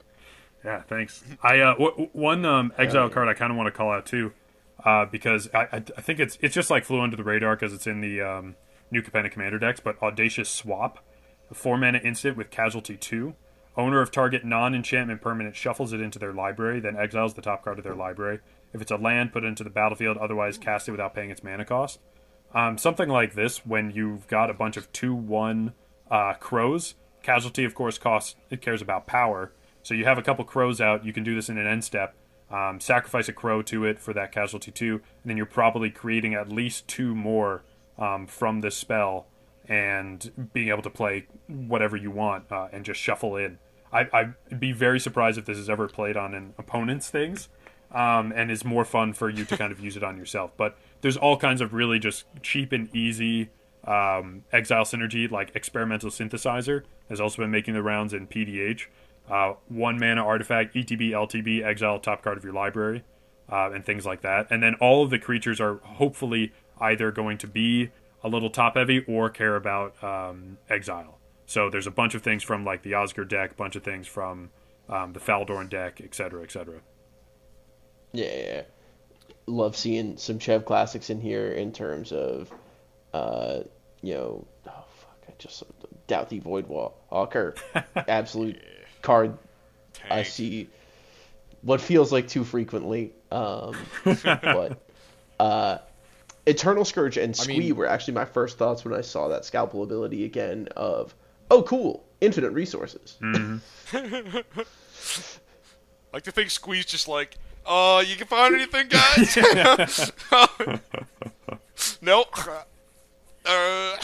Yeah, 0.64 0.82
thanks. 0.84 1.24
I 1.42 1.60
uh, 1.60 1.74
w- 1.74 2.10
one 2.14 2.46
um, 2.46 2.74
exile 2.78 3.10
card 3.10 3.28
I 3.28 3.34
kind 3.34 3.52
of 3.52 3.58
want 3.58 3.68
to 3.68 3.72
call 3.72 3.92
out 3.92 4.06
too, 4.06 4.32
uh, 4.86 5.06
because 5.06 5.50
I, 5.54 5.64
I, 5.64 5.84
I 5.98 6.02
think 6.02 6.20
it's 6.20 6.38
it's 6.42 6.56
just 6.56 6.70
like 6.70 6.86
flew 6.86 7.02
under 7.02 7.18
the 7.18 7.24
radar 7.24 7.56
because 7.56 7.74
it's 7.74 7.88
in 7.88 8.02
the 8.02 8.22
um, 8.22 8.56
new 8.90 9.02
Capenna 9.02 9.30
Commander 9.30 9.60
decks. 9.60 9.80
But 9.80 10.02
Audacious 10.02 10.50
Swap, 10.50 11.00
a 11.52 11.54
four 11.54 11.78
mana 11.78 12.00
instant 12.00 12.38
with 12.38 12.50
Casualty 12.50 12.96
two. 12.98 13.36
Owner 13.76 14.02
of 14.02 14.12
target 14.12 14.46
non-enchantment 14.46 15.20
permanent 15.20 15.56
shuffles 15.56 15.94
it 15.94 16.00
into 16.00 16.20
their 16.20 16.32
library, 16.32 16.80
then 16.80 16.96
exiles 16.96 17.34
the 17.34 17.42
top 17.42 17.64
card 17.64 17.80
of 17.80 17.84
their 17.84 17.96
library. 17.96 18.40
If 18.72 18.82
it's 18.84 18.92
a 18.92 18.98
land, 18.98 19.34
put 19.34 19.44
it 19.44 19.48
into 19.48 19.64
the 19.64 19.72
battlefield. 19.72 20.18
Otherwise, 20.18 20.60
cast 20.60 20.88
it 20.88 20.92
without 20.92 21.16
paying 21.16 21.32
its 21.32 21.44
mana 21.44 21.66
cost. 21.66 22.00
Um, 22.54 22.78
something 22.78 23.10
like 23.10 23.34
this, 23.34 23.66
when 23.66 23.90
you've 23.90 24.28
got 24.28 24.52
a 24.52 24.54
bunch 24.54 24.78
of 24.78 24.92
two-one 24.92 25.74
uh, 26.12 26.34
crows, 26.36 26.94
casualty, 27.24 27.64
of 27.64 27.74
course, 27.74 27.98
costs. 27.98 28.36
It 28.52 28.62
cares 28.62 28.80
about 28.80 29.08
power. 29.08 29.52
So 29.84 29.94
you 29.94 30.06
have 30.06 30.18
a 30.18 30.22
couple 30.22 30.46
crows 30.46 30.82
out. 30.82 31.06
You 31.06 31.14
can 31.14 31.24
do 31.24 31.36
this 31.36 31.50
in 31.50 31.58
an 31.58 31.68
end 31.68 31.84
step. 31.84 32.16
Um, 32.50 32.80
sacrifice 32.80 33.28
a 33.28 33.34
crow 33.34 33.62
to 33.64 33.86
it 33.86 34.00
for 34.00 34.14
that 34.14 34.32
casualty 34.32 34.72
too, 34.72 35.02
and 35.24 35.30
then 35.30 35.38
you're 35.38 35.46
probably 35.46 35.90
creating 35.90 36.34
at 36.34 36.50
least 36.50 36.88
two 36.88 37.16
more 37.16 37.64
um, 37.98 38.28
from 38.28 38.62
this 38.62 38.76
spell 38.76 39.28
and 39.68 40.50
being 40.54 40.70
able 40.70 40.84
to 40.84 40.90
play 40.90 41.26
whatever 41.48 41.98
you 41.98 42.12
want 42.12 42.52
uh, 42.52 42.68
and 42.72 42.86
just 42.86 43.00
shuffle 43.00 43.36
in. 43.36 43.58
I, 43.92 44.08
I'd 44.14 44.60
be 44.60 44.72
very 44.72 45.00
surprised 45.00 45.38
if 45.38 45.46
this 45.46 45.58
is 45.58 45.70
ever 45.70 45.88
played 45.88 46.18
on 46.18 46.34
an 46.34 46.54
opponent's 46.58 47.10
things, 47.10 47.50
um, 47.92 48.34
and 48.36 48.52
is 48.52 48.66
more 48.66 48.86
fun 48.86 49.14
for 49.14 49.30
you 49.30 49.46
to 49.46 49.58
kind 49.58 49.72
of 49.72 49.80
use 49.80 49.96
it 49.96 50.04
on 50.04 50.18
yourself. 50.18 50.52
But 50.58 50.78
there's 51.02 51.18
all 51.18 51.38
kinds 51.38 51.62
of 51.62 51.74
really 51.74 52.00
just 52.00 52.26
cheap 52.42 52.72
and 52.72 52.94
easy 52.96 53.50
um, 53.86 54.44
exile 54.52 54.84
synergy, 54.84 55.30
like 55.30 55.52
experimental 55.56 56.10
synthesizer, 56.10 56.84
has 57.10 57.20
also 57.20 57.42
been 57.42 57.52
making 57.52 57.74
the 57.74 57.84
rounds 57.84 58.14
in 58.14 58.28
PDH. 58.28 58.88
Uh, 59.34 59.56
one 59.68 60.00
mana 60.00 60.24
artifact, 60.24 60.76
ETB, 60.76 61.10
LTB, 61.10 61.66
exile 61.66 61.98
top 61.98 62.22
card 62.22 62.38
of 62.38 62.44
your 62.44 62.54
library, 62.54 63.04
uh, 63.52 63.72
and 63.72 63.84
things 63.84 64.06
like 64.06 64.22
that. 64.22 64.46
And 64.52 64.62
then 64.62 64.76
all 64.76 65.04
of 65.04 65.10
the 65.10 65.18
creatures 65.18 65.60
are 65.60 65.78
hopefully 65.78 66.54
either 66.80 67.12
going 67.12 67.40
to 67.40 67.48
be 67.48 67.90
a 68.24 68.30
little 68.30 68.52
top 68.52 68.78
heavy 68.78 69.04
or 69.08 69.32
care 69.32 69.56
about 69.56 70.02
um, 70.04 70.60
exile. 70.70 71.18
So 71.48 71.72
there's 71.72 71.88
a 71.88 71.92
bunch 71.92 72.14
of 72.14 72.22
things 72.22 72.44
from 72.44 72.64
like 72.64 72.84
the 72.84 72.94
Oscar 72.94 73.26
deck, 73.26 73.58
bunch 73.58 73.76
of 73.76 73.82
things 73.82 74.06
from 74.06 74.52
um, 74.88 75.14
the 75.14 75.20
Faldorn 75.20 75.68
deck, 75.68 76.00
etc., 76.00 76.44
etc. 76.44 76.82
Yeah, 78.12 78.26
yeah, 78.26 78.44
yeah. 78.46 78.62
Love 79.48 79.76
seeing 79.76 80.16
some 80.18 80.38
Chev 80.38 80.64
classics 80.64 81.10
in 81.10 81.20
here 81.20 81.52
in 81.52 81.72
terms 81.72 82.12
of, 82.12 82.52
uh, 83.16 83.62
you 84.04 84.14
know, 84.14 84.48
oh 84.68 84.84
fuck, 85.00 85.18
I 85.28 85.34
just 85.40 85.64
doubt 86.06 86.30
the 86.30 86.38
Void 86.38 86.68
Wall. 86.68 86.96
Hawker, 87.10 87.56
absolute 87.96 88.62
card 89.04 89.38
I 90.10 90.24
see 90.24 90.68
what 91.62 91.80
feels 91.82 92.12
like 92.12 92.28
too 92.28 92.44
frequently. 92.44 93.14
Um, 93.32 93.76
but 94.04 94.82
uh, 95.40 95.78
Eternal 96.46 96.86
Scourge 96.86 97.18
and 97.18 97.34
I 97.34 97.44
Squee 97.44 97.60
mean- 97.60 97.76
were 97.76 97.88
actually 97.88 98.14
my 98.16 98.26
first 98.26 98.58
thoughts 98.58 98.84
when 98.84 98.94
I 98.94 99.02
saw 99.02 99.28
that 99.30 99.46
scalpel 99.46 99.84
ability 99.84 100.26
again. 100.26 100.68
Of 100.76 101.16
oh, 101.50 101.64
cool, 101.64 102.04
infinite 102.22 102.52
resources. 102.52 103.18
like 106.14 106.24
to 106.24 106.32
think 106.32 106.50
Squeeze 106.50 106.86
just 106.86 107.08
like, 107.08 107.38
uh, 107.66 108.04
you 108.06 108.16
can 108.16 108.28
find 108.28 108.56
anything, 108.56 108.88
guys? 108.90 110.12
nope. 112.02 112.38
Uh, 113.46 113.98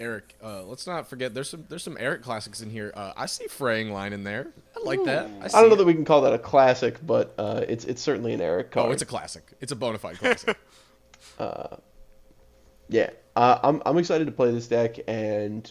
Eric, 0.00 0.34
uh, 0.42 0.62
let's 0.62 0.86
not 0.86 1.08
forget 1.08 1.34
there's 1.34 1.50
some 1.50 1.64
there's 1.68 1.82
some 1.82 1.96
Eric 1.98 2.22
classics 2.22 2.60
in 2.60 2.70
here. 2.70 2.92
Uh, 2.94 3.12
I 3.16 3.26
see 3.26 3.46
fraying 3.48 3.90
line 3.92 4.12
in 4.12 4.22
there. 4.24 4.46
I 4.76 4.80
like 4.84 5.02
that. 5.04 5.28
I, 5.42 5.46
I 5.46 5.48
don't 5.60 5.68
know 5.68 5.74
it. 5.74 5.78
that 5.78 5.86
we 5.86 5.94
can 5.94 6.04
call 6.04 6.20
that 6.22 6.32
a 6.32 6.38
classic, 6.38 7.04
but 7.04 7.34
uh, 7.36 7.64
it's 7.68 7.84
it's 7.84 8.00
certainly 8.00 8.32
an 8.32 8.40
Eric 8.40 8.70
card. 8.70 8.88
Oh, 8.88 8.92
it's 8.92 9.02
a 9.02 9.06
classic. 9.06 9.44
It's 9.60 9.72
a 9.72 9.76
bona 9.76 9.98
fide 9.98 10.18
classic. 10.18 10.56
yeah, 12.88 13.10
uh, 13.36 13.58
I'm 13.62 13.82
I'm 13.84 13.98
excited 13.98 14.26
to 14.26 14.32
play 14.32 14.50
this 14.52 14.68
deck, 14.68 14.98
and 15.08 15.70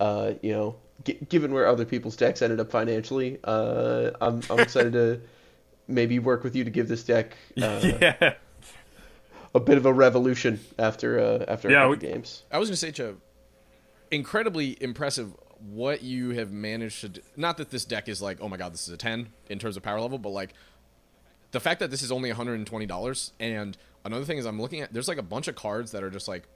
uh, 0.00 0.32
you 0.42 0.52
know, 0.52 0.76
g- 1.04 1.18
given 1.28 1.52
where 1.52 1.66
other 1.66 1.84
people's 1.84 2.16
decks 2.16 2.42
ended 2.42 2.60
up 2.60 2.70
financially, 2.70 3.38
uh, 3.44 4.10
I'm 4.20 4.42
I'm 4.50 4.60
excited 4.60 4.92
to 4.94 5.20
maybe 5.88 6.18
work 6.18 6.44
with 6.44 6.54
you 6.56 6.64
to 6.64 6.70
give 6.70 6.88
this 6.88 7.04
deck 7.04 7.36
uh, 7.62 7.80
yeah, 8.00 8.34
a 9.54 9.60
bit 9.60 9.78
of 9.78 9.86
a 9.86 9.92
revolution 9.92 10.60
after 10.78 11.18
uh, 11.20 11.44
after 11.48 11.70
Yeah, 11.70 11.84
a 11.84 11.88
we- 11.88 11.96
games. 11.96 12.42
I 12.52 12.58
was 12.58 12.68
gonna 12.68 12.76
say, 12.76 12.92
Chubb, 12.92 13.16
incredibly 14.10 14.76
impressive 14.82 15.34
what 15.60 16.02
you 16.02 16.30
have 16.30 16.52
managed 16.52 17.00
to. 17.02 17.08
Do. 17.08 17.20
Not 17.36 17.56
that 17.58 17.70
this 17.70 17.84
deck 17.84 18.08
is 18.08 18.22
like, 18.22 18.38
oh 18.40 18.48
my 18.48 18.56
god, 18.56 18.72
this 18.72 18.86
is 18.88 18.94
a 18.94 18.96
ten 18.96 19.28
in 19.48 19.58
terms 19.58 19.76
of 19.76 19.82
power 19.82 20.00
level, 20.00 20.18
but 20.18 20.30
like 20.30 20.54
the 21.50 21.60
fact 21.60 21.80
that 21.80 21.90
this 21.90 22.02
is 22.02 22.12
only 22.12 22.28
120 22.30 22.86
dollars. 22.86 23.32
And 23.40 23.76
another 24.04 24.24
thing 24.24 24.38
is, 24.38 24.46
I'm 24.46 24.60
looking 24.60 24.80
at 24.80 24.92
there's 24.92 25.08
like 25.08 25.18
a 25.18 25.22
bunch 25.22 25.48
of 25.48 25.54
cards 25.54 25.92
that 25.92 26.02
are 26.02 26.10
just 26.10 26.28
like. 26.28 26.48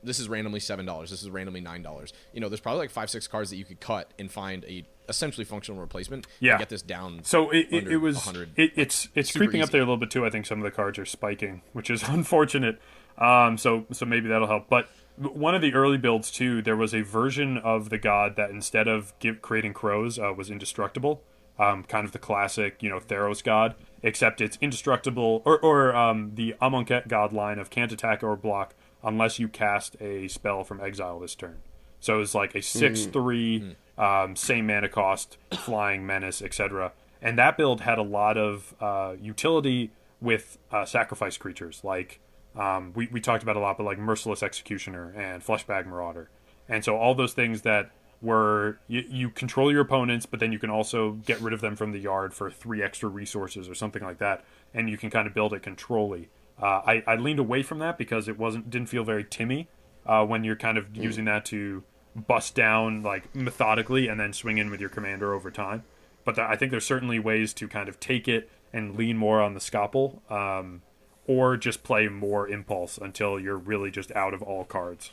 This 0.00 0.20
is 0.20 0.28
randomly 0.28 0.60
seven 0.60 0.86
dollars. 0.86 1.10
This 1.10 1.24
is 1.24 1.30
randomly 1.30 1.60
nine 1.60 1.82
dollars. 1.82 2.12
You 2.32 2.40
know, 2.40 2.48
there's 2.48 2.60
probably 2.60 2.78
like 2.78 2.90
five, 2.90 3.10
six 3.10 3.26
cards 3.26 3.50
that 3.50 3.56
you 3.56 3.64
could 3.64 3.80
cut 3.80 4.12
and 4.16 4.30
find 4.30 4.64
a 4.66 4.86
essentially 5.08 5.44
functional 5.44 5.80
replacement. 5.80 6.28
Yeah. 6.38 6.52
to 6.52 6.58
get 6.58 6.68
this 6.68 6.82
down. 6.82 7.24
So 7.24 7.50
it, 7.50 7.66
it, 7.72 7.88
it 7.88 7.96
was 7.96 8.14
100. 8.14 8.50
it, 8.56 8.72
it's 8.76 9.08
it's 9.16 9.32
creeping 9.32 9.60
up 9.60 9.70
there 9.70 9.80
a 9.80 9.84
little 9.84 9.96
bit 9.96 10.12
too. 10.12 10.24
I 10.24 10.30
think 10.30 10.46
some 10.46 10.58
of 10.58 10.64
the 10.64 10.70
cards 10.70 11.00
are 11.00 11.04
spiking, 11.04 11.62
which 11.72 11.90
is 11.90 12.02
unfortunate. 12.08 12.80
Um, 13.16 13.58
so 13.58 13.86
so 13.90 14.06
maybe 14.06 14.28
that'll 14.28 14.46
help. 14.46 14.68
But 14.68 14.88
one 15.18 15.54
of 15.54 15.62
the 15.62 15.74
early 15.74 15.98
builds 15.98 16.30
too, 16.30 16.62
there 16.62 16.76
was 16.76 16.94
a 16.94 17.02
version 17.02 17.58
of 17.58 17.90
the 17.90 17.98
god 17.98 18.36
that 18.36 18.50
instead 18.50 18.88
of 18.88 19.12
give, 19.18 19.42
creating 19.42 19.74
crows 19.74 20.18
uh, 20.18 20.32
was 20.36 20.50
indestructible. 20.50 21.22
Um, 21.58 21.82
kind 21.82 22.04
of 22.04 22.12
the 22.12 22.20
classic, 22.20 22.80
you 22.84 22.88
know, 22.88 23.00
Theros 23.00 23.42
god, 23.42 23.74
except 24.04 24.40
it's 24.40 24.56
indestructible, 24.60 25.42
or, 25.44 25.58
or 25.58 25.92
um, 25.92 26.30
the 26.36 26.54
Amonkhet 26.62 27.08
god 27.08 27.32
line 27.32 27.58
of 27.58 27.68
can't 27.68 27.90
attack 27.90 28.22
or 28.22 28.36
block 28.36 28.74
unless 29.02 29.40
you 29.40 29.48
cast 29.48 29.96
a 30.00 30.28
spell 30.28 30.62
from 30.62 30.80
exile 30.80 31.18
this 31.18 31.34
turn. 31.34 31.56
So 31.98 32.20
it's 32.20 32.34
like 32.34 32.54
a 32.54 32.62
six 32.62 33.06
three, 33.06 33.74
um, 33.96 34.36
same 34.36 34.68
mana 34.68 34.88
cost, 34.88 35.36
flying 35.52 36.06
menace, 36.06 36.40
etc. 36.42 36.92
And 37.20 37.36
that 37.38 37.56
build 37.56 37.80
had 37.80 37.98
a 37.98 38.02
lot 38.02 38.38
of 38.38 38.74
uh, 38.80 39.14
utility 39.20 39.90
with 40.20 40.58
uh, 40.70 40.84
sacrifice 40.84 41.36
creatures, 41.36 41.80
like 41.82 42.20
um, 42.58 42.92
we 42.94 43.08
we 43.10 43.20
talked 43.20 43.42
about 43.42 43.56
a 43.56 43.60
lot, 43.60 43.76
but 43.78 43.84
like 43.84 43.98
merciless 43.98 44.42
executioner 44.42 45.12
and 45.16 45.44
fleshbag 45.44 45.86
marauder, 45.86 46.28
and 46.68 46.84
so 46.84 46.96
all 46.96 47.14
those 47.14 47.32
things 47.32 47.62
that 47.62 47.90
were 48.20 48.78
you, 48.88 49.04
you 49.08 49.30
control 49.30 49.70
your 49.70 49.82
opponents, 49.82 50.26
but 50.26 50.40
then 50.40 50.52
you 50.52 50.58
can 50.58 50.70
also 50.70 51.12
get 51.12 51.40
rid 51.40 51.54
of 51.54 51.60
them 51.60 51.76
from 51.76 51.92
the 51.92 52.00
yard 52.00 52.34
for 52.34 52.50
three 52.50 52.82
extra 52.82 53.08
resources 53.08 53.68
or 53.68 53.74
something 53.74 54.02
like 54.02 54.18
that, 54.18 54.44
and 54.74 54.90
you 54.90 54.98
can 54.98 55.10
kind 55.10 55.26
of 55.26 55.34
build 55.34 55.52
it 55.52 55.62
controlly. 55.62 56.28
Uh, 56.60 56.82
I, 56.84 57.04
I 57.06 57.14
leaned 57.14 57.38
away 57.38 57.62
from 57.62 57.78
that 57.78 57.96
because 57.96 58.26
it 58.26 58.38
wasn't 58.38 58.70
didn't 58.70 58.88
feel 58.88 59.04
very 59.04 59.24
Timmy 59.24 59.68
uh, 60.04 60.24
when 60.24 60.42
you're 60.42 60.56
kind 60.56 60.76
of 60.76 60.96
using 60.96 61.24
that 61.26 61.44
to 61.46 61.84
bust 62.16 62.54
down 62.54 63.02
like 63.02 63.32
methodically 63.34 64.08
and 64.08 64.18
then 64.18 64.32
swing 64.32 64.58
in 64.58 64.70
with 64.70 64.80
your 64.80 64.90
commander 64.90 65.34
over 65.34 65.50
time. 65.50 65.84
But 66.24 66.34
th- 66.34 66.48
I 66.48 66.56
think 66.56 66.72
there's 66.72 66.86
certainly 66.86 67.18
ways 67.18 67.54
to 67.54 67.68
kind 67.68 67.88
of 67.88 68.00
take 68.00 68.26
it 68.26 68.50
and 68.72 68.96
lean 68.96 69.16
more 69.16 69.40
on 69.40 69.54
the 69.54 69.60
scalpel, 69.60 70.22
um, 70.28 70.82
or 71.28 71.56
just 71.56 71.84
play 71.84 72.08
more 72.08 72.48
impulse 72.48 72.98
until 72.98 73.38
you're 73.38 73.56
really 73.58 73.92
just 73.92 74.10
out 74.16 74.34
of 74.34 74.42
all 74.42 74.64
cards. 74.64 75.12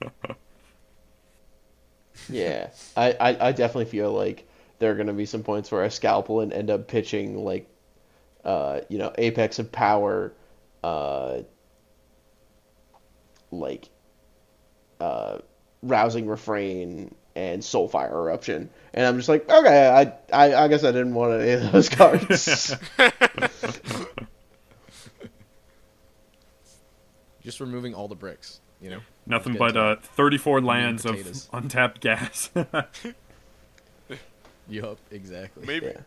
Yeah, 2.28 2.70
I, 2.96 3.12
I, 3.12 3.48
I 3.48 3.52
definitely 3.52 3.86
feel 3.86 4.12
like 4.12 4.48
there 4.78 4.90
are 4.92 4.94
going 4.94 5.06
to 5.06 5.12
be 5.12 5.26
some 5.26 5.42
points 5.42 5.70
where 5.70 5.82
I 5.82 5.88
scalpel 5.88 6.40
and 6.40 6.52
end 6.52 6.70
up 6.70 6.88
pitching 6.88 7.44
like, 7.44 7.68
uh, 8.44 8.80
you 8.88 8.98
know, 8.98 9.12
Apex 9.16 9.58
of 9.58 9.70
Power, 9.72 10.32
uh, 10.82 11.40
like, 13.50 13.88
uh, 15.00 15.38
Rousing 15.82 16.26
Refrain 16.26 17.14
and 17.34 17.62
Soulfire 17.62 18.10
Eruption, 18.10 18.70
and 18.94 19.06
I'm 19.06 19.18
just 19.18 19.28
like, 19.28 19.50
okay, 19.50 19.88
I, 19.88 20.12
I, 20.32 20.64
I 20.64 20.68
guess 20.68 20.84
I 20.84 20.92
didn't 20.92 21.14
want 21.14 21.40
any 21.40 21.52
of 21.52 21.72
those 21.72 21.88
cards. 21.88 22.74
Just 27.46 27.60
removing 27.60 27.94
all 27.94 28.08
the 28.08 28.14
bricks. 28.14 28.60
You 28.82 28.90
know. 28.90 29.00
Nothing 29.24 29.54
but 29.54 29.74
uh, 29.76 29.96
34 29.96 30.60
lands 30.60 31.06
of 31.06 31.16
untapped 31.52 32.00
gas. 32.02 32.50
Yup. 34.68 34.98
Exactly. 35.10 35.66
maybe 35.66 35.86
Yeah. 35.86 36.00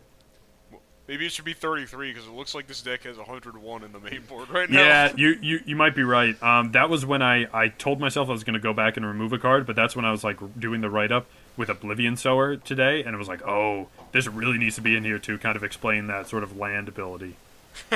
Maybe 1.08 1.26
it 1.26 1.32
should 1.32 1.44
be 1.44 1.54
33 1.54 2.12
because 2.12 2.28
it 2.28 2.32
looks 2.32 2.54
like 2.54 2.68
this 2.68 2.82
deck 2.82 3.02
has 3.02 3.16
101 3.16 3.82
in 3.82 3.90
the 3.90 3.98
main 3.98 4.22
board 4.28 4.48
right 4.48 4.70
now. 4.70 4.80
Yeah, 4.80 5.12
you, 5.16 5.36
you 5.42 5.58
you 5.66 5.74
might 5.74 5.96
be 5.96 6.04
right. 6.04 6.40
Um, 6.40 6.70
that 6.70 6.88
was 6.88 7.04
when 7.04 7.20
I, 7.20 7.48
I 7.52 7.66
told 7.66 7.98
myself 7.98 8.28
I 8.28 8.32
was 8.32 8.44
going 8.44 8.54
to 8.54 8.60
go 8.60 8.72
back 8.72 8.96
and 8.96 9.04
remove 9.04 9.32
a 9.32 9.38
card, 9.38 9.66
but 9.66 9.74
that's 9.74 9.96
when 9.96 10.04
I 10.04 10.12
was 10.12 10.22
like 10.22 10.36
doing 10.60 10.82
the 10.82 10.90
write 10.90 11.10
up 11.10 11.26
with 11.56 11.68
Oblivion 11.68 12.16
Sower 12.16 12.54
today, 12.56 13.02
and 13.02 13.12
it 13.12 13.18
was 13.18 13.26
like, 13.26 13.42
oh, 13.42 13.88
this 14.12 14.28
really 14.28 14.56
needs 14.56 14.76
to 14.76 14.82
be 14.82 14.94
in 14.94 15.02
here 15.02 15.18
to 15.18 15.36
kind 15.38 15.56
of 15.56 15.64
explain 15.64 16.06
that 16.06 16.28
sort 16.28 16.44
of 16.44 16.56
land 16.56 16.86
ability. 16.86 17.34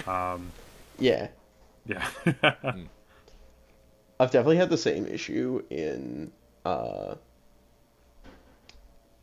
Um, 0.08 0.50
Yeah. 0.98 1.28
yeah, 1.86 2.08
I've 4.18 4.30
definitely 4.30 4.56
had 4.56 4.70
the 4.70 4.78
same 4.78 5.06
issue 5.06 5.62
in 5.70 6.32
uh, 6.64 7.16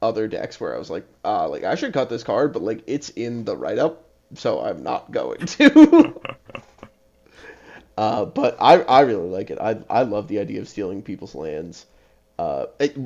other 0.01 0.27
decks 0.27 0.59
where 0.59 0.75
I 0.75 0.77
was 0.77 0.89
like, 0.89 1.05
ah, 1.23 1.45
like 1.45 1.63
I 1.63 1.75
should 1.75 1.93
cut 1.93 2.09
this 2.09 2.23
card, 2.23 2.53
but 2.53 2.61
like 2.61 2.83
it's 2.87 3.09
in 3.09 3.45
the 3.45 3.55
write 3.55 3.77
up, 3.77 4.05
so 4.35 4.61
I'm 4.61 4.83
not 4.83 5.11
going 5.11 5.45
to. 5.45 6.19
uh, 7.97 8.25
but 8.25 8.57
I 8.59 8.81
I 8.81 9.01
really 9.01 9.29
like 9.29 9.49
it. 9.49 9.59
I 9.59 9.79
I 9.89 10.03
love 10.03 10.27
the 10.27 10.39
idea 10.39 10.59
of 10.61 10.67
stealing 10.67 11.01
people's 11.01 11.35
lands. 11.35 11.85
Uh, 12.37 12.65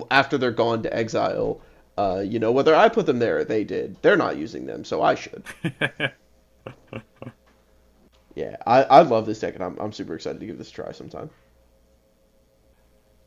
after 0.10 0.38
they're 0.38 0.52
gone 0.52 0.84
to 0.84 0.96
exile, 0.96 1.60
uh, 1.98 2.24
you 2.26 2.40
know, 2.40 2.52
whether 2.52 2.74
I 2.74 2.90
put 2.90 3.06
them 3.06 3.20
there 3.20 3.40
or 3.40 3.44
they 3.44 3.66
did, 3.66 3.98
they're 4.02 4.16
not 4.16 4.38
using 4.38 4.66
them, 4.66 4.86
so 4.86 5.02
I 5.02 5.16
should. 5.16 5.44
yeah, 8.36 8.56
I, 8.66 8.84
I 8.84 9.02
love 9.02 9.26
this 9.26 9.40
deck, 9.42 9.56
and 9.56 9.64
I'm, 9.64 9.78
I'm 9.78 9.92
super 9.92 10.16
excited 10.16 10.40
to 10.40 10.46
give 10.46 10.58
this 10.58 10.70
a 10.70 10.74
try 10.74 10.92
sometime. 10.94 11.30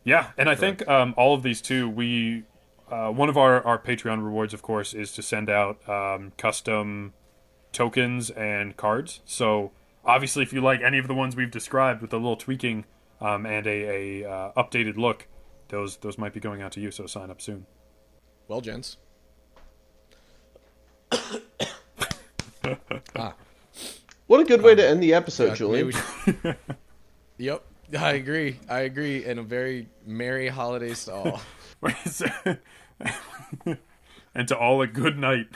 Yeah, 0.08 0.30
and 0.38 0.48
I 0.48 0.54
think 0.54 0.86
um, 0.88 1.14
all 1.16 1.34
of 1.34 1.42
these 1.42 1.60
too. 1.60 1.88
We 1.88 2.44
uh, 2.90 3.10
one 3.10 3.28
of 3.28 3.36
our 3.36 3.62
our 3.64 3.78
Patreon 3.78 4.22
rewards, 4.24 4.54
of 4.54 4.62
course, 4.62 4.94
is 4.94 5.12
to 5.12 5.22
send 5.22 5.48
out 5.50 5.86
um, 5.88 6.32
custom 6.38 7.12
tokens 7.72 8.30
and 8.30 8.76
cards. 8.76 9.20
So 9.24 9.72
obviously, 10.04 10.42
if 10.42 10.52
you 10.52 10.60
like 10.60 10.80
any 10.82 10.98
of 10.98 11.06
the 11.08 11.14
ones 11.14 11.36
we've 11.36 11.50
described 11.50 12.00
with 12.02 12.12
a 12.12 12.16
little 12.16 12.36
tweaking 12.36 12.84
um, 13.20 13.44
and 13.46 13.66
a, 13.66 14.22
a 14.24 14.30
uh, 14.30 14.52
updated 14.56 14.96
look, 14.96 15.26
those 15.68 15.98
those 15.98 16.16
might 16.18 16.32
be 16.32 16.40
going 16.40 16.62
out 16.62 16.72
to 16.72 16.80
you. 16.80 16.90
So 16.90 17.06
sign 17.06 17.30
up 17.30 17.40
soon. 17.42 17.66
Well, 18.48 18.60
gents. 18.62 18.96
ah. 23.16 23.34
What 24.26 24.40
a 24.40 24.44
good 24.44 24.60
way 24.62 24.74
to 24.74 24.86
end 24.86 25.02
the 25.02 25.14
episode, 25.14 25.50
Uh, 25.52 25.54
Julian. 25.54 25.86
we 25.86 25.92
should- 25.92 26.56
yep, 27.38 27.64
I 27.96 28.12
agree. 28.12 28.58
I 28.68 28.80
agree. 28.80 29.24
And 29.24 29.38
a 29.38 29.42
very 29.42 29.88
merry 30.04 30.48
holidays 30.48 31.06
to 31.06 31.14
all. 31.14 31.40
and 34.34 34.48
to 34.48 34.58
all 34.58 34.82
a 34.82 34.86
good 34.86 35.18
night. 35.18 35.46